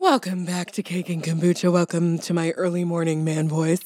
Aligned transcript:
Welcome 0.00 0.46
back 0.46 0.70
to 0.72 0.82
Cake 0.82 1.10
and 1.10 1.22
Kombucha. 1.22 1.70
Welcome 1.70 2.18
to 2.20 2.32
my 2.32 2.52
early 2.52 2.84
morning 2.84 3.22
man 3.22 3.50
voice. 3.50 3.82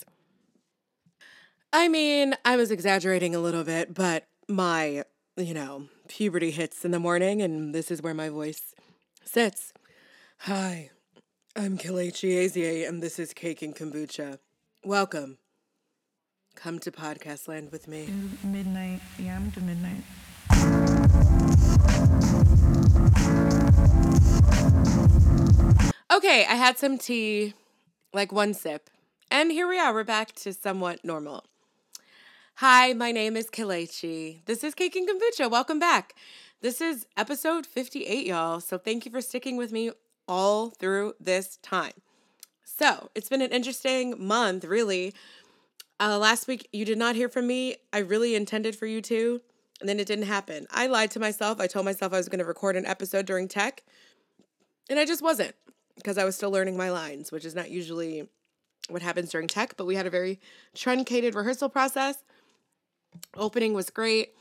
I 1.72 1.88
mean, 1.88 2.36
I 2.44 2.54
was 2.54 2.70
exaggerating 2.70 3.34
a 3.34 3.40
little 3.40 3.64
bit, 3.64 3.92
but 3.92 4.28
my, 4.48 5.02
you 5.36 5.52
know, 5.52 5.88
puberty 6.06 6.52
hits 6.52 6.84
in 6.84 6.92
the 6.92 7.00
morning, 7.00 7.42
and 7.42 7.74
this 7.74 7.90
is 7.90 8.00
where 8.00 8.14
my 8.14 8.28
voice 8.28 8.76
sits. 9.24 9.72
Hi, 10.42 10.90
I'm 11.56 11.76
Kelechi 11.76 12.44
Ezie, 12.44 12.88
and 12.88 13.02
this 13.02 13.18
is 13.18 13.34
Cake 13.34 13.60
and 13.60 13.74
Kombucha. 13.74 14.38
Welcome. 14.84 15.38
Come 16.54 16.78
to 16.78 16.92
podcast 16.92 17.48
land 17.48 17.72
with 17.72 17.88
me. 17.88 18.08
Midnight. 18.44 19.00
Yeah, 19.18 19.34
I'm 19.34 19.50
to 19.50 19.60
midnight. 19.60 20.04
Okay, 26.14 26.46
I 26.48 26.54
had 26.54 26.78
some 26.78 26.96
tea, 26.96 27.54
like 28.12 28.30
one 28.30 28.54
sip, 28.54 28.88
and 29.32 29.50
here 29.50 29.66
we 29.66 29.80
are. 29.80 29.92
We're 29.92 30.04
back 30.04 30.30
to 30.34 30.52
somewhat 30.52 31.04
normal. 31.04 31.44
Hi, 32.58 32.92
my 32.92 33.10
name 33.10 33.36
is 33.36 33.50
Kelechi. 33.50 34.44
This 34.44 34.62
is 34.62 34.76
Cake 34.76 34.94
and 34.94 35.08
Kombucha. 35.08 35.50
Welcome 35.50 35.80
back. 35.80 36.14
This 36.60 36.80
is 36.80 37.08
episode 37.16 37.66
58, 37.66 38.26
y'all. 38.26 38.60
So 38.60 38.78
thank 38.78 39.04
you 39.04 39.10
for 39.10 39.20
sticking 39.20 39.56
with 39.56 39.72
me 39.72 39.90
all 40.28 40.70
through 40.70 41.14
this 41.18 41.56
time. 41.62 41.94
So 42.62 43.10
it's 43.16 43.28
been 43.28 43.42
an 43.42 43.50
interesting 43.50 44.14
month, 44.24 44.64
really. 44.64 45.14
Uh, 45.98 46.16
last 46.16 46.46
week, 46.46 46.68
you 46.72 46.84
did 46.84 46.96
not 46.96 47.16
hear 47.16 47.28
from 47.28 47.48
me. 47.48 47.74
I 47.92 47.98
really 47.98 48.36
intended 48.36 48.76
for 48.76 48.86
you 48.86 49.00
to, 49.02 49.40
and 49.80 49.88
then 49.88 49.98
it 49.98 50.06
didn't 50.06 50.26
happen. 50.26 50.68
I 50.70 50.86
lied 50.86 51.10
to 51.10 51.18
myself. 51.18 51.58
I 51.58 51.66
told 51.66 51.84
myself 51.84 52.12
I 52.12 52.18
was 52.18 52.28
going 52.28 52.38
to 52.38 52.44
record 52.44 52.76
an 52.76 52.86
episode 52.86 53.26
during 53.26 53.48
tech, 53.48 53.82
and 54.88 55.00
I 55.00 55.06
just 55.06 55.20
wasn't 55.20 55.56
because 55.96 56.18
I 56.18 56.24
was 56.24 56.36
still 56.36 56.50
learning 56.50 56.76
my 56.76 56.90
lines, 56.90 57.30
which 57.30 57.44
is 57.44 57.54
not 57.54 57.70
usually 57.70 58.28
what 58.88 59.02
happens 59.02 59.30
during 59.30 59.48
tech, 59.48 59.76
but 59.76 59.86
we 59.86 59.94
had 59.94 60.06
a 60.06 60.10
very 60.10 60.40
truncated 60.74 61.34
rehearsal 61.34 61.68
process. 61.68 62.18
Opening 63.36 63.72
was 63.74 63.90
great. 63.90 64.34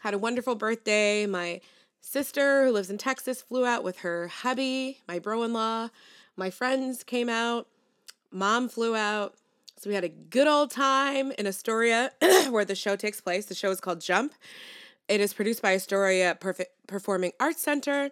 Had 0.00 0.14
a 0.14 0.18
wonderful 0.18 0.54
birthday. 0.54 1.26
My 1.26 1.60
sister, 2.00 2.66
who 2.66 2.72
lives 2.72 2.90
in 2.90 2.98
Texas, 2.98 3.42
flew 3.42 3.64
out 3.64 3.84
with 3.84 3.98
her 3.98 4.28
hubby, 4.28 4.98
my 5.06 5.18
bro 5.18 5.42
in 5.42 5.52
law. 5.52 5.90
My 6.36 6.50
friends 6.50 7.04
came 7.04 7.28
out. 7.28 7.68
Mom 8.30 8.68
flew 8.68 8.96
out. 8.96 9.34
So 9.78 9.90
we 9.90 9.94
had 9.94 10.04
a 10.04 10.08
good 10.08 10.48
old 10.48 10.70
time 10.70 11.32
in 11.32 11.46
Astoria 11.46 12.10
where 12.50 12.64
the 12.64 12.74
show 12.74 12.96
takes 12.96 13.20
place. 13.20 13.46
The 13.46 13.54
show 13.54 13.70
is 13.70 13.80
called 13.80 14.00
Jump. 14.00 14.34
It 15.08 15.20
is 15.20 15.34
produced 15.34 15.62
by 15.62 15.74
Astoria 15.74 16.36
Perf- 16.40 16.64
Performing 16.86 17.32
Arts 17.38 17.60
Center. 17.62 18.10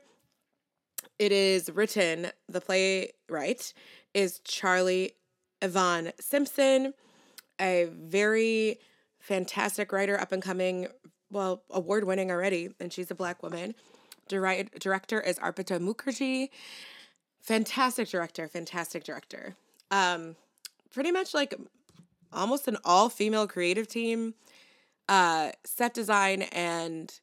It 1.18 1.32
is 1.32 1.70
written, 1.70 2.28
the 2.48 2.60
playwright 2.60 3.72
is 4.14 4.40
Charly 4.40 5.12
Evon 5.62 6.12
Simpson, 6.20 6.94
a 7.60 7.88
very 7.92 8.78
fantastic 9.20 9.92
writer, 9.92 10.18
up 10.18 10.32
and 10.32 10.42
coming, 10.42 10.88
well, 11.30 11.62
award 11.70 12.04
winning 12.04 12.30
already, 12.30 12.70
and 12.80 12.92
she's 12.92 13.10
a 13.10 13.14
black 13.14 13.42
woman. 13.42 13.74
Diri- 14.28 14.68
director 14.78 15.20
is 15.20 15.38
Arpita 15.38 15.78
Mukherjee. 15.78 16.48
Fantastic 17.40 18.08
director, 18.08 18.48
fantastic 18.48 19.04
director. 19.04 19.54
Um, 19.90 20.36
pretty 20.92 21.12
much 21.12 21.34
like 21.34 21.54
almost 22.32 22.68
an 22.68 22.78
all 22.84 23.08
female 23.08 23.46
creative 23.46 23.86
team. 23.86 24.34
Uh, 25.08 25.50
set 25.64 25.92
design 25.92 26.42
and 26.42 27.20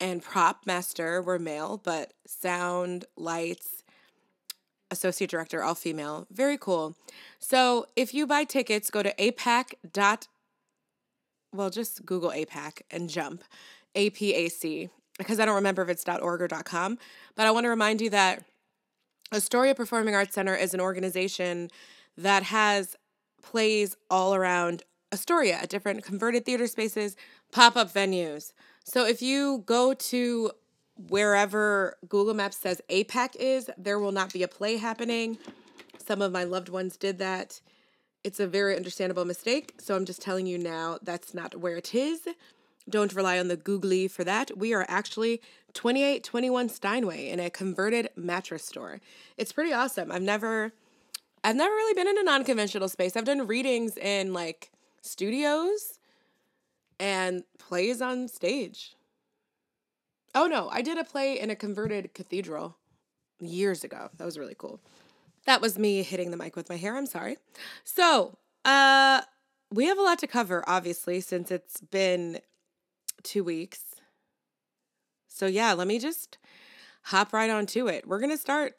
and 0.00 0.22
prop 0.22 0.66
master 0.66 1.22
were 1.22 1.38
male, 1.38 1.80
but 1.82 2.12
sound, 2.26 3.04
lights, 3.16 3.82
associate 4.90 5.30
director, 5.30 5.62
all 5.62 5.74
female. 5.74 6.26
Very 6.30 6.58
cool. 6.58 6.96
So 7.38 7.86
if 7.96 8.14
you 8.14 8.26
buy 8.26 8.44
tickets, 8.44 8.90
go 8.90 9.02
to 9.02 9.14
apac 9.14 9.74
dot 9.92 10.28
well, 11.56 11.70
just 11.70 12.04
Google 12.04 12.30
APAC 12.30 12.82
and 12.90 13.08
jump. 13.08 13.42
APAC. 13.94 14.90
Because 15.18 15.40
I 15.40 15.46
don't 15.46 15.54
remember 15.54 15.82
if 15.82 15.88
it's 15.88 16.04
.org 16.06 16.42
or 16.42 16.48
.com. 16.48 16.98
But 17.34 17.46
I 17.46 17.50
want 17.50 17.64
to 17.64 17.70
remind 17.70 18.00
you 18.00 18.10
that 18.10 18.44
Astoria 19.32 19.74
Performing 19.74 20.14
Arts 20.14 20.34
Center 20.34 20.54
is 20.54 20.74
an 20.74 20.80
organization 20.80 21.70
that 22.18 22.44
has 22.44 22.96
plays 23.42 23.96
all 24.10 24.34
around 24.34 24.82
Astoria 25.12 25.54
at 25.54 25.68
different 25.70 26.04
converted 26.04 26.44
theater 26.44 26.66
spaces, 26.66 27.16
pop-up 27.52 27.92
venues. 27.92 28.52
So 28.88 29.04
if 29.04 29.20
you 29.20 29.64
go 29.66 29.94
to 29.94 30.52
wherever 31.08 31.96
Google 32.08 32.34
Maps 32.34 32.56
says 32.56 32.80
APAC 32.88 33.34
is, 33.34 33.68
there 33.76 33.98
will 33.98 34.12
not 34.12 34.32
be 34.32 34.44
a 34.44 34.48
play 34.48 34.76
happening. 34.76 35.38
Some 35.98 36.22
of 36.22 36.30
my 36.30 36.44
loved 36.44 36.68
ones 36.68 36.96
did 36.96 37.18
that. 37.18 37.60
It's 38.22 38.38
a 38.38 38.46
very 38.46 38.76
understandable 38.76 39.24
mistake. 39.24 39.74
So 39.78 39.96
I'm 39.96 40.04
just 40.04 40.22
telling 40.22 40.46
you 40.46 40.56
now 40.56 40.98
that's 41.02 41.34
not 41.34 41.56
where 41.56 41.76
it 41.76 41.96
is. 41.96 42.28
Don't 42.88 43.12
rely 43.12 43.40
on 43.40 43.48
the 43.48 43.56
googly 43.56 44.06
for 44.06 44.22
that. 44.22 44.56
We 44.56 44.72
are 44.72 44.86
actually 44.88 45.42
2821 45.74 46.68
Steinway 46.68 47.28
in 47.28 47.40
a 47.40 47.50
converted 47.50 48.10
mattress 48.14 48.64
store. 48.64 49.00
It's 49.36 49.52
pretty 49.52 49.72
awesome. 49.72 50.12
I've 50.12 50.22
never 50.22 50.72
I've 51.42 51.56
never 51.56 51.74
really 51.74 51.94
been 51.94 52.08
in 52.08 52.18
a 52.18 52.22
non-conventional 52.22 52.88
space. 52.88 53.16
I've 53.16 53.24
done 53.24 53.48
readings 53.48 53.96
in 53.96 54.32
like 54.32 54.70
studios 55.02 55.98
and 56.98 57.44
plays 57.66 58.00
on 58.00 58.28
stage. 58.28 58.94
Oh 60.34 60.46
no, 60.46 60.68
I 60.70 60.82
did 60.82 60.98
a 60.98 61.04
play 61.04 61.38
in 61.38 61.50
a 61.50 61.56
converted 61.56 62.14
cathedral 62.14 62.76
years 63.40 63.82
ago. 63.84 64.10
That 64.16 64.24
was 64.24 64.38
really 64.38 64.54
cool. 64.56 64.80
That 65.46 65.60
was 65.60 65.78
me 65.78 66.02
hitting 66.02 66.30
the 66.30 66.36
mic 66.36 66.56
with 66.56 66.68
my 66.68 66.76
hair. 66.76 66.96
I'm 66.96 67.06
sorry. 67.06 67.38
So, 67.84 68.38
uh 68.64 69.22
we 69.74 69.86
have 69.86 69.98
a 69.98 70.02
lot 70.02 70.18
to 70.20 70.28
cover 70.28 70.62
obviously 70.68 71.20
since 71.20 71.50
it's 71.50 71.80
been 71.80 72.38
2 73.24 73.42
weeks. 73.42 73.82
So 75.26 75.46
yeah, 75.46 75.72
let 75.72 75.88
me 75.88 75.98
just 75.98 76.38
hop 77.04 77.32
right 77.32 77.50
on 77.50 77.66
to 77.66 77.88
it. 77.88 78.06
We're 78.06 78.20
going 78.20 78.30
to 78.30 78.38
start 78.38 78.74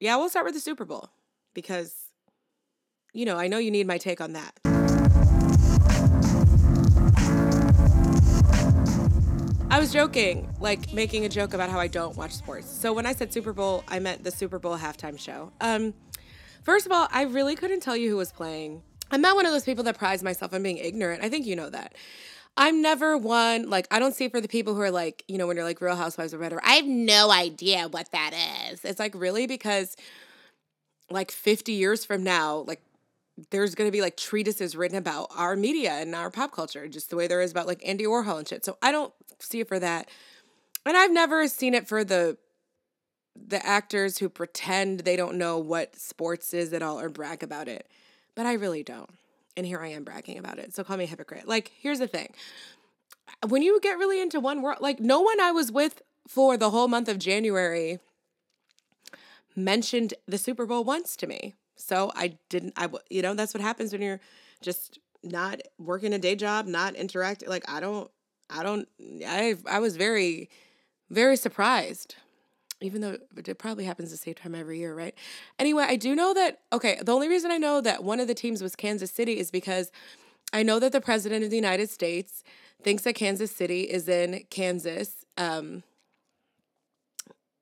Yeah, 0.00 0.16
we'll 0.16 0.28
start 0.28 0.44
with 0.44 0.54
the 0.54 0.60
Super 0.60 0.84
Bowl 0.84 1.10
because 1.54 1.94
you 3.14 3.24
know, 3.24 3.38
I 3.38 3.48
know 3.48 3.56
you 3.58 3.70
need 3.70 3.86
my 3.86 3.96
take 3.96 4.20
on 4.20 4.34
that. 4.34 4.75
I 9.76 9.78
was 9.78 9.92
joking, 9.92 10.48
like 10.58 10.90
making 10.94 11.26
a 11.26 11.28
joke 11.28 11.52
about 11.52 11.68
how 11.68 11.78
I 11.78 11.86
don't 11.86 12.16
watch 12.16 12.32
sports. 12.32 12.66
So 12.66 12.94
when 12.94 13.04
I 13.04 13.12
said 13.12 13.30
Super 13.30 13.52
Bowl, 13.52 13.84
I 13.88 13.98
meant 13.98 14.24
the 14.24 14.30
Super 14.30 14.58
Bowl 14.58 14.78
halftime 14.78 15.20
show. 15.20 15.52
Um, 15.60 15.92
first 16.62 16.86
of 16.86 16.92
all, 16.92 17.08
I 17.10 17.24
really 17.24 17.56
couldn't 17.56 17.80
tell 17.80 17.94
you 17.94 18.08
who 18.08 18.16
was 18.16 18.32
playing. 18.32 18.80
I'm 19.10 19.20
not 19.20 19.36
one 19.36 19.44
of 19.44 19.52
those 19.52 19.64
people 19.64 19.84
that 19.84 19.98
prides 19.98 20.22
myself 20.22 20.54
on 20.54 20.62
being 20.62 20.78
ignorant. 20.78 21.22
I 21.22 21.28
think 21.28 21.44
you 21.44 21.56
know 21.56 21.68
that. 21.68 21.94
I'm 22.56 22.80
never 22.80 23.18
one 23.18 23.68
like 23.68 23.86
I 23.90 23.98
don't 23.98 24.14
see 24.14 24.30
for 24.30 24.40
the 24.40 24.48
people 24.48 24.74
who 24.74 24.80
are 24.80 24.90
like, 24.90 25.22
you 25.28 25.36
know, 25.36 25.46
when 25.46 25.58
you're 25.58 25.66
like 25.66 25.82
Real 25.82 25.94
Housewives 25.94 26.32
or 26.32 26.38
whatever. 26.38 26.62
I 26.64 26.76
have 26.76 26.86
no 26.86 27.30
idea 27.30 27.86
what 27.86 28.10
that 28.12 28.32
is. 28.72 28.82
It's 28.82 28.98
like 28.98 29.14
really 29.14 29.46
because 29.46 29.94
like 31.10 31.30
50 31.30 31.72
years 31.72 32.02
from 32.02 32.24
now, 32.24 32.64
like 32.66 32.80
there's 33.50 33.74
going 33.74 33.88
to 33.88 33.92
be 33.92 34.00
like 34.00 34.16
treatises 34.16 34.76
written 34.76 34.96
about 34.96 35.28
our 35.36 35.56
media 35.56 35.92
and 35.92 36.14
our 36.14 36.30
pop 36.30 36.52
culture, 36.52 36.88
just 36.88 37.10
the 37.10 37.16
way 37.16 37.26
there 37.26 37.42
is 37.42 37.50
about 37.50 37.66
like 37.66 37.86
Andy 37.86 38.04
Warhol 38.04 38.38
and 38.38 38.48
shit. 38.48 38.64
So 38.64 38.78
I 38.82 38.92
don't 38.92 39.12
see 39.38 39.60
it 39.60 39.68
for 39.68 39.78
that. 39.78 40.08
And 40.84 40.96
I've 40.96 41.12
never 41.12 41.48
seen 41.48 41.74
it 41.74 41.88
for 41.88 42.04
the 42.04 42.38
the 43.38 43.64
actors 43.66 44.16
who 44.16 44.30
pretend 44.30 45.00
they 45.00 45.14
don't 45.14 45.36
know 45.36 45.58
what 45.58 45.94
sports 45.94 46.54
is 46.54 46.72
at 46.72 46.82
all 46.82 46.98
or 46.98 47.10
brag 47.10 47.42
about 47.42 47.68
it. 47.68 47.86
But 48.34 48.46
I 48.46 48.54
really 48.54 48.82
don't. 48.82 49.10
And 49.56 49.66
here 49.66 49.80
I 49.80 49.88
am 49.88 50.04
bragging 50.04 50.38
about 50.38 50.58
it. 50.58 50.74
So 50.74 50.82
call 50.82 50.96
me 50.96 51.04
a 51.04 51.06
hypocrite. 51.06 51.46
Like, 51.46 51.72
here's 51.78 51.98
the 51.98 52.06
thing. 52.06 52.32
When 53.46 53.62
you 53.62 53.78
get 53.80 53.98
really 53.98 54.22
into 54.22 54.40
one 54.40 54.62
world, 54.62 54.78
like 54.80 55.00
no 55.00 55.20
one 55.20 55.38
I 55.38 55.52
was 55.52 55.70
with 55.70 56.00
for 56.26 56.56
the 56.56 56.70
whole 56.70 56.88
month 56.88 57.08
of 57.08 57.18
January 57.18 57.98
mentioned 59.54 60.14
the 60.26 60.38
Super 60.38 60.66
Bowl 60.66 60.84
once 60.84 61.16
to 61.16 61.26
me. 61.26 61.54
So 61.76 62.10
I 62.14 62.38
didn't, 62.48 62.74
I, 62.76 62.88
you 63.10 63.22
know, 63.22 63.34
that's 63.34 63.54
what 63.54 63.60
happens 63.60 63.92
when 63.92 64.02
you're 64.02 64.20
just 64.60 64.98
not 65.22 65.60
working 65.78 66.12
a 66.12 66.18
day 66.18 66.34
job, 66.34 66.66
not 66.66 66.94
interacting. 66.94 67.48
Like, 67.48 67.70
I 67.70 67.80
don't, 67.80 68.10
I 68.50 68.62
don't, 68.62 68.88
I, 69.26 69.56
I 69.68 69.78
was 69.78 69.96
very, 69.96 70.48
very 71.10 71.36
surprised, 71.36 72.16
even 72.80 73.00
though 73.00 73.16
it 73.36 73.58
probably 73.58 73.84
happens 73.84 74.10
the 74.10 74.16
same 74.16 74.34
time 74.34 74.54
every 74.54 74.78
year, 74.78 74.94
right? 74.94 75.14
Anyway, 75.58 75.84
I 75.86 75.96
do 75.96 76.14
know 76.14 76.32
that, 76.34 76.60
okay, 76.72 76.98
the 77.02 77.12
only 77.12 77.28
reason 77.28 77.50
I 77.50 77.58
know 77.58 77.80
that 77.80 78.04
one 78.04 78.20
of 78.20 78.28
the 78.28 78.34
teams 78.34 78.62
was 78.62 78.76
Kansas 78.76 79.10
City 79.10 79.38
is 79.38 79.50
because 79.50 79.90
I 80.52 80.62
know 80.62 80.78
that 80.78 80.92
the 80.92 81.00
president 81.00 81.44
of 81.44 81.50
the 81.50 81.56
United 81.56 81.90
States 81.90 82.44
thinks 82.82 83.02
that 83.02 83.14
Kansas 83.14 83.50
City 83.50 83.82
is 83.82 84.08
in 84.08 84.44
Kansas, 84.50 85.24
um, 85.36 85.82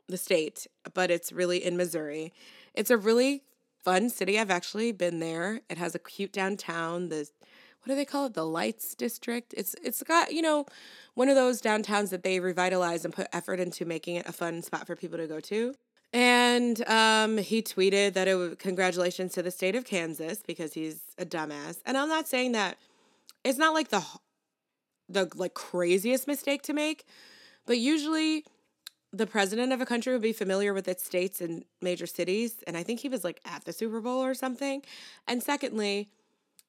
the 0.06 0.18
state, 0.18 0.66
but 0.92 1.10
it's 1.10 1.32
really 1.32 1.64
in 1.64 1.76
Missouri. 1.76 2.32
It's 2.74 2.90
a 2.90 2.98
really 2.98 3.42
fun 3.84 4.08
city. 4.08 4.38
I've 4.38 4.50
actually 4.50 4.92
been 4.92 5.20
there. 5.20 5.60
It 5.68 5.78
has 5.78 5.94
a 5.94 5.98
cute 5.98 6.32
downtown. 6.32 7.08
The 7.10 7.28
what 7.82 7.88
do 7.88 7.96
they 7.96 8.06
call 8.06 8.26
it? 8.26 8.34
The 8.34 8.46
Lights 8.46 8.94
District. 8.94 9.54
It's 9.56 9.76
it's 9.82 10.02
got 10.02 10.32
you 10.32 10.42
know 10.42 10.66
one 11.14 11.28
of 11.28 11.36
those 11.36 11.60
downtowns 11.60 12.10
that 12.10 12.22
they 12.22 12.40
revitalize 12.40 13.04
and 13.04 13.14
put 13.14 13.28
effort 13.32 13.60
into 13.60 13.84
making 13.84 14.16
it 14.16 14.26
a 14.26 14.32
fun 14.32 14.62
spot 14.62 14.86
for 14.86 14.96
people 14.96 15.18
to 15.18 15.26
go 15.26 15.38
to. 15.40 15.74
And 16.12 16.86
um, 16.88 17.38
he 17.38 17.60
tweeted 17.60 18.12
that 18.14 18.28
it 18.28 18.36
was 18.36 18.54
congratulations 18.58 19.32
to 19.32 19.42
the 19.42 19.50
state 19.50 19.74
of 19.74 19.84
Kansas 19.84 20.38
because 20.46 20.72
he's 20.72 21.00
a 21.18 21.26
dumbass. 21.26 21.78
And 21.84 21.98
I'm 21.98 22.08
not 22.08 22.28
saying 22.28 22.52
that 22.52 22.78
it's 23.44 23.58
not 23.58 23.74
like 23.74 23.88
the 23.88 24.04
the 25.08 25.28
like 25.34 25.54
craziest 25.54 26.26
mistake 26.26 26.62
to 26.62 26.72
make, 26.72 27.04
but 27.66 27.78
usually 27.78 28.44
the 29.16 29.26
president 29.26 29.72
of 29.72 29.80
a 29.80 29.86
country 29.86 30.12
would 30.12 30.22
be 30.22 30.32
familiar 30.32 30.74
with 30.74 30.88
its 30.88 31.04
states 31.04 31.40
and 31.40 31.64
major 31.80 32.06
cities. 32.06 32.62
And 32.66 32.76
I 32.76 32.82
think 32.82 33.00
he 33.00 33.08
was 33.08 33.24
like 33.24 33.40
at 33.44 33.64
the 33.64 33.72
Super 33.72 34.00
Bowl 34.00 34.22
or 34.22 34.34
something. 34.34 34.82
And 35.26 35.42
secondly, 35.42 36.10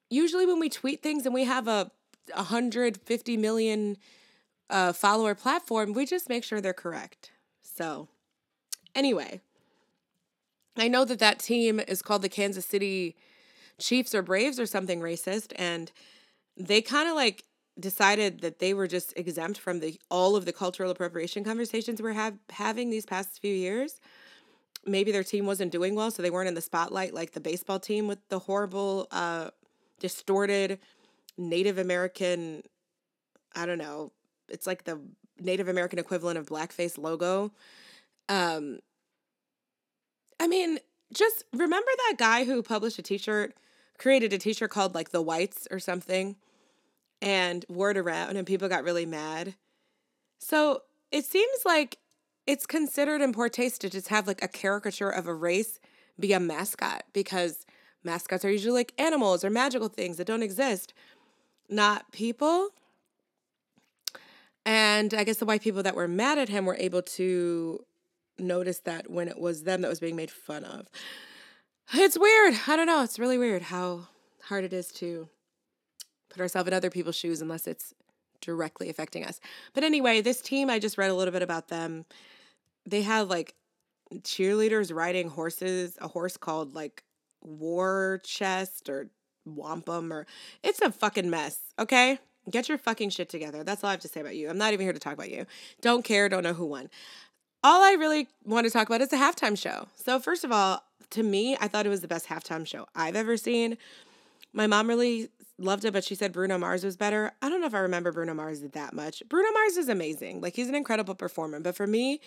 usually 0.09 0.45
when 0.45 0.59
we 0.59 0.69
tweet 0.69 1.01
things 1.01 1.25
and 1.25 1.33
we 1.33 1.45
have 1.45 1.67
a 1.67 1.91
150 2.33 3.37
million 3.37 3.97
uh, 4.69 4.93
follower 4.93 5.35
platform, 5.35 5.93
we 5.93 6.05
just 6.05 6.29
make 6.29 6.43
sure 6.43 6.61
they're 6.61 6.73
correct. 6.73 7.31
So 7.61 8.07
Anyway, 8.95 9.41
I 10.77 10.87
know 10.87 11.03
that 11.05 11.19
that 11.19 11.39
team 11.39 11.81
is 11.81 12.01
called 12.01 12.21
the 12.21 12.29
Kansas 12.29 12.65
City 12.65 13.15
Chiefs 13.77 14.15
or 14.15 14.21
Braves 14.21 14.57
or 14.57 14.65
something 14.65 15.01
racist, 15.01 15.51
and 15.57 15.91
they 16.55 16.81
kind 16.81 17.09
of 17.09 17.15
like 17.15 17.43
decided 17.79 18.41
that 18.41 18.59
they 18.59 18.73
were 18.73 18.87
just 18.87 19.13
exempt 19.17 19.59
from 19.59 19.79
the 19.79 19.99
all 20.09 20.35
of 20.35 20.45
the 20.45 20.53
cultural 20.53 20.91
appropriation 20.91 21.43
conversations 21.43 22.01
we're 22.01 22.13
have, 22.13 22.37
having 22.49 22.89
these 22.89 23.05
past 23.05 23.39
few 23.41 23.53
years. 23.53 23.99
Maybe 24.85 25.11
their 25.11 25.23
team 25.23 25.45
wasn't 25.45 25.71
doing 25.71 25.95
well, 25.95 26.11
so 26.11 26.21
they 26.21 26.29
weren't 26.29 26.47
in 26.47 26.53
the 26.53 26.61
spotlight 26.61 27.13
like 27.13 27.31
the 27.31 27.39
baseball 27.39 27.79
team 27.79 28.07
with 28.07 28.19
the 28.29 28.39
horrible, 28.39 29.07
uh, 29.11 29.49
distorted 29.99 30.79
Native 31.37 31.77
American. 31.77 32.63
I 33.55 33.65
don't 33.65 33.77
know. 33.77 34.11
It's 34.47 34.67
like 34.67 34.83
the 34.83 35.01
Native 35.39 35.67
American 35.67 35.99
equivalent 35.99 36.37
of 36.37 36.45
blackface 36.47 36.97
logo. 36.97 37.51
Um, 38.29 38.79
I 40.39 40.47
mean, 40.47 40.79
just 41.13 41.43
remember 41.53 41.89
that 42.09 42.15
guy 42.17 42.45
who 42.45 42.61
published 42.61 42.99
a 42.99 43.01
t-shirt, 43.01 43.55
created 43.97 44.33
a 44.33 44.37
t-shirt 44.37 44.69
called 44.69 44.93
like 44.93 45.09
the 45.09 45.21
whites 45.21 45.67
or 45.71 45.79
something 45.79 46.35
and 47.25 47.65
word 47.67 47.97
around 47.97 48.37
and 48.37 48.47
people 48.47 48.69
got 48.69 48.83
really 48.83 49.05
mad. 49.05 49.55
So 50.37 50.83
it 51.11 51.25
seems 51.25 51.65
like 51.65 51.97
it's 52.45 52.67
considered 52.67 53.19
in 53.19 53.33
poor 53.33 53.49
taste 53.49 53.81
to 53.81 53.89
just 53.89 54.09
have 54.09 54.27
like 54.27 54.43
a 54.43 54.47
caricature 54.47 55.09
of 55.09 55.27
a 55.27 55.33
race 55.33 55.79
be 56.19 56.31
a 56.31 56.39
mascot 56.39 57.03
because 57.11 57.65
mascots 58.03 58.45
are 58.45 58.51
usually 58.51 58.73
like 58.73 58.93
animals 58.99 59.43
or 59.43 59.49
magical 59.49 59.89
things 59.89 60.17
that 60.17 60.27
don't 60.27 60.43
exist, 60.43 60.93
not 61.67 62.11
people. 62.11 62.69
And 64.63 65.13
I 65.13 65.23
guess 65.23 65.37
the 65.37 65.45
white 65.45 65.61
people 65.61 65.83
that 65.83 65.95
were 65.95 66.07
mad 66.07 66.37
at 66.37 66.49
him 66.49 66.65
were 66.65 66.77
able 66.79 67.01
to 67.01 67.83
notice 68.37 68.79
that 68.81 69.09
when 69.09 69.27
it 69.27 69.39
was 69.39 69.63
them 69.63 69.81
that 69.81 69.89
was 69.89 69.99
being 69.99 70.15
made 70.15 70.31
fun 70.31 70.63
of. 70.63 70.87
It's 71.93 72.17
weird. 72.17 72.55
I 72.67 72.75
don't 72.75 72.87
know. 72.87 73.03
It's 73.03 73.19
really 73.19 73.37
weird 73.37 73.63
how 73.63 74.07
hard 74.43 74.63
it 74.63 74.73
is 74.73 74.91
to 74.93 75.27
put 76.35 76.41
ourselves 76.41 76.67
in 76.67 76.73
other 76.73 76.89
people's 76.89 77.15
shoes 77.15 77.41
unless 77.41 77.67
it's 77.67 77.93
directly 78.41 78.89
affecting 78.89 79.25
us. 79.25 79.39
But 79.73 79.83
anyway, 79.83 80.21
this 80.21 80.41
team, 80.41 80.69
I 80.69 80.79
just 80.79 80.97
read 80.97 81.09
a 81.09 81.15
little 81.15 81.31
bit 81.31 81.41
about 81.41 81.69
them. 81.69 82.05
They 82.85 83.01
have 83.01 83.29
like 83.29 83.55
cheerleaders 84.17 84.93
riding 84.93 85.29
horses, 85.29 85.97
a 86.01 86.07
horse 86.07 86.37
called 86.37 86.75
like 86.75 87.03
War 87.41 88.21
Chest 88.23 88.89
or 88.89 89.09
Wampum 89.45 90.11
or 90.11 90.25
it's 90.63 90.81
a 90.81 90.91
fucking 90.91 91.29
mess, 91.29 91.59
okay? 91.79 92.19
Get 92.49 92.69
your 92.69 92.77
fucking 92.77 93.09
shit 93.09 93.29
together. 93.29 93.63
That's 93.63 93.83
all 93.83 93.89
I 93.89 93.93
have 93.93 94.01
to 94.01 94.07
say 94.07 94.21
about 94.21 94.35
you. 94.35 94.49
I'm 94.49 94.57
not 94.57 94.73
even 94.73 94.85
here 94.85 94.93
to 94.93 94.99
talk 94.99 95.13
about 95.13 95.31
you. 95.31 95.45
Don't 95.81 96.03
care, 96.03 96.29
don't 96.29 96.43
know 96.43 96.53
who 96.53 96.65
won 96.65 96.89
all 97.65 97.81
I 97.81 97.93
really 97.93 98.27
want 98.43 98.67
to 98.67 98.71
talk 98.71 98.87
about 98.87 99.01
is 99.01 99.09
the 99.09 99.17
halftime 99.17 99.57
show. 99.57 99.87
So, 99.95 100.19
first 100.19 100.43
of 100.43 100.51
all, 100.51 100.83
to 101.09 101.23
me, 101.23 101.57
I 101.59 101.67
thought 101.67 101.87
it 101.87 101.89
was 101.89 102.01
the 102.01 102.07
best 102.07 102.27
halftime 102.27 102.65
show 102.65 102.85
I've 102.95 103.15
ever 103.15 103.37
seen. 103.37 103.77
My 104.53 104.67
mom 104.67 104.87
really 104.87 105.29
loved 105.57 105.85
it, 105.85 105.93
but 105.93 106.03
she 106.03 106.15
said 106.15 106.31
Bruno 106.31 106.57
Mars 106.57 106.83
was 106.83 106.97
better. 106.97 107.31
I 107.41 107.49
don't 107.49 107.61
know 107.61 107.67
if 107.67 107.73
I 107.73 107.79
remember 107.79 108.11
Bruno 108.11 108.33
Mars 108.33 108.61
that 108.61 108.93
much. 108.93 109.23
Bruno 109.29 109.51
Mars 109.51 109.77
is 109.77 109.89
amazing. 109.89 110.41
Like, 110.41 110.55
he's 110.55 110.69
an 110.69 110.75
incredible 110.75 111.15
performer. 111.15 111.59
But 111.59 111.75
for 111.75 111.87
me, 111.87 112.19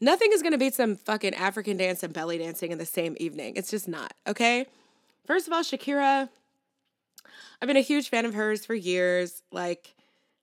nothing 0.00 0.30
is 0.32 0.42
going 0.42 0.52
to 0.52 0.58
beat 0.58 0.74
some 0.74 0.96
fucking 0.96 1.34
African 1.34 1.76
dance 1.76 2.02
and 2.02 2.12
belly 2.12 2.38
dancing 2.38 2.70
in 2.70 2.78
the 2.78 2.86
same 2.86 3.16
evening. 3.18 3.54
It's 3.56 3.70
just 3.70 3.88
not, 3.88 4.14
okay? 4.26 4.66
First 5.26 5.46
of 5.46 5.52
all, 5.52 5.62
Shakira, 5.62 6.28
I've 7.60 7.66
been 7.66 7.76
a 7.76 7.80
huge 7.80 8.08
fan 8.08 8.24
of 8.24 8.34
hers 8.34 8.64
for 8.64 8.74
years. 8.74 9.42
Like, 9.50 9.94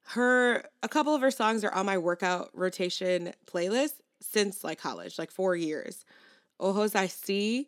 her, 0.09 0.63
a 0.83 0.87
couple 0.87 1.13
of 1.13 1.21
her 1.21 1.31
songs 1.31 1.63
are 1.63 1.73
on 1.73 1.85
my 1.85 1.97
workout 1.97 2.49
rotation 2.53 3.33
playlist 3.45 3.93
since 4.21 4.63
like 4.63 4.79
college, 4.79 5.19
like 5.19 5.31
four 5.31 5.55
years. 5.55 6.05
Ojos 6.59 6.93
Así. 6.93 7.67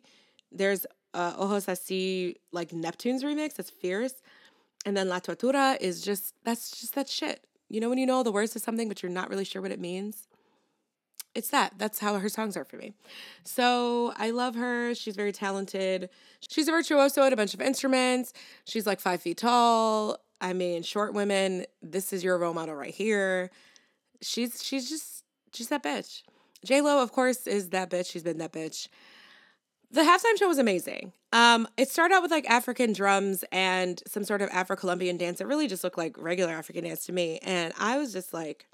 there's 0.50 0.86
uh, 1.14 1.34
Ojos 1.36 1.66
see. 1.80 2.36
like 2.52 2.72
Neptune's 2.72 3.22
remix. 3.22 3.54
That's 3.54 3.70
fierce. 3.70 4.14
And 4.84 4.96
then 4.96 5.08
La 5.08 5.20
Tortura 5.20 5.76
is 5.80 6.02
just 6.02 6.34
that's 6.44 6.80
just 6.80 6.94
that 6.94 7.08
shit. 7.08 7.46
You 7.68 7.80
know 7.80 7.88
when 7.88 7.98
you 7.98 8.06
know 8.06 8.22
the 8.22 8.32
words 8.32 8.52
to 8.52 8.58
something 8.58 8.88
but 8.88 9.02
you're 9.02 9.12
not 9.12 9.30
really 9.30 9.44
sure 9.44 9.62
what 9.62 9.72
it 9.72 9.80
means. 9.80 10.26
It's 11.34 11.50
that. 11.50 11.74
That's 11.78 12.00
how 12.00 12.18
her 12.18 12.28
songs 12.28 12.56
are 12.56 12.64
for 12.64 12.76
me. 12.76 12.92
So 13.44 14.12
I 14.16 14.30
love 14.30 14.56
her. 14.56 14.94
She's 14.96 15.14
very 15.14 15.30
talented. 15.30 16.10
She's 16.48 16.66
a 16.66 16.72
virtuoso 16.72 17.22
at 17.22 17.32
a 17.32 17.36
bunch 17.36 17.54
of 17.54 17.60
instruments. 17.60 18.32
She's 18.64 18.86
like 18.86 18.98
five 18.98 19.22
feet 19.22 19.38
tall. 19.38 20.18
I 20.40 20.52
mean, 20.54 20.82
short 20.82 21.14
women. 21.14 21.66
This 21.82 22.12
is 22.12 22.24
your 22.24 22.36
role 22.38 22.54
model 22.54 22.74
right 22.74 22.94
here. 22.94 23.50
She's 24.20 24.62
she's 24.62 24.88
just 24.88 25.24
she's 25.52 25.68
that 25.68 25.82
bitch. 25.82 26.22
J 26.64 26.80
Lo, 26.80 27.02
of 27.02 27.12
course, 27.12 27.46
is 27.46 27.70
that 27.70 27.90
bitch. 27.90 28.10
She's 28.10 28.22
been 28.22 28.38
that 28.38 28.52
bitch. 28.52 28.88
The 29.92 30.02
halftime 30.02 30.38
show 30.38 30.46
was 30.46 30.58
amazing. 30.58 31.12
Um, 31.32 31.66
it 31.76 31.88
started 31.88 32.14
out 32.14 32.22
with 32.22 32.30
like 32.30 32.48
African 32.48 32.92
drums 32.92 33.44
and 33.50 34.00
some 34.06 34.24
sort 34.24 34.40
of 34.40 34.48
Afro 34.50 34.76
Colombian 34.76 35.16
dance. 35.16 35.40
It 35.40 35.46
really 35.46 35.66
just 35.66 35.82
looked 35.82 35.98
like 35.98 36.16
regular 36.16 36.52
African 36.52 36.84
dance 36.84 37.06
to 37.06 37.12
me. 37.12 37.38
And 37.42 37.72
I 37.78 37.98
was 37.98 38.12
just 38.12 38.32
like, 38.32 38.66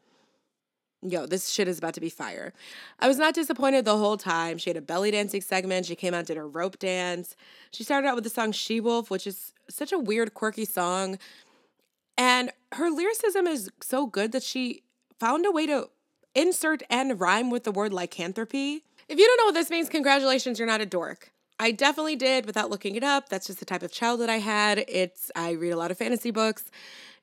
yo, 1.02 1.26
this 1.26 1.48
shit 1.48 1.68
is 1.68 1.78
about 1.78 1.94
to 1.94 2.00
be 2.00 2.10
fire. 2.10 2.52
I 2.98 3.08
was 3.08 3.18
not 3.18 3.34
disappointed 3.34 3.84
the 3.84 3.96
whole 3.96 4.16
time. 4.16 4.58
She 4.58 4.70
had 4.70 4.76
a 4.76 4.82
belly 4.82 5.10
dancing 5.10 5.40
segment. 5.40 5.86
She 5.86 5.96
came 5.96 6.14
out, 6.14 6.26
did 6.26 6.36
her 6.36 6.48
rope 6.48 6.78
dance. 6.78 7.34
She 7.70 7.84
started 7.84 8.08
out 8.08 8.14
with 8.14 8.24
the 8.24 8.30
song 8.30 8.52
She 8.52 8.80
Wolf, 8.80 9.10
which 9.10 9.26
is 9.26 9.52
such 9.68 9.92
a 9.92 9.98
weird, 9.98 10.34
quirky 10.34 10.64
song. 10.64 11.18
And 12.18 12.50
her 12.72 12.90
lyricism 12.90 13.46
is 13.46 13.70
so 13.80 14.06
good 14.06 14.32
that 14.32 14.42
she 14.42 14.82
found 15.18 15.46
a 15.46 15.50
way 15.50 15.66
to 15.66 15.88
insert 16.34 16.82
and 16.90 17.18
rhyme 17.18 17.50
with 17.50 17.64
the 17.64 17.72
word 17.72 17.92
lycanthropy. 17.92 18.84
If 19.08 19.18
you 19.18 19.26
don't 19.26 19.36
know 19.38 19.44
what 19.46 19.54
this 19.54 19.70
means, 19.70 19.88
congratulations, 19.88 20.58
you're 20.58 20.66
not 20.66 20.80
a 20.80 20.86
dork. 20.86 21.30
I 21.58 21.70
definitely 21.70 22.16
did 22.16 22.44
without 22.44 22.70
looking 22.70 22.96
it 22.96 23.04
up. 23.04 23.28
That's 23.28 23.46
just 23.46 23.60
the 23.60 23.64
type 23.64 23.82
of 23.82 23.90
childhood 23.90 24.28
I 24.28 24.38
had. 24.38 24.84
It's 24.88 25.30
I 25.34 25.52
read 25.52 25.70
a 25.70 25.76
lot 25.76 25.90
of 25.90 25.98
fantasy 25.98 26.30
books. 26.30 26.70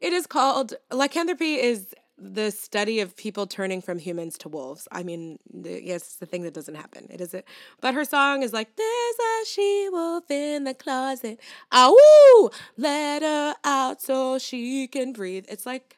It 0.02 0.14
is 0.14 0.26
called 0.26 0.74
lycanthropy 0.92 1.56
is 1.56 1.94
the 2.18 2.52
study 2.52 3.00
of 3.00 3.16
people 3.18 3.48
turning 3.48 3.82
from 3.82 4.00
humans 4.00 4.38
to 4.40 4.50
wolves. 4.50 4.88
I 4.92 5.04
mean, 5.04 5.40
yes, 5.64 6.02
it's 6.04 6.16
the 6.16 6.26
thing 6.26 6.44
that 6.44 6.54
doesn't 6.54 6.76
happen. 6.76 7.08
It 7.10 7.22
is 7.22 7.34
it. 7.34 7.46
But 7.82 7.94
her 7.94 8.06
song 8.06 8.44
is 8.44 8.54
like, 8.54 8.76
There's 8.76 9.16
a 9.20 9.46
she 9.46 9.90
wolf 9.92 10.30
in 10.30 10.64
the 10.64 10.74
closet. 10.74 11.40
Ow! 11.72 12.50
Let 12.78 13.24
her 13.24 13.56
out 13.64 14.02
so 14.02 14.38
she 14.40 14.88
can 14.88 15.12
breathe. 15.12 15.46
It's 15.50 15.66
like, 15.66 15.98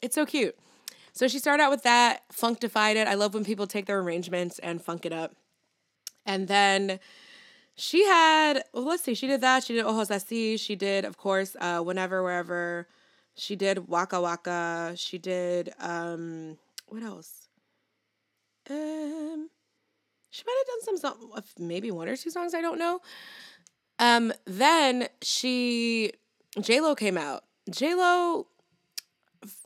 it's 0.00 0.14
so 0.14 0.24
cute. 0.24 0.56
So 1.18 1.26
she 1.26 1.40
started 1.40 1.64
out 1.64 1.72
with 1.72 1.82
that, 1.82 2.22
functified 2.30 2.96
it. 2.96 3.08
I 3.08 3.14
love 3.14 3.34
when 3.34 3.44
people 3.44 3.66
take 3.66 3.86
their 3.86 3.98
arrangements 3.98 4.60
and 4.60 4.80
funk 4.80 5.04
it 5.04 5.12
up. 5.12 5.34
And 6.24 6.46
then 6.46 7.00
she 7.74 8.04
had, 8.04 8.62
well, 8.72 8.84
let's 8.84 9.02
see, 9.02 9.14
she 9.14 9.26
did 9.26 9.40
that. 9.40 9.64
She 9.64 9.74
did 9.74 9.84
Ojos 9.84 10.10
Así. 10.10 10.60
She 10.60 10.76
did, 10.76 11.04
of 11.04 11.16
course, 11.16 11.56
uh, 11.60 11.80
Whenever, 11.80 12.22
Wherever. 12.22 12.86
She 13.34 13.56
did 13.56 13.88
Waka 13.88 14.20
Waka. 14.20 14.92
She 14.94 15.18
did, 15.18 15.74
um, 15.80 16.56
what 16.86 17.02
else? 17.02 17.48
Um, 18.70 19.50
she 20.30 20.44
might 20.46 20.64
have 20.68 20.86
done 20.86 20.98
some, 20.98 21.42
maybe 21.58 21.90
one 21.90 22.06
or 22.06 22.16
two 22.16 22.30
songs, 22.30 22.54
I 22.54 22.60
don't 22.60 22.78
know. 22.78 23.00
Um, 23.98 24.32
then 24.44 25.08
she, 25.20 26.12
J 26.60 26.80
Lo 26.80 26.94
came 26.94 27.18
out. 27.18 27.42
J 27.68 27.96
Lo 27.96 28.46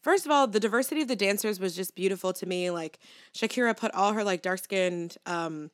first 0.03 0.27
of 0.27 0.33
all, 0.33 0.47
the 0.47 0.61
diversity 0.61 1.01
of 1.03 1.09
the 1.09 1.17
dancers 1.17 1.59
was 1.59 1.75
just 1.75 1.95
beautiful 1.95 2.33
to 2.35 2.47
me. 2.47 2.71
Like 2.71 2.99
Shakira 3.35 3.77
put 3.77 3.95
all 3.95 4.13
her 4.13 4.25
like 4.25 4.43
dark 4.43 4.59
skinned 4.59 5.17
um, 5.25 5.71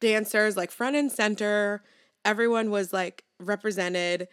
dancers 0.00 0.56
like 0.56 0.70
front 0.70 0.96
and 0.96 1.12
center. 1.12 1.82
Everyone 2.24 2.70
was 2.70 2.92
like 2.92 3.24
represented. 3.38 4.28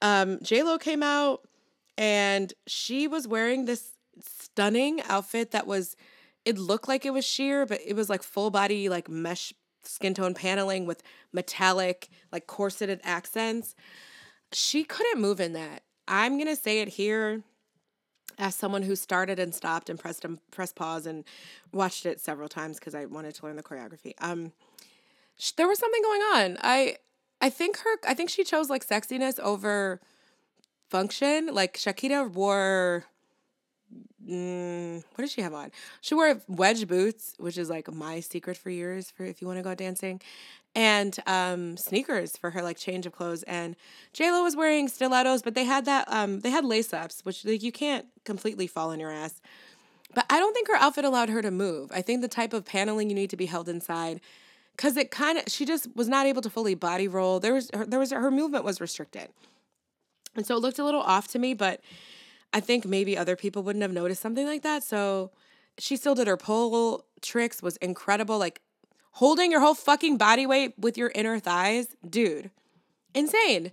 Um, 0.00 0.38
J 0.42 0.62
Lo 0.62 0.78
came 0.78 1.02
out 1.02 1.46
and 1.98 2.52
she 2.66 3.06
was 3.06 3.28
wearing 3.28 3.66
this 3.66 3.92
stunning 4.20 5.02
outfit 5.02 5.50
that 5.50 5.66
was. 5.66 5.96
It 6.44 6.58
looked 6.58 6.88
like 6.88 7.06
it 7.06 7.12
was 7.14 7.24
sheer, 7.24 7.64
but 7.64 7.80
it 7.86 7.96
was 7.96 8.10
like 8.10 8.22
full 8.22 8.50
body 8.50 8.90
like 8.90 9.08
mesh 9.08 9.54
skin 9.82 10.12
tone 10.12 10.34
paneling 10.34 10.84
with 10.86 11.02
metallic 11.32 12.10
like 12.30 12.46
corseted 12.46 13.00
accents. 13.02 13.74
She 14.52 14.84
couldn't 14.84 15.22
move 15.22 15.40
in 15.40 15.54
that. 15.54 15.84
I'm 16.06 16.36
gonna 16.36 16.54
say 16.54 16.80
it 16.80 16.88
here 16.88 17.42
as 18.38 18.54
someone 18.54 18.82
who 18.82 18.96
started 18.96 19.38
and 19.38 19.54
stopped 19.54 19.88
and 19.88 19.98
pressed 19.98 20.24
and 20.24 20.38
pressed 20.50 20.74
pause 20.76 21.06
and 21.06 21.24
watched 21.72 22.06
it 22.06 22.20
several 22.20 22.48
times 22.48 22.78
because 22.78 22.94
I 22.94 23.04
wanted 23.06 23.34
to 23.36 23.46
learn 23.46 23.56
the 23.56 23.62
choreography. 23.62 24.14
Um, 24.18 24.52
sh- 25.36 25.52
there 25.52 25.68
was 25.68 25.78
something 25.78 26.02
going 26.02 26.20
on. 26.20 26.58
I 26.62 26.96
I 27.40 27.50
think 27.50 27.78
her 27.78 27.96
I 28.06 28.14
think 28.14 28.30
she 28.30 28.44
chose 28.44 28.70
like 28.70 28.86
sexiness 28.86 29.38
over 29.40 30.00
function. 30.88 31.48
Like 31.52 31.76
Shakira 31.76 32.30
wore 32.30 33.04
mm, 34.28 35.02
what 35.14 35.22
did 35.22 35.30
she 35.30 35.42
have 35.42 35.54
on? 35.54 35.70
She 36.00 36.14
wore 36.14 36.40
wedge 36.48 36.86
boots, 36.86 37.34
which 37.38 37.58
is 37.58 37.68
like 37.70 37.92
my 37.92 38.20
secret 38.20 38.56
for 38.56 38.70
years 38.70 39.10
for 39.10 39.24
if 39.24 39.40
you 39.40 39.46
want 39.46 39.58
to 39.58 39.62
go 39.62 39.74
dancing, 39.74 40.20
and 40.74 41.18
um, 41.26 41.76
sneakers 41.76 42.36
for 42.36 42.50
her 42.50 42.62
like 42.62 42.76
change 42.76 43.06
of 43.06 43.12
clothes. 43.12 43.42
And 43.44 43.76
J 44.12 44.30
Lo 44.32 44.42
was 44.42 44.56
wearing 44.56 44.88
stilettos, 44.88 45.42
but 45.42 45.54
they 45.54 45.64
had 45.64 45.84
that 45.84 46.06
um, 46.10 46.40
they 46.40 46.50
had 46.50 46.64
lace 46.64 46.92
ups, 46.92 47.20
which 47.24 47.44
like 47.44 47.62
you 47.62 47.72
can't 47.72 48.06
completely 48.24 48.66
fall 48.66 48.90
on 48.90 49.00
your 49.00 49.12
ass. 49.12 49.40
But 50.14 50.26
I 50.30 50.38
don't 50.38 50.52
think 50.54 50.68
her 50.68 50.76
outfit 50.76 51.04
allowed 51.04 51.28
her 51.28 51.42
to 51.42 51.50
move. 51.50 51.90
I 51.92 52.02
think 52.02 52.22
the 52.22 52.28
type 52.28 52.52
of 52.52 52.64
paneling 52.64 53.08
you 53.10 53.16
need 53.16 53.30
to 53.30 53.36
be 53.36 53.46
held 53.46 53.68
inside, 53.68 54.20
because 54.76 54.96
it 54.96 55.10
kind 55.10 55.38
of 55.38 55.44
she 55.48 55.64
just 55.64 55.88
was 55.96 56.08
not 56.08 56.26
able 56.26 56.42
to 56.42 56.50
fully 56.50 56.74
body 56.74 57.08
roll. 57.08 57.40
There 57.40 57.54
was 57.54 57.70
her, 57.74 57.84
there 57.84 57.98
was 57.98 58.12
her 58.12 58.30
movement 58.30 58.64
was 58.64 58.80
restricted, 58.80 59.28
and 60.36 60.46
so 60.46 60.56
it 60.56 60.60
looked 60.60 60.78
a 60.78 60.84
little 60.84 61.02
off 61.02 61.28
to 61.28 61.38
me. 61.38 61.54
But 61.54 61.80
I 62.52 62.60
think 62.60 62.84
maybe 62.84 63.18
other 63.18 63.36
people 63.36 63.62
wouldn't 63.62 63.82
have 63.82 63.92
noticed 63.92 64.22
something 64.22 64.46
like 64.46 64.62
that. 64.62 64.84
So 64.84 65.32
she 65.78 65.96
still 65.96 66.14
did 66.14 66.28
her 66.28 66.36
pole 66.36 67.04
tricks 67.20 67.60
was 67.62 67.76
incredible. 67.78 68.38
Like 68.38 68.60
holding 69.14 69.50
your 69.50 69.60
whole 69.60 69.74
fucking 69.74 70.16
body 70.16 70.46
weight 70.46 70.74
with 70.78 70.98
your 70.98 71.10
inner 71.14 71.38
thighs, 71.38 71.88
dude, 72.08 72.50
insane. 73.14 73.70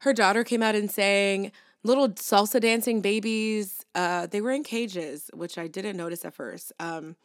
Her 0.00 0.12
daughter 0.12 0.44
came 0.44 0.62
out 0.62 0.74
and 0.74 0.90
sang 0.90 1.52
little 1.84 2.08
salsa 2.10 2.60
dancing 2.60 3.00
babies. 3.00 3.84
Uh, 3.94 4.26
they 4.26 4.40
were 4.40 4.50
in 4.50 4.64
cages, 4.64 5.30
which 5.34 5.58
I 5.58 5.68
didn't 5.68 5.96
notice 5.96 6.24
at 6.24 6.34
first. 6.34 6.72
Um, 6.80 7.16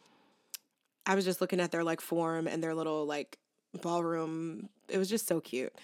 I 1.06 1.14
was 1.14 1.24
just 1.24 1.40
looking 1.40 1.60
at 1.60 1.72
their 1.72 1.84
like 1.84 2.00
form 2.00 2.46
and 2.46 2.62
their 2.62 2.74
little 2.74 3.06
like 3.06 3.38
ballroom. 3.80 4.68
It 4.88 4.98
was 4.98 5.08
just 5.08 5.26
so 5.26 5.40
cute. 5.40 5.74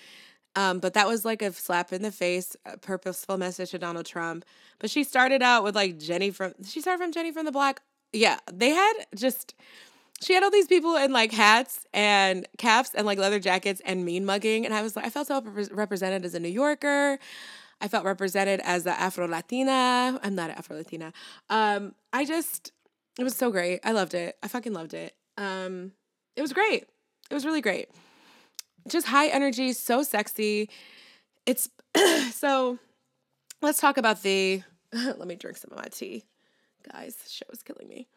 Um, 0.57 0.79
but 0.79 0.95
that 0.95 1.09
was 1.09 1.25
like 1.25 1.43
a 1.43 1.53
slap 1.53 1.93
in 1.93 2.03
the 2.03 2.13
face, 2.13 2.57
a 2.65 2.77
purposeful 2.77 3.37
message 3.37 3.71
to 3.73 3.79
Donald 3.79 4.07
Trump. 4.07 4.45
But 4.79 4.91
she 4.91 5.03
started 5.03 5.43
out 5.43 5.65
with 5.65 5.75
like 5.75 5.99
Jenny 5.99 6.31
from 6.31 6.55
she 6.65 6.81
started 6.81 7.03
from 7.03 7.11
Jenny 7.11 7.33
from 7.33 7.47
the 7.47 7.53
Block. 7.53 7.83
Yeah, 8.13 8.39
they 8.53 8.71
had 8.71 8.93
just 9.17 9.55
she 10.25 10.33
had 10.33 10.43
all 10.43 10.51
these 10.51 10.67
people 10.67 10.97
in 10.97 11.13
like 11.13 11.33
hats 11.33 11.87
and 11.93 12.49
caps 12.57 12.91
and 12.95 13.07
like 13.07 13.19
leather 13.19 13.39
jackets 13.39 13.83
and 13.85 14.05
mean 14.05 14.25
mugging. 14.25 14.65
And 14.65 14.73
I 14.75 14.81
was 14.81 14.97
like, 14.97 15.05
I 15.05 15.11
felt 15.11 15.27
so 15.27 15.43
represented 15.71 16.25
as 16.25 16.35
a 16.35 16.41
New 16.41 16.49
Yorker. 16.49 17.19
I 17.81 17.89
felt 17.89 18.07
represented 18.07 18.61
as 18.65 18.85
the 18.85 18.99
Afro 18.99 19.29
Latina. 19.29 20.19
I'm 20.23 20.35
not 20.35 20.49
an 20.49 20.57
Afro 20.57 20.77
Latina. 20.77 21.13
Um, 21.51 21.95
I 22.13 22.25
just, 22.25 22.73
it 23.19 23.25
was 23.25 23.37
so 23.37 23.51
great. 23.51 23.81
I 23.85 23.93
loved 23.93 24.15
it. 24.15 24.37
I 24.43 24.49
fucking 24.49 24.73
loved 24.73 24.95
it. 24.95 25.15
Um, 25.37 25.93
it 26.37 26.41
was 26.41 26.55
great. 26.55 26.87
It 27.31 27.35
was 27.35 27.45
really 27.45 27.61
great. 27.61 27.91
Just 28.89 29.09
high 29.09 29.29
energy, 29.29 29.75
so 29.75 30.03
sexy. 30.03 30.71
It's 31.47 31.69
so. 32.33 32.79
Let's 33.61 33.81
talk 33.81 33.97
about 33.97 34.23
the. 34.23 34.63
let 34.93 35.27
me 35.27 35.37
drink 35.37 35.57
some 35.57 35.71
of 35.73 35.79
my 35.79 35.89
tea, 35.91 36.25
guys. 36.93 37.17
Show 37.29 37.47
is 37.51 37.63
killing 37.63 37.89
me. 37.89 38.09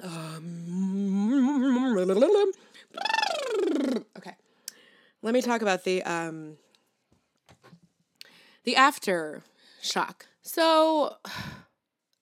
Um, 0.00 1.88
okay. 4.16 4.36
Let 5.22 5.34
me 5.34 5.42
talk 5.42 5.62
about 5.62 5.84
the 5.84 6.02
um 6.04 6.56
the 8.64 8.76
after 8.76 9.42
shock. 9.80 10.26
So, 10.42 11.16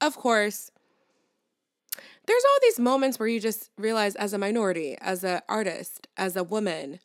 of 0.01 0.17
course, 0.17 0.71
there's 2.27 2.45
all 2.45 2.59
these 2.63 2.79
moments 2.79 3.19
where 3.19 3.29
you 3.29 3.41
just 3.41 3.71
realize 3.77 4.15
as 4.17 4.33
a 4.33 4.39
minority, 4.39 4.97
as 5.01 5.25
an 5.25 5.41
artist, 5.49 6.09
as 6.17 6.37
a 6.37 6.45
woman, 6.45 7.01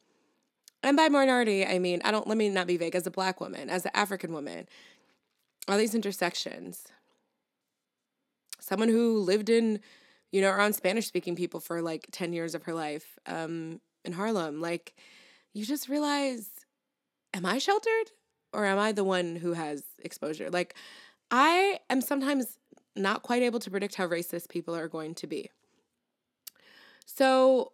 and 0.85 0.95
by 0.95 1.09
minority, 1.09 1.65
I 1.65 1.79
mean, 1.79 1.99
I 2.05 2.11
don't, 2.11 2.27
let 2.27 2.37
me 2.37 2.47
not 2.47 2.67
be 2.67 2.77
vague, 2.77 2.93
as 2.93 3.07
a 3.07 3.11
black 3.11 3.41
woman, 3.41 3.71
as 3.71 3.85
an 3.85 3.91
African 3.95 4.31
woman, 4.31 4.67
all 5.67 5.79
these 5.79 5.95
intersections. 5.95 6.83
Someone 8.59 8.89
who 8.89 9.17
lived 9.17 9.49
in 9.49 9.79
you 10.31 10.41
know, 10.41 10.51
around 10.51 10.73
Spanish 10.73 11.07
speaking 11.07 11.35
people 11.35 11.59
for 11.59 11.81
like 11.81 12.07
10 12.11 12.33
years 12.33 12.55
of 12.55 12.63
her 12.63 12.73
life 12.73 13.17
um, 13.25 13.79
in 14.03 14.13
Harlem. 14.13 14.61
Like, 14.61 14.95
you 15.53 15.65
just 15.65 15.87
realize, 15.87 16.49
am 17.33 17.45
I 17.45 17.57
sheltered 17.57 18.11
or 18.51 18.65
am 18.65 18.77
I 18.77 18.91
the 18.91 19.03
one 19.03 19.37
who 19.37 19.53
has 19.53 19.83
exposure? 19.99 20.49
Like, 20.49 20.75
I 21.31 21.79
am 21.89 22.01
sometimes 22.01 22.57
not 22.95 23.23
quite 23.23 23.43
able 23.43 23.59
to 23.59 23.71
predict 23.71 23.95
how 23.95 24.07
racist 24.07 24.49
people 24.49 24.75
are 24.75 24.87
going 24.87 25.15
to 25.15 25.27
be. 25.27 25.49
So, 27.05 27.71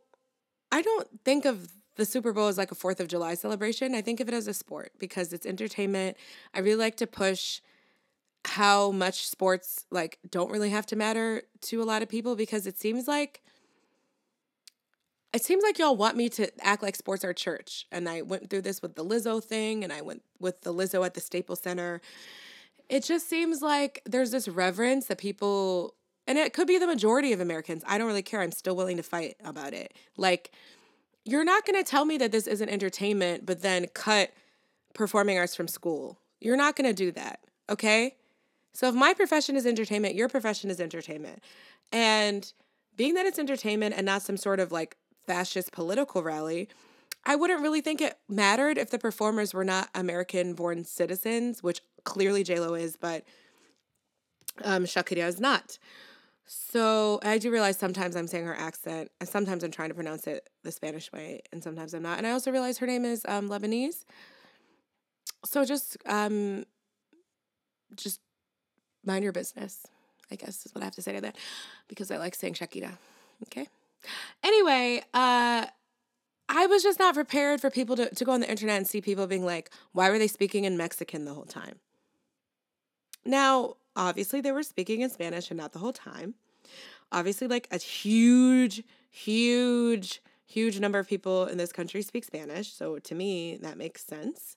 I 0.71 0.81
don't 0.81 1.07
think 1.25 1.45
of 1.45 1.69
the 1.95 2.05
Super 2.05 2.33
Bowl 2.33 2.47
as 2.47 2.57
like 2.57 2.71
a 2.71 2.75
4th 2.75 2.99
of 2.99 3.07
July 3.07 3.33
celebration. 3.35 3.93
I 3.93 4.01
think 4.01 4.19
of 4.19 4.27
it 4.27 4.33
as 4.33 4.47
a 4.47 4.53
sport 4.53 4.93
because 4.97 5.33
it's 5.33 5.45
entertainment. 5.45 6.17
I 6.53 6.59
really 6.59 6.79
like 6.79 6.97
to 6.97 7.07
push 7.07 7.61
how 8.45 8.91
much 8.91 9.27
sports 9.27 9.85
like 9.91 10.19
don't 10.29 10.51
really 10.51 10.71
have 10.71 10.85
to 10.87 10.95
matter 10.95 11.43
to 11.61 11.81
a 11.81 11.85
lot 11.85 12.01
of 12.01 12.09
people 12.09 12.35
because 12.35 12.65
it 12.65 12.79
seems 12.79 13.07
like 13.07 13.41
it 15.33 15.43
seems 15.43 15.63
like 15.63 15.79
y'all 15.79 15.95
want 15.95 16.17
me 16.17 16.27
to 16.27 16.49
act 16.65 16.83
like 16.83 16.95
sports 16.95 17.23
are 17.23 17.33
church. 17.33 17.85
And 17.91 18.09
I 18.09 18.21
went 18.21 18.49
through 18.49 18.63
this 18.63 18.81
with 18.81 18.95
the 18.95 19.05
Lizzo 19.05 19.41
thing 19.41 19.83
and 19.83 19.93
I 19.93 20.01
went 20.01 20.23
with 20.39 20.61
the 20.61 20.73
Lizzo 20.73 21.05
at 21.05 21.13
the 21.13 21.21
Staples 21.21 21.61
Center. 21.61 22.01
It 22.89 23.03
just 23.03 23.29
seems 23.29 23.61
like 23.61 24.01
there's 24.05 24.31
this 24.31 24.49
reverence 24.49 25.05
that 25.05 25.17
people 25.17 25.95
and 26.27 26.37
it 26.37 26.53
could 26.53 26.67
be 26.67 26.77
the 26.77 26.87
majority 26.87 27.33
of 27.33 27.39
Americans. 27.39 27.83
I 27.87 27.97
don't 27.97 28.07
really 28.07 28.21
care. 28.21 28.41
I'm 28.41 28.51
still 28.51 28.75
willing 28.75 28.97
to 28.97 29.03
fight 29.03 29.35
about 29.43 29.73
it. 29.73 29.93
Like 30.17 30.51
you're 31.23 31.45
not 31.45 31.65
going 31.65 31.81
to 31.81 31.89
tell 31.89 32.03
me 32.03 32.17
that 32.17 32.31
this 32.31 32.47
isn't 32.47 32.69
entertainment 32.69 33.45
but 33.45 33.61
then 33.61 33.87
cut 33.93 34.31
performing 34.93 35.37
arts 35.37 35.55
from 35.55 35.67
school. 35.69 36.19
You're 36.41 36.57
not 36.57 36.75
going 36.75 36.89
to 36.89 36.93
do 36.93 37.11
that. 37.13 37.39
Okay? 37.69 38.15
So 38.73 38.87
if 38.87 38.95
my 38.95 39.13
profession 39.13 39.55
is 39.55 39.65
entertainment, 39.65 40.15
your 40.15 40.29
profession 40.29 40.69
is 40.69 40.79
entertainment. 40.79 41.43
And 41.91 42.51
being 42.95 43.13
that 43.15 43.25
it's 43.25 43.39
entertainment 43.39 43.95
and 43.95 44.05
not 44.05 44.21
some 44.21 44.37
sort 44.37 44.59
of 44.59 44.71
like 44.71 44.95
fascist 45.25 45.71
political 45.71 46.23
rally, 46.23 46.69
I 47.25 47.35
wouldn't 47.35 47.61
really 47.61 47.81
think 47.81 48.01
it 48.01 48.17
mattered 48.27 48.77
if 48.77 48.89
the 48.89 48.97
performers 48.97 49.53
were 49.53 49.65
not 49.65 49.89
American 49.93 50.53
born 50.53 50.83
citizens, 50.85 51.61
which 51.61 51.81
clearly 52.03 52.43
JLo 52.43 52.79
is, 52.79 52.95
but 52.95 53.23
um, 54.63 54.85
Shakira 54.85 55.27
is 55.27 55.39
not. 55.39 55.77
So 56.45 57.19
I 57.23 57.37
do 57.37 57.51
realize 57.51 57.77
sometimes 57.77 58.15
I'm 58.15 58.27
saying 58.27 58.45
her 58.45 58.55
accent, 58.55 59.09
and 59.19 59.29
sometimes 59.29 59.63
I'm 59.63 59.71
trying 59.71 59.89
to 59.89 59.95
pronounce 59.95 60.27
it 60.27 60.49
the 60.63 60.71
Spanish 60.71 61.11
way, 61.11 61.41
and 61.53 61.63
sometimes 61.63 61.93
I'm 61.93 62.03
not. 62.03 62.17
And 62.17 62.27
I 62.27 62.31
also 62.31 62.51
realize 62.51 62.77
her 62.79 62.87
name 62.87 63.05
is 63.05 63.23
um, 63.27 63.47
Lebanese. 63.47 64.03
So 65.45 65.63
just 65.63 65.97
um, 66.07 66.65
just 67.95 68.19
mind 69.05 69.23
your 69.23 69.33
business, 69.33 69.85
I 70.31 70.35
guess 70.35 70.65
is 70.65 70.73
what 70.73 70.81
I 70.81 70.85
have 70.85 70.95
to 70.95 71.01
say 71.01 71.13
to 71.13 71.21
that 71.21 71.35
because 71.87 72.11
I 72.11 72.17
like 72.17 72.35
saying 72.35 72.53
Shakira. 72.55 72.91
Okay. 73.43 73.67
Anyway, 74.43 75.03
uh, 75.13 75.65
I 76.49 76.65
was 76.65 76.83
just 76.83 76.99
not 76.99 77.13
prepared 77.13 77.61
for 77.61 77.69
people 77.69 77.95
to, 77.95 78.13
to 78.13 78.25
go 78.25 78.31
on 78.31 78.41
the 78.41 78.49
internet 78.49 78.77
and 78.77 78.87
see 78.87 79.01
people 79.01 79.27
being 79.27 79.45
like, 79.45 79.71
why 79.93 80.09
were 80.09 80.19
they 80.19 80.27
speaking 80.27 80.65
in 80.65 80.77
Mexican 80.77 81.25
the 81.25 81.33
whole 81.33 81.45
time? 81.45 81.79
Now, 83.23 83.75
obviously, 83.95 84.41
they 84.41 84.51
were 84.51 84.63
speaking 84.63 85.01
in 85.01 85.09
Spanish 85.09 85.49
and 85.49 85.57
not 85.57 85.73
the 85.73 85.79
whole 85.79 85.93
time. 85.93 86.35
Obviously, 87.11 87.47
like 87.47 87.67
a 87.71 87.77
huge, 87.77 88.83
huge, 89.09 90.21
huge 90.45 90.79
number 90.79 90.99
of 90.99 91.07
people 91.07 91.45
in 91.45 91.57
this 91.57 91.71
country 91.71 92.01
speak 92.01 92.25
Spanish. 92.25 92.73
So 92.73 92.99
to 92.99 93.15
me, 93.15 93.57
that 93.61 93.77
makes 93.77 94.03
sense. 94.03 94.55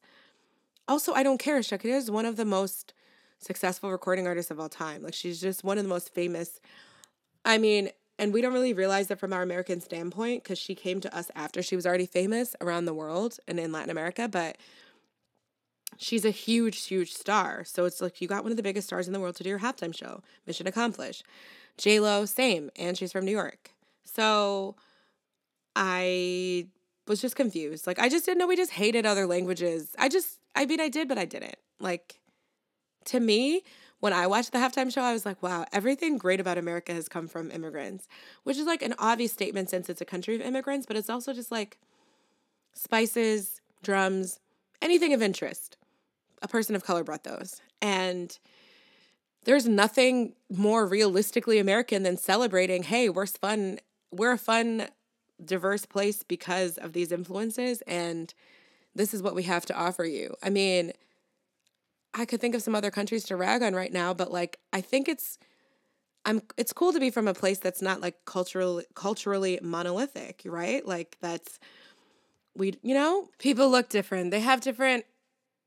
Also, 0.89 1.13
I 1.13 1.23
don't 1.23 1.39
care. 1.39 1.61
Shakira 1.61 1.97
is 1.97 2.11
one 2.11 2.27
of 2.27 2.37
the 2.37 2.45
most 2.45 2.93
successful 3.39 3.91
recording 3.91 4.27
artist 4.27 4.51
of 4.51 4.59
all 4.61 4.69
time. 4.69 5.03
Like 5.03 5.15
she's 5.15 5.41
just 5.41 5.65
one 5.65 5.79
of 5.79 5.85
the 5.85 5.89
most 5.89 6.15
famous. 6.15 6.61
I 7.45 7.59
mean, 7.59 7.91
and 8.19 8.33
we 8.33 8.41
don't 8.41 8.53
really 8.53 8.73
realize 8.73 9.09
that 9.09 9.19
from 9.19 9.33
our 9.33 9.43
American 9.43 9.81
standpoint 9.81 10.45
because 10.45 10.59
she 10.59 10.75
came 10.75 11.01
to 11.01 11.17
us 11.17 11.31
after 11.35 11.63
she 11.63 11.77
was 11.77 11.87
already 11.87 12.07
famous 12.07 12.55
around 12.61 12.85
the 12.85 12.95
world 12.95 13.39
and 13.49 13.59
in 13.59 13.73
Latin 13.73 13.91
America, 13.91 14.29
but 14.29 14.57
she's 15.99 16.25
a 16.25 16.31
huge, 16.31 16.87
huge 16.87 17.13
star. 17.13 17.65
So 17.65 17.85
it's 17.85 18.01
like 18.01 18.21
you 18.21 18.29
got 18.29 18.45
one 18.45 18.53
of 18.53 18.57
the 18.57 18.63
biggest 18.63 18.87
stars 18.87 19.07
in 19.07 19.13
the 19.13 19.21
world 19.21 19.37
to 19.37 19.43
do 19.43 19.49
your 19.49 19.59
halftime 19.59 19.95
show. 19.95 20.23
Mission 20.47 20.67
accomplished. 20.67 21.25
J 21.77 21.99
Lo, 21.99 22.25
same, 22.25 22.71
and 22.77 22.97
she's 22.97 23.13
from 23.13 23.25
New 23.25 23.33
York. 23.33 23.71
So 24.05 24.77
I 25.75 26.69
was 27.07 27.21
just 27.21 27.37
confused. 27.37 27.87
Like 27.87 27.99
I 27.99 28.09
just 28.09 28.25
didn't 28.25 28.39
know 28.39 28.47
we 28.47 28.57
just 28.57 28.73
hated 28.73 29.07
other 29.07 29.27
languages. 29.27 29.95
I 29.99 30.09
just 30.09 30.39
I 30.55 30.67
mean 30.67 30.81
I 30.81 30.89
did, 30.89 31.09
but 31.09 31.19
I 31.19 31.25
didn't. 31.25 31.57
Like 31.81 32.21
to 33.07 33.21
me, 33.21 33.63
when 34.01 34.13
I 34.13 34.27
watched 34.27 34.53
the 34.53 34.59
halftime 34.59 34.93
show, 34.93 35.03
I 35.03 35.13
was 35.13 35.25
like, 35.25 35.43
wow, 35.43 35.65
everything 35.73 36.19
great 36.19 36.41
about 36.41 36.59
America 36.59 36.93
has 36.93 37.09
come 37.09 37.27
from 37.27 37.51
immigrants, 37.51 38.07
which 38.43 38.59
is 38.59 38.67
like 38.67 38.83
an 38.83 38.95
obvious 38.99 39.33
statement 39.33 39.71
since 39.71 39.89
it's 39.89 40.01
a 40.01 40.05
country 40.05 40.35
of 40.35 40.41
immigrants, 40.43 40.85
but 40.87 40.97
it's 40.97 41.09
also 41.09 41.33
just 41.33 41.51
like 41.51 41.79
spices, 42.75 43.61
drums, 43.83 44.41
anything 44.83 45.15
of 45.15 45.23
interest. 45.23 45.77
A 46.43 46.49
person 46.49 46.77
of 46.77 46.85
color 46.85 47.03
brought 47.03 47.25
those. 47.25 47.63
And 47.81 48.39
there's 49.45 49.67
nothing 49.67 50.35
more 50.51 50.87
realistically 50.87 51.59
American 51.59 52.03
than 52.03 52.17
celebrating, 52.17 52.83
hey, 52.83 53.09
we're 53.09 53.27
fun, 53.27 53.79
we're 54.11 54.33
a 54.33 54.39
fun, 54.39 54.89
diverse 55.43 55.87
place 55.87 56.23
because 56.23 56.79
of 56.79 56.93
these 56.93 57.13
influences, 57.13 57.83
and 57.83 58.35
this 58.95 59.13
is 59.13 59.23
what 59.23 59.35
we 59.35 59.43
have 59.45 59.67
to 59.67 59.75
offer 59.75 60.05
you. 60.05 60.35
I 60.43 60.51
mean, 60.51 60.93
I 62.15 62.25
could 62.25 62.41
think 62.41 62.55
of 62.55 62.63
some 62.63 62.75
other 62.75 62.91
countries 62.91 63.25
to 63.25 63.37
rag 63.37 63.63
on 63.63 63.75
right 63.75 63.93
now, 63.93 64.15
but 64.15 64.31
like 64.33 64.59
I 64.73 64.81
think 64.81 65.09
it's 65.09 65.39
I'm 66.25 66.43
it's 66.57 66.73
cool 66.73 66.93
to 66.93 67.01
be 67.01 67.11
from 67.11 67.29
a 67.29 67.35
place 67.35 67.59
that's 67.59 67.83
not 67.83 68.01
like 68.01 68.25
culturally 68.25 68.85
culturally 68.95 69.59
monolithic, 69.63 70.43
right? 70.45 70.87
Like 70.87 71.17
that's 71.21 71.59
we 72.57 72.75
you 72.83 72.95
know, 72.95 73.29
people 73.39 73.69
look 73.69 73.89
different. 73.89 74.31
They 74.31 74.41
have 74.41 74.61
different 74.61 75.05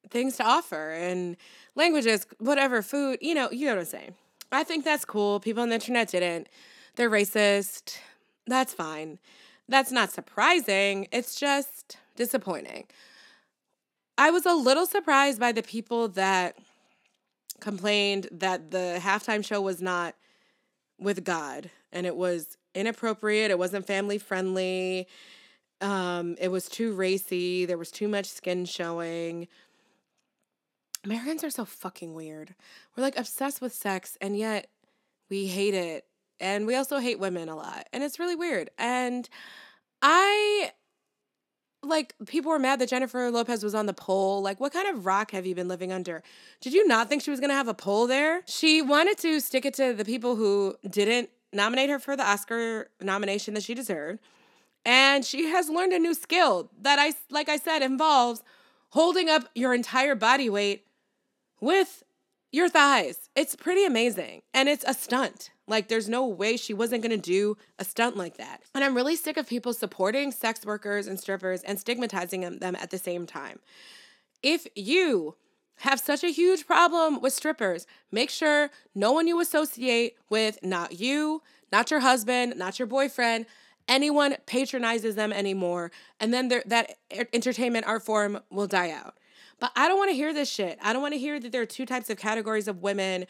things 0.10 0.38
to 0.38 0.46
offer 0.46 0.92
and 0.92 1.36
languages, 1.76 2.26
whatever, 2.40 2.82
food, 2.82 3.20
you 3.22 3.34
know, 3.34 3.52
you 3.52 3.66
know 3.66 3.74
what 3.74 3.82
I'm 3.82 3.86
saying. 3.86 4.16
I 4.52 4.64
think 4.64 4.86
that's 4.86 5.04
cool. 5.04 5.42
People 5.42 5.64
on 5.64 5.70
the 5.70 5.76
internet 5.76 6.08
didn't. 6.10 6.48
They're 6.96 7.10
racist. 7.10 7.98
That's 8.48 8.74
fine. 8.74 9.20
That's 9.68 9.92
not 9.92 10.12
surprising. 10.12 11.08
It's 11.12 11.38
just 11.38 11.98
disappointing. 12.16 12.86
I 14.18 14.32
was 14.32 14.46
a 14.46 14.54
little 14.54 14.86
surprised 14.86 15.40
by 15.40 15.52
the 15.52 15.62
people 15.62 16.08
that 16.10 16.58
complained 17.60 18.28
that 18.32 18.72
the 18.72 19.00
halftime 19.02 19.46
show 19.46 19.62
was 19.62 19.82
not 19.82 20.16
with 21.00 21.24
God 21.24 21.70
and 21.92 22.06
it 22.06 22.16
was 22.16 22.58
inappropriate, 22.74 23.52
it 23.52 23.60
wasn't 23.60 23.86
family 23.86 24.18
friendly. 24.18 25.08
Um, 25.80 26.36
it 26.40 26.48
was 26.48 26.68
too 26.68 26.94
racy, 26.94 27.66
there 27.66 27.78
was 27.78 27.92
too 27.92 28.08
much 28.08 28.26
skin 28.26 28.66
showing. 28.66 29.48
Americans 31.04 31.44
are 31.44 31.52
so 31.52 31.66
fucking 31.66 32.14
weird. 32.14 32.56
We're 32.96 33.04
like 33.04 33.18
obsessed 33.18 33.62
with 33.62 33.74
sex 33.74 34.18
and 34.20 34.38
yet 34.38 34.70
we 35.30 35.48
hate 35.48 35.76
it. 35.76 36.06
And 36.40 36.68
we 36.68 36.76
also 36.76 37.00
hate 37.00 37.20
women 37.20 37.50
a 37.50 37.56
lot. 37.56 37.88
And 37.94 38.04
it's 38.04 38.20
really 38.20 38.36
weird. 38.36 38.70
And 38.78 39.28
I 40.02 40.72
like 41.88 42.14
people 42.26 42.52
were 42.52 42.60
mad 42.60 42.80
that 42.80 42.90
Jennifer 42.90 43.32
Lopez 43.32 43.64
was 43.64 43.76
on 43.76 43.86
the 43.86 43.94
pole. 43.94 44.42
Like, 44.42 44.60
what 44.60 44.74
kind 44.74 44.88
of 44.88 45.06
rock 45.06 45.32
have 45.32 45.46
you 45.46 45.56
been 45.56 45.68
living 45.68 45.92
under? 45.92 46.24
Did 46.62 46.74
you 46.74 46.88
not 46.88 47.10
think 47.10 47.22
she 47.24 47.32
was 47.32 47.40
gonna 47.40 47.54
have 47.54 47.68
a 47.68 47.74
pole 47.74 48.08
there? 48.08 48.42
She 48.48 48.82
wanted 48.82 49.18
to 49.20 49.40
stick 49.40 49.66
it 49.66 49.74
to 49.76 49.94
the 49.94 50.06
people 50.06 50.36
who 50.36 50.76
didn't 50.90 51.30
nominate 51.54 51.90
her 51.90 52.00
for 52.00 52.16
the 52.16 52.24
Oscar 52.24 52.90
nomination 53.02 53.54
that 53.54 53.64
she 53.64 53.74
deserved. 53.74 54.20
And 54.86 55.26
she 55.26 55.48
has 55.48 55.70
learned 55.70 55.94
a 55.94 56.00
new 56.00 56.14
skill 56.14 56.72
that 56.82 57.00
I, 57.00 57.14
like 57.30 57.50
I 57.50 57.58
said, 57.58 57.82
involves 57.82 58.42
holding 58.90 59.30
up 59.30 59.50
your 59.54 59.74
entire 59.74 60.16
body 60.16 60.50
weight 60.50 60.86
with 61.60 62.04
your 62.52 62.70
thighs. 62.70 63.30
It's 63.36 63.56
pretty 63.56 63.86
amazing. 63.86 64.44
And 64.54 64.70
it's 64.70 64.86
a 64.88 64.94
stunt. 64.94 65.52
Like, 65.68 65.90
there's 65.90 66.08
no 66.08 66.26
way 66.26 66.56
she 66.56 66.74
wasn't 66.74 67.04
gonna 67.04 67.18
do 67.18 67.58
a 67.78 67.84
stunt 67.84 68.16
like 68.16 68.38
that. 68.38 68.62
And 68.74 68.84
I'm 68.84 68.96
really 68.96 69.16
sick 69.16 69.38
of 69.38 69.48
people 69.48 69.74
supporting 69.74 70.32
sex 70.32 70.66
workers 70.66 71.08
and 71.08 71.20
strippers 71.20 71.62
and 71.62 71.80
stigmatizing 71.80 72.60
them 72.60 72.76
at 72.76 72.90
the 72.90 72.98
same 72.98 73.26
time. 73.26 73.60
If 74.42 74.66
you 74.76 75.36
have 75.82 76.00
such 76.00 76.24
a 76.24 76.30
huge 76.32 76.66
problem 76.66 77.22
with 77.22 77.34
strippers, 77.34 77.86
make 78.12 78.30
sure 78.30 78.70
no 78.96 79.12
one 79.12 79.28
you 79.28 79.40
associate 79.40 80.16
with, 80.30 80.58
not 80.64 81.00
you, 81.00 81.44
not 81.72 81.92
your 81.92 82.00
husband, 82.00 82.56
not 82.58 82.80
your 82.80 82.88
boyfriend, 82.88 83.46
anyone 83.88 84.38
patronizes 84.46 85.16
them 85.16 85.32
anymore. 85.34 85.92
And 86.20 86.34
then 86.34 86.48
that 86.66 86.98
entertainment 87.34 87.86
art 87.86 88.04
form 88.04 88.40
will 88.50 88.68
die 88.68 88.92
out. 88.92 89.18
But 89.60 89.72
I 89.76 89.88
don't 89.88 89.98
wanna 89.98 90.14
hear 90.14 90.34
this 90.34 90.50
shit. 90.50 90.78
I 90.82 90.94
don't 90.94 91.02
wanna 91.02 91.18
hear 91.18 91.40
that 91.40 91.52
there 91.52 91.62
are 91.62 91.66
two 91.66 91.86
types 91.86 92.10
of 92.10 92.18
categories 92.18 92.68
of 92.68 92.82
women 92.82 93.26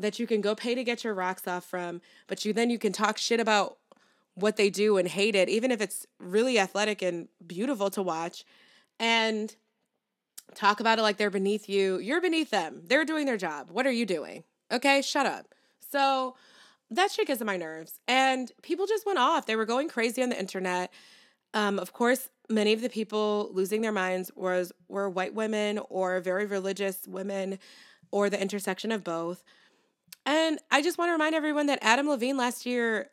that 0.00 0.18
you 0.18 0.26
can 0.26 0.40
go 0.40 0.54
pay 0.54 0.74
to 0.74 0.84
get 0.84 1.04
your 1.04 1.14
rocks 1.14 1.46
off 1.46 1.64
from, 1.64 2.00
but 2.26 2.44
you 2.44 2.52
then 2.52 2.70
you 2.70 2.78
can 2.78 2.92
talk 2.92 3.18
shit 3.18 3.40
about 3.40 3.78
what 4.34 4.56
they 4.56 4.70
do 4.70 4.96
and 4.96 5.08
hate 5.08 5.34
it, 5.34 5.48
even 5.48 5.70
if 5.70 5.80
it's 5.80 6.06
really 6.18 6.58
athletic 6.58 7.02
and 7.02 7.28
beautiful 7.46 7.90
to 7.90 8.02
watch, 8.02 8.44
and 8.98 9.56
talk 10.54 10.80
about 10.80 10.98
it 10.98 11.02
like 11.02 11.16
they're 11.16 11.30
beneath 11.30 11.68
you. 11.68 11.98
You're 11.98 12.20
beneath 12.20 12.50
them. 12.50 12.82
They're 12.84 13.04
doing 13.04 13.26
their 13.26 13.36
job. 13.36 13.70
What 13.70 13.86
are 13.86 13.92
you 13.92 14.06
doing? 14.06 14.44
Okay, 14.72 15.02
shut 15.02 15.26
up. 15.26 15.46
So 15.90 16.36
that 16.90 17.10
shit 17.10 17.26
gets 17.26 17.40
on 17.40 17.46
my 17.46 17.56
nerves. 17.56 18.00
And 18.08 18.50
people 18.62 18.86
just 18.86 19.06
went 19.06 19.18
off. 19.18 19.46
They 19.46 19.56
were 19.56 19.64
going 19.64 19.88
crazy 19.88 20.22
on 20.22 20.28
the 20.28 20.38
internet. 20.38 20.92
Um, 21.54 21.78
of 21.78 21.92
course, 21.92 22.28
many 22.48 22.72
of 22.72 22.80
the 22.80 22.88
people 22.88 23.50
losing 23.52 23.80
their 23.80 23.92
minds 23.92 24.30
was 24.34 24.72
were 24.88 25.08
white 25.08 25.34
women 25.34 25.80
or 25.88 26.20
very 26.20 26.46
religious 26.46 27.06
women 27.06 27.58
or 28.10 28.28
the 28.28 28.40
intersection 28.40 28.92
of 28.92 29.04
both. 29.04 29.44
And 30.26 30.58
I 30.70 30.82
just 30.82 30.98
want 30.98 31.08
to 31.08 31.12
remind 31.12 31.34
everyone 31.34 31.66
that 31.66 31.78
Adam 31.82 32.08
Levine 32.08 32.36
last 32.36 32.66
year 32.66 33.10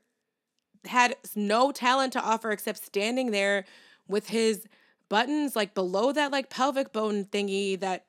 had 0.85 1.15
no 1.35 1.71
talent 1.71 2.13
to 2.13 2.21
offer 2.21 2.51
except 2.51 2.83
standing 2.83 3.31
there 3.31 3.65
with 4.07 4.29
his 4.29 4.65
buttons 5.09 5.55
like 5.55 5.73
below 5.73 6.11
that 6.11 6.31
like 6.31 6.49
pelvic 6.49 6.91
bone 6.91 7.25
thingy 7.25 7.79
that 7.79 8.05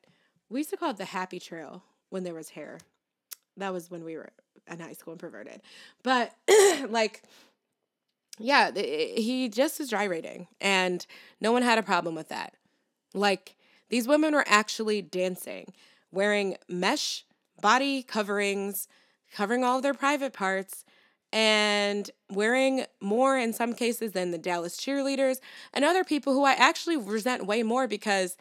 we 0.48 0.60
used 0.60 0.70
to 0.70 0.76
call 0.76 0.90
it 0.90 0.96
the 0.96 1.04
happy 1.04 1.38
trail 1.38 1.82
when 2.10 2.24
there 2.24 2.34
was 2.34 2.50
hair. 2.50 2.78
That 3.56 3.72
was 3.72 3.90
when 3.90 4.04
we 4.04 4.16
were 4.16 4.30
in 4.70 4.80
high 4.80 4.92
school 4.92 5.12
and 5.12 5.20
perverted. 5.20 5.60
But 6.02 6.34
like 6.88 7.22
yeah, 8.40 8.70
he 8.72 9.48
just 9.48 9.80
is 9.80 9.88
gyrating 9.88 10.46
and 10.60 11.04
no 11.40 11.50
one 11.52 11.62
had 11.62 11.78
a 11.78 11.82
problem 11.82 12.14
with 12.14 12.28
that. 12.28 12.54
Like 13.14 13.56
these 13.88 14.06
women 14.06 14.34
were 14.34 14.44
actually 14.46 15.02
dancing, 15.02 15.72
wearing 16.12 16.56
mesh 16.68 17.24
body 17.60 18.02
coverings, 18.02 18.88
covering 19.34 19.64
all 19.64 19.76
of 19.78 19.82
their 19.82 19.94
private 19.94 20.32
parts, 20.32 20.84
and 21.32 22.10
wearing 22.30 22.84
more 23.00 23.38
in 23.38 23.52
some 23.52 23.74
cases 23.74 24.12
than 24.12 24.30
the 24.30 24.38
Dallas 24.38 24.76
cheerleaders 24.78 25.40
and 25.74 25.84
other 25.84 26.04
people 26.04 26.32
who 26.32 26.44
I 26.44 26.52
actually 26.52 26.96
resent 26.96 27.46
way 27.46 27.62
more 27.62 27.86
because 27.86 28.36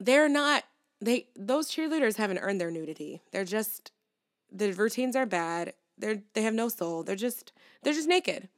they're 0.00 0.28
not 0.28 0.64
they 1.00 1.28
those 1.36 1.70
cheerleaders 1.70 2.16
haven't 2.16 2.38
earned 2.38 2.60
their 2.60 2.70
nudity. 2.70 3.20
They're 3.32 3.44
just 3.44 3.92
the 4.50 4.72
routines 4.72 5.14
are 5.14 5.26
bad. 5.26 5.74
They're 5.96 6.22
they 6.34 6.42
have 6.42 6.54
no 6.54 6.68
soul. 6.68 7.04
They're 7.04 7.16
just 7.16 7.52
they're 7.82 7.94
just 7.94 8.08
naked. 8.08 8.48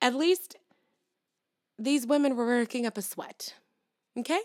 At 0.00 0.14
least 0.14 0.56
these 1.78 2.06
women 2.06 2.36
were 2.36 2.46
working 2.46 2.86
up 2.86 2.96
a 2.96 3.02
sweat. 3.02 3.54
Okay? 4.16 4.40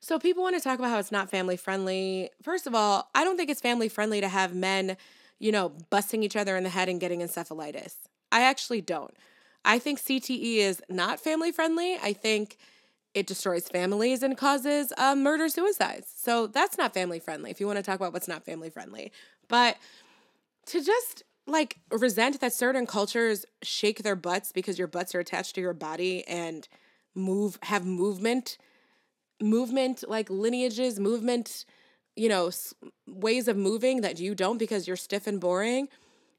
So 0.00 0.18
people 0.18 0.42
want 0.42 0.56
to 0.56 0.62
talk 0.62 0.78
about 0.78 0.90
how 0.90 0.98
it's 0.98 1.12
not 1.12 1.30
family 1.30 1.56
friendly. 1.56 2.30
First 2.42 2.66
of 2.66 2.74
all, 2.74 3.08
I 3.14 3.24
don't 3.24 3.36
think 3.36 3.50
it's 3.50 3.60
family 3.60 3.88
friendly 3.88 4.20
to 4.20 4.28
have 4.28 4.54
men, 4.54 4.96
you 5.38 5.52
know, 5.52 5.72
busting 5.90 6.22
each 6.22 6.36
other 6.36 6.56
in 6.56 6.64
the 6.64 6.70
head 6.70 6.88
and 6.88 7.00
getting 7.00 7.20
encephalitis. 7.20 7.94
I 8.30 8.42
actually 8.42 8.80
don't. 8.80 9.14
I 9.64 9.78
think 9.78 9.98
CTE 9.98 10.56
is 10.58 10.82
not 10.90 11.20
family 11.20 11.52
friendly. 11.52 11.96
I 12.02 12.12
think 12.12 12.58
it 13.14 13.26
destroys 13.26 13.68
families 13.68 14.22
and 14.22 14.36
causes 14.36 14.92
uh, 14.98 15.14
murder 15.14 15.48
suicides. 15.48 16.12
So 16.14 16.48
that's 16.48 16.76
not 16.76 16.92
family 16.92 17.20
friendly 17.20 17.50
if 17.50 17.60
you 17.60 17.66
want 17.66 17.78
to 17.78 17.82
talk 17.82 17.96
about 17.96 18.12
what's 18.12 18.28
not 18.28 18.44
family 18.44 18.70
friendly. 18.70 19.12
But 19.48 19.76
to 20.66 20.82
just 20.82 21.22
like 21.46 21.78
resent 21.90 22.40
that 22.40 22.52
certain 22.52 22.86
cultures 22.86 23.44
shake 23.62 24.02
their 24.02 24.16
butts 24.16 24.50
because 24.52 24.78
your 24.78 24.88
butts 24.88 25.14
are 25.14 25.20
attached 25.20 25.54
to 25.54 25.60
your 25.60 25.74
body 25.74 26.26
and 26.26 26.66
move 27.14 27.58
have 27.62 27.86
movement 27.86 28.58
movement 29.42 30.04
like 30.08 30.30
lineages, 30.30 30.98
movement, 31.00 31.64
you 32.16 32.28
know, 32.28 32.48
s- 32.48 32.74
ways 33.06 33.48
of 33.48 33.56
moving 33.56 34.00
that 34.02 34.18
you 34.18 34.34
don't 34.34 34.58
because 34.58 34.86
you're 34.86 34.96
stiff 34.96 35.26
and 35.26 35.40
boring 35.40 35.88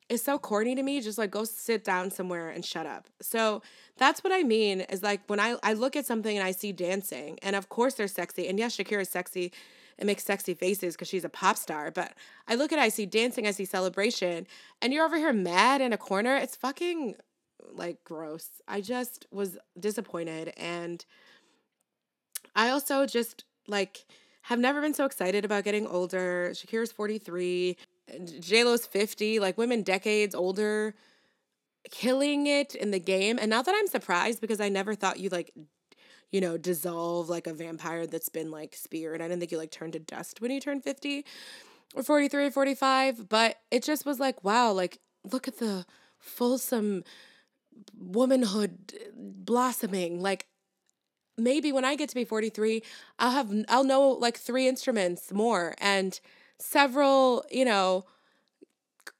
is 0.07 0.21
so 0.21 0.37
corny 0.37 0.75
to 0.75 0.83
me. 0.83 1.01
Just 1.01 1.17
like 1.17 1.31
go 1.31 1.43
sit 1.43 1.83
down 1.83 2.11
somewhere 2.11 2.49
and 2.49 2.63
shut 2.63 2.85
up. 2.85 3.07
So 3.21 3.61
that's 3.97 4.23
what 4.23 4.31
I 4.33 4.43
mean 4.43 4.81
is 4.81 5.03
like 5.03 5.21
when 5.27 5.39
I, 5.39 5.57
I 5.63 5.73
look 5.73 5.95
at 5.95 6.05
something 6.05 6.37
and 6.37 6.45
I 6.45 6.51
see 6.51 6.71
dancing, 6.71 7.37
and 7.41 7.55
of 7.55 7.69
course 7.69 7.95
they're 7.95 8.07
sexy. 8.07 8.47
And 8.47 8.59
yes, 8.59 8.77
Shakira 8.77 9.01
is 9.01 9.09
sexy 9.09 9.51
and 9.97 10.07
makes 10.07 10.23
sexy 10.23 10.53
faces 10.53 10.93
because 10.95 11.07
she's 11.07 11.23
a 11.25 11.29
pop 11.29 11.57
star. 11.57 11.91
But 11.91 12.13
I 12.47 12.55
look 12.55 12.71
at 12.71 12.79
I 12.79 12.89
see 12.89 13.05
dancing, 13.05 13.47
I 13.47 13.51
see 13.51 13.65
celebration, 13.65 14.45
and 14.81 14.93
you're 14.93 15.05
over 15.05 15.17
here 15.17 15.33
mad 15.33 15.81
in 15.81 15.93
a 15.93 15.97
corner. 15.97 16.35
It's 16.35 16.55
fucking 16.55 17.15
like 17.73 18.03
gross. 18.03 18.61
I 18.67 18.81
just 18.81 19.25
was 19.31 19.57
disappointed 19.79 20.53
and 20.57 21.03
I 22.55 22.69
also 22.69 23.05
just 23.05 23.43
like 23.67 24.05
have 24.43 24.59
never 24.59 24.81
been 24.81 24.93
so 24.93 25.05
excited 25.05 25.43
about 25.43 25.63
getting 25.63 25.87
older. 25.87 26.51
Shakira's 26.53 26.91
43, 26.91 27.77
JLo's 28.11 28.85
50, 28.85 29.39
like 29.39 29.57
women 29.57 29.81
decades 29.81 30.35
older, 30.35 30.93
killing 31.89 32.47
it 32.47 32.75
in 32.75 32.91
the 32.91 32.99
game. 32.99 33.39
And 33.39 33.49
not 33.49 33.65
that 33.65 33.75
I'm 33.75 33.87
surprised 33.87 34.41
because 34.41 34.61
I 34.61 34.69
never 34.69 34.93
thought 34.93 35.19
you 35.19 35.29
like, 35.29 35.51
you 36.31 36.41
know, 36.41 36.57
dissolve 36.57 37.27
like 37.27 37.47
a 37.47 37.53
vampire 37.53 38.05
that's 38.05 38.29
been 38.29 38.51
like 38.51 38.75
speared. 38.75 39.21
I 39.21 39.27
didn't 39.27 39.39
think 39.39 39.51
you 39.51 39.57
like 39.57 39.71
turned 39.71 39.93
to 39.93 39.99
dust 39.99 40.41
when 40.41 40.51
you 40.51 40.59
turned 40.59 40.83
50 40.83 41.25
or 41.95 42.03
43 42.03 42.45
or 42.45 42.51
45. 42.51 43.27
But 43.27 43.57
it 43.71 43.83
just 43.83 44.05
was 44.05 44.19
like, 44.19 44.43
wow, 44.43 44.71
like 44.71 44.99
look 45.31 45.47
at 45.47 45.57
the 45.57 45.85
fulsome 46.19 47.03
womanhood 47.97 48.93
eh, 48.93 49.09
blossoming. 49.15 50.21
Like 50.21 50.47
maybe 51.37 51.71
when 51.71 51.85
I 51.85 51.95
get 51.95 52.09
to 52.09 52.15
be 52.15 52.25
43, 52.25 52.81
I'll 53.19 53.31
have 53.31 53.51
I'll 53.69 53.83
know 53.83 54.09
like 54.09 54.37
three 54.37 54.67
instruments 54.67 55.31
more 55.31 55.75
and 55.79 56.19
several, 56.59 57.45
you 57.51 57.65
know, 57.65 58.05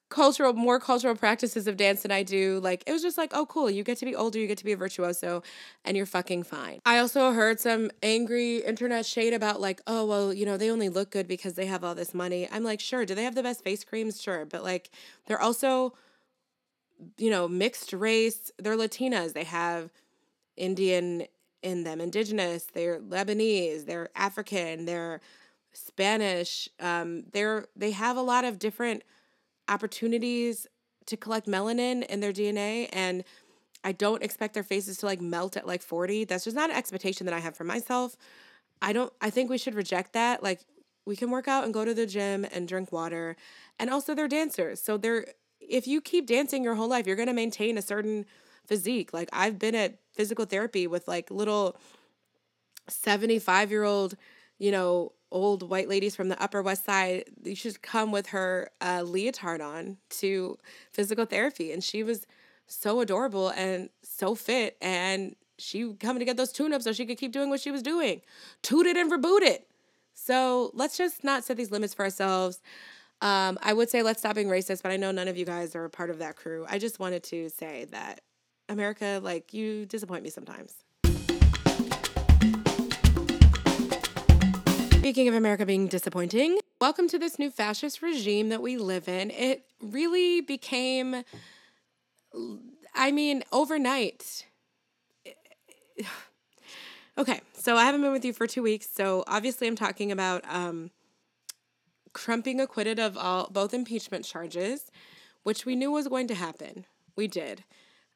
cultural 0.10 0.54
more 0.54 0.80
cultural 0.80 1.16
practices 1.16 1.68
of 1.68 1.78
dance 1.78 2.04
than 2.04 2.12
I 2.12 2.24
do. 2.24 2.60
Like 2.64 2.84
it 2.88 2.92
was 2.92 3.02
just 3.02 3.18
like, 3.18 3.32
oh 3.34 3.46
cool, 3.46 3.70
you 3.70 3.84
get 3.84 3.98
to 4.00 4.06
be 4.06 4.16
older, 4.16 4.40
you 4.40 4.48
get 4.48 4.58
to 4.60 4.66
be 4.66 4.72
a 4.72 4.78
virtuoso 4.78 5.44
and 5.84 5.98
you're 5.98 6.06
fucking 6.06 6.44
fine. 6.44 6.80
I 6.86 7.00
also 7.00 7.32
heard 7.34 7.60
some 7.60 7.92
angry 8.02 8.58
internet 8.58 9.06
shade 9.06 9.34
about 9.34 9.60
like, 9.60 9.82
oh 9.88 10.06
well, 10.06 10.34
you 10.34 10.46
know, 10.46 10.58
they 10.58 10.70
only 10.72 10.90
look 10.90 11.12
good 11.12 11.28
because 11.28 11.56
they 11.56 11.66
have 11.66 11.84
all 11.84 11.96
this 11.96 12.14
money. 12.14 12.48
I'm 12.52 12.64
like, 12.64 12.80
sure, 12.80 13.06
do 13.06 13.16
they 13.16 13.24
have 13.24 13.36
the 13.36 13.44
best 13.44 13.64
face 13.64 13.84
creams? 13.84 14.22
Sure. 14.22 14.46
But 14.46 14.64
like 14.64 14.90
they're 15.28 15.42
also 15.42 15.94
you 17.18 17.30
know, 17.30 17.48
mixed 17.48 17.94
race, 17.94 18.52
they're 18.58 18.78
Latinas. 18.78 19.34
They 19.34 19.44
have 19.44 19.92
Indian 20.58 21.26
in 21.62 21.84
them, 21.84 22.00
indigenous, 22.00 22.66
they're 22.74 23.00
Lebanese, 23.00 23.86
they're 23.86 24.10
African, 24.16 24.86
they're 24.86 25.22
Spanish. 25.74 26.70
Um, 26.80 27.24
they're 27.32 27.66
they 27.76 27.92
have 27.92 28.18
a 28.18 28.22
lot 28.22 28.46
of 28.46 28.60
different 28.60 29.04
opportunities 29.68 30.68
to 31.08 31.18
collect 31.18 31.48
melanin 31.48 32.06
in 32.06 32.20
their 32.20 32.34
DNA 32.34 32.90
and 32.92 33.24
I 33.84 33.92
don't 33.92 34.24
expect 34.24 34.56
their 34.56 34.64
faces 34.64 34.98
to 34.98 35.06
like 35.06 35.22
melt 35.22 35.56
at 35.56 35.68
like 35.68 35.84
40. 35.84 36.26
That's 36.26 36.44
just 36.44 36.56
not 36.56 36.72
an 36.72 36.76
expectation 36.76 37.26
that 37.26 37.34
I 37.34 37.40
have 37.40 37.56
for 37.56 37.64
myself. 37.64 38.18
I 38.82 38.94
don't 38.94 39.14
I 39.22 39.30
think 39.30 39.50
we 39.50 39.58
should 39.58 39.76
reject 39.76 40.14
that. 40.14 40.42
Like 40.42 40.62
we 41.06 41.16
can 41.16 41.30
work 41.30 41.48
out 41.48 41.64
and 41.66 41.74
go 41.74 41.86
to 41.86 41.94
the 41.94 42.08
gym 42.08 42.46
and 42.52 42.68
drink 42.68 42.92
water. 42.92 43.36
And 43.80 43.90
also 43.90 44.16
they're 44.16 44.28
dancers. 44.28 44.82
So 44.82 44.98
they're 44.98 45.28
if 45.60 45.88
you 45.88 46.02
keep 46.02 46.26
dancing 46.26 46.64
your 46.64 46.76
whole 46.76 46.88
life, 46.88 47.08
you're 47.08 47.16
going 47.16 47.28
to 47.28 47.34
maintain 47.34 47.78
a 47.78 47.82
certain 47.82 48.26
physique. 48.68 49.14
Like 49.14 49.30
I've 49.34 49.60
been 49.60 49.76
at 49.76 50.00
physical 50.14 50.46
therapy 50.46 50.88
with 50.88 51.08
like 51.08 51.32
little 51.32 51.76
75 52.88 53.72
year 53.72 53.84
old, 53.84 54.16
you 54.58 54.72
know, 54.72 55.14
old 55.32 55.70
white 55.70 55.90
ladies 55.90 56.16
from 56.16 56.30
the 56.30 56.42
Upper 56.42 56.62
West 56.62 56.86
Side. 56.86 57.26
You 57.44 57.56
should 57.56 57.82
come 57.82 58.12
with 58.12 58.28
her 58.28 58.70
uh, 58.82 59.04
leotard 59.04 59.62
on 59.62 59.98
to 60.10 60.58
physical 60.92 61.26
therapy. 61.26 61.72
And 61.72 61.84
she 61.84 62.04
was 62.04 62.26
so 62.68 63.02
adorable 63.02 63.50
and 63.50 63.90
so 64.02 64.36
fit. 64.36 64.78
And 64.82 65.36
she 65.58 65.94
coming 65.94 66.20
to 66.20 66.26
get 66.26 66.38
those 66.38 66.52
tune 66.52 66.74
ups 66.74 66.84
so 66.84 66.94
she 66.94 67.06
could 67.06 67.18
keep 67.18 67.32
doing 67.32 67.50
what 67.50 67.60
she 67.60 67.72
was 67.72 67.82
doing. 67.82 68.22
Toot 68.62 68.86
it 68.86 68.98
and 68.98 69.12
reboot 69.12 69.42
it. 69.42 69.68
So 70.14 70.72
let's 70.74 70.98
just 70.98 71.24
not 71.24 71.44
set 71.44 71.58
these 71.58 71.72
limits 71.72 71.94
for 71.94 72.04
ourselves. 72.04 72.62
Um, 73.22 73.58
I 73.62 73.74
would 73.74 73.90
say 73.90 74.02
let's 74.04 74.20
stop 74.20 74.36
being 74.36 74.48
racist, 74.48 74.84
but 74.84 74.92
I 74.92 74.98
know 74.98 75.12
none 75.12 75.28
of 75.28 75.38
you 75.38 75.46
guys 75.46 75.76
are 75.76 75.86
a 75.86 75.90
part 75.90 76.10
of 76.10 76.20
that 76.20 76.36
crew. 76.36 76.66
I 76.70 76.80
just 76.80 77.00
wanted 77.00 77.24
to 77.24 77.50
say 77.50 77.86
that 77.92 78.22
America, 78.70 79.20
like, 79.22 79.54
you 79.54 79.86
disappoint 79.86 80.24
me 80.24 80.30
sometimes. 80.30 80.76
Speaking 84.98 85.28
of 85.28 85.36
America 85.36 85.66
being 85.66 85.88
disappointing, 85.88 86.58
welcome 86.82 87.08
to 87.10 87.20
this 87.20 87.38
new 87.38 87.52
fascist 87.52 88.02
regime 88.02 88.50
that 88.50 88.62
we 88.62 88.78
live 88.78 89.08
in. 89.08 89.30
It 89.30 89.66
really 89.80 90.42
became, 90.42 91.24
I 92.96 93.12
mean, 93.12 93.44
overnight. 93.52 94.46
Okay, 97.18 97.40
so 97.54 97.78
I 97.78 97.86
haven't 97.86 98.02
been 98.02 98.12
with 98.12 98.26
you 98.26 98.34
for 98.34 98.46
two 98.46 98.62
weeks, 98.62 98.90
so 98.94 99.24
obviously 99.26 99.68
I'm 99.68 99.78
talking 99.78 100.12
about 100.12 100.44
um, 100.54 100.92
acquitted 102.14 103.00
of 103.00 103.18
all 103.18 103.48
both 103.50 103.74
impeachment 103.74 104.26
charges, 104.26 104.92
which 105.44 105.66
we 105.66 105.78
knew 105.78 105.92
was 105.92 106.10
going 106.10 106.28
to 106.28 106.36
happen. 106.36 106.86
We 107.16 107.28
did. 107.30 107.64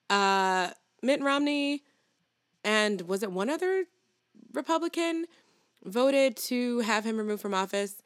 Uh, 0.09 0.71
Mitt 1.01 1.21
Romney 1.21 1.83
and 2.63 3.01
was 3.01 3.23
it 3.23 3.31
one 3.31 3.49
other 3.49 3.85
Republican 4.53 5.25
voted 5.85 6.35
to 6.35 6.79
have 6.79 7.05
him 7.05 7.17
removed 7.17 7.41
from 7.41 7.53
office. 7.53 8.01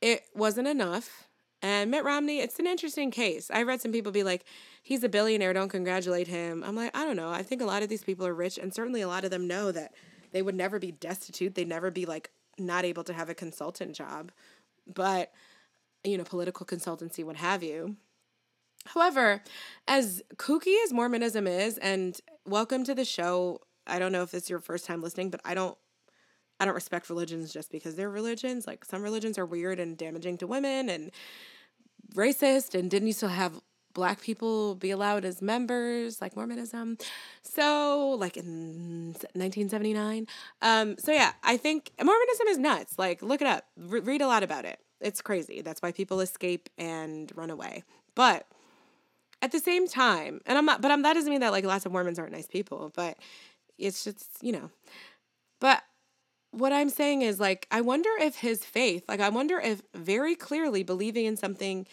It 0.00 0.24
wasn't 0.34 0.68
enough. 0.68 1.28
And 1.62 1.90
Mitt 1.90 2.04
Romney, 2.04 2.40
it's 2.40 2.58
an 2.58 2.66
interesting 2.66 3.10
case. 3.10 3.50
I 3.50 3.62
read 3.62 3.80
some 3.80 3.92
people 3.92 4.12
be 4.12 4.22
like, 4.22 4.44
he's 4.82 5.02
a 5.02 5.08
billionaire, 5.08 5.52
don't 5.52 5.68
congratulate 5.68 6.28
him. 6.28 6.62
I'm 6.64 6.76
like, 6.76 6.96
I 6.96 7.04
don't 7.04 7.16
know. 7.16 7.30
I 7.30 7.42
think 7.42 7.62
a 7.62 7.66
lot 7.66 7.82
of 7.82 7.88
these 7.88 8.04
people 8.04 8.26
are 8.26 8.34
rich, 8.34 8.58
and 8.58 8.74
certainly 8.74 9.00
a 9.00 9.08
lot 9.08 9.24
of 9.24 9.30
them 9.30 9.48
know 9.48 9.72
that 9.72 9.94
they 10.32 10.42
would 10.42 10.54
never 10.54 10.78
be 10.78 10.92
destitute. 10.92 11.54
They'd 11.54 11.68
never 11.68 11.90
be 11.90 12.06
like 12.06 12.30
not 12.58 12.84
able 12.84 13.04
to 13.04 13.12
have 13.12 13.30
a 13.30 13.34
consultant 13.34 13.94
job, 13.94 14.32
but, 14.86 15.32
you 16.04 16.18
know, 16.18 16.24
political 16.24 16.66
consultancy, 16.66 17.24
what 17.24 17.36
have 17.36 17.62
you. 17.62 17.96
However, 18.86 19.42
as 19.88 20.22
kooky 20.36 20.74
as 20.84 20.92
Mormonism 20.92 21.46
is, 21.46 21.78
and 21.78 22.18
welcome 22.46 22.84
to 22.84 22.94
the 22.94 23.04
show. 23.04 23.60
I 23.86 23.98
don't 23.98 24.12
know 24.12 24.22
if 24.22 24.34
it's 24.34 24.50
your 24.50 24.58
first 24.58 24.84
time 24.86 25.02
listening, 25.02 25.30
but 25.30 25.40
I 25.44 25.54
don't 25.54 25.76
I 26.58 26.64
don't 26.64 26.74
respect 26.74 27.10
religions 27.10 27.52
just 27.52 27.70
because 27.70 27.96
they're 27.96 28.10
religions. 28.10 28.66
Like 28.66 28.84
some 28.84 29.02
religions 29.02 29.38
are 29.38 29.46
weird 29.46 29.78
and 29.78 29.96
damaging 29.96 30.38
to 30.38 30.46
women 30.46 30.88
and 30.88 31.10
racist 32.14 32.78
and 32.78 32.90
didn't 32.90 33.08
used 33.08 33.20
to 33.20 33.28
have 33.28 33.60
black 33.92 34.20
people 34.20 34.74
be 34.74 34.90
allowed 34.90 35.24
as 35.24 35.40
members 35.40 36.20
like 36.20 36.36
Mormonism. 36.36 36.98
So 37.42 38.16
like 38.18 38.36
in 38.36 39.12
1979. 39.34 40.26
Um 40.62 40.96
so 40.98 41.12
yeah, 41.12 41.32
I 41.42 41.56
think 41.56 41.90
Mormonism 42.02 42.48
is 42.48 42.58
nuts. 42.58 42.98
Like 42.98 43.22
look 43.22 43.40
it 43.40 43.46
up. 43.46 43.66
Re- 43.76 44.00
read 44.00 44.22
a 44.22 44.26
lot 44.26 44.42
about 44.42 44.64
it. 44.64 44.80
It's 45.00 45.20
crazy. 45.20 45.60
That's 45.60 45.82
why 45.82 45.92
people 45.92 46.20
escape 46.20 46.70
and 46.78 47.30
run 47.34 47.50
away. 47.50 47.84
But 48.14 48.46
at 49.42 49.52
the 49.52 49.60
same 49.60 49.86
time, 49.86 50.40
and 50.46 50.56
I'm 50.58 50.64
not 50.64 50.82
but 50.82 50.90
I'm 50.90 51.02
that 51.02 51.14
doesn't 51.14 51.30
mean 51.30 51.40
that 51.40 51.52
like 51.52 51.64
lots 51.64 51.86
of 51.86 51.92
Mormons 51.92 52.18
aren't 52.18 52.32
nice 52.32 52.46
people, 52.46 52.92
but 52.94 53.18
it's 53.78 54.04
just, 54.04 54.26
you 54.40 54.52
know. 54.52 54.70
But 55.60 55.82
what 56.50 56.72
I'm 56.72 56.90
saying 56.90 57.22
is 57.22 57.38
like 57.38 57.66
I 57.70 57.80
wonder 57.80 58.10
if 58.20 58.36
his 58.36 58.64
faith, 58.64 59.04
like 59.08 59.20
I 59.20 59.28
wonder 59.28 59.58
if 59.58 59.82
very 59.94 60.34
clearly 60.34 60.82
believing 60.82 61.26
in 61.26 61.36
something 61.36 61.86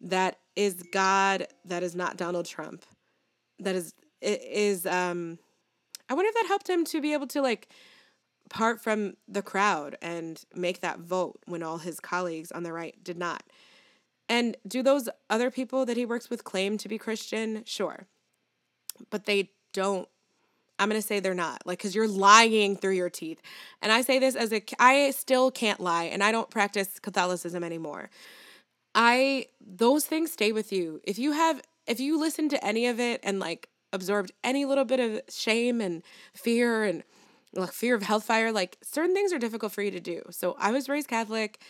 that 0.00 0.38
is 0.56 0.82
God 0.92 1.46
that 1.64 1.82
is 1.82 1.94
not 1.94 2.16
Donald 2.16 2.46
Trump, 2.46 2.84
that 3.58 3.74
is 3.74 3.94
is 4.20 4.86
um 4.86 5.38
I 6.08 6.14
wonder 6.14 6.28
if 6.28 6.34
that 6.34 6.46
helped 6.48 6.68
him 6.68 6.84
to 6.86 7.00
be 7.00 7.12
able 7.12 7.26
to 7.28 7.42
like 7.42 7.68
part 8.48 8.80
from 8.80 9.14
the 9.28 9.42
crowd 9.42 9.96
and 10.00 10.42
make 10.54 10.80
that 10.80 11.00
vote 11.00 11.38
when 11.46 11.62
all 11.62 11.78
his 11.78 12.00
colleagues 12.00 12.50
on 12.50 12.62
the 12.62 12.72
right 12.72 12.96
did 13.04 13.18
not. 13.18 13.42
And 14.28 14.56
do 14.66 14.82
those 14.82 15.08
other 15.30 15.50
people 15.50 15.86
that 15.86 15.96
he 15.96 16.04
works 16.04 16.28
with 16.28 16.44
claim 16.44 16.76
to 16.78 16.88
be 16.88 16.98
Christian? 16.98 17.62
Sure. 17.64 18.06
But 19.10 19.24
they 19.24 19.50
don't 19.72 20.08
I'm 20.78 20.88
going 20.88 21.00
to 21.00 21.06
say 21.06 21.20
they're 21.20 21.34
not. 21.34 21.62
Like, 21.66 21.78
because 21.78 21.94
you're 21.94 22.08
lying 22.08 22.76
through 22.76 22.92
your 22.92 23.10
teeth. 23.10 23.42
And 23.82 23.90
I 23.90 24.02
say 24.02 24.18
this 24.18 24.36
as 24.36 24.52
a, 24.52 24.62
I 24.78 25.10
still 25.10 25.50
can't 25.50 25.80
lie 25.80 26.04
and 26.04 26.22
I 26.22 26.30
don't 26.30 26.50
practice 26.50 26.98
Catholicism 27.00 27.64
anymore. 27.64 28.10
I, 28.94 29.46
those 29.60 30.06
things 30.06 30.32
stay 30.32 30.52
with 30.52 30.72
you. 30.72 31.00
If 31.04 31.18
you 31.18 31.32
have, 31.32 31.60
if 31.86 32.00
you 32.00 32.18
listen 32.18 32.48
to 32.50 32.64
any 32.64 32.86
of 32.86 33.00
it 33.00 33.20
and 33.22 33.40
like 33.40 33.68
absorbed 33.92 34.32
any 34.44 34.64
little 34.64 34.84
bit 34.84 35.00
of 35.00 35.20
shame 35.28 35.80
and 35.80 36.02
fear 36.34 36.84
and 36.84 37.02
like 37.54 37.72
fear 37.72 37.94
of 37.94 38.02
hellfire, 38.02 38.52
like 38.52 38.78
certain 38.82 39.14
things 39.14 39.32
are 39.32 39.38
difficult 39.38 39.72
for 39.72 39.82
you 39.82 39.90
to 39.90 40.00
do. 40.00 40.22
So 40.30 40.56
I 40.58 40.70
was 40.70 40.88
raised 40.88 41.08
Catholic 41.08 41.60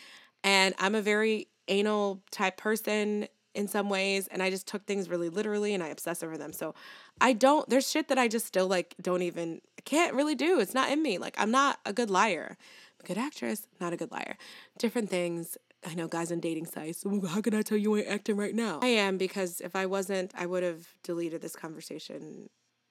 and 0.44 0.74
I'm 0.78 0.94
a 0.94 1.02
very 1.02 1.48
anal 1.68 2.22
type 2.30 2.56
person 2.56 3.28
in 3.54 3.66
some 3.66 3.88
ways 3.88 4.28
and 4.28 4.42
I 4.42 4.50
just 4.50 4.68
took 4.68 4.86
things 4.86 5.08
really 5.08 5.28
literally 5.28 5.74
and 5.74 5.82
I 5.82 5.88
obsess 5.88 6.22
over 6.22 6.38
them. 6.38 6.52
So 6.52 6.74
I 7.20 7.32
don't 7.32 7.68
there's 7.68 7.90
shit 7.90 8.08
that 8.08 8.18
I 8.18 8.28
just 8.28 8.46
still 8.46 8.68
like 8.68 8.94
don't 9.00 9.22
even 9.22 9.60
can't 9.84 10.14
really 10.14 10.34
do. 10.34 10.60
It's 10.60 10.74
not 10.74 10.90
in 10.90 11.02
me. 11.02 11.18
Like 11.18 11.34
I'm 11.38 11.50
not 11.50 11.80
a 11.84 11.92
good 11.92 12.10
liar. 12.10 12.56
I'm 12.58 13.04
a 13.04 13.08
good 13.08 13.18
actress, 13.18 13.66
not 13.80 13.92
a 13.92 13.96
good 13.96 14.12
liar. 14.12 14.36
Different 14.78 15.10
things. 15.10 15.56
I 15.86 15.94
know 15.94 16.08
guys 16.08 16.32
on 16.32 16.40
dating 16.40 16.66
sites. 16.66 17.04
How 17.28 17.40
can 17.40 17.54
I 17.54 17.62
tell 17.62 17.78
you 17.78 17.96
ain't 17.96 18.08
acting 18.08 18.36
right 18.36 18.54
now? 18.54 18.80
I 18.82 18.88
am 18.88 19.16
because 19.16 19.60
if 19.60 19.76
I 19.76 19.86
wasn't, 19.86 20.32
I 20.36 20.46
would 20.46 20.62
have 20.62 20.88
deleted 21.04 21.40
this 21.40 21.54
conversation 21.54 22.50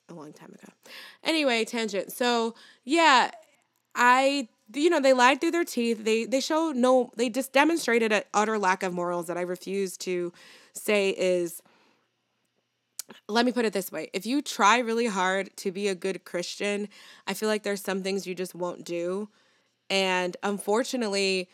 a 0.10 0.14
long 0.14 0.34
time 0.34 0.54
ago. 0.54 0.74
Anyway, 1.24 1.66
tangent. 1.66 2.12
So 2.12 2.56
yeah, 2.84 3.32
I 3.98 4.48
you 4.74 4.90
know 4.90 5.00
they 5.02 5.14
lied 5.14 5.42
through 5.42 5.52
their 5.52 5.66
teeth. 5.66 6.04
They 6.04 6.26
they 6.26 6.40
show 6.40 6.72
no 6.74 7.12
they 7.18 7.30
just 7.30 7.52
demonstrated 7.52 8.12
an 8.14 8.24
utter 8.34 8.58
lack 8.60 8.84
of 8.84 8.94
morals 8.94 9.28
that 9.28 9.38
i 9.38 9.42
refuse 9.42 9.98
to 9.98 10.32
say 10.74 11.10
is 11.10 11.62
let 13.30 13.46
me 13.46 13.52
put 13.52 13.66
it 13.66 13.74
this 13.74 13.92
way. 13.92 14.10
If 14.14 14.26
you 14.26 14.42
try 14.42 14.80
really 14.80 15.08
hard 15.08 15.56
to 15.58 15.72
be 15.72 15.88
a 15.88 15.96
good 15.96 16.24
christian 16.26 16.88
i 17.26 17.34
feel 17.34 17.50
like 17.50 17.64
there's 17.64 17.82
some 17.82 18.04
things 18.04 18.28
you 18.28 18.36
just 18.36 18.56
won't 18.56 18.86
do. 18.86 19.30
And 19.90 20.38
unfortunately 20.44 21.50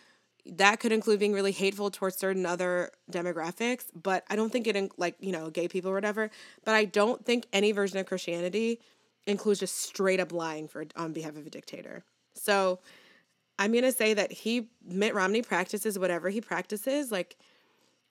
that 0.45 0.79
could 0.79 0.91
include 0.91 1.19
being 1.19 1.33
really 1.33 1.51
hateful 1.53 1.89
towards 1.89 2.17
certain 2.17 2.45
other 2.45 2.91
demographics 3.09 3.85
but 3.95 4.25
i 4.29 4.35
don't 4.35 4.51
think 4.51 4.67
it 4.67 4.91
like 4.97 5.15
you 5.21 5.31
know 5.31 5.49
gay 5.49 5.69
people 5.69 5.91
or 5.91 5.93
whatever 5.93 6.29
but 6.65 6.75
i 6.75 6.83
don't 6.83 7.25
think 7.25 7.45
any 7.53 7.71
version 7.71 7.97
of 7.97 8.05
christianity 8.05 8.81
includes 9.25 9.61
just 9.61 9.77
straight 9.77 10.19
up 10.19 10.33
lying 10.33 10.67
for 10.67 10.83
on 10.97 11.13
behalf 11.13 11.37
of 11.37 11.47
a 11.47 11.49
dictator 11.49 12.03
so 12.33 12.79
I'm 13.59 13.71
going 13.71 13.83
to 13.83 13.91
say 13.91 14.13
that 14.13 14.31
he, 14.31 14.69
Mitt 14.85 15.13
Romney, 15.13 15.41
practices 15.41 15.99
whatever 15.99 16.29
he 16.29 16.41
practices, 16.41 17.11
like 17.11 17.37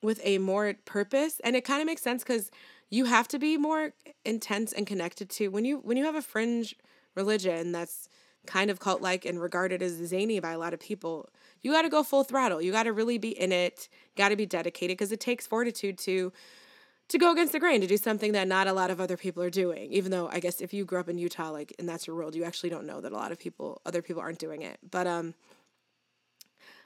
with 0.03 0.21
a 0.25 0.39
more 0.39 0.75
purpose. 0.85 1.41
And 1.45 1.57
it 1.57 1.65
kind 1.65 1.81
of 1.81 1.87
makes 1.87 2.03
sense 2.03 2.23
because 2.23 2.51
you 2.91 3.07
have 3.07 3.29
to 3.29 3.39
be 3.39 3.57
more 3.57 3.93
intense 4.25 4.73
and 4.73 4.87
connected 4.87 5.31
to 5.31 5.49
when 5.49 5.65
you 5.65 5.79
when 5.79 5.97
you 5.97 6.05
have 6.05 6.15
a 6.15 6.23
fringe 6.23 6.77
religion 7.15 7.73
that's 7.73 8.09
kind 8.47 8.71
of 8.71 8.81
cult 8.81 9.01
like 9.01 9.25
and 9.25 9.41
regarded 9.41 9.83
as 9.83 9.93
zany 9.93 10.41
by 10.41 10.53
a 10.53 10.59
lot 10.59 10.75
of 10.75 10.81
people, 10.81 11.29
you 11.63 11.73
got 11.73 11.83
to 11.83 11.89
go 11.89 12.03
full 12.03 12.25
throttle. 12.25 12.61
You 12.61 12.73
got 12.73 12.85
to 12.85 12.93
really 12.93 13.19
be 13.19 13.31
in 13.31 13.53
it, 13.53 13.89
got 14.17 14.31
to 14.31 14.37
be 14.37 14.47
dedicated 14.47 14.97
because 14.97 15.13
it 15.13 15.21
takes 15.21 15.47
fortitude 15.47 15.99
to 15.99 16.33
to 17.13 17.19
go 17.19 17.31
against 17.31 17.53
the 17.53 17.61
grain 17.61 17.83
to 17.83 17.87
do 17.87 17.99
something 17.99 18.33
that 18.33 18.49
not 18.49 18.67
a 18.67 18.73
lot 18.73 18.91
of 18.91 18.99
other 18.99 19.19
people 19.19 19.43
are 19.43 19.51
doing. 19.51 19.93
Even 19.93 20.11
though 20.11 20.29
i 20.33 20.41
guess 20.41 20.61
if 20.61 20.73
you 20.73 20.85
grew 20.85 20.99
up 20.99 21.09
in 21.09 21.19
utah 21.19 21.51
like 21.51 21.75
and 21.79 21.89
that's 21.89 22.07
your 22.07 22.17
world 22.17 22.35
you 22.35 22.43
actually 22.43 22.71
don't 22.71 22.87
know 22.87 23.01
that 23.01 23.13
a 23.13 23.15
lot 23.15 23.31
of 23.31 23.39
people 23.39 23.81
other 23.85 24.03
people 24.03 24.23
aren't 24.23 24.39
doing 24.39 24.63
it. 24.63 24.79
But 24.91 25.07
um 25.07 25.35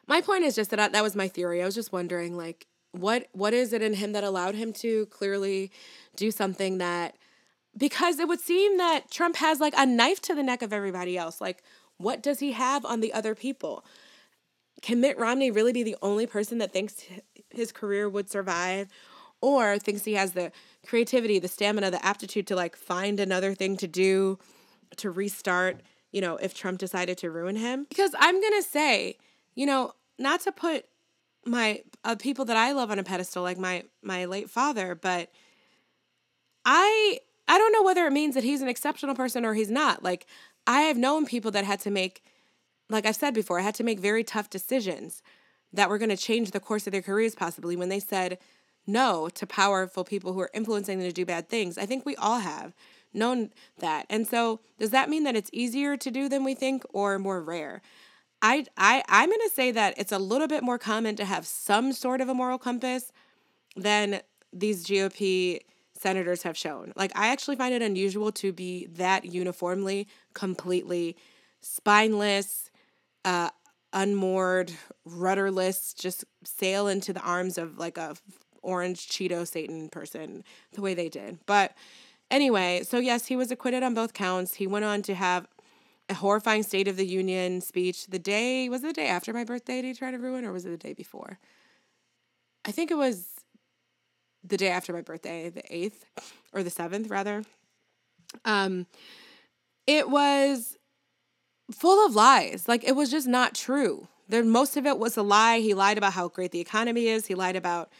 my 0.09 0.21
point 0.21 0.45
is 0.45 0.55
just 0.55 0.71
that 0.71 0.81
I, 0.81 0.89
that 0.89 1.03
was 1.03 1.17
my 1.17 1.29
theory. 1.29 1.63
I 1.63 1.65
was 1.65 1.75
just 1.75 1.93
wondering 1.93 2.37
like 2.37 2.67
what 2.91 3.29
what 3.33 3.55
is 3.55 3.73
it 3.73 3.83
in 3.83 3.95
him 3.95 4.13
that 4.13 4.25
allowed 4.25 4.57
him 4.57 4.73
to 4.75 5.07
clearly 5.07 5.71
do 6.17 6.31
something 6.31 6.79
that 6.79 7.17
because 7.77 8.19
it 8.19 8.27
would 8.27 8.41
seem 8.41 8.79
that 8.79 9.11
trump 9.11 9.37
has 9.37 9.61
like 9.61 9.75
a 9.77 9.87
knife 9.87 10.21
to 10.23 10.35
the 10.35 10.43
neck 10.43 10.61
of 10.61 10.73
everybody 10.73 11.17
else. 11.17 11.41
Like 11.41 11.63
what 11.99 12.21
does 12.21 12.41
he 12.41 12.51
have 12.53 12.85
on 12.85 13.01
the 13.01 13.13
other 13.13 13.37
people? 13.37 13.85
Can 14.83 15.01
mitt 15.01 15.19
romney 15.19 15.53
really 15.53 15.73
be 15.73 15.85
the 15.85 15.97
only 16.03 16.27
person 16.27 16.59
that 16.59 16.73
thinks 16.73 17.05
his 17.51 17.71
career 17.71 18.09
would 18.09 18.29
survive 18.29 18.89
or 19.41 19.79
thinks 19.79 20.05
he 20.05 20.15
has 20.15 20.33
the 20.33 20.53
creativity, 20.87 21.39
the 21.39 21.49
stamina, 21.49 21.91
the 21.91 22.05
aptitude 22.05 22.47
to 22.49 22.57
like 22.57 22.77
find 22.77 23.21
another 23.21 23.55
thing 23.55 23.77
to 23.77 23.87
do 23.87 24.39
to 24.97 25.11
restart, 25.11 25.83
you 26.13 26.21
know, 26.21 26.37
if 26.37 26.55
Trump 26.55 26.79
decided 26.79 27.19
to 27.19 27.31
ruin 27.31 27.57
him. 27.57 27.87
Because 27.89 28.15
I'm 28.19 28.41
going 28.41 28.63
to 28.63 28.63
say, 28.63 29.19
you 29.55 29.67
know, 29.67 29.93
not 30.19 30.41
to 30.43 30.53
put 30.53 30.87
my 31.45 31.83
uh, 32.05 32.17
people 32.17 32.45
that 32.47 32.57
I 32.57 32.73
love 32.73 32.91
on 32.91 32.99
a 32.99 33.05
pedestal 33.05 33.43
like 33.43 33.59
my 33.59 33.85
my 34.03 34.25
late 34.25 34.51
father, 34.51 34.95
but 34.95 35.31
I 36.65 37.21
I 37.49 37.59
don't 37.59 37.73
know 37.73 37.83
whether 37.83 38.07
it 38.07 38.13
means 38.13 38.35
that 38.35 38.45
he's 38.45 38.63
an 38.63 38.69
exceptional 38.69 39.15
person 39.15 39.45
or 39.45 39.55
he's 39.55 39.71
not. 39.71 40.03
Like 40.03 40.27
I 40.67 40.83
have 40.83 40.97
known 40.97 41.27
people 41.27 41.51
that 41.53 41.65
had 41.65 41.81
to 41.81 41.91
make 41.91 42.23
like 42.89 43.07
I've 43.07 43.17
said 43.17 43.35
before, 43.35 43.59
I 43.59 43.63
had 43.63 43.75
to 43.77 43.85
make 43.85 43.99
very 43.99 44.25
tough 44.25 44.51
decisions 44.51 45.23
that 45.73 45.89
were 45.89 45.99
going 45.99 46.11
to 46.11 46.17
change 46.17 46.53
the 46.53 46.61
course 46.61 46.87
of 46.87 46.93
their 46.93 47.03
careers 47.03 47.35
possibly 47.35 47.77
when 47.77 47.89
they 47.89 48.01
said 48.01 48.39
no 48.87 49.29
to 49.31 49.47
powerful 49.47 50.05
people 50.05 50.33
who 50.33 50.41
are 50.41 50.51
influencing 50.55 50.99
them 50.99 51.09
to 51.09 51.13
do 51.13 51.27
bad 51.27 51.49
things. 51.49 51.79
I 51.79 51.87
think 51.87 52.05
we 52.05 52.17
all 52.17 52.41
have 52.41 52.75
known 53.13 53.51
that. 53.79 54.07
And 54.09 54.27
so 54.27 54.61
does 54.79 54.91
that 54.91 55.09
mean 55.09 55.25
that 55.25 55.37
it's 55.37 55.51
easier 55.53 55.97
to 55.97 56.11
do 56.11 56.29
than 56.29 56.45
we 56.45 56.55
think 56.55 56.85
or 56.93 57.19
more 57.19 57.43
rare? 57.43 57.83
I 58.43 58.67
I 58.77 59.03
I'm 59.09 59.29
going 59.29 59.41
to 59.41 59.55
say 59.55 59.71
that 59.73 59.95
it's 59.97 60.13
a 60.13 60.19
little 60.19 60.49
bit 60.49 60.63
more 60.63 60.79
common 60.79 61.17
to 61.17 61.25
have 61.25 61.47
some 61.47 61.93
sort 61.93 62.21
of 62.21 62.29
a 62.29 62.35
moral 62.35 62.59
compass 62.59 63.13
than 63.75 64.21
these 64.53 64.87
GOP 64.87 65.61
senators 65.95 66.43
have 66.43 66.57
shown. 66.57 66.93
Like 66.97 67.13
I 67.15 67.29
actually 67.29 67.57
find 67.57 67.75
it 67.75 67.83
unusual 67.83 68.31
to 68.33 68.53
be 68.53 68.87
that 68.93 69.25
uniformly 69.25 70.07
completely 70.35 71.17
spineless, 71.61 72.71
uh 73.25 73.51
unmoored, 73.93 74.73
rudderless, 75.07 75.95
just 75.95 76.25
sail 76.45 76.87
into 76.87 77.15
the 77.15 77.21
arms 77.21 77.57
of 77.57 77.79
like 77.79 77.97
a 77.97 78.15
orange 78.67 79.09
Cheeto 79.09 79.47
Satan 79.47 79.89
person 79.89 80.45
the 80.73 80.83
way 80.83 80.93
they 80.93 81.09
did. 81.09 81.39
But 81.47 81.73
anyway, 82.31 82.83
so 82.83 82.99
yes, 82.99 83.27
he 83.27 83.37
was 83.37 83.51
acquitted 83.51 83.83
on 83.83 83.95
both 83.95 84.13
counts. 84.13 84.55
He 84.55 84.67
went 84.67 84.85
on 84.85 85.03
to 85.03 85.15
have 85.15 85.47
a 86.09 86.15
horrifying 86.15 86.63
State 86.63 86.89
of 86.89 86.97
the 86.97 87.07
Union 87.07 87.61
speech 87.61 88.07
the 88.07 88.19
day, 88.19 88.69
was 88.69 88.85
it 88.85 88.89
the 88.89 88.93
day 88.93 89.09
after 89.09 89.33
my 89.33 89.45
birthday 89.45 89.83
did 89.83 89.89
he 89.89 89.95
try 89.95 90.11
to 90.11 90.19
ruin, 90.19 90.45
or 90.45 90.53
was 90.53 90.65
it 90.65 90.71
the 90.71 90.77
day 90.77 90.93
before? 90.93 91.39
I 92.65 92.73
think 92.73 92.91
it 92.91 92.97
was 92.97 93.27
the 94.45 94.57
day 94.57 94.69
after 94.69 94.93
my 94.93 95.01
birthday, 95.01 95.49
the 95.49 95.63
8th, 95.63 96.05
or 96.53 96.63
the 96.63 96.71
7th, 96.71 97.11
rather. 97.11 97.43
Um, 98.45 98.87
it 99.87 100.09
was 100.09 100.77
full 101.73 102.05
of 102.07 102.15
lies. 102.15 102.69
Like, 102.69 102.85
it 102.85 102.95
was 102.95 103.11
just 103.11 103.27
not 103.27 103.55
true. 103.55 104.09
There, 104.29 104.45
most 104.45 104.77
of 104.77 104.87
it 104.87 104.99
was 104.99 105.17
a 105.17 105.23
lie. 105.23 105.59
He 105.59 105.75
lied 105.75 105.99
about 105.99 106.13
how 106.13 106.29
great 106.29 106.53
the 106.53 106.61
economy 106.61 107.07
is. 107.07 107.27
He 107.27 107.35
lied 107.35 107.57
about 107.57 107.91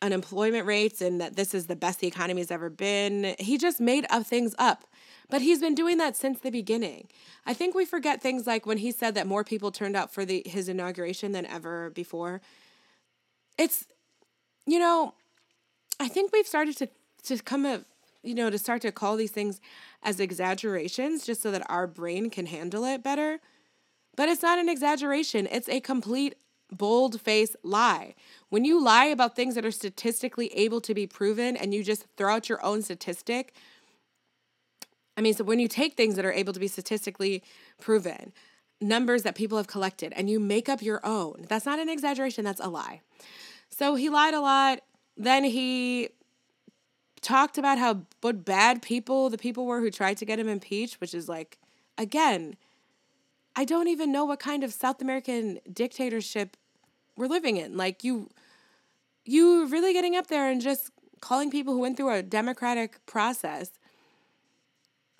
unemployment 0.00 0.66
rates 0.66 1.00
and 1.00 1.20
that 1.20 1.36
this 1.36 1.54
is 1.54 1.66
the 1.66 1.76
best 1.76 2.00
the 2.00 2.06
economy 2.06 2.40
has 2.40 2.50
ever 2.50 2.70
been. 2.70 3.34
He 3.38 3.58
just 3.58 3.80
made 3.80 4.06
up 4.10 4.26
things 4.26 4.54
up. 4.58 4.84
But 5.30 5.42
he's 5.42 5.60
been 5.60 5.74
doing 5.74 5.98
that 5.98 6.16
since 6.16 6.40
the 6.40 6.50
beginning. 6.50 7.08
I 7.44 7.52
think 7.52 7.74
we 7.74 7.84
forget 7.84 8.22
things 8.22 8.46
like 8.46 8.64
when 8.64 8.78
he 8.78 8.90
said 8.90 9.14
that 9.14 9.26
more 9.26 9.44
people 9.44 9.70
turned 9.70 9.94
out 9.94 10.12
for 10.12 10.24
the 10.24 10.42
his 10.46 10.68
inauguration 10.68 11.32
than 11.32 11.44
ever 11.44 11.90
before. 11.90 12.40
It's 13.58 13.86
you 14.66 14.78
know, 14.78 15.14
I 16.00 16.08
think 16.08 16.32
we've 16.32 16.46
started 16.46 16.76
to 16.78 16.88
to 17.24 17.42
come 17.42 17.66
up, 17.66 17.82
you 18.22 18.34
know, 18.34 18.48
to 18.48 18.58
start 18.58 18.80
to 18.82 18.92
call 18.92 19.16
these 19.16 19.30
things 19.30 19.60
as 20.02 20.18
exaggerations 20.18 21.26
just 21.26 21.42
so 21.42 21.50
that 21.50 21.68
our 21.68 21.86
brain 21.86 22.30
can 22.30 22.46
handle 22.46 22.84
it 22.84 23.02
better. 23.02 23.40
But 24.16 24.30
it's 24.30 24.42
not 24.42 24.58
an 24.58 24.68
exaggeration. 24.68 25.46
It's 25.50 25.68
a 25.68 25.80
complete 25.80 26.36
bold 26.70 27.20
face 27.20 27.56
lie. 27.62 28.14
When 28.48 28.64
you 28.64 28.82
lie 28.82 29.06
about 29.06 29.36
things 29.36 29.54
that 29.54 29.64
are 29.64 29.70
statistically 29.70 30.48
able 30.48 30.80
to 30.82 30.94
be 30.94 31.06
proven 31.06 31.56
and 31.56 31.72
you 31.74 31.82
just 31.82 32.06
throw 32.16 32.34
out 32.34 32.48
your 32.48 32.64
own 32.64 32.82
statistic, 32.82 33.54
I 35.16 35.20
mean, 35.20 35.34
so 35.34 35.44
when 35.44 35.58
you 35.58 35.68
take 35.68 35.96
things 35.96 36.14
that 36.14 36.24
are 36.24 36.32
able 36.32 36.52
to 36.52 36.60
be 36.60 36.68
statistically 36.68 37.42
proven, 37.80 38.32
numbers 38.80 39.24
that 39.24 39.34
people 39.34 39.56
have 39.56 39.66
collected, 39.66 40.12
and 40.14 40.30
you 40.30 40.38
make 40.38 40.68
up 40.68 40.80
your 40.80 41.04
own, 41.04 41.44
that's 41.48 41.66
not 41.66 41.80
an 41.80 41.88
exaggeration, 41.88 42.44
that's 42.44 42.60
a 42.60 42.68
lie. 42.68 43.00
So 43.68 43.96
he 43.96 44.08
lied 44.08 44.34
a 44.34 44.40
lot. 44.40 44.80
Then 45.16 45.42
he 45.42 46.10
talked 47.20 47.58
about 47.58 47.78
how 47.78 48.02
what 48.20 48.44
bad 48.44 48.80
people 48.80 49.28
the 49.28 49.38
people 49.38 49.66
were 49.66 49.80
who 49.80 49.90
tried 49.90 50.18
to 50.18 50.24
get 50.24 50.38
him 50.38 50.48
impeached, 50.48 51.00
which 51.00 51.14
is 51.14 51.28
like, 51.28 51.58
again, 51.96 52.56
I 53.58 53.64
don't 53.64 53.88
even 53.88 54.12
know 54.12 54.24
what 54.24 54.38
kind 54.38 54.62
of 54.62 54.72
South 54.72 55.02
American 55.02 55.58
dictatorship 55.72 56.56
we're 57.16 57.26
living 57.26 57.56
in. 57.56 57.76
Like 57.76 58.04
you 58.04 58.30
you 59.24 59.66
really 59.66 59.92
getting 59.92 60.14
up 60.14 60.28
there 60.28 60.48
and 60.48 60.60
just 60.60 60.92
calling 61.20 61.50
people 61.50 61.74
who 61.74 61.80
went 61.80 61.96
through 61.96 62.14
a 62.14 62.22
democratic 62.22 63.04
process 63.04 63.72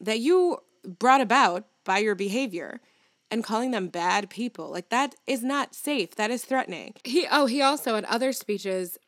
that 0.01 0.21
you 0.21 0.59
brought 0.87 1.21
about 1.21 1.67
by 1.83 1.99
your 1.99 2.15
behavior 2.15 2.81
and 3.29 3.43
calling 3.43 3.73
them 3.73 3.89
bad 3.89 4.31
people. 4.31 4.71
Like 4.71 4.91
that 4.91 5.17
is 5.27 5.43
not 5.43 5.75
safe. 5.75 6.15
That 6.15 6.31
is 6.31 6.45
threatening. 6.45 6.95
He 7.03 7.27
oh, 7.29 7.47
he 7.47 7.61
also 7.61 7.97
in 7.97 8.05
other 8.05 8.33
speeches 8.33 8.99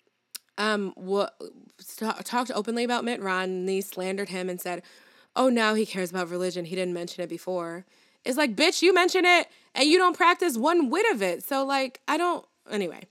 um 0.59 0.93
what 0.97 1.40
talked 2.25 2.51
openly 2.53 2.83
about 2.83 3.05
Mitt 3.05 3.23
Romney, 3.23 3.81
slandered 3.81 4.31
him 4.31 4.51
and 4.51 4.61
said, 4.61 4.83
"Oh, 5.37 5.49
now 5.49 5.75
he 5.75 5.87
cares 5.87 6.11
about 6.11 6.31
religion. 6.31 6.64
He 6.64 6.75
didn't 6.75 6.95
mention 6.95 7.23
it 7.23 7.31
before." 7.31 7.87
It's 8.24 8.37
like, 8.37 8.54
bitch, 8.54 8.83
you 8.83 8.92
mention 8.92 9.24
it 9.24 9.48
and 9.74 9.88
you 9.88 9.98
don't 9.98 10.16
practice 10.16 10.56
one 10.56 10.90
whit 10.90 11.06
of 11.12 11.22
it. 11.22 11.42
So, 11.42 11.64
like, 11.64 12.00
I 12.06 12.16
don't, 12.16 12.44
anyway. 12.70 13.04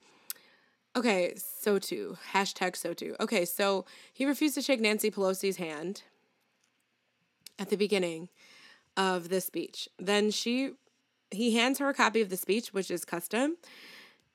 Okay, 0.95 1.34
so 1.36 1.80
too. 1.80 2.17
Hashtag 2.34 2.76
so 2.76 2.93
too. 2.93 3.15
Okay, 3.19 3.45
so 3.45 3.86
he 4.12 4.26
refused 4.26 4.56
to 4.56 4.62
shake 4.62 4.82
Nancy 4.82 5.12
Pelosi's 5.12 5.58
hand 5.58 6.04
at 7.58 7.69
the 7.69 7.76
beginning 7.76 8.30
of 8.98 9.30
the 9.30 9.39
speech. 9.39 9.88
Then 9.98 10.32
she, 10.32 10.74
he 11.32 11.56
hands 11.56 11.80
her 11.80 11.89
a 11.89 11.93
copy 11.93 12.22
of 12.22 12.30
the 12.30 12.38
speech, 12.38 12.74
which 12.74 12.91
is 12.91 13.06
custom, 13.06 13.58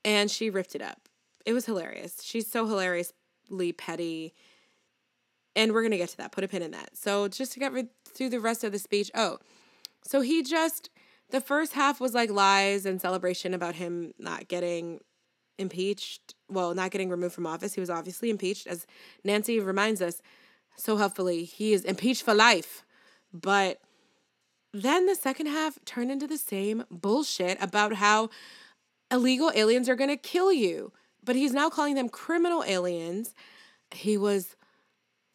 and 0.03 0.31
she 0.31 0.49
ripped 0.49 0.75
it 0.75 0.81
up. 0.81 1.09
It 1.45 1.53
was 1.53 1.65
hilarious. 1.65 2.21
She's 2.23 2.49
so 2.49 2.65
hilariously 2.65 3.73
petty. 3.77 4.33
And 5.55 5.71
we're 5.71 5.81
going 5.81 5.91
to 5.91 5.97
get 5.97 6.09
to 6.09 6.17
that. 6.17 6.31
Put 6.31 6.43
a 6.43 6.47
pin 6.47 6.61
in 6.61 6.71
that. 6.71 6.97
So, 6.97 7.27
just 7.27 7.53
to 7.53 7.59
get 7.59 7.71
through 8.05 8.29
the 8.29 8.39
rest 8.39 8.63
of 8.63 8.71
the 8.71 8.79
speech, 8.79 9.11
oh, 9.13 9.39
so 10.05 10.21
he 10.21 10.43
just, 10.43 10.89
the 11.31 11.41
first 11.41 11.73
half 11.73 11.99
was 11.99 12.13
like 12.13 12.29
lies 12.29 12.85
and 12.85 13.01
celebration 13.01 13.53
about 13.53 13.75
him 13.75 14.13
not 14.19 14.47
getting 14.47 14.99
impeached, 15.57 16.35
well, 16.49 16.73
not 16.73 16.91
getting 16.91 17.09
removed 17.09 17.33
from 17.33 17.47
office. 17.47 17.73
He 17.73 17.79
was 17.79 17.89
obviously 17.89 18.29
impeached, 18.29 18.67
as 18.67 18.85
Nancy 19.23 19.59
reminds 19.59 20.01
us 20.01 20.21
so 20.75 20.97
helpfully. 20.97 21.43
He 21.43 21.73
is 21.73 21.83
impeached 21.83 22.23
for 22.23 22.33
life. 22.33 22.83
But 23.33 23.79
then 24.73 25.05
the 25.05 25.15
second 25.15 25.47
half 25.47 25.79
turned 25.85 26.11
into 26.11 26.27
the 26.27 26.37
same 26.37 26.83
bullshit 26.91 27.61
about 27.61 27.93
how 27.93 28.29
illegal 29.11 29.51
aliens 29.55 29.87
are 29.89 29.95
going 29.95 30.09
to 30.09 30.17
kill 30.17 30.51
you. 30.51 30.91
But 31.23 31.35
he's 31.35 31.53
now 31.53 31.69
calling 31.69 31.95
them 31.95 32.09
criminal 32.09 32.63
aliens. 32.65 33.33
He 33.91 34.17
was 34.17 34.55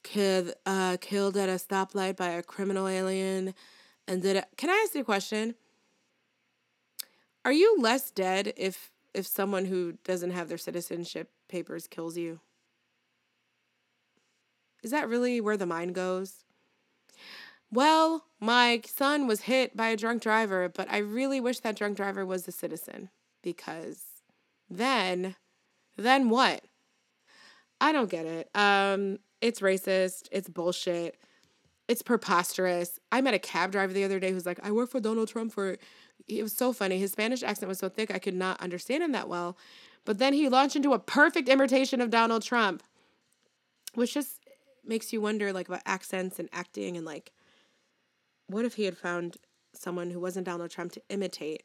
killed, 0.04 0.52
uh, 0.66 0.98
killed 1.00 1.36
at 1.36 1.48
a 1.48 1.54
stoplight 1.54 2.16
by 2.16 2.28
a 2.28 2.42
criminal 2.42 2.86
alien. 2.86 3.54
And 4.10 4.22
did 4.22 4.34
it, 4.34 4.46
can 4.56 4.70
I 4.70 4.82
ask 4.84 4.96
you 4.96 5.02
a 5.02 5.04
question? 5.04 5.54
Are 7.44 7.52
you 7.52 7.76
less 7.78 8.10
dead 8.10 8.52
if 8.56 8.90
if 9.14 9.24
someone 9.24 9.66
who 9.66 9.94
doesn't 10.04 10.32
have 10.32 10.48
their 10.48 10.58
citizenship 10.58 11.30
papers 11.48 11.86
kills 11.86 12.16
you? 12.16 12.40
Is 14.82 14.90
that 14.90 15.08
really 15.08 15.40
where 15.40 15.56
the 15.56 15.64
mind 15.64 15.94
goes? 15.94 16.44
Well, 17.70 18.24
my 18.40 18.82
son 18.84 19.28
was 19.28 19.42
hit 19.42 19.76
by 19.76 19.88
a 19.88 19.96
drunk 19.96 20.22
driver, 20.22 20.68
but 20.68 20.90
I 20.90 20.98
really 20.98 21.40
wish 21.40 21.60
that 21.60 21.76
drunk 21.76 21.96
driver 21.96 22.26
was 22.26 22.48
a 22.48 22.52
citizen 22.52 23.10
because 23.42 24.02
then 24.68 25.36
then 25.96 26.30
what? 26.30 26.64
I 27.80 27.92
don't 27.92 28.10
get 28.10 28.26
it. 28.26 28.50
Um 28.56 29.20
it's 29.40 29.60
racist, 29.60 30.26
it's 30.32 30.48
bullshit 30.48 31.16
it's 31.90 32.02
preposterous. 32.02 33.00
I 33.10 33.20
met 33.20 33.34
a 33.34 33.38
cab 33.40 33.72
driver 33.72 33.92
the 33.92 34.04
other 34.04 34.20
day 34.20 34.30
who's 34.30 34.46
like, 34.46 34.60
I 34.62 34.70
work 34.70 34.90
for 34.90 35.00
Donald 35.00 35.28
Trump 35.28 35.52
for. 35.52 35.76
It 36.28 36.42
was 36.44 36.52
so 36.52 36.72
funny. 36.72 36.98
His 36.98 37.10
Spanish 37.10 37.42
accent 37.42 37.68
was 37.68 37.80
so 37.80 37.88
thick, 37.88 38.12
I 38.12 38.20
could 38.20 38.36
not 38.36 38.60
understand 38.60 39.02
him 39.02 39.10
that 39.10 39.28
well. 39.28 39.58
But 40.04 40.18
then 40.18 40.32
he 40.32 40.48
launched 40.48 40.76
into 40.76 40.92
a 40.92 41.00
perfect 41.00 41.48
imitation 41.48 42.00
of 42.00 42.10
Donald 42.10 42.44
Trump, 42.44 42.84
which 43.94 44.14
just 44.14 44.38
makes 44.84 45.12
you 45.12 45.20
wonder, 45.20 45.52
like, 45.52 45.66
about 45.66 45.82
accents 45.84 46.38
and 46.38 46.48
acting 46.52 46.96
and, 46.96 47.04
like, 47.04 47.32
what 48.46 48.64
if 48.64 48.74
he 48.74 48.84
had 48.84 48.96
found 48.96 49.36
someone 49.72 50.10
who 50.12 50.20
wasn't 50.20 50.46
Donald 50.46 50.70
Trump 50.70 50.92
to 50.92 51.02
imitate, 51.08 51.64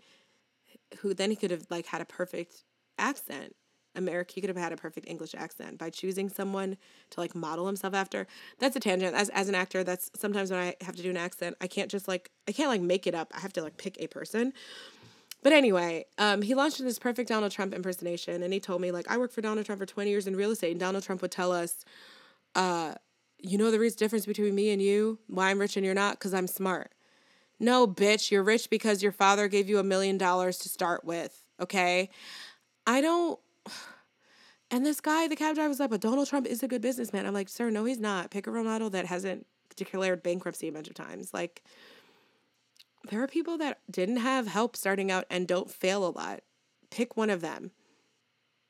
who 0.99 1.13
then 1.13 1.29
he 1.29 1.35
could 1.35 1.51
have, 1.51 1.67
like, 1.69 1.85
had 1.85 2.01
a 2.01 2.05
perfect 2.05 2.63
accent 2.97 3.55
America, 3.95 4.33
he 4.35 4.41
could 4.41 4.49
have 4.49 4.57
had 4.57 4.71
a 4.71 4.77
perfect 4.77 5.07
English 5.07 5.35
accent 5.35 5.77
by 5.77 5.89
choosing 5.89 6.29
someone 6.29 6.77
to 7.11 7.19
like 7.19 7.35
model 7.35 7.67
himself 7.67 7.93
after. 7.93 8.27
That's 8.59 8.75
a 8.75 8.79
tangent. 8.79 9.15
As 9.15 9.29
as 9.29 9.49
an 9.49 9.55
actor, 9.55 9.83
that's 9.83 10.11
sometimes 10.15 10.51
when 10.51 10.59
I 10.59 10.75
have 10.81 10.95
to 10.95 11.03
do 11.03 11.09
an 11.09 11.17
accent, 11.17 11.55
I 11.61 11.67
can't 11.67 11.89
just 11.89 12.07
like 12.07 12.31
I 12.47 12.51
can't 12.51 12.69
like 12.69 12.81
make 12.81 13.07
it 13.07 13.15
up. 13.15 13.31
I 13.35 13.39
have 13.39 13.53
to 13.53 13.61
like 13.61 13.77
pick 13.77 13.97
a 13.99 14.07
person. 14.07 14.53
But 15.43 15.53
anyway, 15.53 16.05
um, 16.17 16.41
he 16.41 16.55
launched 16.55 16.79
this 16.79 16.97
perfect 16.97 17.29
Donald 17.29 17.51
Trump 17.51 17.73
impersonation, 17.73 18.41
and 18.41 18.51
he 18.51 18.59
told 18.59 18.81
me 18.81 18.91
like 18.91 19.09
I 19.09 19.17
worked 19.17 19.33
for 19.33 19.41
Donald 19.41 19.65
Trump 19.65 19.79
for 19.79 19.85
twenty 19.85 20.09
years 20.09 20.25
in 20.25 20.35
real 20.35 20.51
estate, 20.51 20.71
and 20.71 20.79
Donald 20.79 21.03
Trump 21.03 21.21
would 21.21 21.31
tell 21.31 21.51
us, 21.51 21.85
uh, 22.55 22.95
you 23.37 23.57
know 23.57 23.69
the 23.69 23.89
difference 23.91 24.25
between 24.25 24.55
me 24.55 24.71
and 24.71 24.81
you, 24.81 25.19
why 25.27 25.51
I'm 25.51 25.59
rich 25.59 25.77
and 25.77 25.85
you're 25.85 25.93
not, 25.93 26.17
because 26.17 26.33
I'm 26.33 26.47
smart. 26.47 26.93
No, 27.59 27.87
bitch, 27.87 28.31
you're 28.31 28.43
rich 28.43 28.69
because 28.69 29.03
your 29.03 29.11
father 29.11 29.47
gave 29.47 29.69
you 29.69 29.77
a 29.77 29.83
million 29.83 30.17
dollars 30.17 30.57
to 30.59 30.69
start 30.69 31.05
with. 31.05 31.45
Okay, 31.61 32.09
I 32.87 33.01
don't 33.01 33.39
and 34.71 34.85
this 34.85 35.01
guy, 35.01 35.27
the 35.27 35.35
cab 35.35 35.55
driver, 35.55 35.69
was 35.69 35.79
like, 35.79 35.89
but 35.89 36.01
Donald 36.01 36.27
Trump 36.27 36.47
is 36.47 36.63
a 36.63 36.67
good 36.67 36.81
businessman. 36.81 37.25
I'm 37.25 37.33
like, 37.33 37.49
sir, 37.49 37.69
no, 37.69 37.85
he's 37.85 37.99
not. 37.99 38.31
Pick 38.31 38.47
a 38.47 38.51
role 38.51 38.63
model 38.63 38.89
that 38.91 39.05
hasn't 39.05 39.45
declared 39.75 40.23
bankruptcy 40.23 40.67
a 40.67 40.71
bunch 40.71 40.87
of 40.87 40.95
times. 40.95 41.33
Like, 41.33 41.63
there 43.09 43.21
are 43.21 43.27
people 43.27 43.57
that 43.57 43.79
didn't 43.89 44.17
have 44.17 44.47
help 44.47 44.75
starting 44.75 45.11
out 45.11 45.25
and 45.29 45.47
don't 45.47 45.69
fail 45.69 46.05
a 46.05 46.09
lot. 46.09 46.41
Pick 46.89 47.17
one 47.17 47.29
of 47.29 47.41
them. 47.41 47.71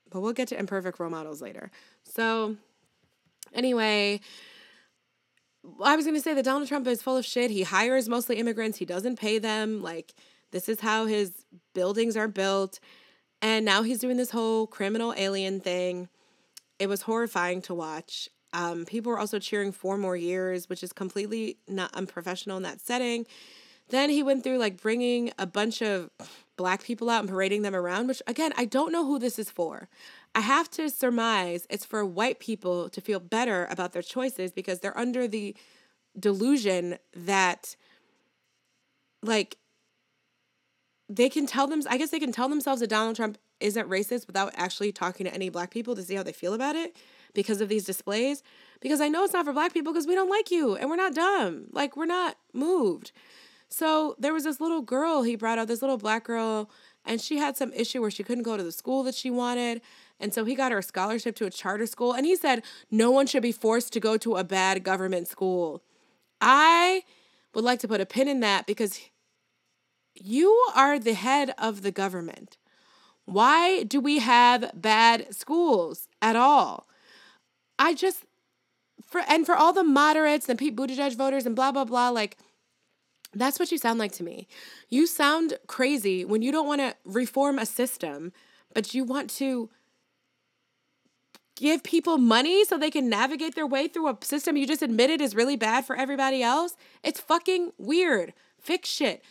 But 0.10 0.22
we'll 0.22 0.34
get 0.34 0.48
to 0.50 0.60
imperfect 0.60 1.00
role 1.00 1.10
models 1.10 1.42
later. 1.42 1.72
So, 2.04 2.58
anyway, 3.54 4.20
I 5.84 5.96
was 5.96 6.06
going 6.06 6.16
to 6.16 6.22
say 6.22 6.34
that 6.34 6.46
Donald 6.46 6.68
Trump 6.68 6.88
is 6.88 7.02
full 7.02 7.18
of 7.18 7.26
shit. 7.26 7.52
He 7.52 7.64
hires 7.64 8.08
mostly 8.08 8.38
immigrants, 8.38 8.78
he 8.78 8.86
doesn't 8.86 9.20
pay 9.20 9.40
them. 9.40 9.82
Like, 9.82 10.14
this 10.52 10.70
is 10.70 10.80
how 10.80 11.06
his 11.06 11.46
buildings 11.74 12.16
are 12.16 12.28
built. 12.28 12.80
And 13.46 13.64
now 13.64 13.84
he's 13.84 14.00
doing 14.00 14.18
this 14.18 14.32
whole 14.32 14.66
criminal 14.66 15.14
alien 15.16 15.60
thing. 15.60 16.10
It 16.80 16.90
was 16.90 17.04
horrifying 17.04 17.62
to 17.64 17.76
watch. 17.76 18.28
Um, 18.54 18.86
people 18.86 19.12
were 19.12 19.20
also 19.20 19.38
cheering 19.38 19.72
four 19.72 20.00
more 20.00 20.18
years, 20.18 20.68
which 20.68 20.82
is 20.82 20.92
completely 20.92 21.58
not 21.68 21.94
unprofessional 21.94 22.58
in 22.58 22.64
that 22.64 22.82
setting. 22.82 23.28
Then 23.90 24.10
he 24.10 24.24
went 24.24 24.44
through 24.44 24.58
like 24.58 24.82
bringing 24.82 25.32
a 25.38 25.46
bunch 25.46 25.84
of 25.84 26.10
black 26.58 26.84
people 26.84 27.08
out 27.08 27.20
and 27.20 27.30
parading 27.30 27.62
them 27.62 27.76
around, 27.76 28.08
which 28.08 28.20
again, 28.26 28.52
I 28.58 28.66
don't 28.66 28.92
know 28.92 29.06
who 29.06 29.20
this 29.20 29.38
is 29.38 29.52
for. 29.52 29.90
I 30.34 30.40
have 30.40 30.68
to 30.72 30.90
surmise 30.90 31.68
it's 31.70 31.86
for 31.86 32.04
white 32.04 32.40
people 32.40 32.90
to 32.90 33.00
feel 33.00 33.20
better 33.20 33.68
about 33.70 33.92
their 33.92 34.02
choices 34.02 34.54
because 34.54 34.80
they're 34.80 34.98
under 34.98 35.28
the 35.28 35.56
delusion 36.20 36.98
that 37.14 37.76
like 39.22 39.58
they 41.10 41.30
can 41.30 41.46
tell 41.46 41.68
them 41.68 41.82
I 41.90 41.98
guess 41.98 42.10
they 42.10 42.20
can 42.20 42.32
tell 42.32 42.50
themselves 42.50 42.82
that 42.82 42.90
Donald 42.90 43.16
Trump 43.16 43.38
isn't 43.60 43.90
racist 43.90 44.28
without 44.28 44.54
actually 44.56 44.92
talking 44.92 45.26
to 45.26 45.34
any 45.34 45.50
black 45.50 45.72
people 45.72 45.96
to 45.96 46.04
see 46.04 46.16
how 46.16 46.24
they 46.24 46.34
feel 46.34 46.54
about 46.54 46.76
it 46.76 46.96
because 47.34 47.62
of 47.62 47.70
these 47.70 47.86
displays 47.86 48.44
because 48.82 49.02
I 49.02 49.08
know 49.08 49.24
it's 49.24 49.34
not 49.34 49.46
for 49.46 49.54
black 49.54 49.74
people 49.74 49.94
because 49.94 50.08
we 50.08 50.16
don't 50.16 50.30
like 50.30 50.52
you 50.52 50.76
and 50.76 50.90
we're 50.90 50.96
not 50.96 51.14
dumb. 51.14 51.66
Like 51.72 51.96
we're 51.96 52.06
not 52.06 52.38
moved. 52.54 53.12
So 53.70 54.16
there 54.20 54.34
was 54.34 54.44
this 54.44 54.62
little 54.62 54.82
girl 54.82 55.24
he 55.24 55.36
brought 55.36 55.58
out, 55.58 55.68
this 55.68 55.82
little 55.82 55.98
black 55.98 56.24
girl, 56.24 56.70
and 57.06 57.20
she 57.20 57.38
had 57.38 57.58
some 57.58 57.74
issue 57.74 58.02
where 58.02 58.12
she 58.12 58.24
couldn't 58.24 58.44
go 58.44 58.58
to 58.58 58.64
the 58.64 58.72
school 58.72 59.04
that 59.04 59.16
she 59.16 59.30
wanted. 59.30 59.82
And 60.20 60.34
so 60.34 60.46
he 60.46 60.56
got 60.56 60.72
her 60.72 60.78
a 60.78 60.84
scholarship 60.84 61.36
to 61.38 61.46
a 61.46 61.50
charter 61.50 61.86
school. 61.86 62.14
And 62.14 62.26
he 62.26 62.36
said, 62.36 62.64
no 62.90 63.12
one 63.12 63.28
should 63.28 63.44
be 63.44 63.52
forced 63.52 63.92
to 63.94 64.00
go 64.00 64.18
to 64.18 64.36
a 64.36 64.44
bad 64.44 64.84
government 64.84 65.28
school. 65.28 65.84
I 66.40 67.04
would 67.54 67.64
like 67.64 67.80
to 67.80 67.88
put 67.88 68.02
a 68.02 68.06
pin 68.06 68.28
in 68.28 68.40
that 68.42 68.66
because 68.66 69.00
you 70.16 70.52
are 70.76 70.98
the 70.98 71.14
head 71.14 71.54
of 71.58 71.82
the 71.82 71.92
government. 71.92 72.58
Why 73.26 73.84
do 73.84 74.00
we 74.00 74.20
have 74.20 74.72
bad 74.74 75.34
schools 75.36 76.08
at 76.22 76.36
all? 76.36 76.88
I 77.78 77.94
just 77.94 78.26
for 79.06 79.22
and 79.28 79.46
for 79.46 79.56
all 79.56 79.74
the 79.74 79.84
moderates 79.84 80.48
and 80.48 80.58
Pete 80.58 80.76
Buttigieg 80.76 81.16
voters 81.16 81.46
and 81.46 81.56
blah 81.56 81.72
blah 81.72 81.86
blah, 81.86 82.10
like 82.10 82.38
that's 83.34 83.60
what 83.60 83.72
you 83.72 83.78
sound 83.78 84.00
like 84.00 84.14
to 84.14 84.24
me. 84.24 84.48
You 84.90 85.08
sound 85.08 85.58
crazy 85.68 86.24
when 86.24 86.42
you 86.42 86.52
don't 86.52 86.68
want 86.68 86.82
to 86.82 86.96
reform 87.04 87.60
a 87.60 87.66
system, 87.66 88.32
but 88.74 88.94
you 88.94 89.04
want 89.04 89.30
to 89.32 89.70
give 91.56 91.84
people 91.84 92.18
money 92.18 92.64
so 92.66 92.78
they 92.78 92.92
can 92.92 93.10
navigate 93.10 93.56
their 93.56 93.68
way 93.68 93.88
through 93.88 94.10
a 94.10 94.18
system 94.22 94.58
you 94.58 94.68
just 94.68 94.82
admitted 94.82 95.22
is 95.22 95.36
really 95.36 95.56
bad 95.56 95.86
for 95.86 95.96
everybody 95.96 96.44
else. 96.44 96.76
It's 97.04 97.20
fucking 97.20 97.72
weird. 97.78 98.34
Fix 98.60 98.90
shit 98.90 99.24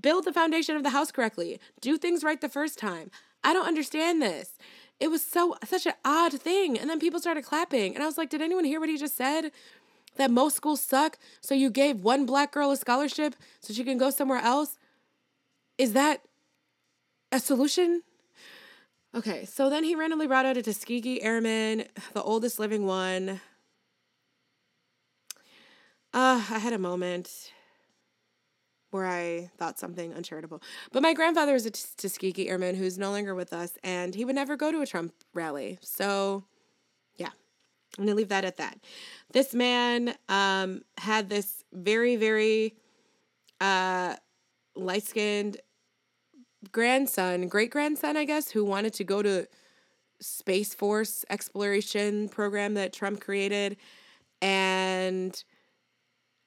build 0.00 0.24
the 0.24 0.32
foundation 0.32 0.76
of 0.76 0.82
the 0.82 0.90
house 0.90 1.10
correctly, 1.10 1.60
do 1.80 1.96
things 1.96 2.24
right 2.24 2.40
the 2.40 2.48
first 2.48 2.78
time. 2.78 3.10
I 3.42 3.52
don't 3.52 3.66
understand 3.66 4.22
this. 4.22 4.58
It 4.98 5.08
was 5.08 5.22
so 5.24 5.56
such 5.64 5.86
an 5.86 5.92
odd 6.04 6.32
thing. 6.32 6.78
And 6.78 6.88
then 6.88 6.98
people 6.98 7.20
started 7.20 7.44
clapping. 7.44 7.94
And 7.94 8.02
I 8.02 8.06
was 8.06 8.18
like, 8.18 8.30
did 8.30 8.42
anyone 8.42 8.64
hear 8.64 8.80
what 8.80 8.88
he 8.88 8.96
just 8.96 9.16
said? 9.16 9.52
That 10.16 10.30
most 10.30 10.56
schools 10.56 10.80
suck. 10.80 11.18
So 11.40 11.54
you 11.54 11.70
gave 11.70 12.00
one 12.00 12.24
black 12.26 12.52
girl 12.52 12.70
a 12.70 12.76
scholarship 12.76 13.36
so 13.60 13.74
she 13.74 13.84
can 13.84 13.98
go 13.98 14.10
somewhere 14.10 14.40
else? 14.40 14.78
Is 15.76 15.92
that 15.92 16.22
a 17.30 17.38
solution? 17.38 18.02
Okay, 19.14 19.44
so 19.44 19.70
then 19.70 19.84
he 19.84 19.94
randomly 19.94 20.26
brought 20.26 20.46
out 20.46 20.56
a 20.56 20.62
Tuskegee 20.62 21.22
Airman, 21.22 21.84
the 22.12 22.22
oldest 22.22 22.58
living 22.58 22.86
one. 22.86 23.40
Uh, 26.12 26.42
I 26.50 26.58
had 26.58 26.72
a 26.72 26.78
moment 26.78 27.52
where 28.96 29.06
I 29.06 29.50
thought 29.58 29.78
something 29.78 30.12
uncharitable. 30.14 30.62
But 30.92 31.02
my 31.02 31.14
grandfather 31.14 31.52
was 31.52 31.66
a 31.66 31.70
Tuskegee 31.70 32.48
Airman 32.48 32.74
who's 32.74 32.98
no 32.98 33.10
longer 33.10 33.34
with 33.34 33.52
us, 33.52 33.78
and 33.84 34.14
he 34.14 34.24
would 34.24 34.34
never 34.34 34.56
go 34.56 34.72
to 34.72 34.80
a 34.80 34.86
Trump 34.86 35.12
rally. 35.34 35.78
So, 35.82 36.44
yeah, 37.16 37.30
I'm 37.98 38.06
to 38.06 38.14
leave 38.14 38.28
that 38.30 38.44
at 38.44 38.56
that. 38.56 38.78
This 39.32 39.54
man 39.54 40.14
um, 40.28 40.82
had 40.98 41.28
this 41.28 41.64
very, 41.72 42.16
very 42.16 42.74
uh, 43.60 44.16
light 44.74 45.04
skinned 45.04 45.58
grandson, 46.72 47.48
great 47.48 47.70
grandson, 47.70 48.16
I 48.16 48.24
guess, 48.24 48.50
who 48.50 48.64
wanted 48.64 48.94
to 48.94 49.04
go 49.04 49.22
to 49.22 49.46
Space 50.20 50.74
Force 50.74 51.24
exploration 51.30 52.28
program 52.28 52.74
that 52.74 52.92
Trump 52.92 53.20
created. 53.20 53.76
And 54.42 55.42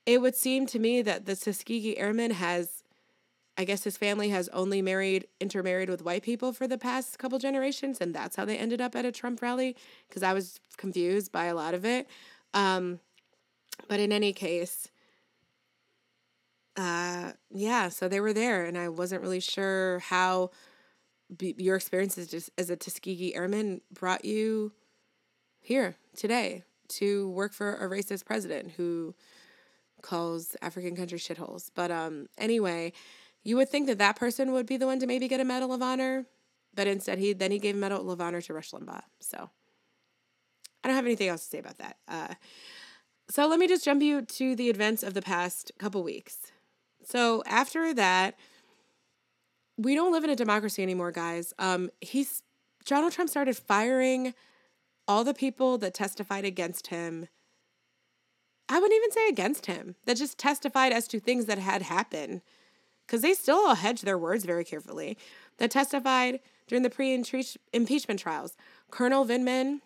it 0.10 0.22
would 0.22 0.36
seem 0.36 0.66
to 0.66 0.80
me 0.80 1.04
that 1.04 1.28
the 1.28 1.36
Tuskegee 1.36 1.96
Airman 1.96 2.32
has, 2.32 2.84
I 3.60 3.64
guess 3.64 3.84
his 3.84 3.96
family 3.96 4.30
has 4.30 4.50
only 4.50 4.82
married, 4.82 5.28
intermarried 5.40 5.88
with 5.88 6.02
white 6.02 6.24
people 6.24 6.52
for 6.52 6.68
the 6.68 6.80
past 6.80 7.20
couple 7.20 7.38
generations, 7.38 8.02
and 8.02 8.12
that's 8.12 8.36
how 8.36 8.44
they 8.44 8.58
ended 8.58 8.82
up 8.82 8.96
at 8.96 9.06
a 9.06 9.12
Trump 9.12 9.40
rally, 9.40 9.76
because 10.08 10.24
I 10.24 10.34
was 10.34 10.60
confused 10.78 11.32
by 11.32 11.46
a 11.46 11.54
lot 11.54 11.76
of 11.76 11.86
it. 11.86 12.08
Um, 12.56 13.00
but 13.88 14.00
in 14.00 14.12
any 14.12 14.34
case, 14.34 14.88
uh, 16.76 17.34
yeah, 17.52 17.90
so 17.90 18.08
they 18.08 18.20
were 18.20 18.34
there, 18.34 18.66
and 18.66 18.80
I 18.80 18.90
wasn't 18.90 19.22
really 19.22 19.40
sure 19.40 20.00
how 20.00 20.50
b- 21.38 21.54
your 21.60 21.76
experiences 21.76 22.28
just 22.28 22.50
as 22.58 22.72
a 22.72 22.76
Tuskegee 22.76 23.36
Airman 23.36 23.82
brought 23.94 24.26
you 24.26 24.72
here 25.60 25.98
today 26.16 26.64
to 26.88 27.30
work 27.30 27.54
for 27.54 27.76
a 27.76 27.88
racist 27.88 28.26
president 28.26 28.72
who 28.72 29.14
calls 30.02 30.56
African 30.62 30.96
country 30.96 31.20
shitholes. 31.20 31.70
But 31.74 31.92
um, 31.92 32.28
anyway, 32.38 32.94
you 33.44 33.56
would 33.58 33.70
think 33.70 33.88
that 33.88 33.98
that 34.00 34.16
person 34.16 34.52
would 34.52 34.66
be 34.66 34.78
the 34.78 34.86
one 34.86 35.00
to 35.00 35.08
maybe 35.08 35.28
get 35.28 35.40
a 35.40 35.46
Medal 35.46 35.74
of 35.74 35.82
Honor, 35.82 36.26
but 36.74 36.88
instead 36.88 37.18
he 37.18 37.34
then 37.34 37.52
he 37.52 37.60
gave 37.60 37.76
a 37.76 37.78
Medal 37.80 38.12
of 38.12 38.22
Honor 38.22 38.42
to 38.42 38.54
Rush 38.54 38.72
Limbaugh. 38.72 39.04
So 39.20 39.50
I 40.84 40.88
don't 40.88 40.96
have 40.96 41.06
anything 41.06 41.28
else 41.28 41.44
to 41.44 41.50
say 41.50 41.60
about 41.60 41.78
that. 41.78 41.98
Uh, 42.08 42.34
so 43.30 43.48
let 43.48 43.60
me 43.60 43.68
just 43.68 43.86
jump 43.86 44.02
you 44.02 44.24
to 44.24 44.56
the 44.56 44.70
events 44.70 45.04
of 45.04 45.14
the 45.14 45.22
past 45.22 45.72
couple 45.78 46.04
weeks. 46.04 46.52
So 47.04 47.44
after 47.46 47.94
that, 47.94 48.36
we 49.78 49.96
don't 49.96 50.12
live 50.12 50.24
in 50.24 50.30
a 50.30 50.36
democracy 50.36 50.84
anymore, 50.84 51.12
guys. 51.12 51.54
Um, 51.60 51.90
he's 52.02 52.44
Donald 52.86 53.14
Trump 53.14 53.30
started 53.30 53.56
firing 53.56 54.34
all 55.08 55.24
the 55.24 55.34
people 55.34 55.78
that 55.80 55.94
testified 55.94 56.46
against 56.46 56.88
him 56.88 57.28
I 58.70 58.80
wouldn't 58.80 58.98
even 58.98 59.12
say 59.12 59.28
against 59.28 59.66
him, 59.66 59.96
that 60.06 60.18
just 60.18 60.38
testified 60.38 60.94
as 60.94 61.08
to 61.08 61.20
things 61.20 61.46
that 61.46 61.58
had 61.58 61.82
happened, 61.82 62.42
because 63.06 63.22
they 63.22 63.34
still 63.34 63.58
all 63.58 63.76
hedge 63.76 64.02
their 64.02 64.18
words 64.18 64.46
very 64.46 64.64
carefully, 64.64 65.18
that 65.58 65.72
testified 65.72 66.40
during 66.68 66.84
the 66.84 66.90
pre 66.90 67.12
impeachment 67.74 68.20
trials. 68.20 68.56
Colonel 68.92 69.26
Vindman, 69.26 69.82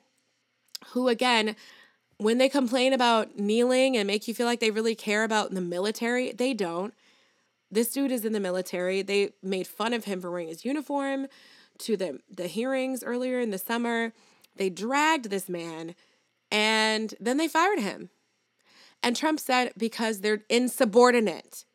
who 0.89 1.07
again, 1.07 1.55
when 2.17 2.37
they 2.37 2.49
complain 2.49 2.93
about 2.93 3.39
kneeling 3.39 3.97
and 3.97 4.05
make 4.05 4.27
you 4.27 4.33
feel 4.33 4.45
like 4.45 4.59
they 4.59 4.71
really 4.71 4.95
care 4.95 5.23
about 5.23 5.51
the 5.51 5.61
military, 5.61 6.31
they 6.31 6.53
don't. 6.53 6.93
This 7.71 7.89
dude 7.89 8.11
is 8.11 8.23
in 8.23 8.33
the 8.33 8.39
military. 8.39 9.01
They 9.01 9.31
made 9.41 9.65
fun 9.65 9.93
of 9.93 10.05
him 10.05 10.21
for 10.21 10.29
wearing 10.29 10.49
his 10.49 10.63
uniform 10.63 11.27
to 11.79 11.97
the, 11.97 12.19
the 12.29 12.47
hearings 12.47 13.03
earlier 13.03 13.39
in 13.39 13.49
the 13.49 13.57
summer. 13.57 14.13
They 14.55 14.69
dragged 14.69 15.29
this 15.29 15.49
man 15.49 15.95
and 16.51 17.15
then 17.19 17.37
they 17.37 17.47
fired 17.47 17.79
him. 17.79 18.09
And 19.03 19.15
Trump 19.15 19.39
said 19.39 19.73
because 19.77 20.21
they're 20.21 20.43
insubordinate. 20.49 21.65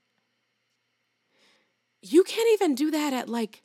You 2.03 2.25
can't 2.25 2.49
even 2.55 2.75
do 2.75 2.91
that 2.91 3.13
at 3.13 3.29
like 3.29 3.63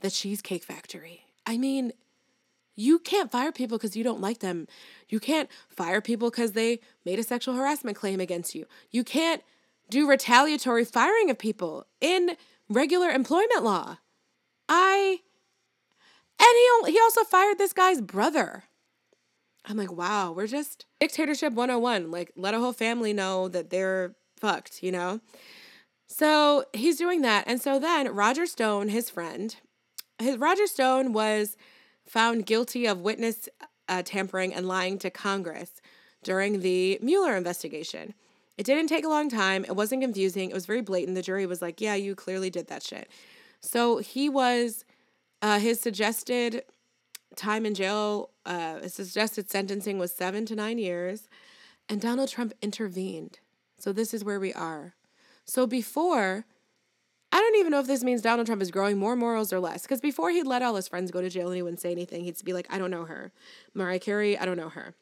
the 0.00 0.10
Cheesecake 0.10 0.62
Factory. 0.62 1.24
I 1.44 1.58
mean, 1.58 1.92
you 2.76 2.98
can't 2.98 3.30
fire 3.30 3.52
people 3.52 3.76
because 3.76 3.96
you 3.96 4.04
don't 4.04 4.20
like 4.20 4.38
them. 4.38 4.66
You 5.08 5.20
can't 5.20 5.50
fire 5.68 6.00
people 6.00 6.30
because 6.30 6.52
they 6.52 6.80
made 7.04 7.18
a 7.18 7.22
sexual 7.22 7.54
harassment 7.54 7.96
claim 7.96 8.20
against 8.20 8.54
you. 8.54 8.66
You 8.90 9.04
can't 9.04 9.42
do 9.90 10.08
retaliatory 10.08 10.84
firing 10.84 11.28
of 11.28 11.38
people 11.38 11.86
in 12.00 12.36
regular 12.68 13.10
employment 13.10 13.62
law. 13.62 13.98
I 14.68 15.18
and 16.38 16.86
he 16.86 16.92
he 16.92 17.00
also 17.00 17.24
fired 17.24 17.58
this 17.58 17.72
guy's 17.72 18.00
brother. 18.00 18.64
I'm 19.64 19.76
like, 19.76 19.92
wow, 19.92 20.32
we're 20.32 20.48
just 20.48 20.86
dictatorship 21.00 21.52
101. 21.52 22.10
Like, 22.10 22.32
let 22.36 22.54
a 22.54 22.58
whole 22.58 22.72
family 22.72 23.12
know 23.12 23.48
that 23.48 23.70
they're 23.70 24.14
fucked, 24.36 24.82
you 24.82 24.90
know? 24.90 25.20
So 26.08 26.64
he's 26.72 26.98
doing 26.98 27.22
that. 27.22 27.44
And 27.46 27.60
so 27.60 27.78
then 27.78 28.12
Roger 28.14 28.44
Stone, 28.46 28.88
his 28.88 29.08
friend, 29.08 29.54
his 30.18 30.36
Roger 30.36 30.66
Stone 30.66 31.12
was 31.12 31.56
found 32.04 32.44
guilty 32.44 32.86
of 32.86 33.00
witness 33.00 33.48
uh, 33.88 34.02
tampering 34.04 34.52
and 34.52 34.66
lying 34.66 34.98
to 34.98 35.10
Congress 35.10 35.80
during 36.22 36.60
the 36.60 36.98
Mueller 37.02 37.36
investigation. 37.36 38.14
It 38.58 38.66
didn't 38.66 38.88
take 38.88 39.04
a 39.04 39.08
long 39.08 39.30
time. 39.30 39.64
It 39.64 39.76
wasn't 39.76 40.02
confusing. 40.02 40.50
It 40.50 40.54
was 40.54 40.66
very 40.66 40.82
blatant. 40.82 41.14
The 41.14 41.22
jury 41.22 41.46
was 41.46 41.62
like, 41.62 41.80
yeah, 41.80 41.94
you 41.94 42.14
clearly 42.14 42.50
did 42.50 42.68
that 42.68 42.82
shit. 42.82 43.08
So 43.60 43.98
he 43.98 44.28
was, 44.28 44.84
uh, 45.40 45.58
his 45.58 45.80
suggested 45.80 46.62
time 47.36 47.66
in 47.66 47.74
jail, 47.74 48.30
uh, 48.46 48.86
suggested 48.88 49.50
sentencing 49.50 49.98
was 49.98 50.12
seven 50.12 50.46
to 50.46 50.54
nine 50.54 50.78
years. 50.78 51.28
And 51.88 52.00
Donald 52.00 52.28
Trump 52.28 52.52
intervened. 52.62 53.38
So 53.78 53.92
this 53.92 54.14
is 54.14 54.24
where 54.24 54.40
we 54.40 54.52
are. 54.52 54.94
So 55.44 55.66
before, 55.66 56.44
I 57.32 57.38
don't 57.38 57.56
even 57.56 57.72
know 57.72 57.80
if 57.80 57.86
this 57.86 58.04
means 58.04 58.22
Donald 58.22 58.46
Trump 58.46 58.62
is 58.62 58.70
growing 58.70 58.98
more 58.98 59.16
morals 59.16 59.52
or 59.52 59.60
less. 59.60 59.82
Because 59.82 60.00
before 60.00 60.30
he'd 60.30 60.46
let 60.46 60.62
all 60.62 60.76
his 60.76 60.88
friends 60.88 61.10
go 61.10 61.20
to 61.20 61.28
jail 61.28 61.48
and 61.48 61.56
he 61.56 61.62
wouldn't 61.62 61.80
say 61.80 61.90
anything, 61.90 62.24
he'd 62.24 62.42
be 62.44 62.52
like, 62.52 62.66
I 62.70 62.78
don't 62.78 62.90
know 62.90 63.06
her. 63.06 63.32
Mariah 63.74 63.98
Carey, 63.98 64.38
I 64.38 64.44
don't 64.44 64.56
know 64.56 64.68
her. 64.68 64.94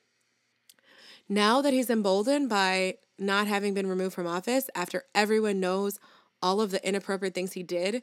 Now 1.29 1.61
that 1.61 1.73
he's 1.73 1.91
emboldened 1.91 2.49
by 2.49 2.95
not 3.19 3.47
having 3.47 3.75
been 3.75 3.87
removed 3.87 4.15
from 4.15 4.27
office 4.27 4.71
after 4.75 5.05
everyone 5.15 5.61
knows 5.61 6.01
all 6.43 6.61
of 6.61 6.71
the 6.71 6.87
inappropriate 6.87 7.35
things 7.35 7.53
he 7.53 7.63
did 7.63 8.03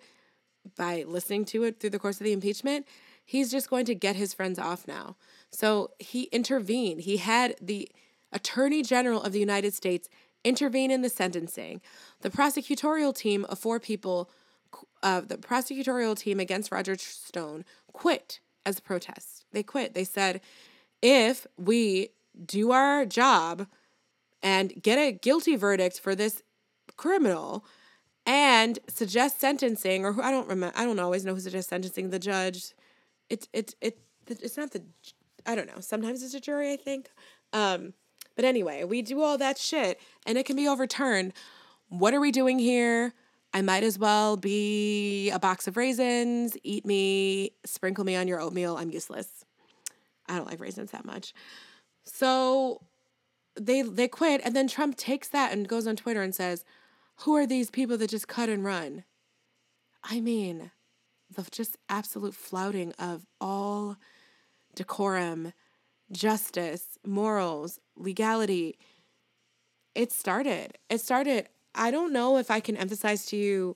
by 0.77 1.03
listening 1.07 1.45
to 1.45 1.63
it 1.63 1.79
through 1.79 1.89
the 1.89 1.99
course 1.99 2.19
of 2.19 2.25
the 2.25 2.33
impeachment, 2.33 2.85
he's 3.27 3.51
just 3.51 3.69
going 3.69 3.85
to 3.85 3.93
get 3.93 4.15
his 4.15 4.33
friends 4.33 4.57
off 4.57 4.87
now. 4.87 5.17
So 5.51 5.91
he 5.99 6.23
intervened. 6.31 7.01
He 7.01 7.17
had 7.17 7.55
the 7.61 7.91
Attorney 8.31 8.81
General 8.81 9.21
of 9.21 9.33
the 9.33 9.39
United 9.39 9.73
States 9.73 10.07
intervene 10.45 10.91
in 10.91 11.01
the 11.01 11.09
sentencing. 11.09 11.81
The 12.21 12.29
prosecutorial 12.29 13.13
team 13.13 13.45
of 13.49 13.59
four 13.59 13.81
people, 13.81 14.29
uh, 15.03 15.21
the 15.21 15.35
prosecutorial 15.37 16.17
team 16.17 16.39
against 16.39 16.71
Roger 16.71 16.95
Stone 16.97 17.65
quit 17.91 18.39
as 18.65 18.79
a 18.79 18.81
protest. 18.81 19.43
They 19.51 19.61
quit. 19.61 19.93
They 19.93 20.05
said, 20.05 20.39
if 21.01 21.45
we 21.57 22.09
do 22.45 22.71
our 22.71 23.05
job 23.05 23.67
and 24.41 24.81
get 24.81 24.97
a 24.97 25.11
guilty 25.11 25.57
verdict 25.57 25.99
for 25.99 26.15
this 26.15 26.43
criminal 26.95 27.65
and 28.25 28.79
suggest 28.87 29.41
sentencing, 29.41 30.05
or 30.05 30.13
who 30.13 30.21
I 30.21 30.31
don't 30.31 30.47
remember, 30.47 30.77
I 30.77 30.85
don't 30.85 30.99
always 30.99 31.25
know 31.25 31.33
who 31.33 31.41
suggests 31.41 31.69
sentencing, 31.69 32.09
the 32.09 32.19
judge. 32.19 32.73
It's 33.29 33.47
it, 33.53 33.75
it, 33.81 33.99
it's 34.27 34.57
not 34.57 34.71
the, 34.71 34.83
I 35.45 35.55
don't 35.55 35.67
know. 35.67 35.79
Sometimes 35.79 36.23
it's 36.23 36.33
a 36.33 36.39
jury, 36.39 36.73
I 36.73 36.77
think. 36.77 37.09
Um, 37.53 37.93
but 38.35 38.45
anyway, 38.45 38.83
we 38.83 39.01
do 39.01 39.21
all 39.21 39.37
that 39.37 39.57
shit 39.57 39.99
and 40.25 40.37
it 40.37 40.45
can 40.45 40.55
be 40.55 40.67
overturned. 40.67 41.33
What 41.89 42.13
are 42.13 42.19
we 42.19 42.31
doing 42.31 42.59
here? 42.59 43.13
I 43.53 43.61
might 43.61 43.83
as 43.83 43.97
well 43.97 44.37
be 44.37 45.29
a 45.31 45.39
box 45.39 45.67
of 45.67 45.77
raisins. 45.77 46.57
Eat 46.63 46.85
me, 46.85 47.51
sprinkle 47.65 48.03
me 48.03 48.15
on 48.15 48.27
your 48.27 48.39
oatmeal. 48.39 48.77
I'm 48.77 48.91
useless. 48.91 49.45
I 50.27 50.35
don't 50.35 50.47
like 50.47 50.59
raisins 50.59 50.91
that 50.91 51.05
much. 51.05 51.33
So 52.03 52.81
they 53.59 53.81
they 53.81 54.07
quit 54.07 54.41
and 54.43 54.55
then 54.55 54.67
Trump 54.67 54.97
takes 54.97 55.27
that 55.29 55.51
and 55.51 55.67
goes 55.67 55.87
on 55.87 55.95
Twitter 55.95 56.21
and 56.21 56.35
says, 56.35 56.63
"Who 57.21 57.35
are 57.35 57.47
these 57.47 57.71
people 57.71 57.97
that 57.97 58.09
just 58.09 58.27
cut 58.27 58.49
and 58.49 58.63
run?" 58.63 59.05
I 60.03 60.19
mean, 60.19 60.71
the 61.33 61.45
just 61.51 61.77
absolute 61.89 62.33
flouting 62.33 62.93
of 62.93 63.25
all 63.39 63.97
decorum 64.75 65.53
justice, 66.11 66.97
morals, 67.05 67.79
legality. 67.95 68.77
It 69.95 70.11
started. 70.11 70.77
It 70.89 71.01
started. 71.01 71.49
I 71.75 71.91
don't 71.91 72.13
know 72.13 72.37
if 72.37 72.49
I 72.49 72.59
can 72.59 72.77
emphasize 72.77 73.25
to 73.27 73.37
you 73.37 73.75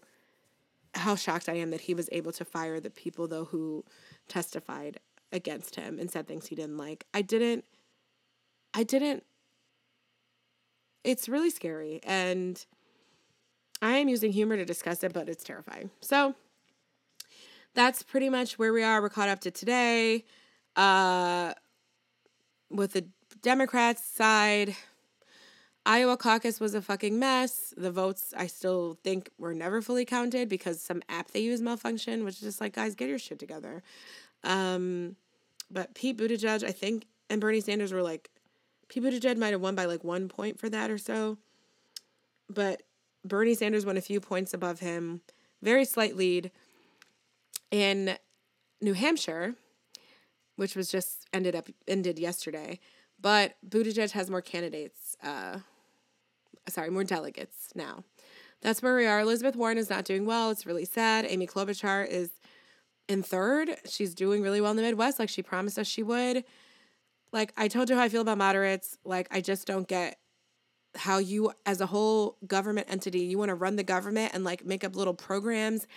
how 0.94 1.16
shocked 1.16 1.50
I 1.50 1.54
am 1.54 1.72
that 1.72 1.82
he 1.82 1.94
was 1.94 2.10
able 2.12 2.32
to 2.34 2.46
fire 2.46 2.80
the 2.80 2.90
people 2.90 3.28
though 3.28 3.46
who 3.46 3.86
testified 4.28 5.00
against 5.32 5.76
him 5.76 6.00
and 6.00 6.12
said 6.12 6.28
things 6.28 6.48
he 6.48 6.56
didn't 6.56 6.78
like. 6.78 7.06
I 7.14 7.22
didn't 7.22 7.64
I 8.74 8.84
didn't 8.84 9.24
it's 11.04 11.30
really 11.30 11.50
scary 11.50 12.02
and 12.04 12.66
I 13.82 13.98
am 13.98 14.10
using 14.10 14.32
humor 14.32 14.58
to 14.58 14.66
discuss 14.66 15.04
it, 15.04 15.12
but 15.12 15.28
it's 15.28 15.44
terrifying. 15.44 15.90
So 16.02 16.36
that's 17.74 18.04
pretty 18.04 18.30
much 18.30 18.60
where 18.60 18.74
we 18.74 18.84
are. 18.84 19.02
We're 19.02 19.10
caught 19.10 19.30
up 19.30 19.40
to 19.42 19.52
today. 19.52 20.26
Uh 20.76 21.54
with 22.70 22.94
the 22.94 23.06
Democrats 23.42 24.06
side, 24.06 24.76
Iowa 25.86 26.16
caucus 26.16 26.60
was 26.60 26.76
a 26.76 26.82
fucking 26.82 27.18
mess. 27.18 27.74
The 27.76 27.92
votes 27.92 28.34
I 28.38 28.48
still 28.48 28.98
think 29.04 29.30
were 29.38 29.54
never 29.54 29.82
fully 29.82 30.06
counted 30.06 30.48
because 30.48 30.80
some 30.80 31.02
app 31.10 31.32
they 31.32 31.40
use 31.40 31.62
malfunctioned, 31.62 32.24
which 32.24 32.36
is 32.36 32.42
just 32.42 32.62
like, 32.62 32.74
guys, 32.74 32.94
get 32.96 33.10
your 33.10 33.20
shit 33.20 33.40
together. 33.40 33.82
Um, 34.44 35.16
but 35.72 35.96
Pete 35.96 36.18
Buttigieg, 36.18 36.64
I 36.64 36.72
think, 36.72 37.06
and 37.30 37.42
Bernie 37.42 37.62
Sanders 37.62 37.92
were 37.92 38.04
like, 38.04 38.30
Pete 38.90 39.04
Buttigieg 39.04 39.38
might 39.38 39.54
have 39.54 39.62
won 39.62 39.76
by 39.76 39.86
like 39.86 40.04
one 40.04 40.28
point 40.28 40.60
for 40.60 40.70
that 40.70 40.92
or 40.92 40.98
so. 40.98 41.38
But 42.48 42.84
Bernie 43.26 43.56
Sanders 43.56 43.86
won 43.86 43.98
a 43.98 44.02
few 44.02 44.20
points 44.20 44.54
above 44.54 44.82
him, 44.82 45.22
very 45.62 45.86
slight 45.86 46.16
lead. 46.16 46.52
In 47.72 48.18
New 48.82 48.94
Hampshire, 48.94 49.56
which 50.56 50.76
was 50.76 50.92
just 50.92 51.28
ended 51.34 51.56
up 51.56 51.68
ended 51.88 52.20
yesterday. 52.20 52.80
But 53.20 53.56
Buttigieg 53.68 54.12
has 54.12 54.30
more 54.30 54.42
candidates. 54.42 55.16
Uh, 55.24 55.60
sorry, 56.68 56.90
more 56.90 57.04
delegates 57.04 57.70
now. 57.76 58.04
That's 58.62 58.82
where 58.82 58.96
we 58.96 59.06
are. 59.06 59.22
Elizabeth 59.22 59.56
Warren 59.56 59.78
is 59.78 59.90
not 59.90 60.06
doing 60.06 60.26
well. 60.26 60.52
It's 60.52 60.66
really 60.66 60.86
sad. 60.86 61.26
Amy 61.28 61.48
Klobuchar 61.48 62.08
is 62.08 62.32
in 63.08 63.24
third. 63.24 63.76
She's 63.88 64.14
doing 64.14 64.42
really 64.42 64.62
well 64.62 64.72
in 64.72 64.78
the 64.78 64.84
Midwest, 64.84 65.20
like 65.20 65.30
she 65.30 65.42
promised 65.42 65.80
us 65.80 65.88
she 65.88 66.04
would. 66.04 66.44
Like 67.34 67.54
I 67.58 67.68
told 67.68 67.90
you 67.90 67.96
how 67.96 68.04
I 68.04 68.10
feel 68.10 68.22
about 68.22 68.38
moderates. 68.38 68.98
Like 69.04 69.28
I 69.32 69.42
just 69.42 69.66
don't 69.66 69.88
get 69.88 70.18
how 70.96 71.20
you, 71.20 71.52
as 71.66 71.80
a 71.82 71.86
whole 71.86 72.38
government 72.46 72.88
entity, 72.90 73.22
you 73.22 73.38
want 73.38 73.50
to 73.50 73.56
run 73.56 73.78
the 73.78 73.84
government 73.84 74.32
and 74.34 74.44
like 74.44 74.66
make 74.66 74.84
up 74.84 74.96
little 74.96 75.14
programs 75.14 75.88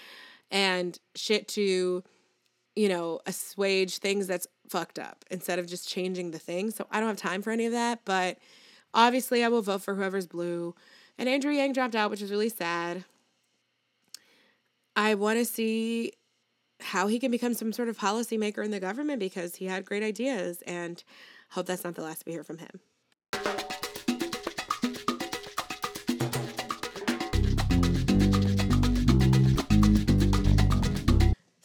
and 0.50 0.98
shit 1.14 1.48
to 1.48 2.02
you 2.76 2.88
know, 2.88 3.20
assuage 3.26 3.98
things 3.98 4.26
that's 4.26 4.46
fucked 4.68 4.98
up 4.98 5.24
instead 5.30 5.58
of 5.58 5.66
just 5.66 5.88
changing 5.88 6.30
the 6.30 6.38
thing. 6.38 6.70
So 6.70 6.86
I 6.90 7.00
don't 7.00 7.08
have 7.08 7.16
time 7.16 7.42
for 7.42 7.50
any 7.50 7.66
of 7.66 7.72
that. 7.72 8.00
But 8.04 8.38
obviously, 8.92 9.44
I 9.44 9.48
will 9.48 9.62
vote 9.62 9.82
for 9.82 9.94
whoever's 9.94 10.26
blue. 10.26 10.74
And 11.16 11.28
Andrew 11.28 11.52
Yang 11.52 11.74
dropped 11.74 11.94
out, 11.94 12.10
which 12.10 12.22
is 12.22 12.30
really 12.30 12.48
sad. 12.48 13.04
I 14.96 15.14
want 15.14 15.38
to 15.38 15.44
see 15.44 16.12
how 16.80 17.06
he 17.06 17.18
can 17.18 17.30
become 17.30 17.54
some 17.54 17.72
sort 17.72 17.88
of 17.88 17.98
policymaker 17.98 18.64
in 18.64 18.70
the 18.70 18.80
government 18.80 19.20
because 19.20 19.56
he 19.56 19.66
had 19.66 19.84
great 19.84 20.02
ideas 20.02 20.62
and 20.66 21.02
hope 21.50 21.66
that's 21.66 21.84
not 21.84 21.94
the 21.94 22.02
last 22.02 22.24
we 22.26 22.32
hear 22.32 22.44
from 22.44 22.58
him. 22.58 22.80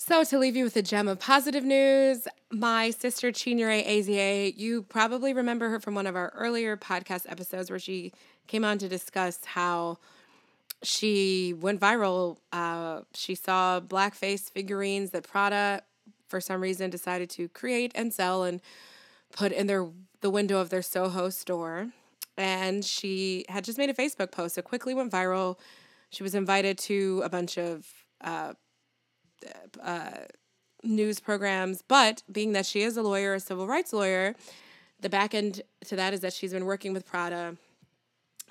So, 0.09 0.23
to 0.23 0.39
leave 0.39 0.55
you 0.55 0.63
with 0.63 0.75
a 0.75 0.81
gem 0.81 1.07
of 1.07 1.19
positive 1.19 1.63
news, 1.63 2.27
my 2.49 2.89
sister 2.89 3.31
Chinyere 3.31 3.85
Ezie, 3.85 4.57
you 4.57 4.81
probably 4.81 5.33
remember 5.35 5.69
her 5.69 5.79
from 5.79 5.93
one 5.93 6.07
of 6.07 6.15
our 6.15 6.33
earlier 6.35 6.75
podcast 6.75 7.31
episodes 7.31 7.69
where 7.69 7.77
she 7.77 8.11
came 8.47 8.65
on 8.65 8.79
to 8.79 8.89
discuss 8.89 9.45
how 9.45 9.99
she 10.81 11.53
went 11.53 11.79
viral. 11.79 12.37
Uh, 12.51 13.01
she 13.13 13.35
saw 13.35 13.79
blackface 13.79 14.49
figurines 14.49 15.11
that 15.11 15.27
Prada, 15.27 15.83
for 16.27 16.41
some 16.41 16.59
reason, 16.59 16.89
decided 16.89 17.29
to 17.29 17.47
create 17.47 17.91
and 17.93 18.11
sell. 18.11 18.43
And 18.43 18.61
put 19.31 19.51
in 19.51 19.67
their 19.67 19.89
the 20.21 20.31
window 20.31 20.59
of 20.59 20.71
their 20.71 20.81
Soho 20.81 21.29
store. 21.29 21.89
And 22.35 22.83
she 22.83 23.45
had 23.47 23.63
just 23.63 23.77
made 23.77 23.91
a 23.91 23.93
Facebook 23.93 24.31
post. 24.31 24.57
It 24.57 24.63
quickly 24.63 24.95
went 24.95 25.11
viral. 25.11 25.59
She 26.09 26.23
was 26.23 26.33
invited 26.33 26.79
to 26.79 27.21
a 27.23 27.29
bunch 27.29 27.59
of 27.59 27.85
uh, 28.21 28.53
uh, 29.81 30.11
news 30.83 31.19
programs, 31.19 31.81
but 31.81 32.23
being 32.31 32.53
that 32.53 32.65
she 32.65 32.81
is 32.81 32.97
a 32.97 33.01
lawyer, 33.01 33.33
a 33.33 33.39
civil 33.39 33.67
rights 33.67 33.93
lawyer, 33.93 34.35
the 34.99 35.09
back 35.09 35.33
end 35.33 35.61
to 35.85 35.95
that 35.95 36.13
is 36.13 36.21
that 36.21 36.33
she's 36.33 36.53
been 36.53 36.65
working 36.65 36.93
with 36.93 37.05
Prada 37.05 37.55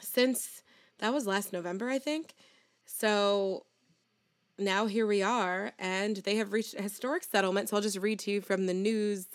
since 0.01 0.63
that 0.99 1.13
was 1.13 1.27
last 1.27 1.53
November, 1.53 1.89
I 1.89 1.99
think. 1.99 2.35
So 2.85 3.65
now 4.59 4.87
here 4.87 5.07
we 5.07 5.23
are, 5.23 5.73
and 5.79 6.17
they 6.19 6.37
have 6.37 6.53
reached 6.53 6.75
a 6.75 6.83
historic 6.83 7.23
settlement. 7.23 7.69
So 7.69 7.77
I'll 7.77 7.83
just 7.83 7.99
read 7.99 8.19
to 8.21 8.31
you 8.31 8.41
from 8.41 8.67
the 8.67 8.75
news 8.75 9.27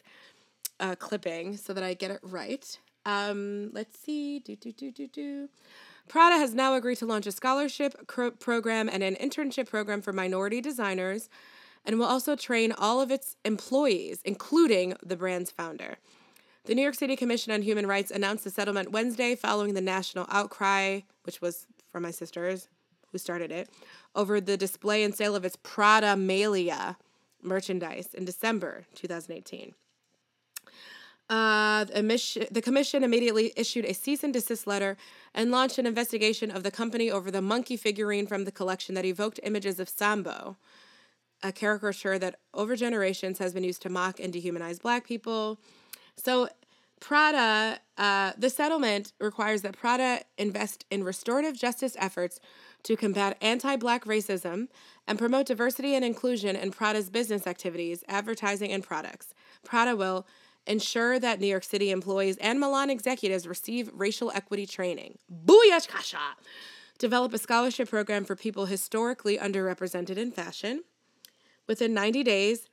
uh, 0.79 0.95
clipping 0.95 1.57
so 1.57 1.73
that 1.73 1.83
I 1.83 1.93
get 1.93 2.11
it 2.11 2.19
right. 2.23 2.77
Um, 3.05 3.71
let's 3.73 3.97
see. 3.99 4.39
Do, 4.39 4.55
do, 4.55 4.71
do, 4.71 4.91
do, 4.91 5.07
do. 5.07 5.49
Prada 6.07 6.37
has 6.37 6.53
now 6.53 6.75
agreed 6.75 6.97
to 6.97 7.05
launch 7.05 7.25
a 7.25 7.31
scholarship 7.31 8.07
cro- 8.07 8.31
program 8.31 8.89
and 8.89 9.03
an 9.03 9.15
internship 9.15 9.69
program 9.69 10.01
for 10.01 10.13
minority 10.13 10.61
designers 10.61 11.29
and 11.85 11.97
will 11.97 12.05
also 12.05 12.35
train 12.35 12.71
all 12.71 13.01
of 13.01 13.11
its 13.11 13.35
employees, 13.43 14.21
including 14.23 14.95
the 15.03 15.15
brand's 15.15 15.51
founder. 15.51 15.97
The 16.65 16.75
New 16.75 16.81
York 16.81 16.95
City 16.95 17.15
Commission 17.15 17.51
on 17.51 17.61
Human 17.61 17.87
Rights 17.87 18.09
announced 18.09 18.45
the 18.45 18.49
settlement 18.49 18.91
Wednesday 18.91 19.35
following 19.35 19.73
the 19.73 19.81
national 19.81 20.27
outcry, 20.29 21.01
which 21.23 21.41
was 21.41 21.67
from 21.91 22.03
my 22.03 22.11
sisters 22.11 22.69
who 23.11 23.17
started 23.17 23.51
it, 23.51 23.69
over 24.15 24.39
the 24.39 24.57
display 24.57 25.03
and 25.03 25.13
sale 25.13 25.35
of 25.35 25.45
its 25.45 25.57
Pradamalia 25.57 26.95
merchandise 27.41 28.13
in 28.13 28.25
December 28.25 28.85
2018. 28.95 29.73
Uh, 31.29 31.85
the, 31.85 32.47
the 32.51 32.61
commission 32.61 33.03
immediately 33.03 33.53
issued 33.55 33.85
a 33.85 33.93
cease 33.93 34.23
and 34.23 34.33
desist 34.33 34.67
letter 34.67 34.97
and 35.33 35.51
launched 35.51 35.77
an 35.77 35.85
investigation 35.85 36.51
of 36.51 36.63
the 36.63 36.71
company 36.71 37.09
over 37.09 37.31
the 37.31 37.41
monkey 37.41 37.77
figurine 37.77 38.27
from 38.27 38.43
the 38.43 38.51
collection 38.51 38.93
that 38.95 39.05
evoked 39.05 39.39
images 39.43 39.79
of 39.79 39.87
Sambo, 39.87 40.57
a 41.41 41.51
caricature 41.51 42.19
that 42.19 42.39
over 42.53 42.75
generations 42.75 43.39
has 43.39 43.53
been 43.53 43.63
used 43.63 43.81
to 43.83 43.89
mock 43.89 44.19
and 44.19 44.33
dehumanize 44.33 44.81
black 44.81 45.07
people. 45.07 45.59
So, 46.17 46.49
Prada, 46.99 47.79
uh, 47.97 48.31
the 48.37 48.49
settlement 48.49 49.11
requires 49.19 49.61
that 49.63 49.77
Prada 49.77 50.21
invest 50.37 50.85
in 50.89 51.03
restorative 51.03 51.53
justice 51.53 51.97
efforts 51.99 52.39
to 52.83 52.95
combat 52.95 53.37
anti 53.41 53.75
black 53.75 54.05
racism 54.05 54.67
and 55.05 55.19
promote 55.19 55.47
diversity 55.47 55.95
and 55.95 56.05
inclusion 56.05 56.55
in 56.55 56.71
Prada's 56.71 57.09
business 57.09 57.45
activities, 57.45 58.05
advertising, 58.07 58.71
and 58.71 58.83
products. 58.83 59.33
Prada 59.65 59.97
will 59.97 60.25
ensure 60.65 61.19
that 61.19 61.39
New 61.39 61.47
York 61.47 61.63
City 61.63 61.91
employees 61.91 62.37
and 62.37 62.59
Milan 62.59 62.89
executives 62.89 63.47
receive 63.47 63.89
racial 63.93 64.31
equity 64.33 64.65
training. 64.65 65.17
Booyah! 65.45 65.85
Develop 66.97 67.33
a 67.33 67.37
scholarship 67.37 67.89
program 67.89 68.23
for 68.23 68.35
people 68.35 68.65
historically 68.65 69.37
underrepresented 69.37 70.17
in 70.17 70.31
fashion. 70.31 70.83
Within 71.67 71.93
90 71.93 72.23
days, 72.23 72.69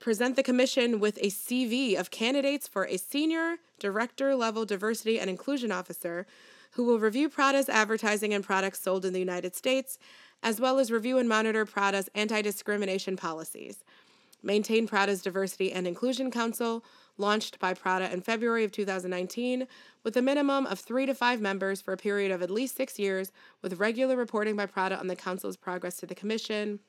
present 0.00 0.36
the 0.36 0.42
commission 0.42 1.00
with 1.00 1.18
a 1.18 1.28
CV 1.28 1.98
of 1.98 2.10
candidates 2.10 2.68
for 2.68 2.84
a 2.86 2.96
senior 2.96 3.56
director 3.78 4.34
level 4.34 4.64
diversity 4.64 5.18
and 5.18 5.28
inclusion 5.28 5.72
officer 5.72 6.26
who 6.72 6.84
will 6.84 6.98
review 6.98 7.28
Prada's 7.28 7.68
advertising 7.68 8.32
and 8.34 8.44
products 8.44 8.80
sold 8.80 9.04
in 9.04 9.12
the 9.12 9.18
United 9.18 9.56
States, 9.56 9.98
as 10.42 10.60
well 10.60 10.78
as 10.78 10.92
review 10.92 11.18
and 11.18 11.28
monitor 11.28 11.64
Prada's 11.64 12.08
anti 12.14 12.42
discrimination 12.42 13.16
policies. 13.16 13.84
Maintain 14.42 14.86
Prada's 14.86 15.22
Diversity 15.22 15.72
and 15.72 15.86
Inclusion 15.86 16.30
Council, 16.30 16.84
launched 17.18 17.58
by 17.58 17.74
Prada 17.74 18.12
in 18.12 18.20
February 18.20 18.64
of 18.64 18.72
2019, 18.72 19.66
with 20.04 20.16
a 20.16 20.22
minimum 20.22 20.66
of 20.66 20.78
three 20.78 21.06
to 21.06 21.14
five 21.14 21.40
members 21.40 21.80
for 21.80 21.92
a 21.92 21.98
period 21.98 22.30
of 22.30 22.42
at 22.42 22.50
least 22.50 22.76
six 22.76 22.98
years, 22.98 23.32
with 23.62 23.80
regular 23.80 24.16
reporting 24.16 24.56
by 24.56 24.66
Prada 24.66 24.98
on 24.98 25.08
the 25.08 25.16
Council's 25.16 25.56
progress 25.56 25.96
to 25.98 26.06
the 26.06 26.14
Commission 26.14 26.80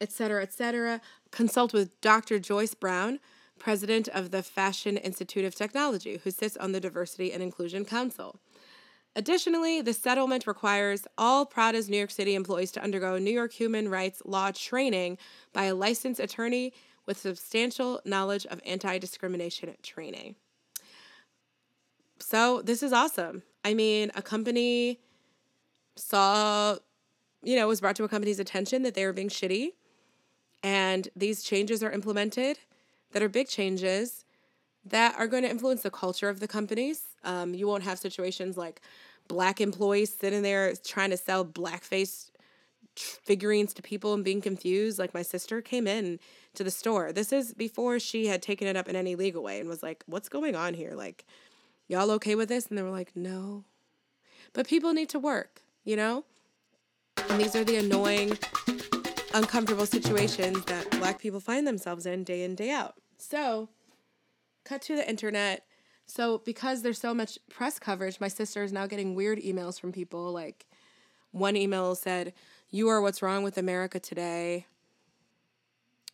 etc., 0.00 0.42
etc. 0.42 1.00
Consult 1.30 1.72
with 1.72 2.00
Dr. 2.00 2.38
Joyce 2.38 2.74
Brown, 2.74 3.20
president 3.58 4.08
of 4.08 4.30
the 4.30 4.42
Fashion 4.42 4.96
Institute 4.96 5.44
of 5.44 5.54
Technology, 5.54 6.20
who 6.22 6.30
sits 6.30 6.56
on 6.56 6.72
the 6.72 6.80
Diversity 6.80 7.32
and 7.32 7.42
Inclusion 7.42 7.84
Council. 7.84 8.38
Additionally, 9.16 9.80
the 9.80 9.92
settlement 9.92 10.46
requires 10.46 11.06
all 11.16 11.46
Prada's 11.46 11.88
New 11.88 11.96
York 11.96 12.10
City 12.10 12.34
employees 12.34 12.72
to 12.72 12.82
undergo 12.82 13.16
New 13.16 13.30
York 13.30 13.52
human 13.52 13.88
rights 13.88 14.20
law 14.24 14.50
training 14.50 15.18
by 15.52 15.64
a 15.64 15.74
licensed 15.74 16.18
attorney 16.18 16.72
with 17.06 17.18
substantial 17.18 18.00
knowledge 18.04 18.46
of 18.46 18.60
anti 18.64 18.98
discrimination 18.98 19.74
training. 19.82 20.36
So, 22.18 22.62
this 22.62 22.82
is 22.82 22.92
awesome. 22.92 23.42
I 23.64 23.74
mean, 23.74 24.10
a 24.14 24.22
company 24.22 25.00
saw, 25.96 26.76
you 27.42 27.56
know, 27.56 27.68
was 27.68 27.80
brought 27.80 27.96
to 27.96 28.04
a 28.04 28.08
company's 28.08 28.38
attention 28.38 28.82
that 28.82 28.94
they 28.94 29.04
were 29.06 29.12
being 29.12 29.28
shitty 29.28 29.70
and 30.62 31.08
these 31.14 31.42
changes 31.42 31.82
are 31.82 31.90
implemented 31.90 32.58
that 33.12 33.22
are 33.22 33.28
big 33.28 33.48
changes 33.48 34.24
that 34.84 35.14
are 35.18 35.26
going 35.26 35.42
to 35.42 35.50
influence 35.50 35.82
the 35.82 35.90
culture 35.90 36.28
of 36.28 36.40
the 36.40 36.48
companies. 36.48 37.02
Um, 37.22 37.54
you 37.54 37.66
won't 37.66 37.84
have 37.84 37.98
situations 37.98 38.56
like 38.56 38.80
black 39.28 39.60
employees 39.60 40.14
sitting 40.14 40.42
there 40.42 40.74
trying 40.84 41.10
to 41.10 41.16
sell 41.16 41.44
blackface 41.44 42.30
figurines 42.96 43.74
to 43.74 43.82
people 43.82 44.14
and 44.14 44.24
being 44.24 44.40
confused. 44.40 44.98
Like 44.98 45.14
my 45.14 45.22
sister 45.22 45.60
came 45.60 45.86
in 45.86 46.18
to 46.54 46.64
the 46.64 46.70
store. 46.70 47.12
This 47.12 47.32
is 47.32 47.54
before 47.54 47.98
she 47.98 48.26
had 48.26 48.42
taken 48.42 48.68
it 48.68 48.76
up 48.76 48.88
in 48.88 48.96
any 48.96 49.16
legal 49.16 49.42
way 49.42 49.60
and 49.60 49.68
was 49.68 49.82
like, 49.82 50.04
"What's 50.06 50.28
going 50.28 50.54
on 50.54 50.74
here? 50.74 50.92
Like, 50.94 51.24
y'all 51.88 52.10
okay 52.12 52.34
with 52.34 52.48
this?" 52.48 52.66
And 52.66 52.78
they 52.78 52.82
were 52.82 52.90
like, 52.90 53.16
"No." 53.16 53.64
But 54.52 54.68
people 54.68 54.92
need 54.92 55.08
to 55.10 55.18
work, 55.18 55.62
you 55.84 55.96
know? 55.96 56.24
And 57.28 57.40
these 57.40 57.56
are 57.56 57.64
the 57.64 57.76
annoying 57.76 58.38
uncomfortable 59.34 59.86
situations 59.86 60.64
that 60.66 60.88
black 60.92 61.18
people 61.18 61.40
find 61.40 61.66
themselves 61.66 62.06
in 62.06 62.22
day 62.24 62.44
in, 62.44 62.54
day 62.54 62.70
out. 62.70 62.94
So, 63.18 63.68
cut 64.64 64.80
to 64.82 64.96
the 64.96 65.08
internet. 65.08 65.66
So, 66.06 66.38
because 66.38 66.82
there's 66.82 67.00
so 67.00 67.14
much 67.14 67.38
press 67.50 67.78
coverage, 67.78 68.20
my 68.20 68.28
sister 68.28 68.62
is 68.62 68.72
now 68.72 68.86
getting 68.86 69.14
weird 69.14 69.40
emails 69.40 69.80
from 69.80 69.90
people. 69.90 70.32
Like, 70.32 70.66
one 71.32 71.56
email 71.56 71.94
said, 71.94 72.32
You 72.70 72.88
are 72.88 73.00
what's 73.00 73.22
wrong 73.22 73.42
with 73.42 73.56
America 73.58 74.00
today. 74.00 74.66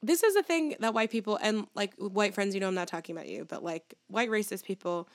This 0.02 0.22
is 0.22 0.36
a 0.36 0.42
thing 0.42 0.76
that 0.80 0.94
white 0.94 1.10
people, 1.10 1.38
and 1.42 1.66
like 1.74 1.94
white 1.96 2.34
friends, 2.34 2.54
you 2.54 2.60
know, 2.60 2.68
I'm 2.68 2.74
not 2.74 2.88
talking 2.88 3.14
about 3.14 3.28
you, 3.28 3.44
but 3.44 3.62
like 3.62 3.94
white 4.08 4.30
racist 4.30 4.64
people, 4.64 5.08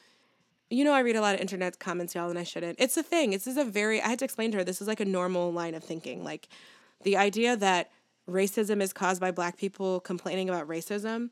you 0.70 0.84
know, 0.84 0.94
I 0.94 1.00
read 1.00 1.16
a 1.16 1.22
lot 1.22 1.36
of 1.36 1.42
internet 1.42 1.80
comments, 1.80 2.16
y'all, 2.16 2.30
and 2.30 2.40
I 2.40 2.44
shouldn't. 2.44 2.80
It's 2.80 2.98
a 2.98 3.04
thing. 3.04 3.32
This 3.32 3.48
is 3.48 3.58
a 3.58 3.66
very, 3.66 4.02
I 4.02 4.10
had 4.10 4.20
to 4.20 4.26
explain 4.26 4.52
to 4.52 4.58
her, 4.58 4.64
this 4.64 4.82
is 4.82 4.88
like 4.88 5.00
a 5.00 5.06
normal 5.06 5.52
line 5.52 5.76
of 5.76 5.84
thinking. 5.84 6.24
Like, 6.24 6.48
the 7.04 7.18
idea 7.18 7.56
that 7.58 7.92
racism 8.30 8.82
is 8.82 8.94
caused 8.94 9.22
by 9.22 9.32
black 9.32 9.58
people 9.58 10.00
complaining 10.00 10.50
about 10.50 10.68
racism 10.68 11.30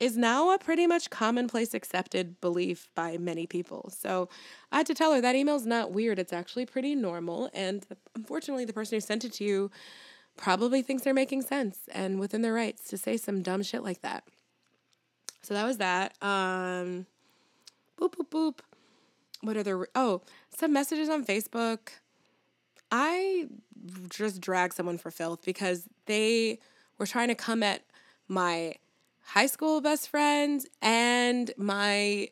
is 0.00 0.16
now 0.16 0.50
a 0.50 0.58
pretty 0.58 0.86
much 0.86 1.10
commonplace 1.10 1.74
accepted 1.74 2.40
belief 2.40 2.88
by 2.94 3.18
many 3.18 3.46
people. 3.46 3.92
So 3.96 4.30
I 4.72 4.78
had 4.78 4.86
to 4.86 4.94
tell 4.94 5.12
her 5.12 5.20
that 5.20 5.36
email's 5.36 5.66
not 5.66 5.92
weird. 5.92 6.18
It's 6.18 6.32
actually 6.32 6.64
pretty 6.64 6.94
normal. 6.94 7.50
And 7.52 7.86
unfortunately, 8.16 8.64
the 8.64 8.72
person 8.72 8.96
who 8.96 9.00
sent 9.00 9.26
it 9.26 9.34
to 9.34 9.44
you 9.44 9.70
probably 10.38 10.80
thinks 10.80 11.02
they're 11.02 11.12
making 11.12 11.42
sense 11.42 11.80
and 11.92 12.18
within 12.18 12.40
their 12.40 12.54
rights 12.54 12.88
to 12.88 12.96
say 12.96 13.18
some 13.18 13.42
dumb 13.42 13.62
shit 13.62 13.84
like 13.84 14.00
that. 14.00 14.24
So 15.42 15.52
that 15.52 15.66
was 15.66 15.76
that. 15.76 16.14
Um, 16.22 17.06
boop, 18.00 18.14
boop, 18.14 18.30
boop. 18.30 18.58
What 19.42 19.56
are 19.56 19.62
there? 19.62 19.86
Oh, 19.94 20.22
some 20.56 20.72
messages 20.72 21.10
on 21.10 21.24
Facebook. 21.26 21.90
I 22.90 23.48
just 24.08 24.40
drag 24.40 24.72
someone 24.72 24.98
for 24.98 25.10
filth 25.10 25.44
because 25.44 25.88
they 26.06 26.58
were 26.98 27.06
trying 27.06 27.28
to 27.28 27.34
come 27.34 27.62
at 27.62 27.82
my 28.28 28.74
high 29.30 29.46
school 29.46 29.80
best 29.80 30.08
friend 30.08 30.66
and 30.82 31.52
my 31.56 32.28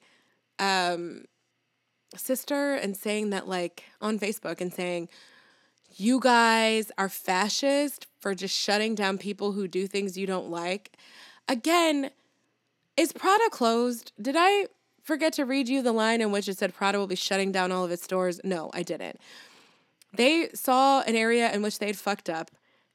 um, 0.59 1.25
sister 2.17 2.75
and 2.75 2.97
saying 2.97 3.31
that 3.31 3.47
like 3.47 3.85
on 4.01 4.19
Facebook 4.19 4.61
and 4.61 4.73
saying 4.73 5.09
you 5.97 6.19
guys 6.19 6.91
are 6.99 7.09
fascist 7.09 8.09
for 8.19 8.35
just 8.35 8.57
shutting 8.57 8.97
down 8.97 9.17
people 9.17 9.53
who 9.53 9.69
do 9.69 9.87
things 9.87 10.19
you 10.19 10.27
don't 10.27 10.51
like. 10.51 10.97
Again, 11.49 12.11
is 12.97 13.13
Prada 13.13 13.49
closed? 13.51 14.11
Did 14.21 14.35
I 14.37 14.67
forget 15.03 15.33
to 15.35 15.45
read 15.45 15.69
you 15.69 15.83
the 15.83 15.93
line 15.93 16.21
in 16.21 16.33
which 16.33 16.49
it 16.49 16.59
said 16.59 16.75
Prada 16.75 16.99
will 16.99 17.07
be 17.07 17.15
shutting 17.15 17.53
down 17.53 17.71
all 17.71 17.85
of 17.85 17.93
its 17.93 18.03
stores? 18.03 18.41
No, 18.43 18.71
I 18.75 18.83
didn't. 18.83 19.21
They 20.15 20.49
saw 20.53 21.03
an 21.03 21.15
area 21.15 21.53
in 21.53 21.63
which 21.63 21.79
they'd 21.79 21.97
fucked 21.97 22.29
up 22.29 22.51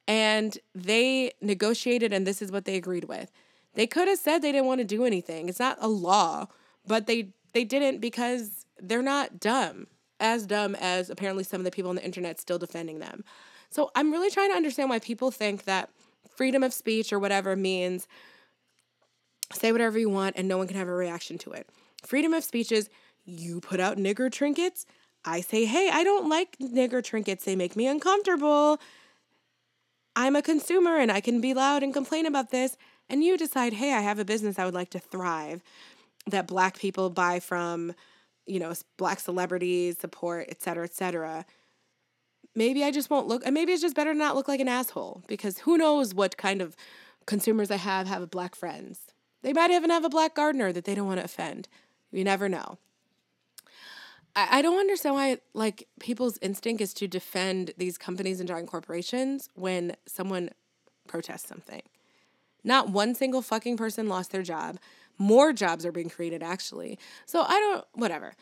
and 0.07 0.57
they 0.75 1.31
negotiated, 1.41 2.11
and 2.11 2.27
this 2.27 2.41
is 2.41 2.51
what 2.51 2.65
they 2.65 2.75
agreed 2.75 3.05
with. 3.05 3.31
They 3.75 3.87
could 3.87 4.07
have 4.07 4.19
said 4.19 4.41
they 4.41 4.51
didn't 4.51 4.67
want 4.67 4.79
to 4.79 4.85
do 4.85 5.05
anything. 5.05 5.49
It's 5.49 5.59
not 5.59 5.77
a 5.81 5.87
law, 5.87 6.47
but 6.85 7.07
they 7.07 7.29
they 7.53 7.63
didn't 7.63 7.99
because 7.99 8.65
they're 8.79 9.01
not 9.01 9.39
dumb, 9.39 9.87
as 10.19 10.45
dumb 10.45 10.75
as 10.75 11.09
apparently 11.09 11.43
some 11.43 11.61
of 11.61 11.65
the 11.65 11.71
people 11.71 11.89
on 11.89 11.95
the 11.95 12.03
internet 12.05 12.39
still 12.39 12.57
defending 12.57 12.99
them. 12.99 13.23
So 13.69 13.91
I'm 13.95 14.11
really 14.11 14.29
trying 14.29 14.51
to 14.51 14.55
understand 14.55 14.89
why 14.89 14.99
people 14.99 15.31
think 15.31 15.63
that 15.63 15.89
freedom 16.35 16.63
of 16.63 16.73
speech 16.73 17.13
or 17.13 17.19
whatever 17.19 17.55
means 17.55 18.07
say 19.51 19.71
whatever 19.71 19.99
you 19.99 20.09
want 20.09 20.35
and 20.35 20.47
no 20.47 20.57
one 20.57 20.67
can 20.67 20.77
have 20.77 20.87
a 20.87 20.93
reaction 20.93 21.37
to 21.39 21.51
it. 21.51 21.67
Freedom 22.03 22.33
of 22.33 22.43
speech 22.43 22.71
is 22.71 22.89
you 23.25 23.61
put 23.61 23.79
out 23.79 23.97
nigger 23.97 24.31
trinkets. 24.31 24.85
I 25.25 25.41
say, 25.41 25.65
hey, 25.65 25.89
I 25.91 26.03
don't 26.03 26.27
like 26.27 26.57
nigger 26.57 27.03
trinkets. 27.03 27.45
They 27.45 27.55
make 27.55 27.75
me 27.75 27.87
uncomfortable. 27.87 28.79
I'm 30.15 30.35
a 30.35 30.41
consumer 30.41 30.97
and 30.97 31.11
I 31.11 31.21
can 31.21 31.39
be 31.41 31.53
loud 31.53 31.81
and 31.81 31.93
complain 31.93 32.25
about 32.25 32.51
this. 32.51 32.77
And 33.09 33.23
you 33.23 33.37
decide, 33.37 33.73
hey, 33.73 33.93
I 33.93 34.01
have 34.01 34.19
a 34.19 34.25
business 34.25 34.57
I 34.57 34.65
would 34.65 34.73
like 34.73 34.89
to 34.91 34.99
thrive 34.99 35.61
that 36.27 36.47
black 36.47 36.77
people 36.77 37.09
buy 37.09 37.39
from, 37.39 37.93
you 38.45 38.59
know, 38.59 38.73
black 38.97 39.19
celebrities, 39.19 39.97
support, 39.99 40.47
et 40.49 40.61
cetera, 40.61 40.85
et 40.85 40.93
cetera. 40.93 41.45
Maybe 42.55 42.83
I 42.83 42.91
just 42.91 43.09
won't 43.09 43.27
look, 43.27 43.43
and 43.45 43.53
maybe 43.53 43.73
it's 43.73 43.81
just 43.81 43.95
better 43.95 44.13
to 44.13 44.17
not 44.17 44.35
look 44.35 44.47
like 44.47 44.59
an 44.59 44.67
asshole 44.67 45.23
because 45.27 45.59
who 45.59 45.77
knows 45.77 46.13
what 46.13 46.37
kind 46.37 46.61
of 46.61 46.75
consumers 47.25 47.71
I 47.71 47.77
have 47.77 48.07
have 48.07 48.29
black 48.29 48.55
friends. 48.55 48.99
They 49.41 49.53
might 49.53 49.71
even 49.71 49.89
have 49.89 50.05
a 50.05 50.09
black 50.09 50.35
gardener 50.35 50.71
that 50.71 50.85
they 50.85 50.95
don't 50.95 51.07
want 51.07 51.19
to 51.19 51.25
offend. 51.25 51.67
You 52.11 52.23
never 52.23 52.47
know. 52.47 52.77
I, 54.35 54.59
I 54.59 54.61
don't 54.61 54.79
understand 54.79 55.15
why 55.15 55.37
like 55.53 55.87
people's 55.99 56.37
instinct 56.41 56.81
is 56.81 56.93
to 56.95 57.07
defend 57.07 57.71
these 57.77 57.97
companies 57.97 58.39
and 58.39 58.47
giant 58.47 58.67
corporations 58.67 59.49
when 59.55 59.95
someone 60.05 60.51
protests 61.07 61.47
something. 61.47 61.81
Not 62.63 62.89
one 62.89 63.15
single 63.15 63.41
fucking 63.41 63.77
person 63.77 64.07
lost 64.07 64.31
their 64.31 64.43
job. 64.43 64.79
More 65.17 65.53
jobs 65.53 65.85
are 65.85 65.91
being 65.91 66.09
created 66.09 66.41
actually. 66.41 66.97
So 67.25 67.41
I 67.41 67.59
don't 67.59 67.85
whatever. 67.93 68.35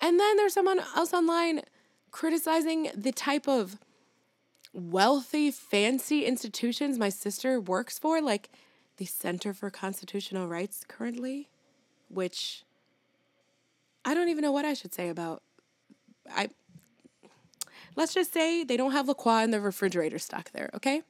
And 0.00 0.18
then 0.18 0.36
there's 0.36 0.54
someone 0.54 0.80
else 0.96 1.12
online 1.12 1.62
criticizing 2.10 2.90
the 2.94 3.12
type 3.12 3.46
of 3.46 3.78
wealthy, 4.72 5.50
fancy 5.50 6.24
institutions 6.24 6.98
my 6.98 7.08
sister 7.08 7.60
works 7.60 7.98
for, 7.98 8.20
like 8.20 8.50
the 8.96 9.04
Center 9.04 9.52
for 9.52 9.70
Constitutional 9.70 10.46
Rights 10.46 10.84
currently, 10.86 11.48
which 12.08 12.64
I 14.04 14.14
don't 14.14 14.28
even 14.28 14.42
know 14.42 14.52
what 14.52 14.64
I 14.64 14.74
should 14.74 14.94
say 14.94 15.08
about. 15.08 15.42
I 16.30 16.48
let's 17.96 18.14
just 18.14 18.32
say 18.32 18.64
they 18.64 18.76
don't 18.76 18.92
have 18.92 19.08
La 19.08 19.14
Croix 19.14 19.42
in 19.42 19.50
the 19.50 19.60
refrigerator 19.60 20.18
stock 20.18 20.50
there, 20.52 20.70
okay? 20.74 21.02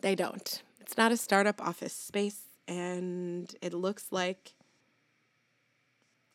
They 0.00 0.14
don't. 0.14 0.62
It's 0.92 0.98
not 0.98 1.10
a 1.10 1.16
startup 1.16 1.58
office 1.62 1.94
space, 1.94 2.42
and 2.68 3.50
it 3.62 3.72
looks 3.72 4.08
like 4.10 4.52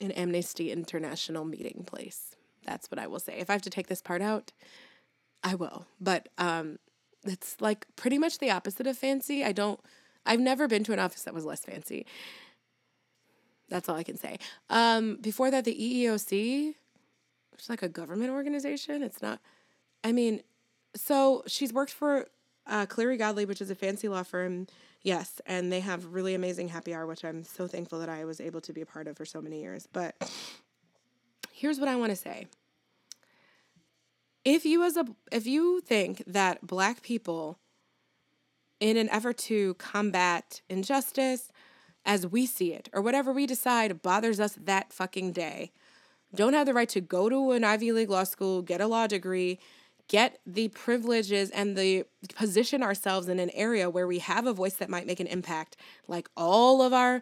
an 0.01 0.10
Amnesty 0.10 0.72
International 0.72 1.45
meeting 1.45 1.84
place. 1.86 2.36
That's 2.66 2.89
what 2.89 2.97
I 2.97 3.05
will 3.05 3.20
say. 3.20 3.38
If 3.38 3.51
I 3.51 3.53
have 3.53 3.62
to 3.62 3.70
take 3.70 3.86
this 3.86 4.01
part 4.01 4.24
out, 4.24 4.53
I 5.43 5.53
will. 5.53 5.86
But 6.01 6.30
um, 6.39 6.80
it's 7.24 7.58
like 7.60 7.86
pretty 7.95 8.18
much 8.18 8.39
the 8.39 8.49
opposite 8.49 8.88
of 8.88 8.97
fancy. 8.97 9.43
I 9.43 9.51
don't. 9.51 9.80
I've 10.26 10.39
never 10.39 10.68
been 10.68 10.84
to 10.86 10.93
an 10.93 10.97
office 10.97 11.22
that 11.22 11.36
was 11.36 11.45
less 11.45 11.64
fancy. 11.64 12.08
That's 13.70 13.88
all 13.88 13.95
I 13.95 14.01
can 14.01 14.18
say. 14.18 14.39
Um, 14.72 15.20
before 15.22 15.51
that, 15.51 15.66
the 15.66 15.76
EEOC, 15.76 16.74
which 17.51 17.62
is 17.62 17.70
like 17.70 17.84
a 17.84 17.89
government 17.89 18.32
organization. 18.32 19.03
It's 19.03 19.22
not. 19.22 19.39
I 20.03 20.12
mean, 20.12 20.41
so 20.95 21.43
she's 21.45 21.72
worked 21.72 21.93
for 21.93 22.30
uh, 22.68 22.86
Cleary 22.86 23.18
Gottlieb, 23.18 23.47
which 23.47 23.61
is 23.61 23.70
a 23.70 23.76
fancy 23.76 24.07
law 24.07 24.24
firm. 24.24 24.68
Yes, 25.01 25.41
and 25.45 25.72
they 25.72 25.80
have 25.80 26.13
really 26.13 26.34
amazing 26.34 26.70
happy 26.70 26.93
hour, 26.93 27.05
which 27.05 27.24
I'm 27.24 27.43
so 27.43 27.68
thankful 27.68 27.99
that 27.99 28.09
I 28.09 28.26
was 28.26 28.41
able 28.41 28.61
to 28.61 28.74
be 28.74 28.82
a 28.82 28.86
part 28.86 29.07
of 29.07 29.18
for 29.18 29.26
so 29.26 29.41
many 29.41 29.61
years. 29.61 29.88
But 29.91 30.15
here's 31.51 31.80
what 31.80 31.88
I 31.88 31.95
want 31.95 32.11
to 32.11 32.15
say. 32.15 32.47
If 34.43 34.65
you 34.65 34.84
as 34.84 34.97
a 34.97 35.05
if 35.32 35.45
you 35.45 35.82
think 35.82 36.24
that 36.26 36.65
black 36.65 37.01
people 37.01 37.59
in 38.80 38.97
an 38.97 39.09
effort 39.09 39.38
to 39.38 39.74
combat 39.76 40.61
injustice, 40.70 41.51
as 42.05 42.26
we 42.26 42.45
see 42.45 42.74
it, 42.74 42.89
or 42.93 43.01
whatever 43.01 43.34
we 43.34 43.45
decide 43.45 44.01
bothers 44.01 44.39
us 44.39 44.57
that 44.63 44.93
fucking 44.93 45.34
day. 45.34 45.72
Don't 46.34 46.53
have 46.53 46.65
the 46.65 46.74
right 46.74 46.89
to 46.89 47.01
go 47.01 47.30
to 47.30 47.51
an 47.51 47.63
Ivy 47.63 47.91
League 47.91 48.09
law 48.09 48.24
school, 48.24 48.61
get 48.61 48.82
a 48.82 48.88
law 48.88 49.07
degree, 49.07 49.59
get 50.08 50.39
the 50.45 50.70
privileges 50.70 51.49
and 51.51 51.78
the 51.78 52.05
position 52.36 52.82
ourselves 52.82 53.28
in 53.28 53.39
an 53.39 53.49
area 53.51 53.89
where 53.89 54.08
we 54.08 54.20
have 54.20 54.45
a 54.45 54.53
voice 54.53 54.76
that 54.76 54.89
might 54.89 55.05
make 55.05 55.20
an 55.20 55.28
impact, 55.28 55.76
like 56.08 56.30
all 56.38 56.82
of 56.82 56.93
our, 56.93 57.22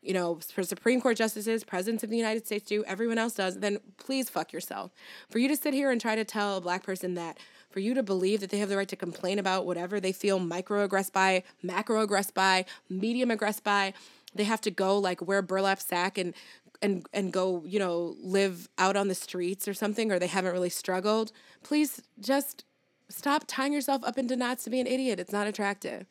you 0.00 0.14
know, 0.14 0.38
for 0.52 0.62
Supreme 0.62 1.00
Court 1.00 1.16
justices, 1.16 1.62
presidents 1.62 2.02
of 2.02 2.10
the 2.10 2.16
United 2.16 2.46
States 2.46 2.66
do, 2.66 2.84
everyone 2.84 3.18
else 3.18 3.34
does, 3.34 3.58
then 3.58 3.78
please 3.98 4.30
fuck 4.30 4.52
yourself. 4.52 4.92
For 5.30 5.38
you 5.38 5.48
to 5.48 5.56
sit 5.56 5.74
here 5.74 5.90
and 5.90 6.00
try 6.00 6.16
to 6.16 6.24
tell 6.24 6.56
a 6.56 6.60
black 6.60 6.84
person 6.84 7.14
that 7.14 7.38
for 7.70 7.80
you 7.80 7.94
to 7.94 8.02
believe 8.02 8.40
that 8.40 8.50
they 8.50 8.58
have 8.58 8.68
the 8.68 8.76
right 8.76 8.88
to 8.88 8.96
complain 8.96 9.38
about 9.38 9.64
whatever 9.66 9.98
they 9.98 10.12
feel 10.12 10.38
microaggressed 10.38 11.12
by, 11.12 11.42
macroaggressed 11.64 12.34
by, 12.34 12.64
medium 12.88 13.30
aggressed 13.30 13.64
by, 13.64 13.94
they 14.34 14.44
have 14.44 14.60
to 14.62 14.70
go 14.70 14.98
like 14.98 15.26
wear 15.26 15.42
burlap 15.42 15.80
sack 15.80 16.18
and 16.18 16.34
and 16.82 17.06
and 17.12 17.32
go 17.32 17.62
you 17.64 17.78
know 17.78 18.16
live 18.20 18.68
out 18.78 18.96
on 18.96 19.08
the 19.08 19.14
streets 19.14 19.66
or 19.66 19.74
something 19.74 20.10
or 20.12 20.18
they 20.18 20.26
haven't 20.26 20.52
really 20.52 20.68
struggled 20.68 21.32
please 21.62 22.02
just 22.20 22.64
stop 23.08 23.44
tying 23.46 23.72
yourself 23.72 24.02
up 24.04 24.18
into 24.18 24.36
knots 24.36 24.64
to 24.64 24.70
be 24.70 24.80
an 24.80 24.86
idiot 24.86 25.20
it's 25.20 25.32
not 25.32 25.46
attractive 25.46 26.06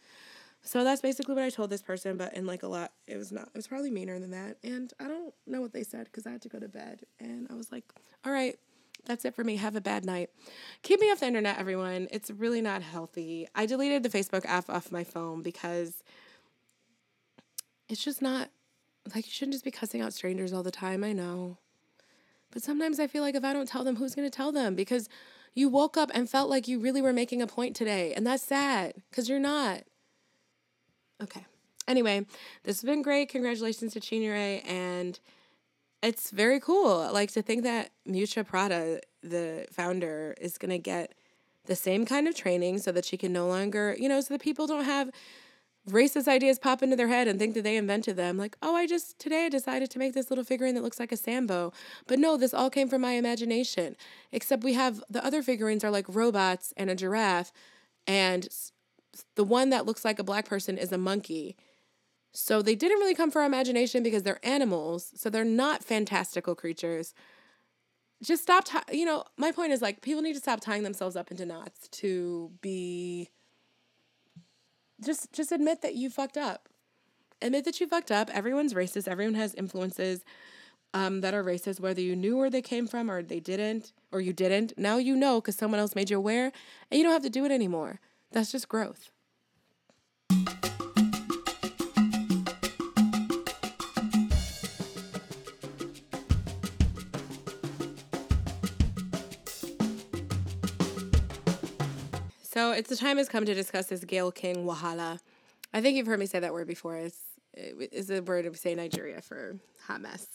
so 0.63 0.83
that's 0.83 1.01
basically 1.01 1.35
what 1.35 1.43
i 1.43 1.49
told 1.49 1.69
this 1.69 1.81
person 1.81 2.17
but 2.17 2.33
in 2.35 2.45
like 2.45 2.63
a 2.63 2.67
lot 2.67 2.91
it 3.07 3.17
was 3.17 3.31
not 3.31 3.47
it 3.47 3.55
was 3.55 3.67
probably 3.67 3.91
meaner 3.91 4.19
than 4.19 4.31
that 4.31 4.57
and 4.63 4.93
i 4.99 5.07
don't 5.07 5.33
know 5.45 5.61
what 5.61 5.73
they 5.73 5.83
said 5.83 6.05
because 6.05 6.25
i 6.25 6.31
had 6.31 6.41
to 6.41 6.49
go 6.49 6.59
to 6.59 6.67
bed 6.67 7.01
and 7.19 7.47
i 7.49 7.53
was 7.53 7.71
like 7.71 7.83
all 8.25 8.31
right 8.31 8.57
that's 9.05 9.25
it 9.25 9.35
for 9.35 9.43
me. 9.43 9.55
Have 9.55 9.75
a 9.75 9.81
bad 9.81 10.05
night. 10.05 10.29
Keep 10.83 10.99
me 10.99 11.11
off 11.11 11.21
the 11.21 11.27
internet, 11.27 11.57
everyone. 11.57 12.07
It's 12.11 12.29
really 12.29 12.61
not 12.61 12.81
healthy. 12.81 13.47
I 13.55 13.65
deleted 13.65 14.03
the 14.03 14.09
Facebook 14.09 14.45
app 14.45 14.69
off 14.69 14.91
my 14.91 15.03
phone 15.03 15.41
because 15.41 16.03
it's 17.89 18.03
just 18.03 18.21
not 18.21 18.49
like 19.13 19.25
you 19.25 19.31
shouldn't 19.31 19.53
just 19.53 19.65
be 19.65 19.71
cussing 19.71 20.01
out 20.01 20.13
strangers 20.13 20.53
all 20.53 20.63
the 20.63 20.71
time. 20.71 21.03
I 21.03 21.13
know. 21.13 21.57
But 22.51 22.63
sometimes 22.63 22.99
I 22.99 23.07
feel 23.07 23.23
like 23.23 23.35
if 23.35 23.43
I 23.43 23.53
don't 23.53 23.67
tell 23.67 23.83
them, 23.83 23.95
who's 23.95 24.15
going 24.15 24.29
to 24.29 24.35
tell 24.35 24.51
them? 24.51 24.75
Because 24.75 25.09
you 25.53 25.69
woke 25.69 25.97
up 25.97 26.11
and 26.13 26.29
felt 26.29 26.49
like 26.49 26.67
you 26.67 26.79
really 26.79 27.01
were 27.01 27.13
making 27.13 27.41
a 27.41 27.47
point 27.47 27.75
today. 27.75 28.13
And 28.13 28.25
that's 28.27 28.43
sad 28.43 28.95
because 29.09 29.29
you're 29.29 29.39
not. 29.39 29.83
Okay. 31.21 31.45
Anyway, 31.87 32.25
this 32.63 32.81
has 32.81 32.87
been 32.87 33.01
great. 33.01 33.29
Congratulations 33.29 33.93
to 33.93 33.99
Chinyere. 33.99 34.65
And 34.67 35.19
it's 36.03 36.31
very 36.31 36.59
cool. 36.59 37.09
Like 37.11 37.31
to 37.31 37.41
think 37.41 37.63
that 37.63 37.91
Miuccia 38.07 38.45
Prada, 38.45 39.01
the 39.21 39.67
founder, 39.71 40.35
is 40.39 40.57
going 40.57 40.71
to 40.71 40.77
get 40.77 41.13
the 41.65 41.75
same 41.75 42.05
kind 42.05 42.27
of 42.27 42.35
training 42.35 42.79
so 42.79 42.91
that 42.91 43.05
she 43.05 43.17
can 43.17 43.31
no 43.31 43.47
longer, 43.47 43.95
you 43.97 44.09
know, 44.09 44.19
so 44.19 44.33
that 44.33 44.41
people 44.41 44.67
don't 44.67 44.85
have 44.85 45.11
racist 45.89 46.27
ideas 46.27 46.59
pop 46.59 46.83
into 46.83 46.95
their 46.95 47.07
head 47.07 47.27
and 47.27 47.39
think 47.39 47.55
that 47.55 47.63
they 47.63 47.77
invented 47.77 48.15
them. 48.15 48.37
Like, 48.37 48.57
oh, 48.61 48.75
I 48.75 48.85
just 48.85 49.19
today 49.19 49.45
I 49.45 49.49
decided 49.49 49.89
to 49.91 49.99
make 49.99 50.13
this 50.13 50.29
little 50.29 50.43
figurine 50.43 50.75
that 50.75 50.83
looks 50.83 50.99
like 50.99 51.11
a 51.11 51.17
Sambo. 51.17 51.73
But 52.07 52.19
no, 52.19 52.37
this 52.37 52.53
all 52.53 52.69
came 52.69 52.87
from 52.87 53.01
my 53.01 53.13
imagination. 53.13 53.95
Except 54.31 54.63
we 54.63 54.73
have 54.73 55.03
the 55.09 55.25
other 55.25 55.41
figurines 55.41 55.83
are 55.83 55.91
like 55.91 56.05
robots 56.07 56.73
and 56.77 56.89
a 56.89 56.95
giraffe, 56.95 57.51
and 58.07 58.47
the 59.35 59.43
one 59.43 59.69
that 59.69 59.85
looks 59.85 60.05
like 60.05 60.19
a 60.19 60.23
black 60.23 60.45
person 60.45 60.77
is 60.77 60.91
a 60.91 60.97
monkey. 60.97 61.57
So 62.33 62.61
they 62.61 62.75
didn't 62.75 62.99
really 62.99 63.15
come 63.15 63.29
from 63.29 63.41
our 63.41 63.47
imagination 63.47 64.03
because 64.03 64.23
they're 64.23 64.45
animals. 64.45 65.11
So 65.15 65.29
they're 65.29 65.43
not 65.43 65.83
fantastical 65.83 66.55
creatures. 66.55 67.13
Just 68.23 68.43
stop, 68.43 68.65
t- 68.65 68.97
you 68.97 69.05
know, 69.05 69.25
my 69.35 69.51
point 69.51 69.73
is 69.73 69.81
like 69.81 70.01
people 70.01 70.21
need 70.21 70.33
to 70.33 70.39
stop 70.39 70.61
tying 70.61 70.83
themselves 70.83 71.15
up 71.15 71.31
into 71.31 71.45
knots 71.45 71.87
to 71.89 72.51
be 72.61 73.29
just 75.03 75.31
just 75.33 75.51
admit 75.51 75.81
that 75.81 75.95
you 75.95 76.09
fucked 76.09 76.37
up. 76.37 76.69
Admit 77.41 77.65
that 77.65 77.79
you 77.79 77.87
fucked 77.87 78.11
up. 78.11 78.29
Everyone's 78.31 78.73
racist. 78.73 79.07
Everyone 79.07 79.33
has 79.33 79.55
influences 79.55 80.23
um, 80.93 81.21
that 81.21 81.33
are 81.33 81.43
racist, 81.43 81.79
whether 81.79 82.01
you 82.01 82.15
knew 82.15 82.37
where 82.37 82.49
they 82.49 82.61
came 82.61 82.87
from 82.87 83.09
or 83.09 83.23
they 83.23 83.39
didn't, 83.39 83.93
or 84.11 84.21
you 84.21 84.33
didn't. 84.33 84.73
Now 84.77 84.97
you 84.97 85.15
know 85.15 85.41
because 85.41 85.55
someone 85.55 85.79
else 85.79 85.95
made 85.95 86.09
you 86.09 86.17
aware, 86.17 86.51
and 86.89 86.97
you 86.97 87.03
don't 87.03 87.13
have 87.13 87.23
to 87.23 87.29
do 87.29 87.45
it 87.45 87.51
anymore. 87.51 87.99
That's 88.31 88.51
just 88.51 88.69
growth. 88.69 89.11
So 102.61 102.73
it's 102.73 102.89
the 102.89 102.95
time 102.95 103.17
has 103.17 103.27
come 103.27 103.43
to 103.45 103.55
discuss 103.55 103.87
this 103.87 104.03
Gayle 104.05 104.31
King 104.31 104.67
Wahala. 104.67 105.17
I 105.73 105.81
think 105.81 105.97
you've 105.97 106.05
heard 106.05 106.19
me 106.19 106.27
say 106.27 106.39
that 106.39 106.53
word 106.53 106.67
before. 106.67 106.95
It's 106.95 107.17
is 107.55 108.11
a 108.11 108.21
word 108.21 108.45
of 108.45 108.55
say 108.55 108.75
Nigeria 108.75 109.19
for 109.19 109.55
hot 109.87 109.99
mess. 109.99 110.27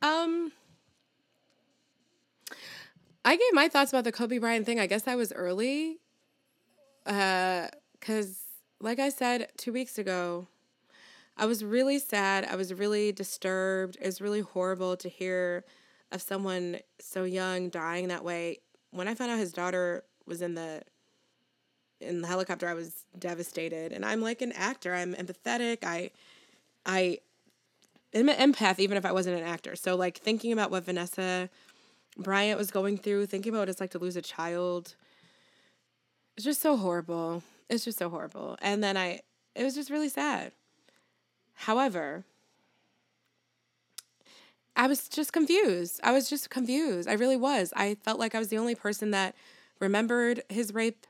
Um, 0.00 0.50
I 3.22 3.36
gave 3.36 3.52
my 3.52 3.68
thoughts 3.68 3.92
about 3.92 4.04
the 4.04 4.12
Kobe 4.12 4.38
Bryant 4.38 4.64
thing. 4.64 4.80
I 4.80 4.86
guess 4.86 5.06
I 5.06 5.14
was 5.14 5.30
early, 5.34 5.98
uh, 7.04 7.66
cause 8.00 8.40
like 8.80 8.98
I 8.98 9.10
said 9.10 9.48
two 9.58 9.74
weeks 9.74 9.98
ago, 9.98 10.48
I 11.36 11.44
was 11.44 11.62
really 11.62 11.98
sad. 11.98 12.46
I 12.50 12.56
was 12.56 12.72
really 12.72 13.12
disturbed. 13.12 13.98
It 14.00 14.06
was 14.06 14.22
really 14.22 14.40
horrible 14.40 14.96
to 14.96 15.08
hear 15.10 15.66
of 16.12 16.22
someone 16.22 16.78
so 16.98 17.24
young 17.24 17.68
dying 17.68 18.08
that 18.08 18.24
way. 18.24 18.60
When 18.90 19.06
I 19.06 19.14
found 19.14 19.30
out 19.30 19.38
his 19.38 19.52
daughter 19.52 20.04
was 20.24 20.40
in 20.40 20.54
the 20.54 20.80
in 22.00 22.22
the 22.22 22.28
helicopter, 22.28 22.68
I 22.68 22.74
was 22.74 23.04
devastated. 23.18 23.92
And 23.92 24.04
I'm 24.04 24.20
like 24.20 24.42
an 24.42 24.52
actor. 24.52 24.94
I'm 24.94 25.14
empathetic. 25.14 25.78
I 25.84 26.10
I 26.86 27.18
am 28.14 28.28
an 28.28 28.52
empath 28.52 28.78
even 28.78 28.96
if 28.96 29.04
I 29.04 29.12
wasn't 29.12 29.38
an 29.38 29.46
actor. 29.46 29.76
So 29.76 29.96
like 29.96 30.18
thinking 30.18 30.52
about 30.52 30.70
what 30.70 30.84
Vanessa 30.84 31.48
Bryant 32.16 32.58
was 32.58 32.70
going 32.70 32.98
through, 32.98 33.26
thinking 33.26 33.50
about 33.50 33.60
what 33.60 33.68
it's 33.68 33.80
like 33.80 33.90
to 33.90 33.98
lose 33.98 34.16
a 34.16 34.22
child. 34.22 34.94
It's 36.36 36.44
just 36.44 36.60
so 36.60 36.76
horrible. 36.76 37.42
It's 37.68 37.84
just 37.84 37.98
so 37.98 38.08
horrible. 38.08 38.56
And 38.62 38.82
then 38.82 38.96
I 38.96 39.20
it 39.54 39.64
was 39.64 39.74
just 39.74 39.90
really 39.90 40.08
sad. 40.08 40.52
However, 41.54 42.24
I 44.76 44.86
was 44.86 45.08
just 45.08 45.32
confused. 45.32 46.00
I 46.02 46.12
was 46.12 46.30
just 46.30 46.48
confused. 46.48 47.08
I 47.08 47.12
really 47.12 47.36
was. 47.36 47.72
I 47.76 47.96
felt 47.96 48.18
like 48.18 48.34
I 48.34 48.38
was 48.38 48.48
the 48.48 48.58
only 48.58 48.74
person 48.74 49.10
that 49.10 49.34
remembered 49.78 50.42
his 50.48 50.72
rape 50.72 51.06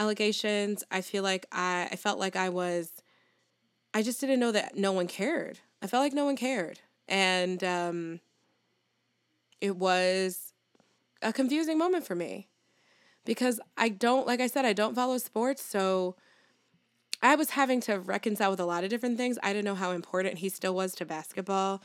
allegations. 0.00 0.82
I 0.90 1.02
feel 1.02 1.22
like 1.22 1.46
I 1.52 1.88
I 1.92 1.96
felt 1.96 2.18
like 2.18 2.34
I 2.34 2.48
was 2.48 2.90
I 3.92 4.02
just 4.02 4.20
didn't 4.20 4.40
know 4.40 4.52
that 4.52 4.76
no 4.76 4.92
one 4.92 5.06
cared. 5.06 5.60
I 5.82 5.86
felt 5.86 6.02
like 6.02 6.14
no 6.14 6.24
one 6.24 6.36
cared. 6.36 6.80
And 7.06 7.62
um 7.62 8.20
it 9.60 9.76
was 9.76 10.54
a 11.20 11.32
confusing 11.32 11.76
moment 11.76 12.06
for 12.06 12.14
me 12.14 12.48
because 13.26 13.60
I 13.76 13.90
don't 13.90 14.26
like 14.26 14.40
I 14.40 14.46
said 14.46 14.64
I 14.64 14.72
don't 14.72 14.94
follow 14.94 15.18
sports, 15.18 15.62
so 15.62 16.16
I 17.22 17.34
was 17.34 17.50
having 17.50 17.82
to 17.82 18.00
reconcile 18.00 18.50
with 18.50 18.60
a 18.60 18.64
lot 18.64 18.82
of 18.82 18.88
different 18.88 19.18
things. 19.18 19.38
I 19.42 19.52
didn't 19.52 19.66
know 19.66 19.74
how 19.74 19.90
important 19.90 20.38
he 20.38 20.48
still 20.48 20.74
was 20.74 20.94
to 20.94 21.04
basketball. 21.04 21.82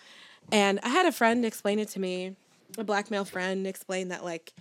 And 0.52 0.80
I 0.84 0.90
had 0.90 1.06
a 1.06 1.12
friend 1.12 1.44
explain 1.46 1.80
it 1.80 1.90
to 1.90 2.00
me, 2.00 2.38
a 2.78 2.86
black 2.86 3.12
male 3.12 3.26
friend 3.26 3.68
explain 3.68 4.08
that 4.10 4.24
like 4.24 4.54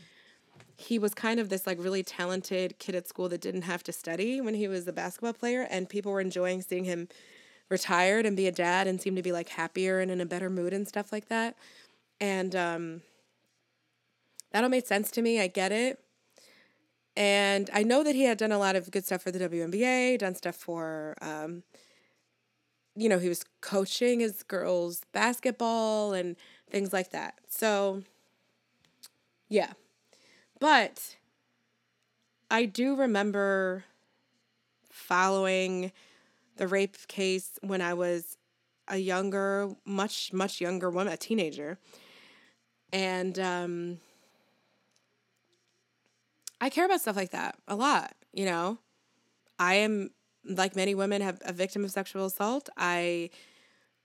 he 0.76 0.98
was 0.98 1.14
kind 1.14 1.38
of 1.38 1.48
this 1.48 1.66
like 1.66 1.78
really 1.80 2.02
talented 2.02 2.78
kid 2.78 2.94
at 2.94 3.08
school 3.08 3.28
that 3.28 3.40
didn't 3.40 3.62
have 3.62 3.82
to 3.84 3.92
study 3.92 4.40
when 4.40 4.54
he 4.54 4.68
was 4.68 4.86
a 4.86 4.92
basketball 4.92 5.32
player 5.32 5.66
and 5.70 5.88
people 5.88 6.12
were 6.12 6.20
enjoying 6.20 6.62
seeing 6.62 6.84
him 6.84 7.08
retired 7.68 8.26
and 8.26 8.36
be 8.36 8.46
a 8.46 8.52
dad 8.52 8.86
and 8.86 9.00
seem 9.00 9.16
to 9.16 9.22
be 9.22 9.32
like 9.32 9.48
happier 9.50 10.00
and 10.00 10.10
in 10.10 10.20
a 10.20 10.26
better 10.26 10.50
mood 10.50 10.72
and 10.72 10.86
stuff 10.86 11.12
like 11.12 11.28
that. 11.28 11.56
And 12.20 12.54
um 12.54 13.02
that 14.52 14.62
all 14.62 14.70
made 14.70 14.86
sense 14.86 15.10
to 15.12 15.22
me. 15.22 15.40
I 15.40 15.48
get 15.48 15.72
it. 15.72 15.98
And 17.16 17.68
I 17.72 17.82
know 17.82 18.04
that 18.04 18.14
he 18.14 18.24
had 18.24 18.38
done 18.38 18.52
a 18.52 18.58
lot 18.58 18.76
of 18.76 18.90
good 18.90 19.04
stuff 19.04 19.22
for 19.22 19.32
the 19.32 19.38
WNBA, 19.38 20.18
done 20.18 20.34
stuff 20.34 20.54
for 20.54 21.16
um, 21.20 21.64
you 22.96 23.08
know, 23.08 23.18
he 23.18 23.28
was 23.28 23.44
coaching 23.60 24.20
his 24.20 24.42
girls 24.42 25.02
basketball 25.12 26.12
and 26.12 26.36
things 26.70 26.92
like 26.92 27.10
that. 27.10 27.34
So, 27.48 28.02
yeah. 29.48 29.72
But 30.64 31.16
I 32.50 32.64
do 32.64 32.96
remember 32.96 33.84
following 34.90 35.92
the 36.56 36.66
rape 36.66 36.96
case 37.06 37.58
when 37.60 37.82
I 37.82 37.92
was 37.92 38.38
a 38.88 38.96
younger, 38.96 39.74
much, 39.84 40.32
much 40.32 40.62
younger 40.62 40.88
woman, 40.88 41.12
a 41.12 41.18
teenager. 41.18 41.78
And 42.94 43.38
um, 43.38 43.98
I 46.62 46.70
care 46.70 46.86
about 46.86 47.02
stuff 47.02 47.16
like 47.16 47.32
that 47.32 47.58
a 47.68 47.76
lot, 47.76 48.14
you 48.32 48.46
know? 48.46 48.78
I 49.58 49.74
am 49.74 50.12
like 50.46 50.74
many 50.74 50.94
women 50.94 51.20
have 51.20 51.42
a 51.44 51.52
victim 51.52 51.84
of 51.84 51.90
sexual 51.90 52.26
assault 52.26 52.68
i 52.76 53.30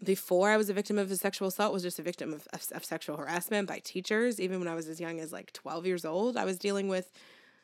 before 0.04 0.50
i 0.50 0.58
was 0.58 0.70
a 0.70 0.74
victim 0.74 0.98
of 0.98 1.12
a 1.12 1.18
sexual 1.18 1.48
assault 1.48 1.74
was 1.74 1.84
just 1.84 2.00
a 2.00 2.04
victim 2.04 2.34
of, 2.34 2.48
of, 2.54 2.66
of, 2.72 2.86
sexual 2.86 3.18
harassment 3.18 3.68
by 3.68 3.80
teachers. 3.80 4.40
Even 4.40 4.60
when 4.60 4.68
i 4.68 4.76
was 4.76 4.88
as 4.88 5.00
young 5.00 5.20
as 5.20 5.34
like 5.34 5.52
12 5.54 5.86
years 5.86 6.06
old 6.06 6.38
i 6.38 6.46
was 6.46 6.58
dealing 6.58 6.88
with 6.88 7.12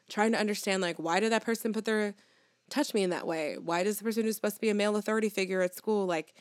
trying 0.09 0.31
to 0.31 0.39
understand 0.39 0.81
like 0.81 0.97
why 0.97 1.19
did 1.19 1.31
that 1.31 1.45
person 1.45 1.71
put 1.73 1.85
their 1.85 2.13
touch 2.69 2.93
me 2.93 3.03
in 3.03 3.09
that 3.11 3.27
way? 3.27 3.57
Why 3.57 3.83
does 3.83 3.99
the 3.99 4.03
person 4.03 4.23
who's 4.23 4.35
supposed 4.35 4.55
to 4.55 4.61
be 4.61 4.69
a 4.69 4.73
male 4.73 4.95
authority 4.95 5.29
figure 5.29 5.61
at 5.61 5.75
school 5.75 6.05
like 6.05 6.33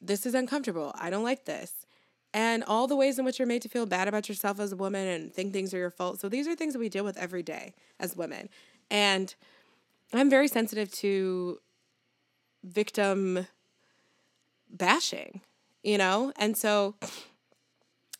this 0.00 0.26
is 0.26 0.34
uncomfortable. 0.34 0.92
I 0.96 1.10
don't 1.10 1.22
like 1.22 1.44
this. 1.44 1.86
And 2.34 2.64
all 2.64 2.86
the 2.86 2.96
ways 2.96 3.18
in 3.18 3.24
which 3.24 3.38
you're 3.38 3.46
made 3.46 3.62
to 3.62 3.68
feel 3.68 3.86
bad 3.86 4.08
about 4.08 4.28
yourself 4.28 4.58
as 4.58 4.72
a 4.72 4.76
woman 4.76 5.06
and 5.06 5.32
think 5.32 5.52
things 5.52 5.72
are 5.72 5.78
your 5.78 5.90
fault. 5.90 6.18
So 6.18 6.28
these 6.28 6.48
are 6.48 6.56
things 6.56 6.72
that 6.72 6.78
we 6.78 6.88
deal 6.88 7.04
with 7.04 7.16
every 7.18 7.42
day 7.42 7.74
as 8.00 8.16
women. 8.16 8.48
And 8.90 9.34
I'm 10.12 10.28
very 10.28 10.48
sensitive 10.48 10.90
to 10.94 11.58
victim 12.64 13.46
bashing, 14.72 15.40
you 15.82 15.98
know? 15.98 16.32
And 16.36 16.56
so 16.56 16.94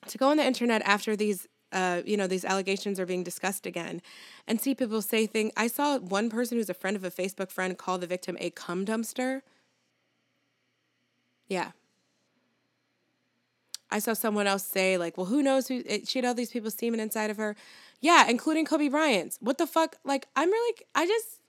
to 0.07 0.19
go 0.19 0.29
on 0.29 0.37
the 0.37 0.45
internet 0.45 0.83
after 0.83 1.17
these 1.17 1.49
uh, 1.73 2.03
you 2.05 2.19
know, 2.19 2.27
these 2.27 2.45
allegations 2.45 3.01
are 3.01 3.07
being 3.07 3.23
discussed 3.23 3.65
again 3.65 4.03
and 4.47 4.61
see 4.61 4.75
people 4.75 5.01
say 5.01 5.27
things. 5.27 5.53
I 5.57 5.69
saw 5.69 5.99
one 5.99 6.29
person 6.29 6.59
who's 6.59 6.69
a 6.69 6.75
friend 6.75 6.95
of 6.99 7.03
a 7.03 7.11
Facebook 7.11 7.51
friend 7.51 7.79
call 7.79 7.97
the 7.97 8.07
victim 8.07 8.37
a 8.41 8.51
cum 8.51 8.85
dumpster. 8.85 9.41
Yeah. 11.49 11.71
I 13.91 14.01
saw 14.01 14.13
someone 14.13 14.47
else 14.47 14.65
say, 14.65 14.99
like, 14.99 15.17
well, 15.17 15.27
who 15.27 15.43
knows 15.43 15.69
who 15.69 15.83
it, 15.87 16.09
she 16.09 16.19
had 16.19 16.27
all 16.27 16.35
these 16.35 16.51
people 16.51 16.71
semen 16.71 17.01
inside 17.01 17.31
of 17.31 17.39
her. 17.39 17.57
Yeah, 18.03 18.29
including 18.29 18.67
Kobe 18.67 18.89
Bryant's. 18.89 19.39
What 19.41 19.57
the 19.57 19.67
fuck? 19.67 19.97
Like, 20.05 20.27
I'm 20.37 20.51
really, 20.51 20.75
I 20.95 21.07
just, 21.07 21.43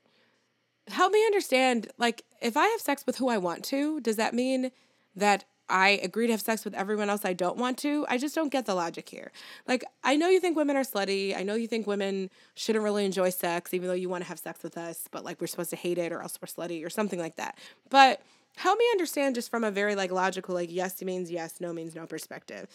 help 0.88 1.12
me 1.12 1.24
understand 1.24 1.88
like 1.98 2.24
if 2.42 2.56
I 2.56 2.66
have 2.66 2.80
sex 2.80 3.04
with 3.06 3.16
who 3.16 3.28
I 3.28 3.38
want 3.38 3.64
to, 3.66 4.00
does 4.00 4.16
that 4.16 4.34
mean 4.34 4.70
that 5.16 5.44
I 5.68 6.00
agree 6.02 6.26
to 6.26 6.32
have 6.32 6.42
sex 6.42 6.64
with 6.64 6.74
everyone 6.74 7.08
else 7.08 7.24
I 7.24 7.32
don't 7.32 7.56
want 7.56 7.78
to? 7.78 8.04
I 8.08 8.18
just 8.18 8.34
don't 8.34 8.52
get 8.52 8.66
the 8.66 8.74
logic 8.74 9.08
here. 9.08 9.32
Like 9.66 9.84
I 10.02 10.16
know 10.16 10.28
you 10.28 10.40
think 10.40 10.56
women 10.56 10.76
are 10.76 10.82
slutty. 10.82 11.36
I 11.36 11.42
know 11.42 11.54
you 11.54 11.66
think 11.66 11.86
women 11.86 12.30
shouldn't 12.54 12.84
really 12.84 13.04
enjoy 13.04 13.30
sex 13.30 13.72
even 13.72 13.88
though 13.88 13.94
you 13.94 14.08
want 14.08 14.24
to 14.24 14.28
have 14.28 14.38
sex 14.38 14.62
with 14.62 14.76
us, 14.76 15.08
but 15.10 15.24
like 15.24 15.40
we're 15.40 15.46
supposed 15.46 15.70
to 15.70 15.76
hate 15.76 15.98
it 15.98 16.12
or 16.12 16.20
else 16.20 16.38
we're 16.40 16.48
slutty 16.48 16.84
or 16.84 16.90
something 16.90 17.18
like 17.18 17.36
that. 17.36 17.58
But 17.88 18.20
help 18.56 18.78
me 18.78 18.84
understand 18.92 19.34
just 19.34 19.50
from 19.50 19.64
a 19.64 19.70
very 19.70 19.94
like 19.94 20.12
logical 20.12 20.54
like 20.54 20.70
yes 20.70 21.00
means 21.02 21.30
yes, 21.30 21.60
no 21.60 21.72
means 21.72 21.94
no 21.94 22.06
perspective. 22.06 22.68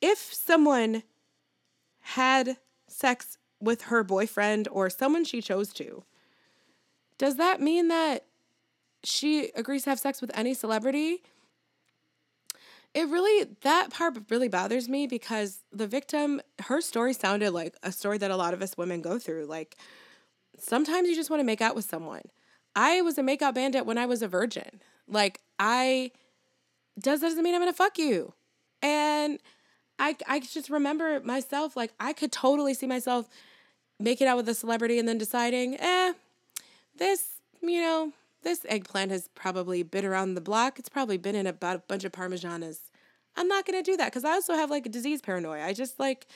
If 0.00 0.18
someone 0.18 1.02
had 2.00 2.56
sex 2.88 3.36
with 3.60 3.82
her 3.82 4.02
boyfriend 4.02 4.66
or 4.72 4.88
someone 4.90 5.24
she 5.24 5.40
chose 5.42 5.72
to, 5.74 6.04
does 7.18 7.36
that 7.36 7.60
mean 7.60 7.88
that 7.88 8.24
she 9.04 9.50
agrees 9.54 9.84
to 9.84 9.90
have 9.90 9.98
sex 9.98 10.20
with 10.20 10.30
any 10.34 10.54
celebrity? 10.54 11.22
It 12.94 13.08
really, 13.08 13.48
that 13.62 13.90
part 13.90 14.18
really 14.28 14.48
bothers 14.48 14.88
me 14.88 15.06
because 15.06 15.60
the 15.72 15.86
victim, 15.86 16.42
her 16.64 16.80
story 16.80 17.14
sounded 17.14 17.52
like 17.52 17.74
a 17.82 17.90
story 17.90 18.18
that 18.18 18.30
a 18.30 18.36
lot 18.36 18.52
of 18.52 18.60
us 18.60 18.76
women 18.76 19.00
go 19.00 19.18
through. 19.18 19.46
Like, 19.46 19.76
sometimes 20.58 21.08
you 21.08 21.14
just 21.14 21.30
want 21.30 21.40
to 21.40 21.44
make 21.44 21.62
out 21.62 21.74
with 21.74 21.86
someone. 21.86 22.22
I 22.76 23.00
was 23.00 23.16
a 23.16 23.22
makeout 23.22 23.54
bandit 23.54 23.86
when 23.86 23.98
I 23.98 24.06
was 24.06 24.22
a 24.22 24.28
virgin. 24.28 24.80
Like, 25.08 25.40
I, 25.58 26.12
does 26.98 27.20
that 27.20 27.28
doesn't 27.28 27.42
mean 27.42 27.54
I'm 27.54 27.60
gonna 27.60 27.72
fuck 27.72 27.98
you. 27.98 28.34
And 28.82 29.38
I, 29.98 30.16
I 30.26 30.40
just 30.40 30.68
remember 30.68 31.20
myself, 31.20 31.76
like, 31.76 31.92
I 31.98 32.12
could 32.12 32.32
totally 32.32 32.74
see 32.74 32.86
myself 32.86 33.28
making 33.98 34.26
out 34.26 34.36
with 34.36 34.48
a 34.48 34.54
celebrity 34.54 34.98
and 34.98 35.08
then 35.08 35.16
deciding, 35.16 35.78
eh, 35.78 36.12
this, 36.98 37.40
you 37.62 37.80
know, 37.80 38.12
this 38.42 38.64
eggplant 38.68 39.10
has 39.10 39.28
probably 39.34 39.82
been 39.82 40.04
around 40.04 40.34
the 40.34 40.40
block. 40.40 40.78
It's 40.78 40.88
probably 40.88 41.16
been 41.16 41.34
in 41.34 41.46
about 41.46 41.76
a 41.76 41.78
bunch 41.80 42.04
of 42.04 42.12
Parmesanas. 42.12 42.90
I'm 43.36 43.48
not 43.48 43.66
going 43.66 43.82
to 43.82 43.90
do 43.90 43.96
that 43.96 44.06
because 44.06 44.24
I 44.24 44.32
also 44.32 44.54
have 44.54 44.70
like 44.70 44.86
a 44.86 44.90
disease 44.90 45.22
paranoia. 45.22 45.64
I 45.64 45.72
just 45.72 45.98
like, 45.98 46.26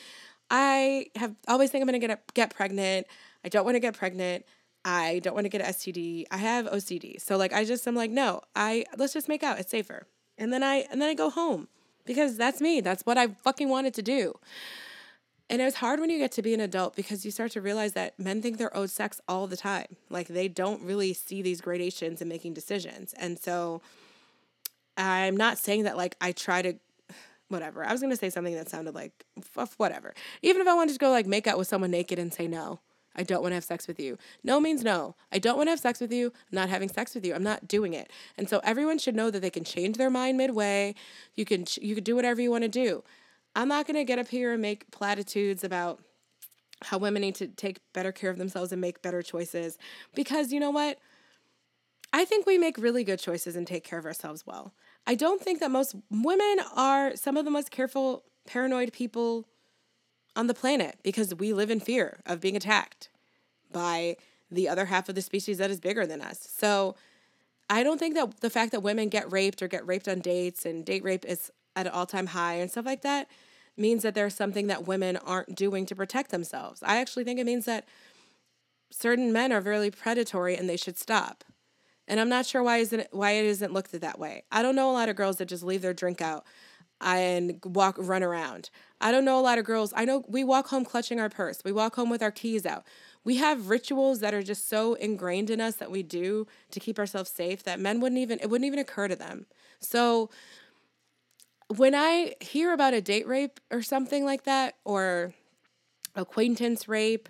I 0.50 1.06
have 1.16 1.34
always 1.48 1.70
think 1.70 1.82
I'm 1.82 1.88
going 1.88 2.00
to 2.00 2.06
get 2.06 2.34
get 2.34 2.54
pregnant. 2.54 3.06
I 3.44 3.48
don't 3.48 3.64
want 3.64 3.74
to 3.74 3.80
get 3.80 3.94
pregnant. 3.94 4.44
I 4.84 5.20
don't 5.22 5.34
want 5.34 5.44
to 5.44 5.48
get 5.48 5.60
an 5.60 5.66
STD. 5.66 6.24
I 6.30 6.36
have 6.36 6.66
OCD. 6.66 7.20
So 7.20 7.36
like 7.36 7.52
I 7.52 7.64
just 7.64 7.86
I'm 7.86 7.96
like, 7.96 8.10
no, 8.10 8.40
I 8.54 8.84
let's 8.96 9.12
just 9.12 9.28
make 9.28 9.42
out. 9.42 9.58
It's 9.58 9.70
safer. 9.70 10.06
And 10.38 10.52
then 10.52 10.62
I 10.62 10.86
and 10.90 11.02
then 11.02 11.08
I 11.08 11.14
go 11.14 11.28
home 11.28 11.68
because 12.04 12.36
that's 12.36 12.60
me. 12.60 12.80
That's 12.80 13.04
what 13.04 13.18
I 13.18 13.28
fucking 13.28 13.68
wanted 13.68 13.94
to 13.94 14.02
do. 14.02 14.34
And 15.48 15.62
it's 15.62 15.76
hard 15.76 16.00
when 16.00 16.10
you 16.10 16.18
get 16.18 16.32
to 16.32 16.42
be 16.42 16.54
an 16.54 16.60
adult 16.60 16.96
because 16.96 17.24
you 17.24 17.30
start 17.30 17.52
to 17.52 17.60
realize 17.60 17.92
that 17.92 18.18
men 18.18 18.42
think 18.42 18.58
they're 18.58 18.76
owed 18.76 18.90
sex 18.90 19.20
all 19.28 19.46
the 19.46 19.56
time. 19.56 19.96
Like 20.10 20.26
they 20.28 20.48
don't 20.48 20.82
really 20.82 21.12
see 21.12 21.40
these 21.40 21.60
gradations 21.60 22.20
in 22.20 22.28
making 22.28 22.54
decisions. 22.54 23.14
And 23.16 23.38
so 23.38 23.80
I'm 24.96 25.36
not 25.36 25.58
saying 25.58 25.84
that 25.84 25.96
like 25.96 26.16
I 26.20 26.32
try 26.32 26.62
to 26.62 26.74
whatever. 27.48 27.84
I 27.84 27.92
was 27.92 28.00
to 28.00 28.16
say 28.16 28.30
something 28.30 28.54
that 28.54 28.68
sounded 28.68 28.94
like 28.94 29.24
whatever. 29.76 30.14
Even 30.42 30.62
if 30.62 30.68
I 30.68 30.74
wanted 30.74 30.94
to 30.94 30.98
go 30.98 31.10
like 31.10 31.26
make 31.26 31.46
out 31.46 31.58
with 31.58 31.68
someone 31.68 31.92
naked 31.92 32.18
and 32.18 32.32
say 32.32 32.48
no, 32.48 32.80
I 33.14 33.22
don't 33.22 33.40
want 33.40 33.52
to 33.52 33.56
have 33.56 33.64
sex 33.64 33.86
with 33.86 34.00
you. 34.00 34.18
No 34.42 34.60
means 34.60 34.82
no. 34.82 35.14
I 35.32 35.38
don't 35.38 35.56
want 35.56 35.68
to 35.68 35.70
have 35.70 35.80
sex 35.80 36.00
with 36.00 36.12
you. 36.12 36.26
I'm 36.26 36.56
not 36.56 36.68
having 36.68 36.88
sex 36.88 37.14
with 37.14 37.24
you. 37.24 37.34
I'm 37.34 37.42
not 37.42 37.68
doing 37.68 37.94
it. 37.94 38.10
And 38.36 38.48
so 38.48 38.60
everyone 38.64 38.98
should 38.98 39.14
know 39.14 39.30
that 39.30 39.40
they 39.40 39.50
can 39.50 39.64
change 39.64 39.96
their 39.96 40.10
mind 40.10 40.38
midway. 40.38 40.94
You 41.34 41.44
can 41.44 41.66
you 41.80 41.94
can 41.94 42.04
do 42.04 42.16
whatever 42.16 42.40
you 42.40 42.50
want 42.50 42.64
to 42.64 42.68
do. 42.68 43.04
I'm 43.56 43.68
not 43.68 43.86
going 43.86 43.96
to 43.96 44.04
get 44.04 44.18
up 44.18 44.28
here 44.28 44.52
and 44.52 44.60
make 44.60 44.90
platitudes 44.90 45.64
about 45.64 46.00
how 46.82 46.98
women 46.98 47.22
need 47.22 47.34
to 47.36 47.48
take 47.48 47.80
better 47.94 48.12
care 48.12 48.28
of 48.28 48.36
themselves 48.36 48.70
and 48.70 48.80
make 48.82 49.00
better 49.00 49.22
choices 49.22 49.78
because 50.14 50.52
you 50.52 50.60
know 50.60 50.70
what? 50.70 50.98
I 52.12 52.26
think 52.26 52.46
we 52.46 52.58
make 52.58 52.76
really 52.76 53.02
good 53.02 53.18
choices 53.18 53.56
and 53.56 53.66
take 53.66 53.82
care 53.82 53.98
of 53.98 54.04
ourselves 54.04 54.46
well. 54.46 54.74
I 55.06 55.14
don't 55.14 55.40
think 55.40 55.60
that 55.60 55.70
most 55.70 55.96
women 56.10 56.58
are 56.74 57.16
some 57.16 57.38
of 57.38 57.46
the 57.46 57.50
most 57.50 57.70
careful, 57.70 58.24
paranoid 58.46 58.92
people 58.92 59.48
on 60.36 60.48
the 60.48 60.54
planet 60.54 60.98
because 61.02 61.34
we 61.34 61.54
live 61.54 61.70
in 61.70 61.80
fear 61.80 62.20
of 62.26 62.42
being 62.42 62.56
attacked 62.56 63.08
by 63.72 64.16
the 64.50 64.68
other 64.68 64.84
half 64.84 65.08
of 65.08 65.14
the 65.14 65.22
species 65.22 65.56
that 65.58 65.70
is 65.70 65.80
bigger 65.80 66.06
than 66.06 66.20
us. 66.20 66.46
So 66.54 66.94
I 67.70 67.82
don't 67.82 67.98
think 67.98 68.14
that 68.16 68.40
the 68.40 68.50
fact 68.50 68.72
that 68.72 68.80
women 68.80 69.08
get 69.08 69.32
raped 69.32 69.62
or 69.62 69.68
get 69.68 69.86
raped 69.86 70.08
on 70.08 70.20
dates 70.20 70.66
and 70.66 70.84
date 70.84 71.02
rape 71.02 71.24
is 71.24 71.50
at 71.74 71.86
an 71.86 71.92
all 71.92 72.06
time 72.06 72.26
high 72.26 72.54
and 72.54 72.70
stuff 72.70 72.84
like 72.84 73.00
that 73.02 73.28
means 73.76 74.02
that 74.02 74.14
there's 74.14 74.34
something 74.34 74.66
that 74.68 74.86
women 74.86 75.16
aren't 75.18 75.54
doing 75.54 75.86
to 75.86 75.94
protect 75.94 76.30
themselves. 76.30 76.82
I 76.82 76.98
actually 76.98 77.24
think 77.24 77.38
it 77.38 77.46
means 77.46 77.64
that 77.66 77.86
certain 78.90 79.32
men 79.32 79.52
are 79.52 79.60
really 79.60 79.90
predatory 79.90 80.56
and 80.56 80.68
they 80.68 80.76
should 80.76 80.98
stop. 80.98 81.44
And 82.08 82.20
I'm 82.20 82.28
not 82.28 82.46
sure 82.46 82.62
why 82.62 82.78
isn't 82.78 83.00
it, 83.00 83.08
why 83.10 83.32
it 83.32 83.44
isn't 83.44 83.72
looked 83.72 83.94
at 83.94 84.00
that 84.00 84.18
way. 84.18 84.44
I 84.52 84.62
don't 84.62 84.76
know 84.76 84.90
a 84.90 84.92
lot 84.92 85.08
of 85.08 85.16
girls 85.16 85.36
that 85.36 85.46
just 85.46 85.64
leave 85.64 85.82
their 85.82 85.94
drink 85.94 86.20
out 86.20 86.44
and 87.00 87.60
walk 87.64 87.96
run 87.98 88.22
around. 88.22 88.70
I 89.00 89.12
don't 89.12 89.24
know 89.24 89.38
a 89.38 89.42
lot 89.42 89.58
of 89.58 89.64
girls. 89.64 89.92
I 89.94 90.04
know 90.04 90.24
we 90.28 90.44
walk 90.44 90.68
home 90.68 90.84
clutching 90.84 91.20
our 91.20 91.28
purse. 91.28 91.60
We 91.64 91.72
walk 91.72 91.96
home 91.96 92.08
with 92.08 92.22
our 92.22 92.30
keys 92.30 92.64
out. 92.64 92.86
We 93.24 93.36
have 93.36 93.68
rituals 93.68 94.20
that 94.20 94.32
are 94.32 94.42
just 94.42 94.68
so 94.68 94.94
ingrained 94.94 95.50
in 95.50 95.60
us 95.60 95.76
that 95.76 95.90
we 95.90 96.02
do 96.02 96.46
to 96.70 96.80
keep 96.80 96.98
ourselves 96.98 97.30
safe 97.30 97.64
that 97.64 97.80
men 97.80 98.00
wouldn't 98.00 98.20
even 98.20 98.38
it 98.40 98.48
wouldn't 98.48 98.66
even 98.66 98.78
occur 98.78 99.08
to 99.08 99.16
them. 99.16 99.46
So 99.80 100.30
when 101.68 101.94
I 101.94 102.34
hear 102.40 102.72
about 102.72 102.94
a 102.94 103.00
date 103.00 103.26
rape 103.26 103.60
or 103.70 103.82
something 103.82 104.24
like 104.24 104.44
that 104.44 104.74
or 104.84 105.34
acquaintance 106.14 106.88
rape 106.88 107.28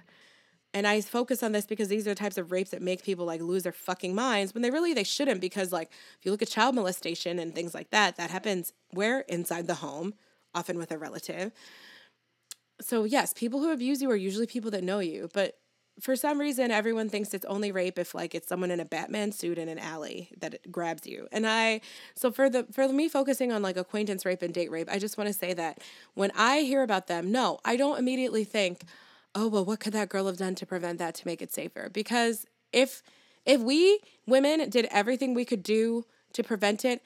and 0.74 0.86
I 0.86 1.00
focus 1.00 1.42
on 1.42 1.52
this 1.52 1.64
because 1.64 1.88
these 1.88 2.06
are 2.06 2.10
the 2.10 2.16
types 2.16 2.36
of 2.36 2.52
rapes 2.52 2.70
that 2.70 2.82
make 2.82 3.02
people 3.02 3.24
like 3.24 3.40
lose 3.40 3.62
their 3.62 3.72
fucking 3.72 4.14
minds 4.14 4.52
when 4.52 4.62
they 4.62 4.70
really 4.70 4.92
they 4.92 5.04
shouldn't 5.04 5.40
because 5.40 5.72
like 5.72 5.90
if 6.18 6.26
you 6.26 6.30
look 6.30 6.42
at 6.42 6.48
child 6.48 6.74
molestation 6.74 7.38
and 7.38 7.54
things 7.54 7.74
like 7.74 7.90
that 7.90 8.16
that 8.16 8.30
happens 8.30 8.72
where? 8.90 9.20
Inside 9.20 9.66
the 9.66 9.76
home 9.76 10.14
often 10.54 10.78
with 10.78 10.92
a 10.92 10.98
relative. 10.98 11.52
So 12.80 13.04
yes 13.04 13.32
people 13.32 13.60
who 13.60 13.72
abuse 13.72 14.02
you 14.02 14.10
are 14.10 14.16
usually 14.16 14.46
people 14.46 14.70
that 14.72 14.84
know 14.84 14.98
you 14.98 15.30
but 15.32 15.54
for 16.00 16.14
some 16.14 16.38
reason 16.38 16.70
everyone 16.70 17.08
thinks 17.08 17.32
it's 17.32 17.44
only 17.46 17.72
rape 17.72 17.98
if 17.98 18.14
like 18.14 18.34
it's 18.34 18.48
someone 18.48 18.70
in 18.70 18.80
a 18.80 18.84
batman 18.84 19.32
suit 19.32 19.58
in 19.58 19.68
an 19.68 19.78
alley 19.78 20.30
that 20.38 20.54
it 20.54 20.70
grabs 20.70 21.06
you. 21.06 21.26
And 21.32 21.46
i 21.46 21.80
so 22.14 22.30
for 22.30 22.50
the 22.50 22.64
for 22.72 22.88
me 22.88 23.08
focusing 23.08 23.52
on 23.52 23.62
like 23.62 23.76
acquaintance 23.76 24.24
rape 24.24 24.42
and 24.42 24.52
date 24.52 24.70
rape 24.70 24.88
i 24.90 24.98
just 24.98 25.18
want 25.18 25.28
to 25.28 25.34
say 25.34 25.54
that 25.54 25.78
when 26.14 26.30
i 26.36 26.60
hear 26.60 26.82
about 26.82 27.06
them 27.06 27.32
no 27.32 27.58
i 27.64 27.76
don't 27.76 27.98
immediately 27.98 28.44
think 28.44 28.82
oh 29.34 29.48
well 29.48 29.64
what 29.64 29.80
could 29.80 29.92
that 29.92 30.08
girl 30.08 30.26
have 30.26 30.36
done 30.36 30.54
to 30.56 30.66
prevent 30.66 30.98
that 30.98 31.14
to 31.14 31.26
make 31.26 31.42
it 31.42 31.52
safer? 31.52 31.88
Because 31.92 32.46
if 32.72 33.02
if 33.44 33.60
we 33.60 34.00
women 34.26 34.68
did 34.68 34.86
everything 34.90 35.34
we 35.34 35.44
could 35.44 35.62
do 35.62 36.04
to 36.32 36.42
prevent 36.42 36.84
it 36.84 37.02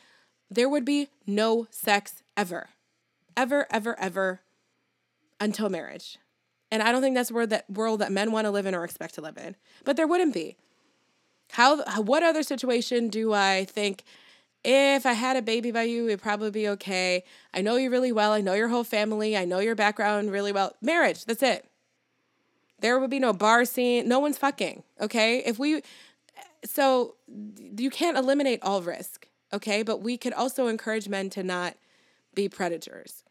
there 0.51 0.68
would 0.68 0.84
be 0.84 1.09
no 1.26 1.66
sex 1.70 2.22
ever 2.36 2.70
ever 3.36 3.66
ever 3.70 3.99
ever 3.99 4.41
until 5.38 5.68
marriage 5.68 6.18
and 6.70 6.82
i 6.82 6.92
don't 6.92 7.02
think 7.02 7.14
that's 7.14 7.32
where 7.32 7.46
that 7.46 7.68
world 7.70 8.00
that 8.00 8.12
men 8.12 8.32
want 8.32 8.44
to 8.44 8.50
live 8.50 8.66
in 8.66 8.74
or 8.74 8.84
expect 8.84 9.14
to 9.14 9.20
live 9.20 9.36
in 9.36 9.56
but 9.84 9.96
there 9.96 10.06
wouldn't 10.06 10.34
be 10.34 10.56
how 11.52 11.82
what 12.00 12.22
other 12.22 12.42
situation 12.42 13.08
do 13.08 13.32
i 13.32 13.64
think 13.64 14.04
if 14.62 15.06
I 15.06 15.12
had 15.12 15.36
a 15.36 15.42
baby 15.42 15.70
by 15.70 15.84
you, 15.84 16.06
it'd 16.06 16.20
probably 16.20 16.50
be 16.50 16.68
okay. 16.68 17.24
I 17.54 17.62
know 17.62 17.76
you 17.76 17.90
really 17.90 18.12
well. 18.12 18.32
I 18.32 18.40
know 18.40 18.54
your 18.54 18.68
whole 18.68 18.84
family. 18.84 19.36
I 19.36 19.44
know 19.44 19.58
your 19.58 19.74
background 19.74 20.30
really 20.30 20.52
well. 20.52 20.76
Marriage, 20.82 21.24
that's 21.24 21.42
it. 21.42 21.64
There 22.80 22.98
would 22.98 23.10
be 23.10 23.18
no 23.18 23.32
bar 23.32 23.64
scene. 23.64 24.08
No 24.08 24.18
one's 24.18 24.38
fucking. 24.38 24.82
Okay. 25.00 25.38
If 25.38 25.58
we, 25.58 25.82
so 26.64 27.14
you 27.76 27.90
can't 27.90 28.16
eliminate 28.16 28.60
all 28.62 28.82
risk. 28.82 29.28
Okay. 29.52 29.82
But 29.82 30.02
we 30.02 30.18
could 30.18 30.32
also 30.32 30.66
encourage 30.66 31.08
men 31.08 31.30
to 31.30 31.42
not 31.42 31.76
be 32.34 32.48
predators. 32.48 33.24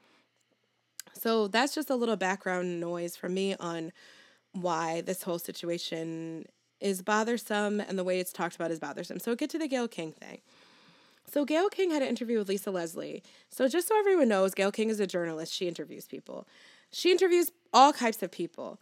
So 1.19 1.47
that's 1.47 1.75
just 1.75 1.89
a 1.89 1.95
little 1.95 2.15
background 2.15 2.79
noise 2.79 3.15
for 3.15 3.29
me 3.29 3.55
on 3.59 3.91
why 4.53 5.01
this 5.01 5.23
whole 5.23 5.39
situation 5.39 6.45
is 6.79 7.01
bothersome 7.01 7.81
and 7.81 7.99
the 7.99 8.03
way 8.03 8.19
it's 8.19 8.31
talked 8.31 8.55
about 8.55 8.71
is 8.71 8.79
bothersome. 8.79 9.19
So 9.19 9.35
get 9.35 9.49
to 9.49 9.59
the 9.59 9.67
Gayle 9.67 9.87
King 9.87 10.13
thing. 10.13 10.39
So 11.29 11.45
Gayle 11.45 11.69
King 11.69 11.91
had 11.91 12.01
an 12.01 12.07
interview 12.07 12.39
with 12.39 12.49
Lisa 12.49 12.71
Leslie. 12.71 13.21
So 13.49 13.67
just 13.67 13.87
so 13.87 13.99
everyone 13.99 14.29
knows, 14.29 14.53
Gayle 14.53 14.71
King 14.71 14.89
is 14.89 14.99
a 14.99 15.05
journalist. 15.05 15.53
She 15.53 15.67
interviews 15.67 16.07
people. 16.07 16.47
She 16.91 17.11
interviews 17.11 17.51
all 17.73 17.93
types 17.93 18.23
of 18.23 18.31
people. 18.31 18.79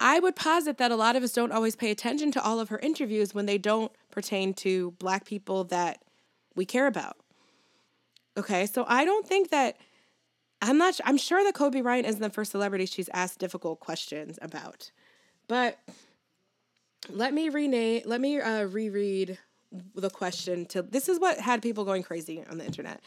I 0.00 0.18
would 0.18 0.36
posit 0.36 0.78
that 0.78 0.90
a 0.90 0.96
lot 0.96 1.16
of 1.16 1.22
us 1.22 1.32
don't 1.32 1.52
always 1.52 1.76
pay 1.76 1.90
attention 1.90 2.30
to 2.32 2.42
all 2.42 2.58
of 2.58 2.68
her 2.68 2.78
interviews 2.78 3.34
when 3.34 3.46
they 3.46 3.58
don't 3.58 3.92
pertain 4.10 4.54
to 4.54 4.92
black 4.92 5.24
people 5.24 5.64
that 5.64 6.02
we 6.54 6.64
care 6.64 6.86
about. 6.86 7.16
Okay, 8.36 8.66
so 8.66 8.84
I 8.88 9.04
don't 9.04 9.26
think 9.26 9.50
that 9.50 9.76
I'm 10.62 10.78
not 10.78 11.00
I'm 11.04 11.16
sure 11.16 11.42
that 11.44 11.54
Kobe 11.54 11.80
Bryant 11.80 12.06
isn't 12.06 12.20
the 12.20 12.30
first 12.30 12.50
celebrity 12.50 12.86
she's 12.86 13.08
asked 13.12 13.38
difficult 13.38 13.80
questions 13.80 14.38
about. 14.40 14.90
But 15.48 15.78
let 17.10 17.34
me 17.34 17.48
rename 17.48 18.02
let 18.06 18.20
me 18.20 18.40
uh, 18.40 18.64
reread 18.64 19.38
the 19.94 20.10
question 20.10 20.66
to 20.66 20.82
this 20.82 21.08
is 21.08 21.18
what 21.18 21.38
had 21.38 21.62
people 21.62 21.84
going 21.84 22.02
crazy 22.02 22.44
on 22.50 22.58
the 22.58 22.64
internet. 22.64 23.00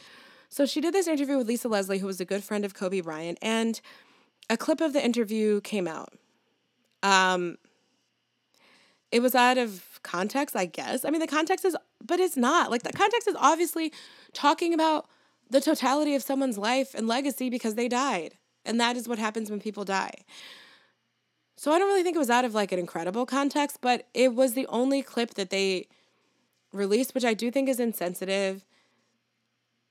So 0.50 0.66
she 0.66 0.82
did 0.82 0.93
this 0.93 1.08
interview 1.08 1.38
with 1.38 1.48
Lisa 1.48 1.68
Leslie, 1.68 2.00
who 2.00 2.08
was 2.08 2.22
a 2.22 2.26
good 2.26 2.43
friend 2.43 2.64
of 2.64 2.74
Kobe 2.74 3.02
Bryant, 3.02 3.38
and 3.41 3.80
a 4.50 4.58
clip 4.58 4.82
of 4.82 4.93
the 4.93 5.04
interview 5.04 5.62
came 5.62 5.88
out. 5.88 6.14
Um, 7.04 7.58
it 9.12 9.22
was 9.22 9.36
out 9.36 9.58
of 9.58 10.00
context, 10.04 10.56
I 10.56 10.66
guess. 10.66 11.06
I 11.06 11.10
mean, 11.10 11.22
the 11.22 11.28
context 11.28 11.66
is, 11.66 11.76
but 12.06 12.20
it's 12.20 12.38
not. 12.38 12.72
Like, 12.72 12.84
the 12.84 12.93
context 12.93 13.28
is 13.28 13.36
obviously 13.38 13.91
talking 14.34 14.74
about 14.74 15.08
the 15.50 15.62
totality 15.62 16.16
of 16.16 16.24
someone's 16.24 16.58
life 16.58 16.93
and 16.93 17.08
legacy 17.08 17.50
because 17.50 17.76
they 17.76 17.88
died. 17.88 18.36
And 18.66 18.80
that 18.80 18.98
is 18.98 19.08
what 19.08 19.20
happens 19.20 19.50
when 19.50 19.60
people 19.60 19.86
die. 19.86 20.14
So 21.56 21.72
I 21.72 21.80
don't 21.80 21.88
really 21.88 22.04
think 22.04 22.16
it 22.16 22.20
was 22.20 22.30
out 22.30 22.45
of 22.45 22.54
like 22.54 22.72
an 22.72 22.80
incredible 22.80 23.26
context, 23.26 23.80
but 23.82 24.08
it 24.14 24.36
was 24.36 24.54
the 24.54 24.68
only 24.68 25.02
clip 25.02 25.34
that 25.36 25.50
they 25.50 25.88
released, 26.72 27.16
which 27.16 27.26
I 27.26 27.34
do 27.34 27.50
think 27.50 27.68
is 27.68 27.80
insensitive. 27.80 28.64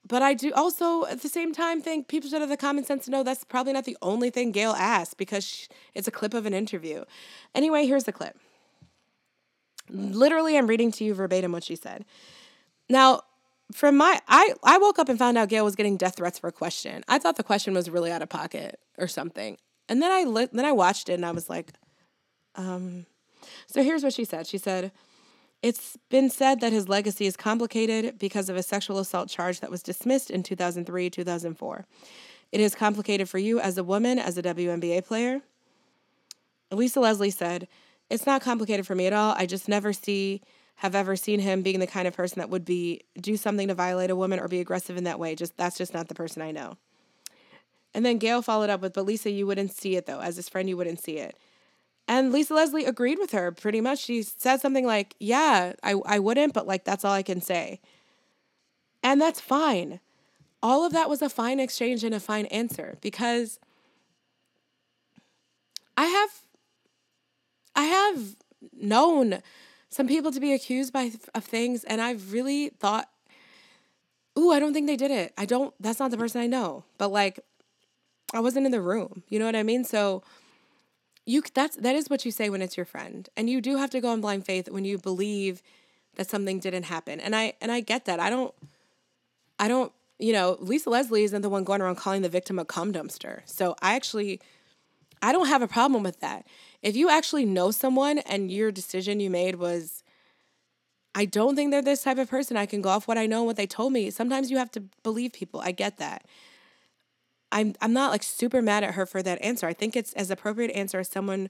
But 0.07 0.23
I 0.23 0.35
do 0.35 0.53
also 0.53 1.05
at 1.07 1.23
the 1.23 1.29
same 1.29 1.53
time 1.53 1.83
think 1.83 2.07
people 2.07 2.31
should 2.31 2.41
have 2.41 2.51
the 2.51 2.57
common 2.57 2.85
sense 2.85 3.07
to 3.07 3.11
know 3.11 3.25
that's 3.25 3.43
probably 3.43 3.73
not 3.73 3.85
the 3.85 3.97
only 4.01 4.31
thing 4.31 4.53
Gayle 4.53 4.75
asked 4.75 5.17
because 5.17 5.69
it's 5.95 6.07
a 6.07 6.13
clip 6.13 6.35
of 6.35 6.47
an 6.47 6.55
interview. 6.55 7.05
Anyway, 7.55 7.87
here's 7.87 8.05
the 8.05 8.13
clip. 8.13 8.39
Literally, 9.89 10.57
I'm 10.57 10.69
reading 10.69 10.93
to 10.93 11.05
you 11.05 11.15
verbatim 11.15 11.51
what 11.51 11.65
she 11.65 11.75
said. 11.75 12.05
Now, 12.89 13.23
from 13.73 13.97
my 13.97 14.21
I 14.29 14.55
I 14.63 14.79
woke 14.79 14.99
up 14.99 15.09
and 15.09 15.19
found 15.19 15.39
out 15.39 15.49
Gayle 15.49 15.65
was 15.65 15.77
getting 15.77 15.97
death 15.97 16.17
threats 16.17 16.39
for 16.39 16.49
a 16.49 16.53
question. 16.53 17.03
I 17.09 17.19
thought 17.19 17.37
the 17.37 17.43
question 17.43 17.75
was 17.75 17.91
really 17.91 18.13
out 18.13 18.23
of 18.23 18.29
pocket 18.29 18.79
or 18.99 19.09
something. 19.09 19.59
And 19.89 20.03
then 20.03 20.11
I 20.11 20.25
li- 20.25 20.49
then 20.53 20.65
I 20.65 20.73
watched 20.73 21.09
it 21.09 21.15
and 21.15 21.27
I 21.27 21.33
was 21.33 21.49
like, 21.49 21.73
um 22.55 23.07
so 23.67 23.83
here's 23.83 24.03
what 24.03 24.13
she 24.13 24.25
said. 24.25 24.47
She 24.47 24.59
said, 24.59 24.93
it's 25.63 25.97
been 26.11 26.31
said 26.31 26.61
that 26.61 26.73
his 26.73 26.89
legacy 26.89 27.27
is 27.27 27.37
complicated 27.37 28.19
because 28.19 28.49
of 28.49 28.57
a 28.57 28.63
sexual 28.63 28.99
assault 28.99 29.29
charge 29.29 29.61
that 29.61 29.71
was 29.71 29.83
dismissed 29.83 30.31
in 30.31 30.43
2003 30.43 31.11
2004. 31.11 31.87
It 32.53 32.61
is 32.61 32.75
complicated 32.75 33.29
for 33.29 33.39
you 33.39 33.59
as 33.59 33.77
a 33.77 33.85
woman, 33.85 34.19
as 34.19 34.39
a 34.39 34.43
WNBA 34.43 35.05
player. 35.05 35.43
Lisa 36.71 37.01
Leslie 37.01 37.31
said, 37.31 37.69
It's 38.11 38.27
not 38.27 38.43
complicated 38.43 38.87
for 38.87 38.95
me 38.95 39.07
at 39.07 39.13
all. 39.13 39.35
I 39.37 39.47
just 39.47 39.69
never 39.69 39.93
see, 39.93 40.43
have 40.77 40.95
ever 40.95 41.17
seen 41.17 41.41
him 41.41 41.63
being 41.63 41.81
the 41.81 41.87
kind 41.87 42.07
of 42.07 42.15
person 42.15 42.39
that 42.39 42.51
would 42.51 42.65
be, 42.65 43.03
do 43.21 43.37
something 43.37 43.69
to 43.69 43.75
violate 43.75 44.11
a 44.11 44.17
woman 44.17 44.39
or 44.39 44.49
be 44.49 44.61
aggressive 44.61 44.97
in 44.97 45.05
that 45.05 45.19
way. 45.19 45.35
Just, 45.35 45.57
that's 45.57 45.79
just 45.79 45.95
not 45.95 46.09
the 46.09 46.15
person 46.15 46.43
I 46.43 46.51
know. 46.51 46.77
And 47.95 48.05
then 48.05 48.19
Gayle 48.19 48.43
followed 48.43 48.69
up 48.69 48.83
with, 48.83 48.93
But 48.93 49.07
Lisa, 49.07 49.31
you 49.31 49.47
wouldn't 49.47 49.73
see 49.73 49.97
it 49.97 50.07
though. 50.07 50.21
As 50.21 50.37
his 50.37 50.49
friend, 50.49 50.69
you 50.69 50.77
wouldn't 50.77 51.03
see 51.03 51.17
it. 51.17 51.39
And 52.07 52.31
Lisa 52.31 52.55
Leslie 52.55 52.85
agreed 52.85 53.19
with 53.19 53.33
her 53.33 53.51
pretty 53.51 53.81
much. 53.81 54.01
She 54.01 54.23
said 54.23 54.61
something 54.61 54.87
like, 54.87 55.17
Yeah, 55.19 55.73
I, 55.83 55.95
I 56.05 56.19
wouldn't, 56.19 56.53
but 56.53 56.67
like 56.67 56.85
that's 56.85 57.05
all 57.05 57.13
I 57.13 57.23
can 57.23 57.41
say. 57.41 57.81
And 59.03 59.21
that's 59.21 59.41
fine. 59.41 60.01
All 60.63 60.85
of 60.85 60.93
that 60.93 61.09
was 61.09 61.23
a 61.23 61.29
fine 61.29 61.59
exchange 61.59 62.05
and 62.05 62.15
a 62.15 62.21
fine 62.21 62.47
answer 62.47 62.99
because 63.01 63.59
I 65.97 66.05
have 66.05 66.31
I 67.75 67.85
have 67.85 68.37
known 68.73 69.43
some 69.97 70.07
people 70.07 70.31
to 70.31 70.41
be 70.41 70.53
accused 70.53 70.93
by 70.93 71.11
of 71.35 71.45
things 71.45 71.83
and 71.85 72.03
I've 72.03 72.33
really 72.33 72.69
thought 72.69 73.09
ooh, 74.39 74.53
I 74.53 74.59
don't 74.59 74.75
think 74.75 74.87
they 74.87 74.97
did 74.97 75.11
it. 75.11 75.33
I 75.39 75.47
don't 75.47 75.73
that's 75.81 75.99
not 75.99 76.11
the 76.11 76.19
person 76.19 76.43
I 76.43 76.47
know. 76.47 76.85
But 76.99 77.09
like 77.09 77.41
I 78.35 78.41
wasn't 78.41 78.67
in 78.67 78.73
the 78.73 78.83
room. 78.83 79.23
You 79.29 79.39
know 79.39 79.47
what 79.47 79.57
I 79.57 79.63
mean? 79.63 79.85
So 79.85 80.23
you 81.25 81.43
that's 81.55 81.77
that 81.77 81.97
is 81.97 82.11
what 82.11 82.27
you 82.27 82.31
say 82.31 82.51
when 82.51 82.61
it's 82.61 82.77
your 82.77 82.85
friend 82.85 83.29
and 83.37 83.49
you 83.49 83.63
do 83.63 83.79
have 83.79 83.91
to 83.91 84.01
go 84.01 84.11
on 84.11 84.21
blind 84.21 84.45
faith 84.45 84.71
when 84.71 84.85
you 84.85 84.99
believe 84.99 85.63
that 86.17 86.29
something 86.29 86.61
didn't 86.61 86.85
happen 86.85 87.19
and 87.19 87.35
i 87.35 87.53
and 87.61 87.73
i 87.73 87.81
get 87.81 88.05
that 88.05 88.21
i 88.21 88.31
don't 88.31 88.55
i 89.59 89.67
don't 89.67 89.93
you 90.21 90.33
know 90.33 90.57
lisa 90.61 90.89
leslie 90.89 91.25
isn't 91.25 91.43
the 91.43 91.49
one 91.49 91.65
going 91.65 91.83
around 91.83 91.97
calling 91.97 92.23
the 92.23 92.29
victim 92.29 92.61
a 92.61 92.65
cum 92.65 92.93
dumpster 92.93 93.41
so 93.45 93.75
i 93.83 93.95
actually 93.97 94.41
i 95.21 95.33
don't 95.33 95.49
have 95.49 95.63
a 95.63 95.69
problem 95.69 96.05
with 96.05 96.21
that 96.21 96.47
if 96.83 96.97
you 96.97 97.09
actually 97.11 97.45
know 97.45 97.71
someone 97.71 98.19
and 98.19 98.51
your 98.51 98.71
decision 98.71 99.21
you 99.21 99.31
made 99.31 99.57
was 99.57 100.03
i 101.15 101.25
don't 101.25 101.57
think 101.57 101.71
they're 101.71 101.83
this 101.83 102.03
type 102.03 102.19
of 102.19 102.29
person 102.29 102.57
i 102.57 102.67
can 102.67 102.81
go 102.83 102.89
off 102.89 103.09
what 103.09 103.19
i 103.19 103.27
know 103.27 103.39
and 103.39 103.47
what 103.47 103.57
they 103.57 103.67
told 103.67 103.93
me 103.93 104.11
sometimes 104.11 104.51
you 104.51 104.59
have 104.59 104.71
to 104.71 104.83
believe 105.03 105.33
people 105.33 105.61
i 105.61 105.73
get 105.73 105.99
that 105.99 106.25
I'm 107.53 107.75
I'm 107.81 107.93
not 107.93 108.11
like 108.11 108.23
super 108.23 108.61
mad 108.61 108.85
at 108.85 108.95
her 108.95 109.07
for 109.07 109.23
that 109.23 109.43
answer. 109.43 109.67
I 109.67 109.73
think 109.73 109.97
it's 109.97 110.13
as 110.15 110.31
appropriate 110.31 110.71
answer 110.73 110.99
as 110.99 111.09
someone 111.09 111.49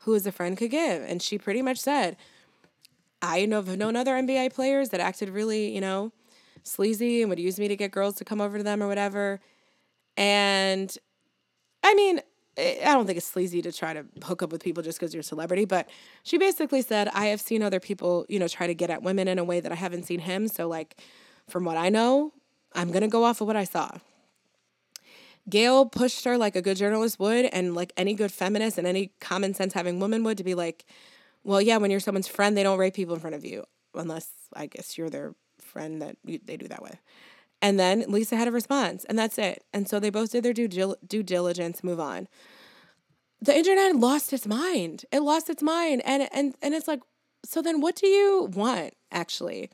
who 0.00 0.14
is 0.14 0.26
a 0.26 0.32
friend 0.32 0.56
could 0.56 0.70
give. 0.70 1.02
And 1.02 1.22
she 1.22 1.38
pretty 1.38 1.62
much 1.62 1.78
said, 1.78 2.16
I 3.22 3.46
know 3.46 3.62
have 3.62 3.78
known 3.78 3.96
other 3.96 4.12
NBA 4.12 4.52
players 4.52 4.90
that 4.90 5.00
acted 5.00 5.30
really, 5.30 5.74
you 5.74 5.80
know, 5.80 6.12
sleazy 6.62 7.22
and 7.22 7.30
would 7.30 7.38
use 7.40 7.58
me 7.58 7.68
to 7.68 7.76
get 7.76 7.90
girls 7.90 8.16
to 8.16 8.24
come 8.24 8.40
over 8.40 8.58
to 8.58 8.64
them 8.64 8.82
or 8.82 8.88
whatever. 8.88 9.40
And 10.16 10.94
I 11.82 11.94
mean, 11.94 12.20
I 12.58 12.92
don't 12.92 13.06
think 13.06 13.18
it's 13.18 13.26
sleazy 13.26 13.60
to 13.62 13.72
try 13.72 13.92
to 13.92 14.06
hook 14.24 14.42
up 14.42 14.50
with 14.50 14.62
people 14.62 14.82
just 14.82 14.98
because 14.98 15.12
you're 15.12 15.20
a 15.20 15.24
celebrity, 15.24 15.66
but 15.66 15.88
she 16.22 16.38
basically 16.38 16.80
said, 16.80 17.08
I 17.08 17.26
have 17.26 17.40
seen 17.40 17.62
other 17.62 17.80
people, 17.80 18.24
you 18.28 18.38
know, 18.38 18.48
try 18.48 18.66
to 18.66 18.74
get 18.74 18.88
at 18.88 19.02
women 19.02 19.28
in 19.28 19.38
a 19.38 19.44
way 19.44 19.60
that 19.60 19.70
I 19.72 19.74
haven't 19.74 20.04
seen 20.04 20.20
him. 20.20 20.48
So, 20.48 20.66
like, 20.66 20.96
from 21.48 21.64
what 21.64 21.76
I 21.76 21.90
know, 21.90 22.32
I'm 22.74 22.88
going 22.88 23.02
to 23.02 23.08
go 23.08 23.24
off 23.24 23.40
of 23.40 23.46
what 23.46 23.56
I 23.56 23.64
saw. 23.64 23.90
Gayle 25.48 25.86
pushed 25.86 26.24
her 26.24 26.36
like 26.38 26.56
a 26.56 26.62
good 26.62 26.76
journalist 26.76 27.20
would, 27.20 27.44
and 27.46 27.74
like 27.74 27.92
any 27.96 28.14
good 28.14 28.32
feminist 28.32 28.78
and 28.78 28.86
any 28.86 29.12
common 29.20 29.54
sense 29.54 29.74
having 29.74 30.00
woman 30.00 30.24
would, 30.24 30.38
to 30.38 30.44
be 30.44 30.54
like, 30.54 30.86
well, 31.44 31.60
yeah, 31.60 31.76
when 31.76 31.90
you're 31.90 32.00
someone's 32.00 32.26
friend, 32.26 32.56
they 32.56 32.62
don't 32.62 32.78
rape 32.78 32.94
people 32.94 33.14
in 33.14 33.20
front 33.20 33.36
of 33.36 33.44
you, 33.44 33.64
unless 33.94 34.28
I 34.54 34.66
guess 34.66 34.96
you're 34.96 35.10
their 35.10 35.34
friend 35.60 36.00
that 36.02 36.16
they 36.24 36.56
do 36.56 36.68
that 36.68 36.82
with. 36.82 36.96
And 37.62 37.80
then 37.80 38.04
Lisa 38.08 38.36
had 38.36 38.48
a 38.48 38.52
response, 38.52 39.04
and 39.04 39.18
that's 39.18 39.38
it. 39.38 39.64
And 39.72 39.88
so 39.88 39.98
they 39.98 40.10
both 40.10 40.32
did 40.32 40.44
their 40.44 40.52
due, 40.52 40.96
due 41.06 41.22
diligence, 41.22 41.82
move 41.82 41.98
on. 41.98 42.28
The 43.40 43.56
internet 43.56 43.96
lost 43.96 44.32
its 44.32 44.46
mind. 44.46 45.04
It 45.10 45.20
lost 45.20 45.48
its 45.50 45.62
mind. 45.62 46.02
And, 46.04 46.28
and, 46.32 46.54
and 46.62 46.74
it's 46.74 46.88
like, 46.88 47.00
so 47.44 47.62
then 47.62 47.80
what 47.80 47.96
do 47.96 48.06
you 48.06 48.50
want, 48.52 48.94
actually? 49.10 49.70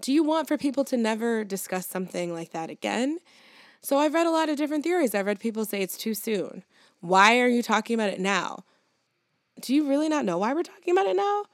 Do 0.00 0.12
you 0.12 0.22
want 0.22 0.48
for 0.48 0.56
people 0.56 0.84
to 0.84 0.96
never 0.96 1.44
discuss 1.44 1.86
something 1.86 2.32
like 2.32 2.50
that 2.50 2.70
again? 2.70 3.18
So 3.80 3.98
I've 3.98 4.14
read 4.14 4.26
a 4.26 4.30
lot 4.30 4.48
of 4.48 4.56
different 4.56 4.84
theories. 4.84 5.14
I've 5.14 5.26
read 5.26 5.40
people 5.40 5.64
say 5.64 5.82
it's 5.82 5.96
too 5.96 6.14
soon. 6.14 6.64
Why 7.00 7.38
are 7.40 7.48
you 7.48 7.62
talking 7.62 7.94
about 7.94 8.10
it 8.10 8.20
now? 8.20 8.64
do 9.60 9.74
you 9.74 9.88
really 9.88 10.08
not 10.08 10.24
know 10.24 10.38
why 10.38 10.52
we're 10.52 10.62
talking 10.62 10.92
about 10.92 11.06
it 11.06 11.16
now? 11.16 11.44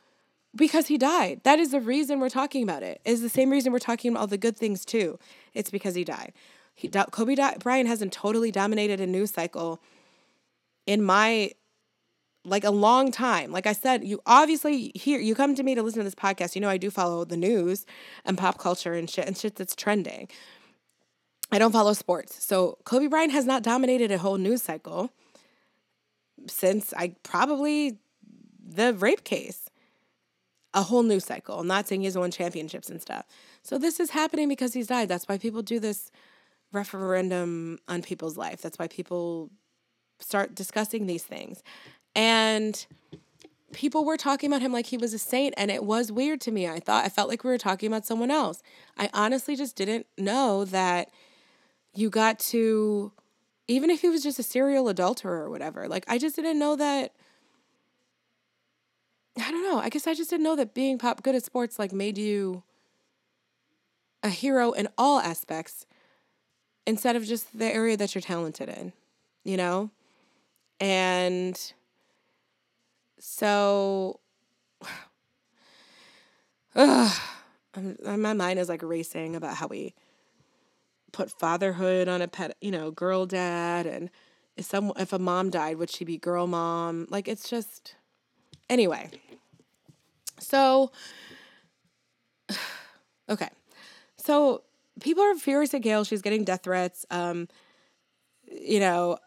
Because 0.54 0.88
he 0.88 0.98
died. 0.98 1.40
That 1.44 1.58
is 1.58 1.70
the 1.70 1.80
reason 1.80 2.18
we're 2.18 2.28
talking 2.28 2.62
about 2.62 2.82
it. 2.82 3.00
Is 3.04 3.22
the 3.22 3.28
same 3.28 3.50
reason 3.50 3.72
we're 3.72 3.78
talking 3.78 4.10
about 4.10 4.20
all 4.20 4.26
the 4.26 4.38
good 4.38 4.56
things 4.56 4.84
too. 4.84 5.18
It's 5.54 5.70
because 5.70 5.94
he 5.94 6.04
died. 6.04 6.32
He, 6.74 6.88
Kobe 6.88 7.36
Bryant 7.58 7.88
hasn't 7.88 8.12
totally 8.12 8.50
dominated 8.50 9.00
a 9.00 9.06
news 9.06 9.32
cycle 9.32 9.82
in 10.86 11.02
my 11.02 11.52
like 12.44 12.64
a 12.64 12.70
long 12.70 13.12
time. 13.12 13.52
Like 13.52 13.66
I 13.66 13.72
said, 13.72 14.02
you 14.02 14.20
obviously 14.24 14.92
here 14.94 15.20
you 15.20 15.34
come 15.34 15.54
to 15.54 15.62
me 15.62 15.74
to 15.74 15.82
listen 15.82 15.98
to 15.98 16.04
this 16.04 16.14
podcast. 16.14 16.54
You 16.54 16.62
know 16.62 16.68
I 16.68 16.78
do 16.78 16.90
follow 16.90 17.24
the 17.24 17.36
news 17.36 17.84
and 18.24 18.38
pop 18.38 18.58
culture 18.58 18.94
and 18.94 19.08
shit 19.08 19.26
and 19.26 19.36
shit 19.36 19.56
that's 19.56 19.76
trending. 19.76 20.28
I 21.52 21.58
don't 21.58 21.72
follow 21.72 21.92
sports. 21.92 22.42
So 22.44 22.78
Kobe 22.84 23.08
Bryant 23.08 23.32
has 23.32 23.44
not 23.44 23.62
dominated 23.62 24.10
a 24.10 24.18
whole 24.18 24.38
news 24.38 24.62
cycle 24.62 25.10
since 26.48 26.94
I 26.96 27.16
probably 27.22 27.98
the 28.66 28.94
rape 28.94 29.24
case. 29.24 29.69
A 30.72 30.82
whole 30.82 31.02
new 31.02 31.20
cycle. 31.20 31.58
I'm 31.58 31.66
not 31.66 31.88
saying 31.88 32.02
he's 32.02 32.16
won 32.16 32.30
championships 32.30 32.88
and 32.88 33.00
stuff. 33.00 33.26
So 33.62 33.76
this 33.78 33.98
is 33.98 34.10
happening 34.10 34.48
because 34.48 34.72
he's 34.72 34.86
died. 34.86 35.08
That's 35.08 35.28
why 35.28 35.38
people 35.38 35.62
do 35.62 35.80
this 35.80 36.10
referendum 36.72 37.78
on 37.88 38.02
people's 38.02 38.36
life. 38.36 38.62
That's 38.62 38.78
why 38.78 38.86
people 38.86 39.50
start 40.20 40.54
discussing 40.54 41.06
these 41.06 41.24
things. 41.24 41.62
And 42.14 42.86
people 43.72 44.04
were 44.04 44.16
talking 44.16 44.50
about 44.50 44.62
him 44.62 44.72
like 44.72 44.86
he 44.86 44.96
was 44.96 45.14
a 45.14 45.18
saint 45.18 45.54
and 45.56 45.70
it 45.70 45.84
was 45.84 46.10
weird 46.10 46.40
to 46.42 46.50
me. 46.50 46.68
I 46.68 46.80
thought 46.80 47.04
I 47.04 47.08
felt 47.08 47.28
like 47.28 47.44
we 47.44 47.50
were 47.50 47.58
talking 47.58 47.86
about 47.86 48.06
someone 48.06 48.30
else. 48.30 48.62
I 48.96 49.10
honestly 49.12 49.56
just 49.56 49.76
didn't 49.76 50.06
know 50.18 50.64
that 50.66 51.10
you 51.94 52.10
got 52.10 52.38
to 52.38 53.12
even 53.68 53.90
if 53.90 54.00
he 54.00 54.08
was 54.08 54.22
just 54.22 54.38
a 54.38 54.42
serial 54.42 54.88
adulterer 54.88 55.44
or 55.44 55.50
whatever. 55.50 55.88
Like 55.88 56.04
I 56.08 56.18
just 56.18 56.36
didn't 56.36 56.58
know 56.58 56.76
that 56.76 57.12
I 59.40 59.50
don't 59.50 59.62
know. 59.62 59.78
I 59.78 59.88
guess 59.88 60.06
I 60.06 60.14
just 60.14 60.30
didn't 60.30 60.44
know 60.44 60.56
that 60.56 60.74
being 60.74 60.98
pop 60.98 61.22
good 61.22 61.34
at 61.34 61.44
sports 61.44 61.78
like 61.78 61.92
made 61.92 62.18
you 62.18 62.62
a 64.22 64.28
hero 64.28 64.72
in 64.72 64.88
all 64.98 65.20
aspects 65.20 65.86
instead 66.86 67.16
of 67.16 67.24
just 67.24 67.58
the 67.58 67.66
area 67.66 67.96
that 67.96 68.14
you're 68.14 68.22
talented 68.22 68.68
in, 68.68 68.92
you 69.44 69.56
know? 69.56 69.90
And 70.78 71.58
so 73.18 74.20
ugh, 76.74 77.20
my 78.04 78.32
mind 78.32 78.58
is 78.58 78.68
like 78.68 78.82
racing 78.82 79.36
about 79.36 79.56
how 79.56 79.66
we 79.66 79.94
put 81.12 81.30
fatherhood 81.30 82.08
on 82.08 82.22
a 82.22 82.28
pet, 82.28 82.56
you 82.60 82.70
know, 82.70 82.90
girl 82.90 83.26
dad 83.26 83.86
and 83.86 84.10
if 84.56 84.64
some 84.66 84.92
if 84.96 85.12
a 85.12 85.18
mom 85.18 85.50
died, 85.50 85.76
would 85.76 85.90
she 85.90 86.04
be 86.04 86.18
girl 86.18 86.46
mom? 86.46 87.06
Like 87.10 87.28
it's 87.28 87.48
just 87.48 87.94
anyway. 88.68 89.10
So 90.40 90.90
okay. 93.28 93.48
So 94.16 94.62
people 95.00 95.22
are 95.22 95.34
furious 95.36 95.72
at 95.74 95.82
Gayle. 95.82 96.04
She's 96.04 96.22
getting 96.22 96.44
death 96.44 96.64
threats. 96.64 97.06
Um, 97.10 97.48
you 98.44 98.80
know, 98.80 99.18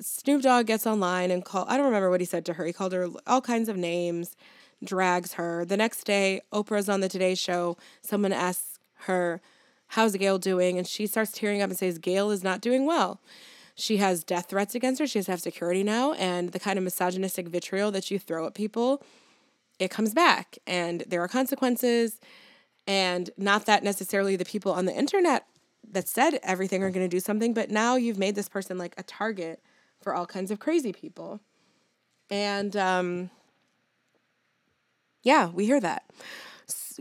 Snoop 0.00 0.42
Dogg 0.42 0.66
gets 0.66 0.86
online 0.86 1.30
and 1.30 1.44
call 1.44 1.64
I 1.68 1.76
don't 1.76 1.86
remember 1.86 2.10
what 2.10 2.20
he 2.20 2.26
said 2.26 2.44
to 2.46 2.54
her. 2.54 2.64
He 2.64 2.72
called 2.72 2.92
her 2.92 3.08
all 3.26 3.40
kinds 3.40 3.68
of 3.68 3.76
names, 3.76 4.36
drags 4.84 5.34
her. 5.34 5.64
The 5.64 5.76
next 5.76 6.04
day, 6.04 6.42
Oprah's 6.52 6.88
on 6.88 7.00
the 7.00 7.08
Today 7.08 7.34
Show. 7.34 7.76
Someone 8.02 8.32
asks 8.32 8.78
her, 9.00 9.40
How's 9.88 10.16
Gayle 10.16 10.38
doing? 10.38 10.78
And 10.78 10.86
she 10.86 11.06
starts 11.06 11.32
tearing 11.32 11.62
up 11.62 11.70
and 11.70 11.78
says, 11.78 11.98
"Gayle 11.98 12.30
is 12.30 12.42
not 12.42 12.60
doing 12.60 12.86
well. 12.86 13.20
She 13.74 13.98
has 13.98 14.24
death 14.24 14.46
threats 14.48 14.74
against 14.74 15.00
her. 15.00 15.06
She 15.06 15.18
has 15.18 15.26
to 15.26 15.32
have 15.32 15.40
security 15.40 15.84
now. 15.84 16.14
And 16.14 16.52
the 16.52 16.58
kind 16.58 16.78
of 16.78 16.84
misogynistic 16.84 17.48
vitriol 17.48 17.90
that 17.92 18.10
you 18.10 18.18
throw 18.18 18.46
at 18.46 18.54
people, 18.54 19.02
it 19.78 19.90
comes 19.90 20.14
back. 20.14 20.58
And 20.66 21.04
there 21.06 21.22
are 21.22 21.28
consequences. 21.28 22.20
And 22.86 23.30
not 23.36 23.66
that 23.66 23.82
necessarily 23.82 24.36
the 24.36 24.44
people 24.44 24.72
on 24.72 24.84
the 24.84 24.94
internet 24.94 25.46
that 25.92 26.08
said 26.08 26.38
everything 26.42 26.82
are 26.82 26.90
going 26.90 27.08
to 27.08 27.14
do 27.14 27.20
something, 27.20 27.54
but 27.54 27.70
now 27.70 27.96
you've 27.96 28.18
made 28.18 28.34
this 28.34 28.48
person 28.48 28.78
like 28.78 28.94
a 28.96 29.02
target 29.02 29.62
for 30.00 30.14
all 30.14 30.26
kinds 30.26 30.50
of 30.50 30.58
crazy 30.58 30.92
people. 30.92 31.40
And 32.30 32.76
um, 32.76 33.30
yeah, 35.22 35.48
we 35.50 35.66
hear 35.66 35.80
that. 35.80 36.04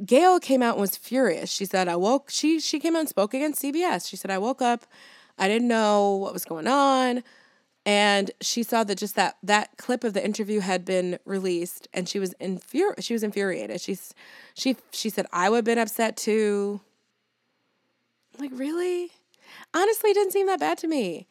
gayle 0.03 0.39
came 0.39 0.61
out 0.61 0.75
and 0.75 0.81
was 0.81 0.95
furious. 0.95 1.49
She 1.51 1.65
said, 1.65 1.87
I 1.87 1.95
woke, 1.95 2.29
she, 2.29 2.59
she 2.59 2.79
came 2.79 2.95
out 2.95 3.01
and 3.01 3.09
spoke 3.09 3.33
against 3.33 3.61
CBS. 3.61 4.07
She 4.07 4.15
said, 4.15 4.31
I 4.31 4.37
woke 4.37 4.61
up, 4.61 4.85
I 5.37 5.47
didn't 5.47 5.67
know 5.67 6.15
what 6.15 6.33
was 6.33 6.45
going 6.45 6.67
on. 6.67 7.23
And 7.85 8.31
she 8.41 8.63
saw 8.63 8.83
that 8.83 8.97
just 8.97 9.15
that 9.15 9.37
that 9.43 9.77
clip 9.77 10.03
of 10.03 10.13
the 10.13 10.25
interview 10.25 10.59
had 10.59 10.85
been 10.85 11.19
released 11.23 11.87
and 11.93 12.09
she 12.09 12.17
was 12.17 12.33
infuri- 12.41 13.01
she 13.03 13.13
was 13.13 13.21
infuriated. 13.21 13.79
She's 13.79 14.13
she 14.55 14.77
she 14.91 15.09
said, 15.09 15.27
I 15.31 15.49
would 15.49 15.57
have 15.57 15.65
been 15.65 15.77
upset 15.77 16.17
too. 16.17 16.81
like, 18.39 18.51
really? 18.53 19.11
Honestly, 19.73 20.09
it 20.09 20.15
didn't 20.15 20.33
seem 20.33 20.47
that 20.47 20.59
bad 20.59 20.79
to 20.79 20.87
me. 20.87 21.27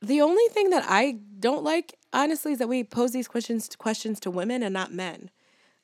The 0.00 0.20
only 0.20 0.46
thing 0.50 0.70
that 0.70 0.84
I 0.88 1.18
don't 1.40 1.64
like, 1.64 1.96
honestly, 2.12 2.52
is 2.52 2.58
that 2.58 2.68
we 2.68 2.84
pose 2.84 3.12
these 3.12 3.26
questions 3.26 3.68
questions 3.76 4.20
to 4.20 4.30
women 4.30 4.62
and 4.62 4.72
not 4.72 4.92
men. 4.92 5.30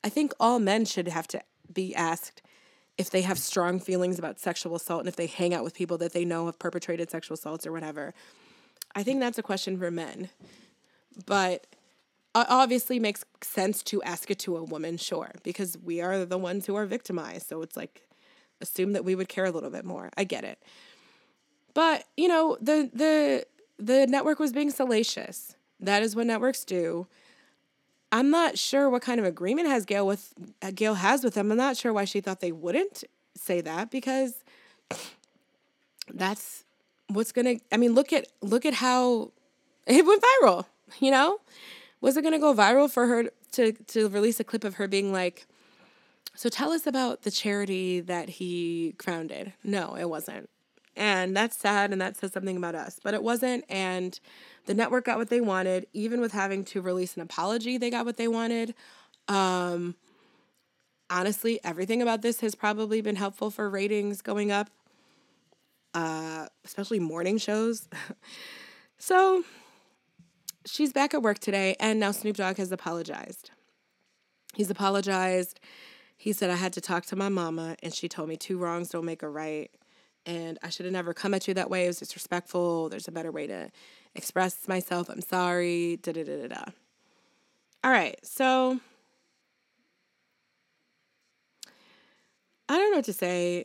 I 0.04 0.08
think 0.08 0.32
all 0.38 0.60
men 0.60 0.84
should 0.84 1.08
have 1.08 1.26
to 1.28 1.42
be 1.72 1.94
asked 1.94 2.42
if 2.98 3.10
they 3.10 3.22
have 3.22 3.38
strong 3.38 3.80
feelings 3.80 4.18
about 4.18 4.38
sexual 4.38 4.76
assault 4.76 5.00
and 5.00 5.08
if 5.08 5.16
they 5.16 5.26
hang 5.26 5.54
out 5.54 5.64
with 5.64 5.74
people 5.74 5.98
that 5.98 6.12
they 6.12 6.24
know 6.24 6.46
have 6.46 6.58
perpetrated 6.58 7.10
sexual 7.10 7.34
assaults 7.34 7.66
or 7.66 7.72
whatever. 7.72 8.14
I 8.94 9.02
think 9.02 9.20
that's 9.20 9.38
a 9.38 9.42
question 9.42 9.78
for 9.78 9.90
men. 9.90 10.28
But 11.26 11.66
obviously 12.34 12.98
makes 12.98 13.24
sense 13.42 13.82
to 13.82 14.02
ask 14.02 14.30
it 14.30 14.38
to 14.40 14.56
a 14.56 14.62
woman, 14.62 14.96
sure, 14.96 15.32
because 15.42 15.76
we 15.82 16.00
are 16.00 16.24
the 16.24 16.38
ones 16.38 16.66
who 16.66 16.74
are 16.74 16.86
victimized. 16.86 17.48
So 17.48 17.62
it's 17.62 17.76
like 17.76 18.02
assume 18.60 18.92
that 18.92 19.04
we 19.04 19.14
would 19.14 19.28
care 19.28 19.44
a 19.44 19.50
little 19.50 19.70
bit 19.70 19.84
more. 19.84 20.10
I 20.16 20.24
get 20.24 20.44
it. 20.44 20.62
But, 21.74 22.04
you 22.16 22.28
know, 22.28 22.56
the 22.60 22.90
the 22.92 23.46
the 23.78 24.06
network 24.06 24.38
was 24.38 24.52
being 24.52 24.70
salacious. 24.70 25.56
That 25.80 26.02
is 26.02 26.14
what 26.14 26.26
networks 26.26 26.64
do. 26.64 27.06
I'm 28.12 28.30
not 28.30 28.58
sure 28.58 28.90
what 28.90 29.02
kind 29.02 29.18
of 29.18 29.26
agreement 29.26 29.68
has 29.68 29.84
Gayle 29.84 30.06
with 30.06 30.34
Gayle 30.74 30.94
has 30.94 31.24
with 31.24 31.34
them. 31.34 31.50
I'm 31.50 31.58
not 31.58 31.76
sure 31.76 31.92
why 31.92 32.04
she 32.04 32.20
thought 32.20 32.40
they 32.40 32.52
wouldn't 32.52 33.04
say 33.34 33.60
that 33.62 33.90
because 33.90 34.44
that's 36.12 36.64
what's 37.08 37.32
gonna. 37.32 37.56
I 37.70 37.76
mean, 37.76 37.94
look 37.94 38.12
at 38.12 38.26
look 38.40 38.64
at 38.64 38.74
how 38.74 39.32
it 39.86 40.04
went 40.04 40.22
viral. 40.22 40.66
You 41.00 41.10
know, 41.10 41.38
was 42.00 42.16
it 42.16 42.22
gonna 42.22 42.38
go 42.38 42.54
viral 42.54 42.90
for 42.90 43.06
her 43.06 43.30
to 43.52 43.72
to 43.72 44.08
release 44.08 44.40
a 44.40 44.44
clip 44.44 44.64
of 44.64 44.74
her 44.74 44.88
being 44.88 45.12
like, 45.12 45.46
"So 46.34 46.48
tell 46.48 46.72
us 46.72 46.86
about 46.86 47.22
the 47.22 47.30
charity 47.30 48.00
that 48.00 48.28
he 48.28 48.94
founded"? 49.00 49.52
No, 49.64 49.96
it 49.96 50.08
wasn't, 50.08 50.50
and 50.96 51.36
that's 51.36 51.56
sad, 51.56 51.92
and 51.92 52.00
that 52.00 52.16
says 52.16 52.32
something 52.32 52.56
about 52.56 52.74
us. 52.74 53.00
But 53.02 53.14
it 53.14 53.22
wasn't, 53.22 53.64
and 53.68 54.18
the 54.66 54.74
network 54.74 55.06
got 55.06 55.18
what 55.18 55.30
they 55.30 55.40
wanted. 55.40 55.86
Even 55.92 56.20
with 56.20 56.32
having 56.32 56.64
to 56.66 56.82
release 56.82 57.16
an 57.16 57.22
apology, 57.22 57.78
they 57.78 57.90
got 57.90 58.04
what 58.04 58.16
they 58.16 58.28
wanted. 58.28 58.74
Um, 59.28 59.96
honestly, 61.08 61.60
everything 61.62 62.02
about 62.02 62.22
this 62.22 62.40
has 62.40 62.54
probably 62.54 63.00
been 63.00 63.16
helpful 63.16 63.50
for 63.50 63.68
ratings 63.68 64.22
going 64.22 64.50
up, 64.50 64.70
uh, 65.94 66.46
especially 66.64 66.98
morning 66.98 67.38
shows. 67.38 67.88
so 68.98 69.44
she's 70.66 70.92
back 70.92 71.14
at 71.14 71.22
work 71.22 71.38
today, 71.38 71.76
and 71.80 72.00
now 72.00 72.10
Snoop 72.10 72.36
Dogg 72.36 72.56
has 72.56 72.72
apologized. 72.72 73.50
He's 74.54 74.70
apologized. 74.70 75.60
He 76.16 76.32
said, 76.32 76.50
I 76.50 76.56
had 76.56 76.72
to 76.74 76.80
talk 76.80 77.06
to 77.06 77.16
my 77.16 77.28
mama, 77.28 77.76
and 77.82 77.92
she 77.92 78.08
told 78.08 78.28
me 78.28 78.36
two 78.36 78.58
wrongs 78.58 78.90
don't 78.90 79.04
make 79.04 79.22
a 79.22 79.28
right. 79.28 79.70
And 80.24 80.58
I 80.62 80.68
should 80.68 80.86
have 80.86 80.92
never 80.92 81.12
come 81.12 81.34
at 81.34 81.48
you 81.48 81.54
that 81.54 81.68
way. 81.68 81.84
It 81.84 81.88
was 81.88 81.98
disrespectful. 81.98 82.88
There's 82.88 83.08
a 83.08 83.12
better 83.12 83.32
way 83.32 83.48
to 83.48 83.70
express 84.14 84.68
myself. 84.68 85.08
I'm 85.08 85.20
sorry. 85.20 85.98
Da 86.00 86.12
da 86.12 86.22
da 86.22 86.42
da 86.42 86.48
da. 86.48 86.64
All 87.82 87.90
right. 87.90 88.16
So 88.22 88.78
I 92.68 92.78
don't 92.78 92.92
know 92.92 92.98
what 92.98 93.04
to 93.06 93.12
say. 93.12 93.64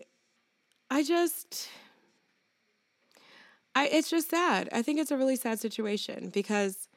I 0.89 1.03
just 1.03 1.69
I 3.77 3.85
it's 3.91 4.09
just 4.09 4.31
sad. 4.31 4.69
I 4.71 4.81
think 4.81 4.99
it's 4.99 5.11
a 5.11 5.17
really 5.17 5.35
sad 5.35 5.59
situation 5.59 6.29
because 6.29 6.87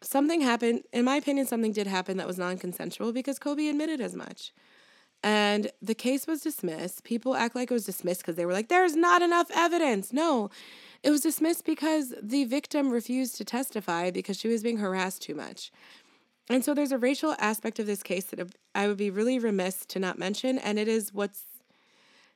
something 0.00 0.40
happened, 0.42 0.84
in 0.92 1.04
my 1.04 1.16
opinion 1.16 1.46
something 1.46 1.72
did 1.72 1.88
happen 1.88 2.18
that 2.18 2.26
was 2.26 2.38
non-consensual 2.38 3.12
because 3.12 3.40
Kobe 3.40 3.66
admitted 3.66 4.00
as 4.00 4.14
much. 4.14 4.52
And 5.24 5.72
the 5.82 5.94
case 5.94 6.26
was 6.28 6.40
dismissed. 6.40 7.02
People 7.02 7.34
act 7.34 7.56
like 7.56 7.70
it 7.70 7.74
was 7.74 7.86
dismissed 7.86 8.20
because 8.20 8.36
they 8.36 8.46
were 8.46 8.52
like 8.52 8.68
there's 8.68 8.94
not 8.94 9.22
enough 9.22 9.50
evidence. 9.52 10.12
No. 10.12 10.50
It 11.02 11.10
was 11.10 11.22
dismissed 11.22 11.64
because 11.64 12.14
the 12.22 12.44
victim 12.44 12.90
refused 12.90 13.36
to 13.38 13.44
testify 13.44 14.12
because 14.12 14.38
she 14.38 14.48
was 14.48 14.62
being 14.62 14.78
harassed 14.78 15.20
too 15.20 15.34
much. 15.34 15.72
And 16.48 16.64
so 16.64 16.74
there's 16.74 16.92
a 16.92 16.98
racial 16.98 17.34
aspect 17.40 17.80
of 17.80 17.86
this 17.86 18.04
case 18.04 18.26
that 18.26 18.54
I 18.74 18.86
would 18.86 18.98
be 18.98 19.10
really 19.10 19.38
remiss 19.38 19.84
to 19.86 19.98
not 19.98 20.18
mention, 20.18 20.58
and 20.58 20.78
it 20.78 20.88
is 20.88 21.12
what's 21.12 21.42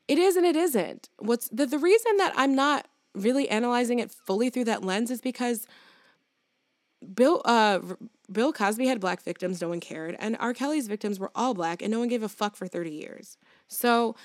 it 0.08 0.18
is 0.18 0.36
and 0.36 0.46
it 0.46 0.56
isn't. 0.56 1.10
What's 1.18 1.48
the, 1.50 1.66
the 1.66 1.78
reason 1.78 2.16
that 2.16 2.32
I'm 2.34 2.54
not 2.56 2.88
really 3.14 3.48
analyzing 3.48 3.98
it 3.98 4.10
fully 4.10 4.50
through 4.50 4.64
that 4.64 4.84
lens 4.84 5.10
is 5.10 5.20
because 5.20 5.66
Bill 7.14 7.42
uh 7.44 7.80
Bill 8.30 8.52
Cosby 8.52 8.86
had 8.86 9.00
black 9.00 9.22
victims, 9.22 9.60
no 9.60 9.68
one 9.70 9.80
cared, 9.80 10.16
and 10.18 10.36
R. 10.38 10.52
Kelly's 10.52 10.86
victims 10.86 11.18
were 11.18 11.30
all 11.34 11.54
black 11.54 11.80
and 11.80 11.90
no 11.90 11.98
one 11.98 12.08
gave 12.08 12.22
a 12.22 12.28
fuck 12.28 12.56
for 12.56 12.66
30 12.66 12.90
years. 12.90 13.38
So 13.68 14.16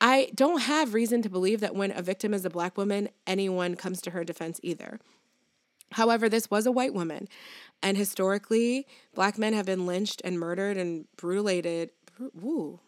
I 0.00 0.30
don't 0.34 0.62
have 0.62 0.94
reason 0.94 1.22
to 1.22 1.28
believe 1.28 1.60
that 1.60 1.74
when 1.74 1.90
a 1.96 2.02
victim 2.02 2.34
is 2.34 2.44
a 2.44 2.50
black 2.50 2.76
woman, 2.76 3.08
anyone 3.26 3.76
comes 3.76 4.00
to 4.02 4.10
her 4.10 4.24
defense 4.24 4.58
either. 4.62 4.98
However, 5.92 6.28
this 6.28 6.50
was 6.50 6.66
a 6.66 6.72
white 6.72 6.94
woman, 6.94 7.28
and 7.82 7.96
historically, 7.96 8.86
black 9.12 9.38
men 9.38 9.54
have 9.54 9.66
been 9.66 9.86
lynched 9.86 10.22
and 10.24 10.38
murdered 10.38 10.76
and 10.76 11.06
brutalated. 11.16 11.90
Woo, 12.32 12.78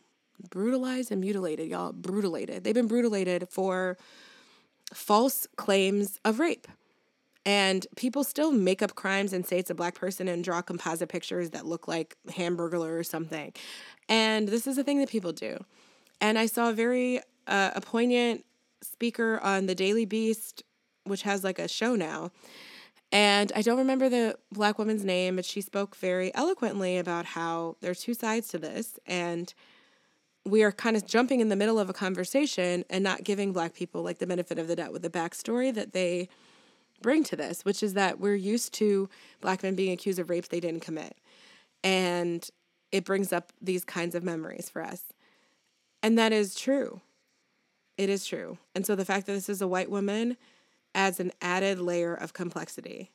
brutalized 0.50 1.10
and 1.10 1.20
mutilated, 1.20 1.68
y'all. 1.68 1.92
Brutalated. 1.92 2.62
They've 2.62 2.74
been 2.74 2.88
brutalated 2.88 3.50
for 3.50 3.98
false 4.92 5.46
claims 5.56 6.18
of 6.24 6.38
rape. 6.38 6.66
And 7.44 7.86
people 7.96 8.22
still 8.22 8.52
make 8.52 8.82
up 8.82 8.94
crimes 8.94 9.32
and 9.32 9.44
say 9.44 9.58
it's 9.58 9.70
a 9.70 9.74
black 9.74 9.94
person 9.94 10.28
and 10.28 10.44
draw 10.44 10.62
composite 10.62 11.08
pictures 11.08 11.50
that 11.50 11.66
look 11.66 11.88
like 11.88 12.16
hamburger 12.34 12.98
or 12.98 13.02
something. 13.02 13.52
And 14.08 14.48
this 14.48 14.66
is 14.66 14.78
a 14.78 14.84
thing 14.84 15.00
that 15.00 15.08
people 15.08 15.32
do. 15.32 15.58
And 16.20 16.38
I 16.38 16.46
saw 16.46 16.70
a 16.70 16.72
very 16.72 17.20
uh, 17.48 17.70
a 17.74 17.80
poignant 17.80 18.44
speaker 18.80 19.40
on 19.42 19.66
the 19.66 19.74
Daily 19.74 20.04
Beast, 20.04 20.62
which 21.04 21.22
has 21.22 21.42
like 21.42 21.58
a 21.58 21.66
show 21.66 21.96
now. 21.96 22.30
And 23.10 23.52
I 23.54 23.62
don't 23.62 23.78
remember 23.78 24.08
the 24.08 24.38
black 24.52 24.78
woman's 24.78 25.04
name, 25.04 25.36
but 25.36 25.44
she 25.44 25.60
spoke 25.60 25.96
very 25.96 26.34
eloquently 26.34 26.96
about 26.96 27.26
how 27.26 27.76
there 27.80 27.90
are 27.90 27.94
two 27.94 28.14
sides 28.14 28.48
to 28.48 28.58
this. 28.58 28.98
And 29.06 29.52
we 30.44 30.62
are 30.62 30.72
kind 30.72 30.96
of 30.96 31.06
jumping 31.06 31.40
in 31.40 31.48
the 31.48 31.56
middle 31.56 31.78
of 31.78 31.88
a 31.88 31.92
conversation 31.92 32.84
and 32.90 33.04
not 33.04 33.24
giving 33.24 33.52
black 33.52 33.74
people 33.74 34.02
like 34.02 34.18
the 34.18 34.26
benefit 34.26 34.58
of 34.58 34.68
the 34.68 34.76
doubt 34.76 34.92
with 34.92 35.02
the 35.02 35.10
backstory 35.10 35.72
that 35.72 35.92
they 35.92 36.28
bring 37.00 37.24
to 37.24 37.36
this, 37.36 37.64
which 37.64 37.82
is 37.82 37.94
that 37.94 38.18
we're 38.18 38.34
used 38.34 38.72
to 38.74 39.08
black 39.40 39.62
men 39.62 39.74
being 39.74 39.92
accused 39.92 40.18
of 40.18 40.30
rapes 40.30 40.48
they 40.48 40.60
didn't 40.60 40.80
commit. 40.80 41.16
And 41.84 42.48
it 42.90 43.04
brings 43.04 43.32
up 43.32 43.52
these 43.60 43.84
kinds 43.84 44.14
of 44.14 44.22
memories 44.22 44.68
for 44.68 44.82
us. 44.82 45.02
And 46.02 46.18
that 46.18 46.32
is 46.32 46.54
true. 46.54 47.00
It 47.96 48.08
is 48.08 48.26
true. 48.26 48.58
And 48.74 48.86
so 48.86 48.94
the 48.94 49.04
fact 49.04 49.26
that 49.26 49.32
this 49.32 49.48
is 49.48 49.62
a 49.62 49.68
white 49.68 49.90
woman 49.90 50.36
adds 50.94 51.20
an 51.20 51.32
added 51.40 51.78
layer 51.78 52.14
of 52.14 52.32
complexity. 52.32 53.10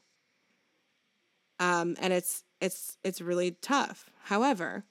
Um, 1.59 1.95
and 1.99 2.13
it's 2.13 2.43
it's 2.61 2.97
it's 3.03 3.19
really 3.19 3.51
tough. 3.61 4.09
However, 4.25 4.83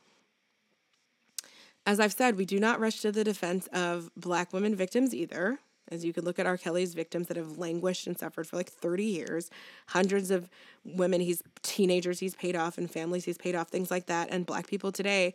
as 1.87 2.01
I've 2.01 2.13
said, 2.13 2.37
we 2.37 2.45
do 2.45 2.59
not 2.59 2.81
rush 2.81 3.01
to 3.01 3.13
the 3.13 3.25
defense 3.25 3.69
of 3.73 4.11
black 4.17 4.53
women 4.53 4.75
victims 4.75 5.15
either. 5.15 5.61
As 5.89 6.05
you 6.05 6.13
can 6.13 6.25
look 6.25 6.41
at 6.41 6.47
R. 6.47 6.57
Kelly's 6.57 6.95
victims 6.95 7.29
that 7.29 7.37
have 7.37 7.59
languished 7.59 8.09
and 8.09 8.19
suffered 8.19 8.49
for 8.49 8.57
like 8.57 8.69
30 8.69 9.05
years, 9.05 9.51
hundreds 9.87 10.33
of 10.33 10.51
women 10.85 11.21
he's 11.21 11.45
teenagers 11.63 12.19
he's 12.19 12.35
paid 12.35 12.57
off 12.57 12.77
and 12.77 12.91
families 12.91 13.25
he's 13.25 13.39
paid 13.39 13.55
off, 13.55 13.69
things 13.69 13.89
like 13.89 14.07
that. 14.07 14.29
And 14.33 14.45
black 14.45 14.67
people 14.67 14.91
today, 14.91 15.33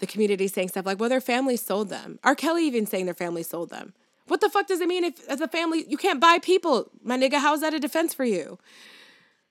the 0.00 0.08
community 0.08 0.48
saying 0.48 0.70
stuff 0.70 0.84
like, 0.84 0.98
well, 0.98 1.08
their 1.08 1.20
family 1.20 1.56
sold 1.56 1.88
them. 1.88 2.18
R. 2.24 2.34
Kelly 2.34 2.66
even 2.66 2.84
saying 2.84 3.04
their 3.04 3.14
family 3.14 3.44
sold 3.44 3.70
them. 3.70 3.94
What 4.26 4.40
the 4.40 4.48
fuck 4.48 4.66
does 4.66 4.80
it 4.80 4.88
mean 4.88 5.04
if 5.04 5.24
as 5.28 5.40
a 5.40 5.46
family 5.46 5.84
you 5.88 5.96
can't 5.96 6.20
buy 6.20 6.40
people, 6.40 6.90
my 7.04 7.16
nigga? 7.16 7.38
How's 7.38 7.60
that 7.60 7.74
a 7.74 7.78
defense 7.78 8.12
for 8.12 8.24
you? 8.24 8.58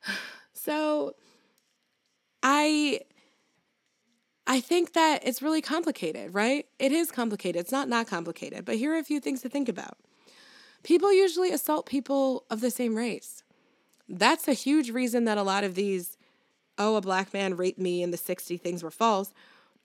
So 0.56 1.14
I 2.42 3.02
I 4.46 4.60
think 4.60 4.94
that 4.94 5.26
it's 5.26 5.42
really 5.42 5.62
complicated, 5.62 6.34
right? 6.34 6.66
It 6.78 6.92
is 6.92 7.12
complicated. 7.12 7.62
It's 7.62 7.72
not 7.72 7.88
not 7.88 8.08
complicated, 8.08 8.66
but 8.66 8.76
here 8.76 8.94
are 8.94 9.00
a 9.00 9.04
few 9.04 9.20
things 9.20 9.42
to 9.42 9.50
think 9.50 9.70
about. 9.70 9.98
People 10.84 11.14
usually 11.14 11.52
assault 11.52 11.86
people 11.86 12.44
of 12.50 12.60
the 12.60 12.72
same 12.72 12.96
race. 12.96 13.44
That's 14.10 14.50
a 14.50 14.54
huge 14.54 14.90
reason 14.90 15.24
that 15.26 15.38
a 15.38 15.44
lot 15.44 15.64
of 15.64 15.76
these, 15.76 16.18
oh, 16.78 16.98
a 16.98 17.02
black 17.02 17.34
man 17.34 17.56
raped 17.56 17.80
me 17.80 18.04
and 18.04 18.12
the 18.12 18.18
60 18.18 18.58
things 18.58 18.84
were 18.84 18.92
false. 18.92 19.34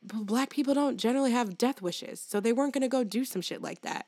But 0.02 0.26
black 0.26 0.50
people 0.50 0.74
don't 0.74 0.96
generally 0.96 1.30
have 1.30 1.56
death 1.56 1.80
wishes, 1.80 2.20
so 2.20 2.40
they 2.40 2.52
weren't 2.52 2.74
going 2.74 2.82
to 2.82 2.88
go 2.88 3.04
do 3.04 3.24
some 3.24 3.42
shit 3.42 3.62
like 3.62 3.82
that 3.82 4.06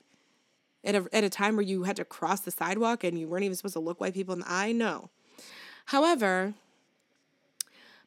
at 0.85 0.95
a, 0.95 1.07
at 1.13 1.25
a 1.25 1.31
time 1.31 1.57
where 1.57 1.65
you 1.65 1.85
had 1.85 1.97
to 1.97 2.05
cross 2.05 2.41
the 2.41 2.51
sidewalk 2.51 3.05
and 3.05 3.19
you 3.19 3.29
weren't 3.29 3.45
even 3.45 3.57
supposed 3.57 3.75
to 3.75 3.81
look 3.81 4.01
white 4.01 4.15
people 4.15 4.33
in 4.33 4.41
the 4.41 4.51
eye? 4.51 4.73
No. 4.73 5.11
However, 5.87 6.55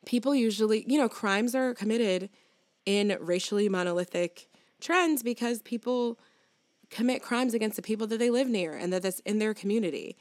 people 0.06 0.36
usually, 0.36 0.86
you 0.88 0.97
know, 0.97 1.10
crimes 1.10 1.56
are 1.56 1.74
committed 1.74 2.30
in 2.86 3.18
racially 3.20 3.70
monolithic 3.70 4.49
trends 4.82 5.24
because 5.24 5.62
people 5.62 6.20
commit 6.89 7.24
crimes 7.24 7.54
against 7.54 7.76
the 7.76 7.82
people 7.82 8.06
that 8.08 8.18
they 8.18 8.30
live 8.30 8.47
near 8.47 8.74
and 8.74 8.91
that 8.93 9.01
that's 9.01 9.20
in 9.22 9.39
their 9.39 9.54
community. 9.54 10.18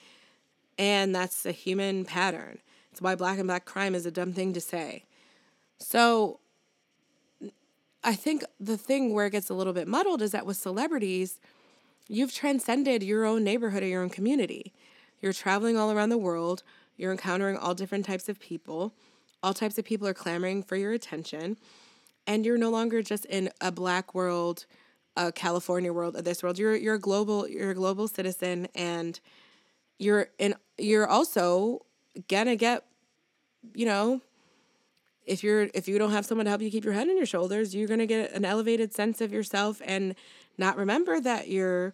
And 0.78 1.14
that's 1.14 1.44
a 1.44 1.52
human 1.52 2.04
pattern. 2.04 2.58
It's 2.90 3.00
why 3.00 3.14
black 3.14 3.38
and 3.38 3.46
black 3.46 3.64
crime 3.64 3.94
is 3.94 4.06
a 4.06 4.10
dumb 4.10 4.32
thing 4.32 4.52
to 4.52 4.60
say. 4.60 5.04
So 5.78 6.40
I 8.04 8.14
think 8.14 8.44
the 8.58 8.76
thing 8.76 9.12
where 9.12 9.26
it 9.26 9.30
gets 9.30 9.50
a 9.50 9.54
little 9.54 9.72
bit 9.72 9.88
muddled 9.88 10.22
is 10.22 10.30
that 10.32 10.46
with 10.46 10.56
celebrities, 10.56 11.40
You've 12.08 12.34
transcended 12.34 13.02
your 13.02 13.24
own 13.24 13.44
neighborhood 13.44 13.82
or 13.82 13.86
your 13.86 14.02
own 14.02 14.10
community. 14.10 14.72
You're 15.20 15.32
traveling 15.32 15.76
all 15.76 15.90
around 15.90 16.08
the 16.08 16.18
world, 16.18 16.62
you're 16.96 17.12
encountering 17.12 17.56
all 17.56 17.74
different 17.74 18.04
types 18.04 18.28
of 18.28 18.38
people. 18.38 18.92
All 19.42 19.54
types 19.54 19.78
of 19.78 19.84
people 19.84 20.06
are 20.06 20.14
clamoring 20.14 20.62
for 20.62 20.76
your 20.76 20.92
attention. 20.92 21.56
And 22.26 22.46
you're 22.46 22.58
no 22.58 22.70
longer 22.70 23.02
just 23.02 23.24
in 23.26 23.50
a 23.60 23.72
black 23.72 24.14
world, 24.14 24.66
a 25.16 25.32
California 25.32 25.92
world, 25.92 26.16
of 26.16 26.24
this 26.24 26.42
world. 26.42 26.58
You're 26.58 26.76
you're 26.76 26.94
a 26.94 27.00
global 27.00 27.48
you're 27.48 27.70
a 27.70 27.74
global 27.74 28.06
citizen 28.06 28.68
and 28.74 29.18
you're 29.98 30.28
in 30.38 30.54
you're 30.78 31.06
also 31.06 31.84
gonna 32.28 32.54
get, 32.54 32.84
you 33.74 33.86
know, 33.86 34.20
if 35.26 35.42
you're 35.42 35.68
if 35.74 35.88
you 35.88 35.98
don't 35.98 36.12
have 36.12 36.24
someone 36.24 36.44
to 36.44 36.50
help 36.50 36.62
you 36.62 36.70
keep 36.70 36.84
your 36.84 36.94
head 36.94 37.08
on 37.08 37.16
your 37.16 37.26
shoulders, 37.26 37.74
you're 37.74 37.88
gonna 37.88 38.06
get 38.06 38.32
an 38.32 38.44
elevated 38.44 38.94
sense 38.94 39.20
of 39.20 39.32
yourself 39.32 39.82
and 39.84 40.14
not 40.56 40.76
remember 40.76 41.18
that 41.20 41.48
you're 41.48 41.92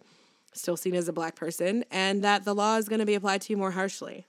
still 0.52 0.76
seen 0.76 0.94
as 0.94 1.08
a 1.08 1.12
black 1.12 1.34
person 1.34 1.84
and 1.90 2.22
that 2.22 2.44
the 2.44 2.54
law 2.54 2.76
is 2.76 2.88
going 2.88 3.00
to 3.00 3.06
be 3.06 3.14
applied 3.14 3.40
to 3.42 3.52
you 3.52 3.56
more 3.56 3.70
harshly. 3.70 4.26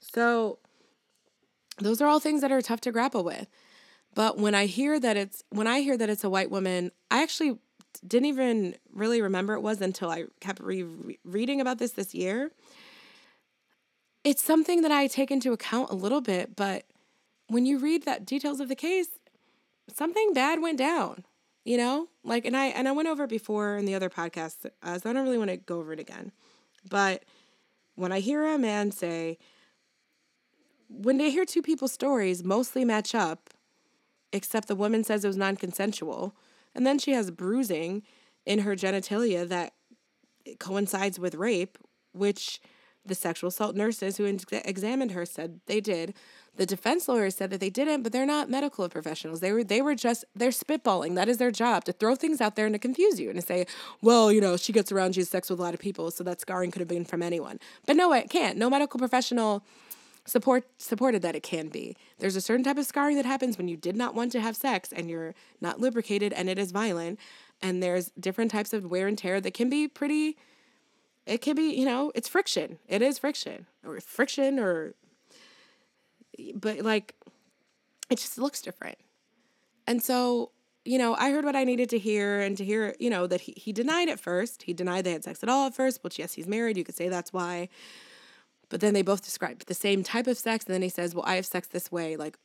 So, 0.00 0.58
those 1.80 2.00
are 2.00 2.08
all 2.08 2.20
things 2.20 2.40
that 2.40 2.52
are 2.52 2.62
tough 2.62 2.80
to 2.82 2.92
grapple 2.92 3.24
with. 3.24 3.48
But 4.14 4.38
when 4.38 4.54
I 4.54 4.66
hear 4.66 4.98
that 5.00 5.16
it's 5.16 5.44
when 5.50 5.66
I 5.66 5.80
hear 5.80 5.96
that 5.96 6.10
it's 6.10 6.24
a 6.24 6.30
white 6.30 6.50
woman, 6.50 6.90
I 7.10 7.22
actually 7.22 7.58
didn't 8.06 8.26
even 8.26 8.76
really 8.92 9.20
remember 9.20 9.54
it 9.54 9.60
was 9.60 9.80
until 9.80 10.10
I 10.10 10.24
kept 10.40 10.60
re- 10.60 11.18
reading 11.24 11.60
about 11.60 11.78
this 11.78 11.92
this 11.92 12.14
year. 12.14 12.50
It's 14.22 14.42
something 14.42 14.82
that 14.82 14.92
I 14.92 15.06
take 15.06 15.30
into 15.30 15.52
account 15.52 15.90
a 15.90 15.94
little 15.94 16.20
bit, 16.20 16.54
but 16.54 16.84
when 17.48 17.66
you 17.66 17.78
read 17.78 18.04
that 18.04 18.26
details 18.26 18.60
of 18.60 18.68
the 18.68 18.76
case, 18.76 19.08
something 19.92 20.32
bad 20.34 20.60
went 20.60 20.78
down 20.78 21.24
you 21.64 21.76
know 21.76 22.08
like 22.24 22.44
and 22.44 22.56
i 22.56 22.66
and 22.66 22.88
i 22.88 22.92
went 22.92 23.08
over 23.08 23.24
it 23.24 23.30
before 23.30 23.76
in 23.76 23.84
the 23.84 23.94
other 23.94 24.10
podcast 24.10 24.66
uh, 24.82 24.98
so 24.98 25.10
i 25.10 25.12
don't 25.12 25.24
really 25.24 25.38
want 25.38 25.50
to 25.50 25.56
go 25.56 25.78
over 25.78 25.92
it 25.92 26.00
again 26.00 26.32
but 26.88 27.24
when 27.94 28.12
i 28.12 28.20
hear 28.20 28.46
a 28.46 28.58
man 28.58 28.90
say 28.90 29.38
when 30.92 31.18
they 31.18 31.30
hear 31.30 31.44
two 31.44 31.62
people's 31.62 31.92
stories 31.92 32.42
mostly 32.44 32.84
match 32.84 33.14
up 33.14 33.50
except 34.32 34.68
the 34.68 34.74
woman 34.76 35.02
says 35.04 35.24
it 35.24 35.28
was 35.28 35.36
non-consensual 35.36 36.34
and 36.74 36.86
then 36.86 36.98
she 36.98 37.12
has 37.12 37.30
bruising 37.30 38.02
in 38.44 38.60
her 38.60 38.74
genitalia 38.76 39.48
that 39.48 39.72
coincides 40.58 41.18
with 41.18 41.34
rape 41.34 41.78
which 42.12 42.60
The 43.06 43.14
sexual 43.14 43.48
assault 43.48 43.76
nurses 43.76 44.18
who 44.18 44.26
ex- 44.26 44.44
examined 44.52 45.12
her 45.12 45.24
said 45.24 45.60
they 45.66 45.80
did. 45.80 46.12
The 46.56 46.66
defense 46.66 47.08
lawyers 47.08 47.34
said 47.34 47.48
that 47.50 47.58
they 47.58 47.70
didn't, 47.70 48.02
but 48.02 48.12
they're 48.12 48.26
not 48.26 48.50
medical 48.50 48.86
professionals. 48.90 49.40
They 49.40 49.52
were 49.52 49.64
they 49.64 49.80
were 49.80 49.94
just 49.94 50.24
they're 50.36 50.50
spitballing. 50.50 51.14
That 51.14 51.26
is 51.28 51.38
their 51.38 51.50
job 51.50 51.84
to 51.84 51.92
throw 51.92 52.14
things 52.14 52.42
out 52.42 52.56
there 52.56 52.66
and 52.66 52.74
to 52.74 52.78
confuse 52.78 53.18
you 53.18 53.30
and 53.30 53.40
to 53.40 53.46
say, 53.46 53.66
well, 54.02 54.30
you 54.30 54.40
know, 54.40 54.56
she 54.58 54.72
gets 54.72 54.92
around, 54.92 55.14
she 55.14 55.22
has 55.22 55.30
sex 55.30 55.48
with 55.48 55.58
a 55.58 55.62
lot 55.62 55.72
of 55.72 55.80
people, 55.80 56.10
so 56.10 56.22
that 56.24 56.40
scarring 56.42 56.70
could 56.70 56.80
have 56.80 56.88
been 56.88 57.06
from 57.06 57.22
anyone. 57.22 57.58
But 57.86 57.96
no, 57.96 58.12
it 58.12 58.28
can't. 58.28 58.58
No 58.58 58.68
medical 58.68 58.98
professional 58.98 59.64
support 60.30 60.66
supported 60.78 61.22
that 61.22 61.34
it 61.34 61.42
can 61.42 61.68
be. 61.68 61.96
There's 62.18 62.36
a 62.36 62.40
certain 62.40 62.64
type 62.64 62.78
of 62.78 62.86
scarring 62.86 63.16
that 63.16 63.26
happens 63.26 63.58
when 63.58 63.68
you 63.68 63.76
did 63.76 63.96
not 63.96 64.14
want 64.14 64.32
to 64.32 64.40
have 64.40 64.56
sex 64.56 64.92
and 64.92 65.10
you're 65.10 65.34
not 65.60 65.80
lubricated 65.80 66.32
and 66.32 66.48
it 66.48 66.58
is 66.58 66.70
violent. 66.70 67.18
And 67.60 67.82
there's 67.82 68.10
different 68.18 68.50
types 68.50 68.72
of 68.72 68.90
wear 68.90 69.06
and 69.06 69.18
tear 69.18 69.40
that 69.40 69.54
can 69.54 69.68
be 69.68 69.88
pretty 69.88 70.36
it 71.26 71.42
can 71.42 71.54
be, 71.54 71.74
you 71.74 71.84
know, 71.84 72.10
it's 72.14 72.28
friction. 72.28 72.78
It 72.88 73.02
is 73.02 73.18
friction. 73.18 73.66
Or 73.84 74.00
friction 74.00 74.58
or 74.58 74.94
but 76.54 76.80
like 76.80 77.14
it 78.08 78.18
just 78.18 78.38
looks 78.38 78.62
different. 78.62 78.98
And 79.86 80.02
so, 80.02 80.52
you 80.84 80.98
know, 80.98 81.14
I 81.16 81.30
heard 81.30 81.44
what 81.44 81.56
I 81.56 81.64
needed 81.64 81.90
to 81.90 81.98
hear 81.98 82.40
and 82.40 82.56
to 82.56 82.64
hear, 82.64 82.94
you 82.98 83.10
know, 83.10 83.26
that 83.26 83.42
he, 83.42 83.52
he 83.56 83.72
denied 83.72 84.08
it 84.08 84.18
first. 84.18 84.62
He 84.62 84.72
denied 84.72 85.04
they 85.04 85.12
had 85.12 85.24
sex 85.24 85.42
at 85.42 85.48
all 85.48 85.66
at 85.66 85.74
first, 85.74 86.02
which 86.02 86.18
yes, 86.18 86.34
he's 86.34 86.46
married. 86.46 86.76
You 86.76 86.84
could 86.84 86.94
say 86.94 87.08
that's 87.08 87.32
why. 87.32 87.68
But 88.70 88.80
then 88.80 88.94
they 88.94 89.02
both 89.02 89.22
describe 89.22 89.64
the 89.66 89.74
same 89.74 90.02
type 90.02 90.26
of 90.26 90.38
sex. 90.38 90.64
And 90.64 90.72
then 90.72 90.82
he 90.82 90.88
says, 90.88 91.14
Well, 91.14 91.24
I 91.26 91.34
have 91.34 91.44
sex 91.44 91.68
this 91.68 91.92
way, 91.92 92.16
like 92.16 92.38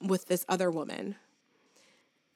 with 0.00 0.26
this 0.26 0.46
other 0.48 0.70
woman. 0.70 1.16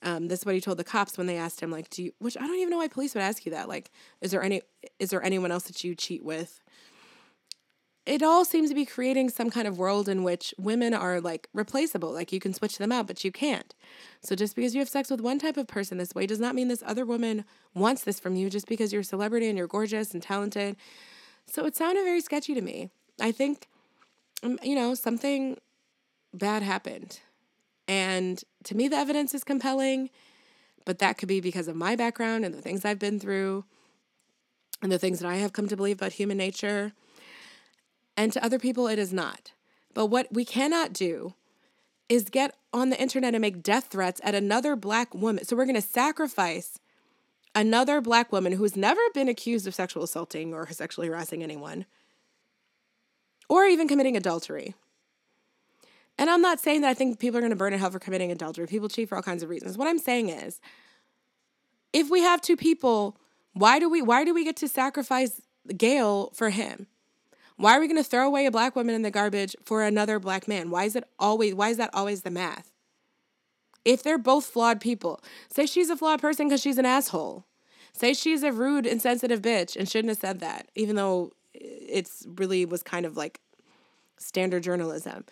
Um, 0.03 0.29
this 0.29 0.41
is 0.41 0.47
what 0.47 0.55
he 0.55 0.61
told 0.61 0.79
the 0.79 0.85
cops 0.85 1.17
when 1.17 1.27
they 1.27 1.37
asked 1.37 1.61
him, 1.61 1.71
like, 1.71 1.89
do 1.91 2.03
you, 2.03 2.13
which 2.19 2.37
I 2.37 2.47
don't 2.47 2.57
even 2.57 2.71
know 2.71 2.77
why 2.79 2.89
police 2.89 3.15
would 3.15 3.23
ask 3.23 3.47
you 3.47 3.53
that. 3.53 3.69
Like, 3.69 3.91
is 4.21 4.31
there 4.31 4.43
any, 4.43 4.63
is 4.99 5.11
there 5.11 5.23
anyone 5.23 5.51
else 5.51 5.65
that 5.65 5.83
you 5.83 5.95
cheat 5.95 6.25
with? 6.25 6.61
It 8.05 8.23
all 8.23 8.45
seems 8.45 8.69
to 8.69 8.75
be 8.75 8.85
creating 8.85 9.31
some 9.31 9.51
kind 9.51 9.67
of 9.67 9.79
world 9.79 10.09
in 10.09 10.23
which 10.23 10.55
women 10.59 10.95
are 10.95 11.21
like 11.21 11.49
replaceable. 11.53 12.13
Like, 12.13 12.31
you 12.31 12.39
can 12.39 12.55
switch 12.55 12.79
them 12.79 12.93
out, 12.93 13.09
but 13.09 13.25
you 13.25 13.33
can't. 13.33 13.75
So, 14.23 14.37
just 14.37 14.55
because 14.55 14.75
you 14.75 14.81
have 14.81 14.89
sex 14.89 15.11
with 15.11 15.21
one 15.21 15.41
type 15.41 15.57
of 15.57 15.67
person 15.67 15.99
this 15.99 16.15
way 16.15 16.25
does 16.27 16.39
not 16.39 16.55
mean 16.55 16.69
this 16.69 16.85
other 16.87 17.05
woman 17.05 17.45
wants 17.75 18.05
this 18.05 18.21
from 18.21 18.37
you 18.37 18.49
just 18.49 18.69
because 18.69 18.93
you're 18.93 19.01
a 19.01 19.05
celebrity 19.05 19.49
and 19.49 19.59
you're 19.59 19.67
gorgeous 19.67 20.15
and 20.15 20.23
talented. 20.23 20.77
So, 21.47 21.65
it 21.65 21.75
sounded 21.75 22.05
very 22.05 22.21
sketchy 22.21 22.55
to 22.55 22.61
me. 22.61 22.91
I 23.21 23.33
think, 23.33 23.69
um, 24.43 24.59
you 24.63 24.75
know, 24.75 24.95
something 24.95 25.59
bad 26.33 26.63
happened. 26.63 27.21
And 27.89 28.43
to 28.65 28.77
me, 28.77 28.89
the 28.89 28.97
evidence 28.97 29.35
is 29.35 29.45
compelling, 29.45 30.11
but 30.85 30.99
that 30.99 31.19
could 31.19 31.29
be 31.29 31.41
because 31.41 31.69
of 31.69 31.77
my 31.77 31.97
background 31.97 32.45
and 32.45 32.55
the 32.55 32.63
things 32.63 32.85
I've 32.85 32.99
been 32.99 33.21
through 33.21 33.65
and 34.83 34.93
the 34.93 34.99
things 34.99 35.21
that 35.21 35.29
I 35.29 35.37
have 35.37 35.53
come 35.53 35.69
to 35.69 35.77
believe 35.77 35.97
about 35.97 36.13
human 36.13 36.37
nature. 36.37 36.93
And 38.17 38.33
to 38.33 38.45
other 38.45 38.59
people, 38.59 38.87
it 38.89 38.99
is 38.99 39.13
not. 39.13 39.53
But 39.95 40.07
what 40.07 40.29
we 40.33 40.45
cannot 40.45 40.93
do 40.93 41.35
is 42.09 42.25
get 42.25 42.55
on 42.73 42.91
the 42.91 43.01
internet 43.01 43.35
and 43.35 43.41
make 43.43 43.63
death 43.63 43.87
threats 43.87 44.21
at 44.23 44.35
another 44.35 44.77
black 44.77 45.15
woman. 45.15 45.45
So 45.45 45.57
we're 45.57 45.65
going 45.65 45.75
to 45.77 45.83
sacrifice 45.83 46.79
another 47.55 48.01
black 48.01 48.31
woman 48.31 48.53
who's 48.53 48.77
never 48.77 49.01
been 49.15 49.29
accused 49.29 49.67
of 49.67 49.75
sexual 49.75 50.03
assaulting 50.03 50.53
or 50.53 50.71
sexually 50.71 51.09
harassing 51.09 51.43
anyone 51.43 51.87
or 53.49 53.65
even 53.65 53.89
committing 53.89 54.17
adultery. 54.17 54.75
And 56.19 56.31
I'm 56.31 56.41
not 56.41 56.61
saying 56.61 56.81
that 56.81 56.89
I 56.89 56.95
think 56.95 57.19
people 57.19 57.39
are 57.39 57.41
going 57.41 57.51
to 57.51 57.57
burn 57.57 57.73
in 57.73 57.79
hell 57.79 57.91
for 57.91 57.99
committing 57.99 58.33
adultery. 58.33 58.67
People 58.67 58.89
cheat 58.89 59.09
for 59.09 59.17
all 59.17 59.23
kinds 59.23 59.43
of 59.43 59.51
reasons. 59.51 59.77
What 59.77 59.89
I'm 59.89 59.99
saying 59.99 60.31
is, 60.31 60.61
if 61.93 62.11
we 62.11 62.21
have 62.21 62.41
two 62.41 62.57
people, 62.57 63.19
why 63.53 63.79
do 63.79 63.89
we 63.89 64.03
why 64.03 64.25
do 64.25 64.35
we 64.35 64.45
get 64.45 64.57
to 64.57 64.69
sacrifice 64.69 65.41
Gayle 65.77 66.31
for 66.35 66.51
him? 66.51 66.87
Why 67.57 67.77
are 67.77 67.81
we 67.81 67.89
going 67.89 68.03
to 68.03 68.09
throw 68.09 68.27
away 68.27 68.45
a 68.47 68.51
black 68.51 68.77
woman 68.77 68.95
in 68.95 69.03
the 69.03 69.11
garbage 69.11 69.57
for 69.65 69.83
another 69.83 70.19
black 70.19 70.47
man? 70.47 70.71
Why 70.71 70.85
is 70.85 70.97
it 70.97 71.05
always 71.19 71.55
why 71.55 71.71
is 71.71 71.77
that 71.77 71.91
always 71.95 72.23
the 72.23 72.31
math? 72.31 72.71
If 73.85 74.03
they're 74.03 74.19
both 74.19 74.47
flawed 74.47 74.81
people, 74.81 75.23
say 75.49 75.65
she's 75.65 75.91
a 75.91 75.97
flawed 75.97 76.21
person 76.21 76.49
because 76.49 76.61
she's 76.61 76.79
an 76.79 76.87
asshole. 76.87 77.45
Say 77.93 78.13
she's 78.13 78.43
a 78.43 78.53
rude, 78.53 78.85
insensitive 78.85 79.41
bitch 79.41 79.77
and 79.77 79.89
shouldn't 79.89 80.11
have 80.11 80.19
said 80.19 80.41
that, 80.41 80.69
even 80.75 80.97
though 80.97 81.33
it's 81.61 82.27
really 82.37 82.65
was 82.65 82.83
kind 82.83 83.07
of 83.07 83.17
like 83.17 83.41
standard 84.19 84.63
journalism. 84.63 85.25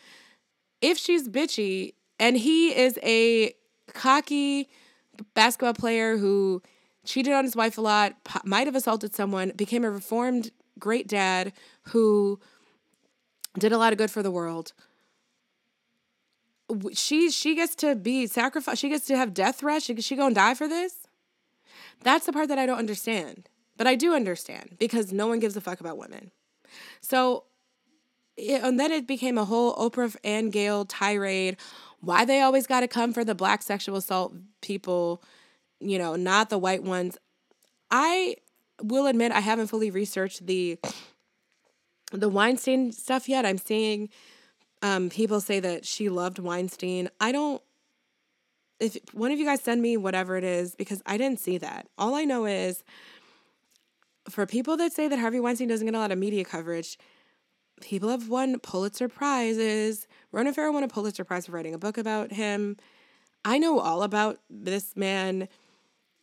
If 0.80 0.98
she's 0.98 1.28
bitchy 1.28 1.94
and 2.18 2.36
he 2.36 2.76
is 2.76 2.98
a 3.02 3.54
cocky 3.92 4.68
basketball 5.34 5.74
player 5.74 6.16
who 6.16 6.62
cheated 7.04 7.32
on 7.32 7.44
his 7.44 7.56
wife 7.56 7.78
a 7.78 7.80
lot, 7.80 8.14
might 8.44 8.66
have 8.66 8.74
assaulted 8.74 9.14
someone, 9.14 9.52
became 9.56 9.84
a 9.84 9.90
reformed 9.90 10.50
great 10.78 11.06
dad 11.06 11.52
who 11.88 12.40
did 13.58 13.72
a 13.72 13.78
lot 13.78 13.92
of 13.92 13.98
good 13.98 14.10
for 14.10 14.22
the 14.22 14.30
world. 14.30 14.72
She 16.92 17.30
she 17.30 17.54
gets 17.54 17.74
to 17.76 17.94
be 17.94 18.26
sacrificed. 18.26 18.80
She 18.80 18.88
gets 18.88 19.06
to 19.06 19.16
have 19.16 19.34
death 19.34 19.56
threats. 19.56 19.84
She 19.84 20.00
she 20.00 20.16
gonna 20.16 20.34
die 20.34 20.54
for 20.54 20.66
this. 20.66 21.06
That's 22.02 22.26
the 22.26 22.32
part 22.32 22.48
that 22.48 22.58
I 22.58 22.66
don't 22.66 22.78
understand. 22.78 23.48
But 23.76 23.86
I 23.86 23.94
do 23.94 24.14
understand 24.14 24.76
because 24.78 25.12
no 25.12 25.26
one 25.26 25.40
gives 25.40 25.56
a 25.56 25.60
fuck 25.60 25.80
about 25.80 25.98
women. 25.98 26.30
So, 27.00 27.44
and 28.38 28.78
then 28.78 28.92
it 28.92 29.06
became 29.06 29.38
a 29.38 29.44
whole 29.44 29.74
Oprah 29.76 30.16
and 30.24 30.52
Gayle 30.52 30.84
tirade. 30.84 31.56
Why 32.00 32.24
they 32.24 32.40
always 32.40 32.66
got 32.66 32.80
to 32.80 32.88
come 32.88 33.12
for 33.12 33.24
the 33.24 33.34
black 33.34 33.62
sexual 33.62 33.96
assault 33.96 34.34
people, 34.60 35.22
you 35.80 35.98
know, 35.98 36.16
not 36.16 36.50
the 36.50 36.58
white 36.58 36.82
ones. 36.82 37.16
I 37.90 38.36
will 38.82 39.06
admit 39.06 39.32
I 39.32 39.40
haven't 39.40 39.68
fully 39.68 39.90
researched 39.90 40.46
the 40.46 40.78
the 42.12 42.28
Weinstein 42.28 42.92
stuff 42.92 43.28
yet. 43.28 43.44
I'm 43.44 43.58
seeing 43.58 44.08
um, 44.82 45.08
people 45.08 45.40
say 45.40 45.60
that 45.60 45.84
she 45.86 46.08
loved 46.08 46.38
Weinstein. 46.38 47.08
I 47.20 47.32
don't. 47.32 47.62
If 48.80 48.98
one 49.12 49.30
of 49.30 49.38
you 49.38 49.46
guys 49.46 49.62
send 49.62 49.80
me 49.80 49.96
whatever 49.96 50.36
it 50.36 50.44
is, 50.44 50.74
because 50.74 51.02
I 51.06 51.16
didn't 51.16 51.40
see 51.40 51.58
that. 51.58 51.88
All 51.96 52.14
I 52.14 52.24
know 52.24 52.44
is 52.44 52.82
for 54.28 54.46
people 54.46 54.76
that 54.78 54.92
say 54.92 55.08
that 55.08 55.18
Harvey 55.18 55.40
Weinstein 55.40 55.68
doesn't 55.68 55.86
get 55.86 55.94
a 55.94 55.98
lot 55.98 56.12
of 56.12 56.18
media 56.18 56.44
coverage, 56.44 56.98
people 57.80 58.08
have 58.08 58.28
won 58.28 58.58
Pulitzer 58.60 59.08
Prizes. 59.08 60.06
Ronan 60.32 60.54
Farrow 60.54 60.72
won 60.72 60.84
a 60.84 60.88
Pulitzer 60.88 61.24
Prize 61.24 61.46
for 61.46 61.52
writing 61.52 61.74
a 61.74 61.78
book 61.78 61.98
about 61.98 62.32
him. 62.32 62.76
I 63.44 63.58
know 63.58 63.78
all 63.78 64.02
about 64.02 64.40
this 64.48 64.96
man. 64.96 65.48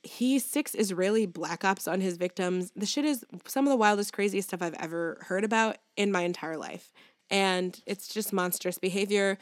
He 0.03 0.39
six 0.39 0.73
Israeli 0.73 1.27
black 1.27 1.63
ops 1.63 1.87
on 1.87 2.01
his 2.01 2.17
victims. 2.17 2.71
The 2.75 2.87
shit 2.87 3.05
is 3.05 3.23
some 3.45 3.67
of 3.67 3.71
the 3.71 3.77
wildest, 3.77 4.13
craziest 4.13 4.47
stuff 4.47 4.61
I've 4.61 4.73
ever 4.75 5.19
heard 5.27 5.43
about 5.43 5.77
in 5.95 6.11
my 6.11 6.21
entire 6.21 6.57
life. 6.57 6.91
And 7.29 7.79
it's 7.85 8.07
just 8.07 8.33
monstrous 8.33 8.79
behavior. 8.79 9.37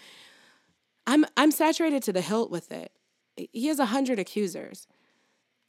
I'm 1.08 1.26
I'm 1.38 1.52
saturated 1.52 2.04
to 2.04 2.14
the 2.14 2.22
hilt 2.22 2.52
with 2.52 2.72
it. 2.72 2.92
He 3.54 3.68
has 3.68 3.80
a 3.80 3.86
hundred 3.86 4.20
accusers. 4.20 4.86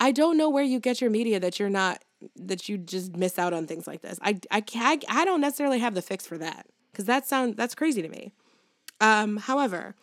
I 0.01 0.13
don't 0.13 0.37
know 0.37 0.51
where 0.51 0.65
you 0.65 0.81
get 0.81 1.01
your 1.01 1.11
media 1.11 1.39
that 1.39 1.61
you're 1.61 1.71
not 1.71 2.03
that 2.37 2.69
you 2.69 2.79
just 2.79 3.17
miss 3.17 3.39
out 3.39 3.53
on 3.53 3.67
things 3.67 3.87
like 3.87 4.03
this. 4.03 4.19
I 4.23 4.41
I 4.51 4.61
can't, 4.61 5.05
I 5.09 5.25
don't 5.25 5.41
necessarily 5.41 5.79
have 5.79 5.95
the 5.95 6.03
fix 6.03 6.27
for 6.27 6.39
that 6.39 6.67
because 6.93 7.07
that 7.07 7.27
sound 7.27 7.57
that's 7.57 7.75
crazy 7.75 8.03
to 8.03 8.09
me. 8.09 8.33
Um, 9.01 9.39
however, 9.39 9.95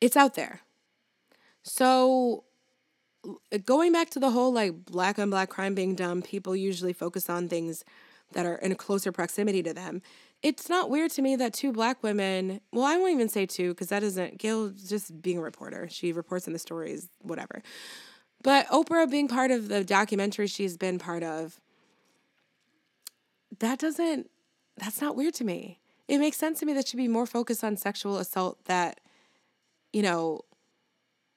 it's 0.00 0.16
out 0.16 0.34
there. 0.34 0.60
So 1.62 2.44
going 3.64 3.92
back 3.92 4.10
to 4.10 4.20
the 4.20 4.30
whole 4.30 4.52
like 4.52 4.84
black 4.84 5.18
on 5.18 5.30
black 5.30 5.50
crime 5.50 5.74
being 5.74 5.94
dumb, 5.94 6.22
people 6.22 6.54
usually 6.54 6.92
focus 6.92 7.28
on 7.28 7.48
things 7.48 7.84
that 8.32 8.46
are 8.46 8.56
in 8.56 8.72
a 8.72 8.76
closer 8.76 9.12
proximity 9.12 9.62
to 9.62 9.72
them. 9.72 10.02
It's 10.42 10.68
not 10.68 10.90
weird 10.90 11.10
to 11.12 11.22
me 11.22 11.36
that 11.36 11.54
two 11.54 11.72
black 11.72 12.02
women, 12.02 12.60
well, 12.72 12.84
I 12.84 12.96
won't 12.96 13.14
even 13.14 13.28
say 13.28 13.46
two 13.46 13.70
because 13.70 13.88
that 13.88 14.02
isn't, 14.02 14.38
Gayle 14.38 14.70
just 14.70 15.20
being 15.22 15.38
a 15.38 15.42
reporter. 15.42 15.88
She 15.90 16.12
reports 16.12 16.46
in 16.46 16.52
the 16.52 16.58
stories, 16.58 17.08
whatever. 17.22 17.62
But 18.46 18.68
Oprah 18.68 19.10
being 19.10 19.26
part 19.26 19.50
of 19.50 19.66
the 19.66 19.82
documentary 19.82 20.46
she's 20.46 20.76
been 20.76 21.00
part 21.00 21.24
of, 21.24 21.58
that 23.58 23.80
doesn't, 23.80 24.30
that's 24.76 25.00
not 25.00 25.16
weird 25.16 25.34
to 25.34 25.44
me. 25.44 25.80
It 26.06 26.18
makes 26.18 26.36
sense 26.36 26.60
to 26.60 26.66
me 26.66 26.72
that 26.74 26.86
she'd 26.86 26.96
be 26.96 27.08
more 27.08 27.26
focused 27.26 27.64
on 27.64 27.76
sexual 27.76 28.18
assault 28.18 28.64
that, 28.66 29.00
you 29.92 30.00
know, 30.00 30.42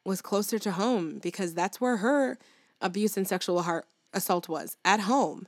was 0.06 0.22
closer 0.22 0.60
to 0.60 0.74
home 0.74 1.18
because 1.18 1.56
that's 1.56 1.82
where 1.82 1.98
her 1.98 2.38
abuse 2.80 3.18
and 3.18 3.28
sexual 3.28 3.66
assault 4.14 4.48
was 4.48 4.78
at 4.86 5.00
home. 5.00 5.48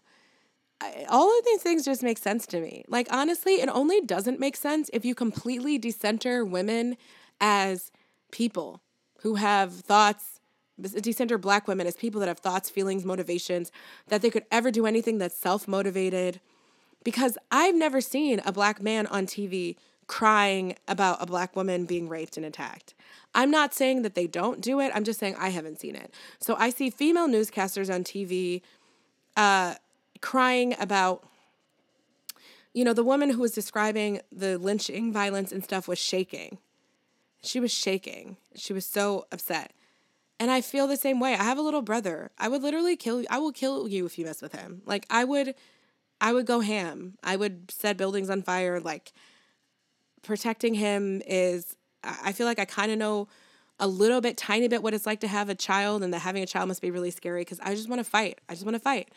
All 1.09 1.29
of 1.37 1.45
these 1.45 1.61
things 1.61 1.85
just 1.85 2.01
make 2.01 2.17
sense 2.17 2.47
to 2.47 2.59
me. 2.59 2.85
Like, 2.87 3.07
honestly, 3.11 3.61
it 3.61 3.69
only 3.69 4.01
doesn't 4.01 4.39
make 4.39 4.55
sense 4.55 4.89
if 4.93 5.05
you 5.05 5.13
completely 5.13 5.77
decenter 5.77 6.43
women 6.43 6.97
as 7.39 7.91
people 8.31 8.81
who 9.19 9.35
have 9.35 9.75
thoughts, 9.75 10.40
decenter 10.81 11.37
black 11.37 11.67
women 11.67 11.87
as 11.87 11.95
people 11.95 12.19
that 12.19 12.27
have 12.27 12.39
thoughts, 12.39 12.69
feelings, 12.69 13.05
motivations, 13.05 13.71
that 14.07 14.21
they 14.21 14.29
could 14.29 14.45
ever 14.51 14.71
do 14.71 14.85
anything 14.85 15.17
that's 15.17 15.37
self 15.37 15.67
motivated. 15.67 16.39
Because 17.03 17.37
I've 17.51 17.75
never 17.75 18.01
seen 18.01 18.41
a 18.45 18.51
black 18.51 18.81
man 18.81 19.07
on 19.07 19.25
TV 19.25 19.75
crying 20.07 20.75
about 20.87 21.21
a 21.21 21.25
black 21.25 21.55
woman 21.55 21.85
being 21.85 22.09
raped 22.09 22.37
and 22.37 22.45
attacked. 22.45 22.93
I'm 23.33 23.49
not 23.49 23.73
saying 23.73 24.01
that 24.01 24.13
they 24.13 24.27
don't 24.27 24.61
do 24.61 24.79
it, 24.79 24.91
I'm 24.93 25.03
just 25.03 25.19
saying 25.19 25.35
I 25.39 25.49
haven't 25.49 25.79
seen 25.79 25.95
it. 25.95 26.13
So 26.39 26.55
I 26.57 26.69
see 26.69 26.89
female 26.89 27.27
newscasters 27.27 27.93
on 27.93 28.03
TV 28.03 28.61
uh, 29.37 29.75
crying 30.21 30.75
about 30.79 31.23
you 32.73 32.85
know, 32.85 32.93
the 32.93 33.03
woman 33.03 33.31
who 33.31 33.41
was 33.41 33.51
describing 33.51 34.21
the 34.31 34.57
lynching 34.57 35.11
violence 35.11 35.51
and 35.51 35.63
stuff 35.63 35.87
was 35.87 35.99
shaking. 35.99 36.57
She 37.43 37.59
was 37.59 37.71
shaking. 37.71 38.37
She 38.55 38.71
was 38.71 38.85
so 38.85 39.25
upset. 39.31 39.73
And 40.41 40.49
I 40.49 40.61
feel 40.61 40.87
the 40.87 40.97
same 40.97 41.19
way. 41.19 41.35
I 41.35 41.43
have 41.43 41.59
a 41.59 41.61
little 41.61 41.83
brother. 41.83 42.31
I 42.39 42.47
would 42.47 42.63
literally 42.63 42.95
kill 42.95 43.21
you. 43.21 43.27
I 43.29 43.37
will 43.37 43.51
kill 43.51 43.87
you 43.87 44.07
if 44.07 44.17
you 44.17 44.25
mess 44.25 44.41
with 44.41 44.53
him. 44.53 44.81
Like 44.87 45.05
I 45.07 45.23
would 45.23 45.53
I 46.19 46.33
would 46.33 46.47
go 46.47 46.61
ham. 46.61 47.13
I 47.23 47.35
would 47.35 47.69
set 47.69 47.95
buildings 47.95 48.27
on 48.27 48.41
fire. 48.41 48.79
Like 48.79 49.13
protecting 50.23 50.73
him 50.73 51.21
is 51.27 51.75
I 52.03 52.31
feel 52.31 52.47
like 52.47 52.57
I 52.57 52.65
kind 52.65 52.91
of 52.91 52.97
know 52.97 53.27
a 53.79 53.87
little 53.87 54.19
bit, 54.19 54.35
tiny 54.35 54.67
bit, 54.67 54.81
what 54.81 54.95
it's 54.95 55.05
like 55.05 55.19
to 55.19 55.27
have 55.27 55.47
a 55.47 55.53
child, 55.53 56.01
and 56.01 56.11
that 56.11 56.19
having 56.19 56.41
a 56.41 56.47
child 56.47 56.67
must 56.67 56.81
be 56.81 56.89
really 56.89 57.11
scary 57.11 57.41
because 57.41 57.59
I 57.59 57.75
just 57.75 57.87
want 57.87 57.99
to 57.99 58.03
fight. 58.03 58.39
I 58.49 58.53
just 58.53 58.65
want 58.65 58.73
to 58.73 58.79
fight. 58.79 59.09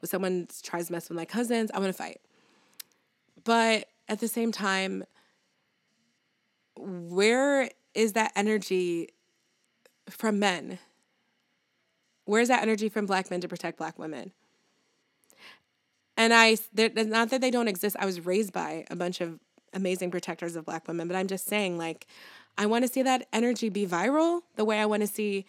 When 0.00 0.08
someone 0.08 0.48
tries 0.64 0.88
to 0.88 0.92
mess 0.94 1.08
with 1.08 1.16
my 1.16 1.24
cousins, 1.24 1.70
I 1.72 1.78
want 1.78 1.90
to 1.90 1.96
fight. 1.96 2.20
But 3.44 3.86
at 4.08 4.18
the 4.18 4.26
same 4.26 4.50
time, 4.50 5.04
where 6.76 7.70
is 7.94 8.14
that 8.14 8.32
energy 8.34 9.10
from 10.12 10.38
men? 10.38 10.78
Where's 12.24 12.48
that 12.48 12.62
energy 12.62 12.88
from 12.88 13.06
black 13.06 13.30
men 13.30 13.40
to 13.40 13.48
protect 13.48 13.78
black 13.78 13.98
women? 13.98 14.32
And 16.16 16.32
I, 16.32 16.56
not 16.74 17.30
that 17.30 17.40
they 17.40 17.50
don't 17.50 17.68
exist. 17.68 17.96
I 17.98 18.06
was 18.06 18.24
raised 18.24 18.52
by 18.52 18.84
a 18.90 18.96
bunch 18.96 19.20
of 19.20 19.40
amazing 19.72 20.10
protectors 20.10 20.56
of 20.56 20.64
black 20.64 20.86
women, 20.86 21.08
but 21.08 21.16
I'm 21.16 21.26
just 21.26 21.46
saying, 21.46 21.78
like, 21.78 22.06
I 22.58 22.66
want 22.66 22.84
to 22.84 22.92
see 22.92 23.02
that 23.02 23.26
energy 23.32 23.70
be 23.70 23.86
viral 23.86 24.42
the 24.56 24.64
way 24.64 24.78
I 24.78 24.86
want 24.86 25.00
to 25.00 25.06
see 25.06 25.46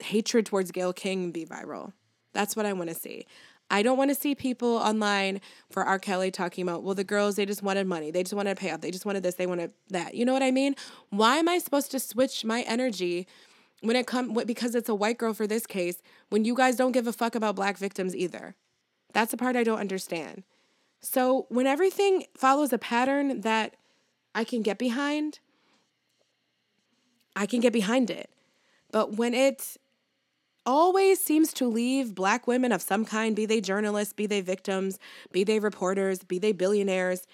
hatred 0.00 0.46
towards 0.46 0.72
Gayle 0.72 0.92
King 0.92 1.30
be 1.30 1.46
viral. 1.46 1.92
That's 2.32 2.56
what 2.56 2.66
I 2.66 2.72
want 2.72 2.90
to 2.90 2.94
see. 2.96 3.26
I 3.70 3.82
don't 3.82 3.96
want 3.96 4.10
to 4.10 4.14
see 4.14 4.34
people 4.34 4.76
online 4.76 5.40
for 5.70 5.84
R. 5.84 5.98
Kelly 5.98 6.30
talking 6.30 6.62
about, 6.62 6.82
well, 6.82 6.94
the 6.94 7.04
girls, 7.04 7.36
they 7.36 7.46
just 7.46 7.62
wanted 7.62 7.86
money. 7.86 8.10
They 8.10 8.22
just 8.22 8.34
wanted 8.34 8.56
to 8.56 8.60
pay 8.60 8.70
off. 8.70 8.80
They 8.80 8.90
just 8.90 9.06
wanted 9.06 9.22
this. 9.22 9.36
They 9.36 9.46
wanted 9.46 9.72
that. 9.88 10.14
You 10.14 10.24
know 10.24 10.32
what 10.32 10.42
I 10.42 10.50
mean? 10.50 10.74
Why 11.10 11.38
am 11.38 11.48
I 11.48 11.58
supposed 11.58 11.90
to 11.92 12.00
switch 12.00 12.44
my 12.44 12.62
energy 12.62 13.26
when 13.84 13.96
it 13.96 14.06
comes, 14.06 14.44
because 14.44 14.74
it's 14.74 14.88
a 14.88 14.94
white 14.94 15.18
girl 15.18 15.34
for 15.34 15.46
this 15.46 15.66
case, 15.66 16.02
when 16.30 16.44
you 16.44 16.54
guys 16.54 16.76
don't 16.76 16.92
give 16.92 17.06
a 17.06 17.12
fuck 17.12 17.34
about 17.34 17.54
black 17.54 17.78
victims 17.78 18.16
either? 18.16 18.54
That's 19.12 19.30
the 19.30 19.36
part 19.36 19.56
I 19.56 19.62
don't 19.62 19.78
understand. 19.78 20.42
So 21.00 21.46
when 21.50 21.66
everything 21.66 22.24
follows 22.36 22.72
a 22.72 22.78
pattern 22.78 23.42
that 23.42 23.76
I 24.34 24.44
can 24.44 24.62
get 24.62 24.78
behind, 24.78 25.38
I 27.36 27.46
can 27.46 27.60
get 27.60 27.72
behind 27.72 28.10
it. 28.10 28.30
But 28.90 29.16
when 29.16 29.34
it 29.34 29.76
always 30.64 31.20
seems 31.20 31.52
to 31.52 31.66
leave 31.66 32.14
black 32.14 32.46
women 32.46 32.72
of 32.72 32.80
some 32.80 33.04
kind, 33.04 33.36
be 33.36 33.44
they 33.44 33.60
journalists, 33.60 34.14
be 34.14 34.26
they 34.26 34.40
victims, 34.40 34.98
be 35.30 35.44
they 35.44 35.58
reporters, 35.58 36.24
be 36.24 36.38
they 36.38 36.52
billionaires, 36.52 37.26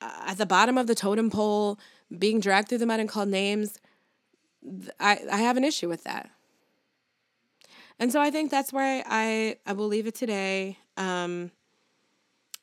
uh, 0.00 0.26
at 0.28 0.38
the 0.38 0.46
bottom 0.46 0.78
of 0.78 0.86
the 0.86 0.94
totem 0.94 1.30
pole, 1.30 1.78
being 2.16 2.38
dragged 2.38 2.68
through 2.68 2.78
the 2.78 2.86
mud 2.86 3.00
and 3.00 3.08
called 3.08 3.28
names, 3.28 3.80
I, 4.98 5.20
I 5.30 5.38
have 5.38 5.56
an 5.56 5.64
issue 5.64 5.88
with 5.88 6.04
that. 6.04 6.30
And 7.98 8.12
so 8.12 8.20
I 8.20 8.30
think 8.30 8.50
that's 8.50 8.72
where 8.72 9.02
I, 9.06 9.56
I 9.66 9.72
will 9.72 9.88
leave 9.88 10.06
it 10.06 10.14
today. 10.14 10.78
Um, 10.96 11.50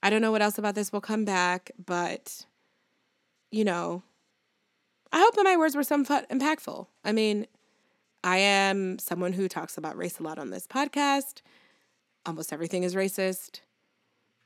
I 0.01 0.09
don't 0.09 0.21
know 0.21 0.31
what 0.31 0.41
else 0.41 0.57
about 0.57 0.75
this 0.75 0.93
will 0.93 1.01
come 1.01 1.25
back, 1.25 1.71
but, 1.83 2.45
you 3.51 3.65
know, 3.65 4.03
I 5.11 5.19
hope 5.19 5.35
that 5.35 5.43
my 5.43 5.57
words 5.57 5.75
were 5.75 5.83
somewhat 5.83 6.29
impactful. 6.29 6.87
I 7.03 7.11
mean, 7.11 7.47
I 8.23 8.37
am 8.37 8.99
someone 8.99 9.33
who 9.33 9.47
talks 9.47 9.77
about 9.77 9.97
race 9.97 10.19
a 10.19 10.23
lot 10.23 10.39
on 10.39 10.49
this 10.49 10.67
podcast. 10.67 11.41
Almost 12.25 12.53
everything 12.53 12.83
is 12.83 12.95
racist. 12.95 13.61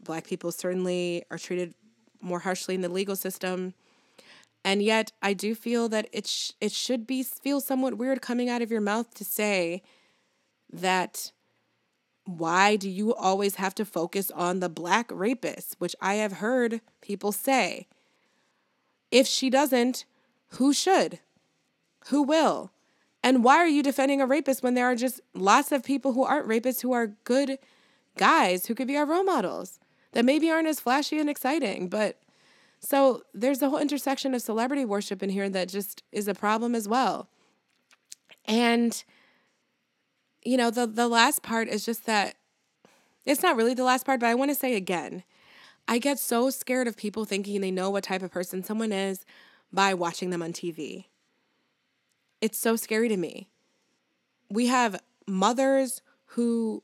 Black 0.01 0.25
people 0.25 0.51
certainly 0.51 1.23
are 1.29 1.37
treated 1.37 1.73
more 2.21 2.39
harshly 2.39 2.75
in 2.75 2.81
the 2.81 2.89
legal 2.89 3.15
system. 3.15 3.73
And 4.63 4.83
yet, 4.83 5.11
I 5.21 5.33
do 5.33 5.55
feel 5.55 5.87
that 5.89 6.07
it 6.11 6.27
sh- 6.27 6.51
it 6.59 6.71
should 6.71 7.07
be 7.07 7.23
feel 7.23 7.61
somewhat 7.61 7.97
weird 7.97 8.21
coming 8.21 8.49
out 8.49 8.61
of 8.61 8.71
your 8.71 8.81
mouth 8.81 9.13
to 9.15 9.23
say 9.23 9.81
that 10.71 11.31
why 12.25 12.75
do 12.75 12.89
you 12.89 13.13
always 13.15 13.55
have 13.55 13.73
to 13.75 13.85
focus 13.85 14.29
on 14.31 14.59
the 14.59 14.69
black 14.69 15.09
rapist, 15.11 15.75
which 15.79 15.95
I 15.99 16.15
have 16.15 16.33
heard 16.33 16.81
people 17.01 17.31
say. 17.31 17.87
If 19.09 19.25
she 19.25 19.49
doesn't, 19.49 20.05
who 20.53 20.71
should? 20.71 21.19
Who 22.09 22.21
will? 22.21 22.71
And 23.23 23.43
why 23.43 23.57
are 23.57 23.67
you 23.67 23.81
defending 23.81 24.21
a 24.21 24.27
rapist 24.27 24.61
when 24.63 24.75
there 24.75 24.85
are 24.85 24.95
just 24.95 25.21
lots 25.33 25.71
of 25.71 25.83
people 25.83 26.13
who 26.13 26.23
aren't 26.23 26.47
rapists 26.47 26.81
who 26.81 26.93
are 26.93 27.15
good 27.23 27.57
guys 28.17 28.67
who 28.67 28.75
could 28.75 28.87
be 28.87 28.97
our 28.97 29.05
role 29.05 29.23
models 29.23 29.79
that 30.11 30.25
maybe 30.25 30.49
aren't 30.49 30.67
as 30.67 30.79
flashy 30.79 31.19
and 31.19 31.29
exciting? 31.29 31.89
But 31.89 32.19
so 32.79 33.23
there's 33.33 33.61
a 33.61 33.69
whole 33.69 33.79
intersection 33.79 34.33
of 34.33 34.41
celebrity 34.41 34.85
worship 34.85 35.21
in 35.21 35.29
here 35.29 35.49
that 35.49 35.69
just 35.69 36.03
is 36.11 36.27
a 36.27 36.33
problem 36.33 36.75
as 36.75 36.87
well. 36.87 37.29
And 38.45 39.03
you 40.43 40.57
know, 40.57 40.71
the 40.71 40.87
the 40.87 41.07
last 41.07 41.43
part 41.43 41.67
is 41.67 41.85
just 41.85 42.05
that 42.05 42.35
it's 43.25 43.43
not 43.43 43.55
really 43.55 43.73
the 43.73 43.83
last 43.83 44.05
part, 44.05 44.19
but 44.19 44.27
I 44.27 44.35
want 44.35 44.51
to 44.51 44.55
say 44.55 44.75
again. 44.75 45.23
I 45.87 45.97
get 45.97 46.19
so 46.19 46.49
scared 46.49 46.87
of 46.87 46.95
people 46.95 47.25
thinking 47.25 47.61
they 47.61 47.71
know 47.71 47.89
what 47.89 48.03
type 48.03 48.21
of 48.21 48.31
person 48.31 48.63
someone 48.63 48.91
is 48.91 49.25
by 49.73 49.93
watching 49.93 50.29
them 50.29 50.41
on 50.41 50.53
TV. 50.53 51.05
It's 52.41 52.57
so 52.57 52.75
scary 52.75 53.09
to 53.09 53.17
me. 53.17 53.49
We 54.49 54.67
have 54.67 55.01
mothers 55.27 56.01
who, 56.25 56.83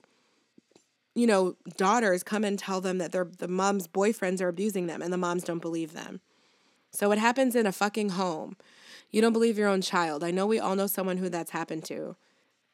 you 1.15 1.25
know, 1.25 1.55
daughters 1.77 2.23
come 2.23 2.43
and 2.43 2.59
tell 2.59 2.81
them 2.81 2.97
that 2.99 3.11
their 3.11 3.25
the 3.25 3.47
mom's 3.47 3.87
boyfriends 3.87 4.41
are 4.41 4.47
abusing 4.47 4.87
them 4.87 5.01
and 5.01 5.11
the 5.11 5.17
moms 5.17 5.43
don't 5.43 5.61
believe 5.61 5.93
them. 5.93 6.21
So 6.91 7.11
it 7.11 7.17
happens 7.17 7.55
in 7.55 7.65
a 7.65 7.71
fucking 7.71 8.09
home. 8.09 8.55
You 9.11 9.21
don't 9.21 9.33
believe 9.33 9.57
your 9.57 9.67
own 9.67 9.81
child. 9.81 10.23
I 10.23 10.31
know 10.31 10.45
we 10.45 10.59
all 10.59 10.75
know 10.75 10.87
someone 10.87 11.17
who 11.17 11.29
that's 11.29 11.51
happened 11.51 11.85
to. 11.85 12.15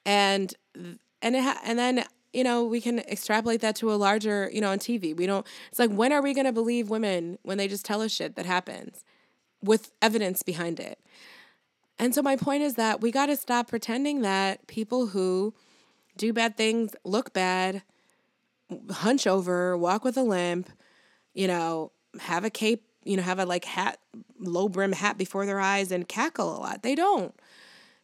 And 0.05 0.53
and 0.75 1.35
it 1.35 1.43
ha- 1.43 1.61
and 1.63 1.79
then 1.79 2.05
you 2.33 2.45
know, 2.45 2.63
we 2.63 2.79
can 2.79 2.99
extrapolate 2.99 3.59
that 3.59 3.75
to 3.75 3.91
a 3.91 3.95
larger, 3.95 4.49
you 4.53 4.61
know, 4.61 4.71
on 4.71 4.79
TV. 4.79 5.13
We 5.13 5.25
don't, 5.25 5.45
it's 5.69 5.79
like, 5.79 5.91
when 5.91 6.13
are 6.13 6.21
we 6.21 6.33
going 6.33 6.45
to 6.45 6.53
believe 6.53 6.89
women 6.89 7.37
when 7.41 7.57
they 7.57 7.67
just 7.67 7.83
tell 7.83 8.01
us 8.01 8.09
shit 8.13 8.37
that 8.37 8.45
happens? 8.45 9.03
with 9.61 9.91
evidence 10.01 10.43
behind 10.43 10.79
it. 10.79 10.99
And 11.99 12.15
so 12.15 12.21
my 12.21 12.35
point 12.35 12.63
is 12.63 12.75
that 12.75 13.01
we 13.01 13.11
got 13.11 13.27
to 13.27 13.35
stop 13.35 13.67
pretending 13.67 14.21
that 14.21 14.65
people 14.67 15.07
who 15.07 15.53
do 16.17 16.33
bad 16.33 16.57
things 16.57 16.95
look 17.03 17.31
bad, 17.31 17.83
hunch 18.89 19.27
over, 19.27 19.77
walk 19.77 20.03
with 20.03 20.17
a 20.17 20.23
limp, 20.23 20.69
you 21.33 21.47
know, 21.47 21.91
have 22.19 22.43
a 22.43 22.49
cape, 22.49 22.83
you 23.03 23.17
know, 23.17 23.23
have 23.23 23.39
a 23.39 23.45
like 23.45 23.65
hat, 23.65 23.99
low 24.39 24.69
brim 24.69 24.91
hat 24.91 25.17
before 25.17 25.45
their 25.45 25.59
eyes 25.59 25.91
and 25.91 26.07
cackle 26.07 26.55
a 26.55 26.59
lot. 26.59 26.83
They 26.83 26.95
don't. 26.95 27.33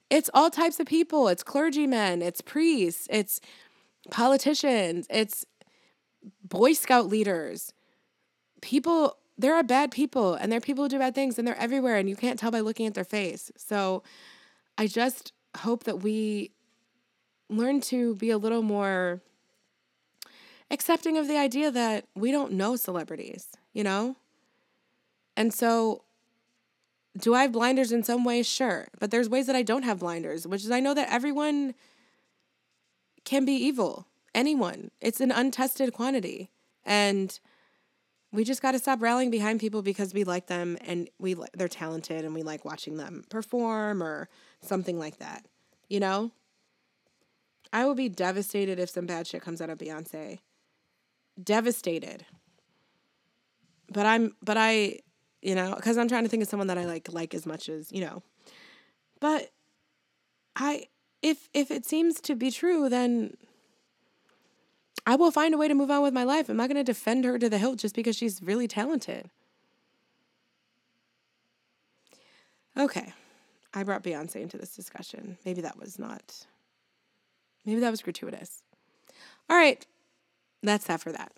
It's 0.09 0.29
all 0.33 0.49
types 0.49 0.79
of 0.79 0.87
people. 0.87 1.27
It's 1.27 1.43
clergymen, 1.43 2.21
it's 2.21 2.41
priests, 2.41 3.07
it's 3.09 3.41
politicians, 4.09 5.05
it's 5.09 5.45
Boy 6.43 6.73
Scout 6.73 7.07
leaders. 7.07 7.73
People 8.61 9.17
there 9.37 9.53
are 9.53 9.63
bad 9.63 9.91
people 9.91 10.33
and 10.33 10.51
there 10.51 10.57
are 10.57 10.61
people 10.61 10.83
who 10.83 10.89
do 10.89 10.97
bad 10.97 11.13
things 11.13 11.37
and 11.37 11.47
they're 11.47 11.59
everywhere 11.59 11.97
and 11.97 12.09
you 12.09 12.15
can't 12.15 12.39
tell 12.39 12.49
by 12.49 12.59
looking 12.59 12.87
at 12.87 12.95
their 12.95 13.03
face. 13.03 13.51
So 13.55 14.01
I 14.77 14.87
just 14.87 15.31
hope 15.57 15.83
that 15.83 16.01
we 16.01 16.51
learn 17.49 17.81
to 17.81 18.15
be 18.15 18.31
a 18.31 18.37
little 18.37 18.63
more 18.63 19.21
accepting 20.69 21.17
of 21.17 21.27
the 21.27 21.37
idea 21.37 21.71
that 21.71 22.05
we 22.15 22.31
don't 22.31 22.53
know 22.53 22.75
celebrities, 22.75 23.47
you 23.73 23.83
know? 23.83 24.15
And 25.35 25.53
so 25.53 26.03
do 27.17 27.33
I 27.33 27.43
have 27.43 27.51
blinders 27.51 27.91
in 27.91 28.03
some 28.03 28.23
ways? 28.23 28.47
Sure. 28.47 28.87
But 28.99 29.11
there's 29.11 29.29
ways 29.29 29.47
that 29.47 29.55
I 29.55 29.63
don't 29.63 29.83
have 29.83 29.99
blinders, 29.99 30.45
which 30.45 30.63
is 30.63 30.71
I 30.71 30.79
know 30.79 30.93
that 30.93 31.11
everyone 31.11 31.73
can 33.23 33.45
be 33.45 33.53
evil. 33.53 34.07
Anyone. 34.35 34.91
It's 35.01 35.19
an 35.19 35.31
untested 35.31 35.93
quantity. 35.93 36.49
And 36.85 37.39
we 38.31 38.43
just 38.43 38.61
got 38.61 38.73
to 38.73 38.79
stop 38.79 39.01
rallying 39.01 39.31
behind 39.31 39.59
people 39.59 39.81
because 39.81 40.13
we 40.13 40.23
like 40.23 40.47
them 40.47 40.77
and 40.81 41.09
we 41.17 41.35
they're 41.53 41.67
talented 41.67 42.23
and 42.23 42.33
we 42.33 42.43
like 42.43 42.65
watching 42.65 42.97
them 42.97 43.23
perform 43.29 44.03
or 44.03 44.29
something 44.61 44.99
like 44.99 45.17
that. 45.17 45.45
You 45.89 45.99
know? 45.99 46.31
I 47.73 47.85
will 47.85 47.95
be 47.95 48.09
devastated 48.09 48.79
if 48.79 48.89
some 48.89 49.05
bad 49.05 49.27
shit 49.27 49.41
comes 49.41 49.61
out 49.61 49.69
of 49.69 49.77
Beyonce. 49.77 50.39
Devastated. 51.41 52.25
But 53.91 54.05
I'm 54.05 54.35
but 54.41 54.57
I, 54.57 54.99
you 55.41 55.55
know, 55.55 55.75
cuz 55.81 55.97
I'm 55.97 56.07
trying 56.07 56.23
to 56.23 56.29
think 56.29 56.43
of 56.43 56.49
someone 56.49 56.67
that 56.67 56.77
I 56.77 56.85
like 56.85 57.11
like 57.11 57.33
as 57.33 57.45
much 57.45 57.69
as, 57.69 57.91
you 57.91 58.01
know. 58.01 58.23
But 59.19 59.51
I 60.55 60.87
if 61.21 61.49
if 61.53 61.71
it 61.71 61.85
seems 61.85 62.19
to 62.21 62.35
be 62.35 62.51
true 62.51 62.89
then 62.89 63.37
I 65.07 65.15
will 65.15 65.31
find 65.31 65.53
a 65.53 65.57
way 65.57 65.69
to 65.69 65.73
move 65.73 65.89
on 65.89 66.03
with 66.03 66.13
my 66.13 66.25
life. 66.25 66.49
I'm 66.49 66.57
not 66.57 66.67
going 66.67 66.75
to 66.75 66.83
defend 66.83 67.23
her 67.23 67.39
to 67.39 67.49
the 67.49 67.57
hilt 67.57 67.79
just 67.79 67.95
because 67.95 68.17
she's 68.17 68.43
really 68.43 68.67
talented. 68.67 69.29
Okay. 72.77 73.13
I 73.73 73.83
brought 73.83 74.03
Beyonce 74.03 74.41
into 74.41 74.57
this 74.57 74.75
discussion. 74.75 75.37
Maybe 75.45 75.61
that 75.61 75.79
was 75.79 75.97
not, 75.97 76.45
maybe 77.65 77.79
that 77.79 77.89
was 77.89 78.01
gratuitous. 78.01 78.63
All 79.49 79.55
right. 79.55 79.85
That's 80.63 80.85
that 80.85 81.01
for 81.01 81.11
that. 81.11 81.31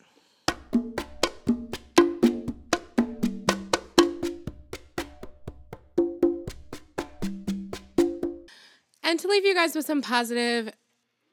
And 9.04 9.20
to 9.20 9.28
leave 9.28 9.44
you 9.44 9.56
guys 9.56 9.74
with 9.76 9.86
some 9.86 10.02
positive 10.02 10.72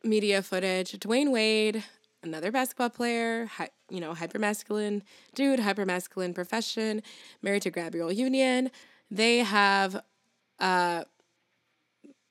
media 0.03 0.43
footage, 0.43 0.93
Dwyane 0.93 1.31
Wade, 1.31 1.85
another 2.23 2.51
basketball 2.51 2.91
player, 2.91 3.47
hi, 3.47 3.69
you 3.91 4.01
know, 4.01 4.15
hypermasculine 4.15 5.03
dude, 5.35 5.61
hypermasculine 5.61 6.35
profession, 6.35 7.03
married 7.43 7.63
to 7.63 7.71
Gabrielle 7.71 8.13
Union. 8.13 8.71
They 9.11 9.39
have 9.39 10.03
uh, 10.59 11.05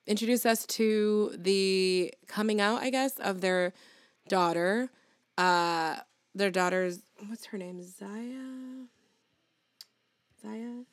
introduced 0.07 0.45
us 0.45 0.65
to 0.65 1.35
the 1.37 2.13
coming 2.27 2.59
out, 2.59 2.81
I 2.81 2.89
guess, 2.89 3.19
of 3.19 3.41
their 3.41 3.73
daughter, 4.27 4.89
uh, 5.37 5.97
their 6.33 6.51
daughter's 6.51 6.99
what's 7.27 7.45
her 7.45 7.57
name? 7.57 7.81
Zaya. 7.81 8.85
Zaya. 10.41 10.83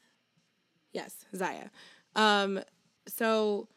Yes, 0.93 1.25
Zaya. 1.35 1.71
Um, 2.15 2.61
so 3.07 3.69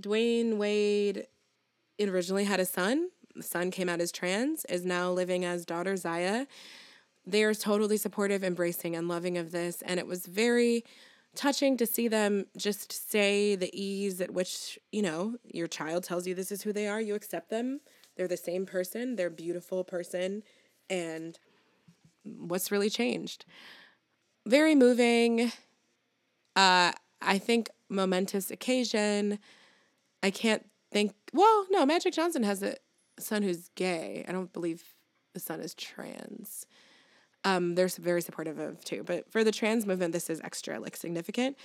Dwyane 0.00 0.56
Wade 0.56 1.26
originally 2.00 2.44
had 2.44 2.60
a 2.60 2.64
son. 2.64 3.08
The 3.34 3.42
son 3.42 3.70
came 3.70 3.88
out 3.88 4.00
as 4.00 4.12
trans, 4.12 4.64
is 4.66 4.84
now 4.84 5.10
living 5.10 5.44
as 5.44 5.64
daughter 5.64 5.96
Zaya. 5.96 6.46
They 7.26 7.44
are 7.44 7.54
totally 7.54 7.96
supportive, 7.96 8.42
embracing, 8.42 8.96
and 8.96 9.06
loving 9.06 9.36
of 9.38 9.52
this. 9.52 9.82
And 9.82 10.00
it 10.00 10.06
was 10.06 10.26
very 10.26 10.84
touching 11.34 11.76
to 11.76 11.86
see 11.86 12.08
them 12.08 12.46
just 12.56 13.10
say 13.10 13.54
the 13.54 13.70
ease 13.78 14.20
at 14.20 14.32
which, 14.32 14.78
you 14.90 15.02
know, 15.02 15.36
your 15.44 15.68
child 15.68 16.04
tells 16.04 16.26
you 16.26 16.34
this 16.34 16.50
is 16.50 16.62
who 16.62 16.72
they 16.72 16.88
are, 16.88 17.00
you 17.00 17.14
accept 17.14 17.50
them. 17.50 17.80
They're 18.18 18.28
the 18.28 18.36
same 18.36 18.66
person, 18.66 19.14
they're 19.14 19.30
beautiful 19.30 19.84
person, 19.84 20.42
and 20.90 21.38
what's 22.24 22.72
really 22.72 22.90
changed. 22.90 23.44
Very 24.44 24.74
moving. 24.74 25.52
Uh, 26.56 26.90
I 27.22 27.38
think 27.38 27.70
momentous 27.88 28.50
occasion. 28.50 29.38
I 30.20 30.30
can't 30.30 30.66
think. 30.90 31.14
Well, 31.32 31.66
no, 31.70 31.86
Magic 31.86 32.12
Johnson 32.12 32.42
has 32.42 32.60
a 32.62 32.74
son 33.20 33.44
who's 33.44 33.70
gay. 33.76 34.24
I 34.28 34.32
don't 34.32 34.52
believe 34.52 34.82
the 35.32 35.40
son 35.40 35.60
is 35.60 35.74
trans. 35.74 36.66
Um, 37.44 37.76
they're 37.76 37.86
very 37.86 38.20
supportive 38.20 38.58
of 38.58 38.84
too. 38.84 39.04
But 39.04 39.30
for 39.30 39.44
the 39.44 39.52
trans 39.52 39.86
movement, 39.86 40.12
this 40.12 40.28
is 40.28 40.40
extra 40.40 40.80
like 40.80 40.96
significant. 40.96 41.56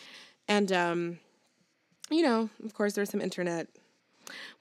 And 0.48 0.72
um, 0.72 1.20
you 2.12 2.22
know, 2.22 2.52
of 2.64 2.76
course, 2.76 2.94
there's 2.94 3.10
some 3.10 3.22
internet. 3.22 3.70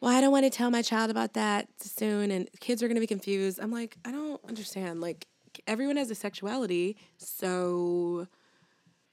Well, 0.01 0.14
I 0.14 0.20
don't 0.20 0.32
want 0.32 0.44
to 0.44 0.51
tell 0.51 0.70
my 0.70 0.82
child 0.82 1.10
about 1.10 1.34
that 1.34 1.68
soon, 1.78 2.30
and 2.30 2.48
kids 2.60 2.82
are 2.82 2.89
going 2.89 2.97
to 2.97 3.01
be 3.01 3.06
confused. 3.06 3.59
I'm 3.60 3.70
like, 3.70 3.97
I 4.05 4.10
don't 4.10 4.40
understand. 4.48 5.01
Like, 5.01 5.26
everyone 5.66 5.97
has 5.97 6.10
a 6.10 6.14
sexuality, 6.14 6.97
so 7.18 8.26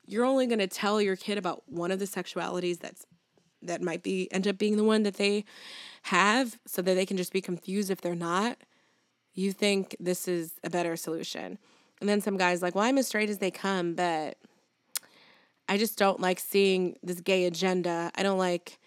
you're 0.06 0.26
only 0.26 0.48
going 0.48 0.60
to 0.60 0.68
tell 0.68 1.02
your 1.02 1.16
kid 1.16 1.38
about 1.38 1.64
one 1.68 1.92
of 1.92 2.00
the 2.00 2.06
sexualities 2.06 2.80
that's 2.80 3.06
that 3.62 3.82
might 3.82 4.04
be 4.04 4.32
end 4.32 4.48
up 4.48 4.58
being 4.58 4.78
the 4.78 4.84
one 4.84 5.04
that 5.04 5.16
they 5.16 5.44
have 6.04 6.58
so 6.66 6.82
that 6.82 6.96
they 6.96 7.06
can 7.06 7.18
just 7.18 7.34
be 7.34 7.42
confused 7.42 7.92
if 7.92 8.02
they're 8.02 8.16
not 8.16 8.58
you 9.34 9.52
think 9.52 9.96
this 10.00 10.28
is 10.28 10.54
a 10.64 10.70
better 10.70 10.96
solution 10.96 11.58
and 12.00 12.10
then 12.10 12.22
some 12.22 12.38
guys 12.38 12.62
like 12.62 12.74
well 12.74 12.86
i'm 12.86 12.98
as 12.98 13.08
straight 13.08 13.30
as 13.30 13.40
they 13.40 13.52
come 13.52 13.94
but 13.94 14.38
i 15.68 15.78
just 15.78 15.98
don't 15.98 16.22
like 16.22 16.40
seeing 16.40 16.98
this 17.04 17.20
gay 17.20 17.46
agenda 17.46 18.12
i 18.16 18.24
don't 18.24 18.38
like 18.38 18.80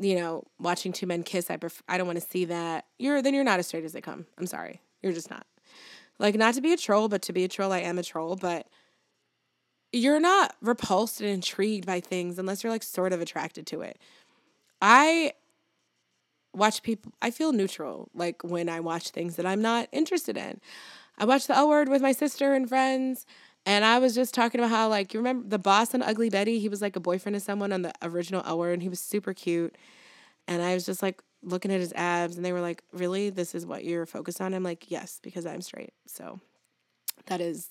you 0.00 0.16
know 0.16 0.42
watching 0.58 0.92
two 0.92 1.06
men 1.06 1.22
kiss 1.22 1.50
i 1.50 1.56
pref- 1.56 1.82
i 1.88 1.96
don't 1.96 2.06
want 2.06 2.20
to 2.20 2.26
see 2.26 2.44
that 2.44 2.86
you're 2.98 3.22
then 3.22 3.34
you're 3.34 3.44
not 3.44 3.58
as 3.58 3.66
straight 3.66 3.84
as 3.84 3.92
they 3.92 4.00
come 4.00 4.26
i'm 4.38 4.46
sorry 4.46 4.80
you're 5.02 5.12
just 5.12 5.30
not 5.30 5.46
like 6.18 6.34
not 6.34 6.54
to 6.54 6.60
be 6.60 6.72
a 6.72 6.76
troll 6.76 7.08
but 7.08 7.22
to 7.22 7.32
be 7.32 7.44
a 7.44 7.48
troll 7.48 7.72
i 7.72 7.78
am 7.78 7.98
a 7.98 8.02
troll 8.02 8.34
but 8.34 8.66
you're 9.92 10.20
not 10.20 10.54
repulsed 10.60 11.20
and 11.20 11.30
intrigued 11.30 11.86
by 11.86 12.00
things 12.00 12.38
unless 12.38 12.62
you're 12.62 12.72
like 12.72 12.82
sort 12.82 13.12
of 13.12 13.20
attracted 13.20 13.66
to 13.68 13.80
it. 13.80 13.98
I 14.80 15.32
watch 16.54 16.82
people, 16.82 17.12
I 17.20 17.30
feel 17.30 17.52
neutral 17.52 18.08
like 18.14 18.42
when 18.42 18.68
I 18.68 18.80
watch 18.80 19.10
things 19.10 19.36
that 19.36 19.46
I'm 19.46 19.62
not 19.62 19.88
interested 19.92 20.36
in. 20.36 20.60
I 21.18 21.24
watch 21.24 21.46
the 21.46 21.56
L 21.56 21.68
word 21.68 21.88
with 21.88 22.02
my 22.02 22.12
sister 22.12 22.54
and 22.54 22.68
friends. 22.68 23.26
And 23.66 23.84
I 23.84 23.98
was 23.98 24.14
just 24.14 24.34
talking 24.34 24.60
about 24.60 24.70
how, 24.70 24.88
like, 24.88 25.12
you 25.12 25.20
remember 25.20 25.48
the 25.48 25.58
boss 25.58 25.94
on 25.94 26.02
Ugly 26.02 26.30
Betty? 26.30 26.58
He 26.58 26.68
was 26.68 26.80
like 26.80 26.96
a 26.96 27.00
boyfriend 27.00 27.36
of 27.36 27.42
someone 27.42 27.72
on 27.72 27.82
the 27.82 27.92
original 28.02 28.56
word, 28.58 28.72
and 28.72 28.82
he 28.82 28.88
was 28.88 29.00
super 29.00 29.34
cute. 29.34 29.76
And 30.48 30.62
I 30.62 30.74
was 30.74 30.86
just 30.86 31.02
like 31.02 31.22
looking 31.42 31.72
at 31.72 31.80
his 31.80 31.92
abs, 31.92 32.36
and 32.36 32.44
they 32.44 32.52
were 32.52 32.60
like, 32.60 32.82
Really? 32.92 33.30
This 33.30 33.54
is 33.54 33.66
what 33.66 33.84
you're 33.84 34.06
focused 34.06 34.40
on? 34.40 34.54
I'm 34.54 34.62
like, 34.62 34.90
Yes, 34.90 35.20
because 35.22 35.46
I'm 35.46 35.60
straight. 35.60 35.92
So 36.06 36.40
that 37.26 37.40
is 37.40 37.68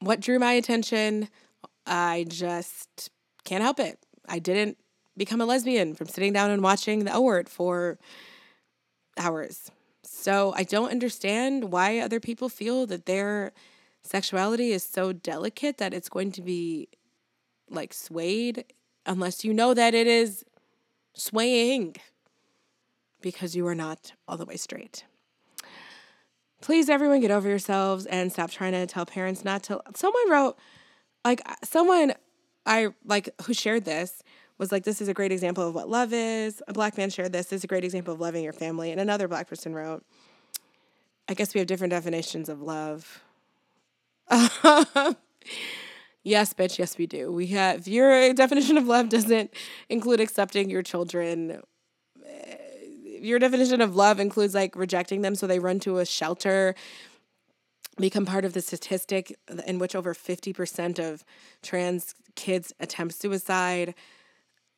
what 0.00 0.20
drew 0.20 0.38
my 0.38 0.52
attention, 0.52 1.28
I 1.86 2.26
just 2.28 3.10
can't 3.44 3.62
help 3.62 3.80
it. 3.80 3.98
I 4.28 4.38
didn't 4.38 4.76
become 5.16 5.40
a 5.40 5.46
lesbian 5.46 5.94
from 5.94 6.06
sitting 6.06 6.32
down 6.32 6.50
and 6.50 6.62
watching 6.62 7.04
the 7.04 7.10
L 7.10 7.24
word 7.24 7.48
for 7.48 7.98
hours. 9.16 9.70
So 10.04 10.52
I 10.56 10.62
don't 10.62 10.90
understand 10.90 11.72
why 11.72 11.98
other 11.98 12.20
people 12.20 12.48
feel 12.48 12.86
that 12.86 13.06
their 13.06 13.52
sexuality 14.02 14.72
is 14.72 14.82
so 14.82 15.12
delicate 15.12 15.78
that 15.78 15.94
it's 15.94 16.08
going 16.08 16.32
to 16.32 16.42
be 16.42 16.88
like 17.70 17.92
swayed 17.92 18.64
unless 19.06 19.44
you 19.44 19.52
know 19.52 19.74
that 19.74 19.94
it 19.94 20.06
is 20.06 20.44
swaying 21.14 21.96
because 23.20 23.56
you 23.56 23.66
are 23.66 23.74
not 23.74 24.12
all 24.26 24.36
the 24.36 24.44
way 24.44 24.56
straight. 24.56 25.04
Please 26.60 26.88
everyone 26.88 27.20
get 27.20 27.30
over 27.30 27.48
yourselves 27.48 28.06
and 28.06 28.32
stop 28.32 28.50
trying 28.50 28.72
to 28.72 28.86
tell 28.86 29.06
parents 29.06 29.44
not 29.44 29.62
to 29.64 29.80
someone 29.94 30.30
wrote 30.30 30.58
like 31.24 31.40
uh, 31.46 31.54
someone 31.62 32.12
i 32.66 32.88
like 33.04 33.28
who 33.42 33.54
shared 33.54 33.84
this 33.84 34.22
was 34.58 34.72
like 34.72 34.82
this 34.82 35.00
is 35.00 35.06
a 35.06 35.14
great 35.14 35.30
example 35.30 35.68
of 35.68 35.74
what 35.74 35.88
love 35.88 36.12
is. 36.12 36.60
A 36.66 36.72
black 36.72 36.98
man 36.98 37.10
shared 37.10 37.32
this 37.32 37.46
this 37.46 37.58
is 37.58 37.64
a 37.64 37.68
great 37.68 37.84
example 37.84 38.12
of 38.12 38.20
loving 38.20 38.42
your 38.42 38.52
family. 38.52 38.90
And 38.90 39.00
another 39.00 39.28
black 39.28 39.48
person 39.48 39.74
wrote 39.74 40.04
i 41.28 41.34
guess 41.34 41.54
we 41.54 41.58
have 41.58 41.68
different 41.68 41.92
definitions 41.92 42.48
of 42.48 42.60
love 42.60 43.22
yes 46.22 46.52
bitch 46.52 46.78
yes 46.78 46.98
we 46.98 47.06
do. 47.06 47.32
We 47.32 47.48
have 47.48 47.88
your 47.88 48.34
definition 48.34 48.76
of 48.76 48.86
love 48.86 49.08
doesn't 49.08 49.52
include 49.88 50.20
accepting 50.20 50.68
your 50.68 50.82
children 50.82 51.62
eh, 52.26 52.56
your 53.20 53.38
definition 53.38 53.80
of 53.80 53.96
love 53.96 54.20
includes 54.20 54.54
like 54.54 54.76
rejecting 54.76 55.22
them 55.22 55.34
so 55.34 55.46
they 55.46 55.58
run 55.58 55.80
to 55.80 55.98
a 55.98 56.06
shelter 56.06 56.74
become 57.96 58.26
part 58.26 58.44
of 58.44 58.52
the 58.52 58.60
statistic 58.60 59.34
in 59.66 59.78
which 59.78 59.94
over 59.94 60.14
50% 60.14 60.98
of 60.98 61.24
trans 61.62 62.14
kids 62.36 62.72
attempt 62.78 63.14
suicide 63.14 63.94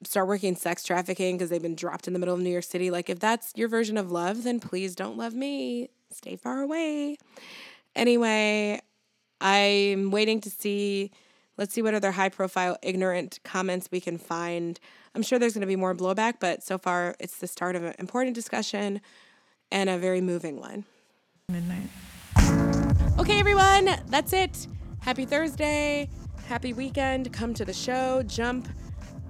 start 0.04 0.26
working 0.26 0.56
sex 0.56 0.82
trafficking 0.84 1.36
because 1.36 1.50
they've 1.50 1.60
been 1.60 1.74
dropped 1.74 2.06
in 2.06 2.12
the 2.12 2.18
middle 2.18 2.34
of 2.34 2.40
new 2.40 2.50
york 2.50 2.64
city. 2.64 2.90
Like 2.90 3.10
if 3.10 3.18
that's 3.18 3.52
your 3.56 3.68
version 3.68 3.96
of 3.96 4.10
love 4.10 4.44
then 4.44 4.60
please 4.60 4.94
don't 4.94 5.16
love 5.16 5.34
me. 5.34 5.90
Stay 6.10 6.36
far 6.36 6.60
away. 6.60 7.18
Anyway 7.94 8.80
i'm 9.40 10.10
waiting 10.10 10.40
to 10.40 10.50
see 10.50 11.10
let's 11.56 11.74
see 11.74 11.82
what 11.82 11.94
other 11.94 12.12
high 12.12 12.28
profile 12.28 12.76
ignorant 12.82 13.38
comments 13.44 13.88
we 13.90 14.00
can 14.00 14.18
find 14.18 14.80
I'm 15.14 15.22
sure 15.22 15.38
there's 15.38 15.54
going 15.54 15.62
to 15.62 15.66
be 15.66 15.76
more 15.76 15.94
blowback, 15.94 16.34
but 16.40 16.62
so 16.62 16.78
far 16.78 17.16
it's 17.18 17.38
the 17.38 17.48
start 17.48 17.74
of 17.74 17.82
an 17.82 17.94
important 17.98 18.34
discussion 18.34 19.00
and 19.72 19.90
a 19.90 19.98
very 19.98 20.20
moving 20.20 20.60
one. 20.60 20.84
Midnight. 21.48 21.88
Okay, 23.18 23.38
everyone, 23.40 23.90
that's 24.06 24.32
it. 24.32 24.68
Happy 25.00 25.24
Thursday. 25.24 26.08
Happy 26.46 26.72
weekend. 26.72 27.32
Come 27.32 27.54
to 27.54 27.64
the 27.64 27.72
show. 27.72 28.22
Jump 28.24 28.68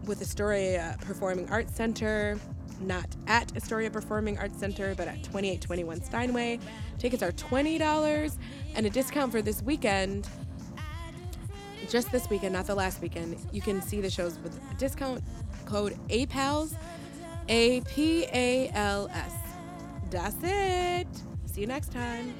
with 0.04 0.20
Astoria 0.20 0.96
Performing 1.00 1.48
Arts 1.50 1.74
Center. 1.74 2.38
Not 2.80 3.16
at 3.26 3.54
Astoria 3.56 3.90
Performing 3.90 4.38
Arts 4.38 4.58
Center, 4.58 4.94
but 4.94 5.08
at 5.08 5.22
2821 5.24 6.02
Steinway. 6.02 6.58
Tickets 6.98 7.22
are 7.22 7.32
$20 7.32 8.38
and 8.74 8.86
a 8.86 8.90
discount 8.90 9.32
for 9.32 9.42
this 9.42 9.62
weekend 9.62 10.28
just 11.90 12.10
this 12.12 12.30
weekend, 12.30 12.54
not 12.54 12.66
the 12.66 12.74
last 12.74 13.02
weekend, 13.02 13.36
you 13.52 13.60
can 13.60 13.82
see 13.82 14.00
the 14.00 14.08
shows 14.08 14.38
with 14.38 14.56
a 14.56 14.60
discount 14.74 15.22
code 15.66 15.98
APALS, 16.08 16.74
A 17.48 17.80
P 17.82 18.24
A 18.32 18.70
L 18.74 19.10
S. 19.12 19.34
That's 20.10 20.36
it. 20.42 21.06
See 21.46 21.62
you 21.62 21.66
next 21.66 21.90
time. 21.92 22.32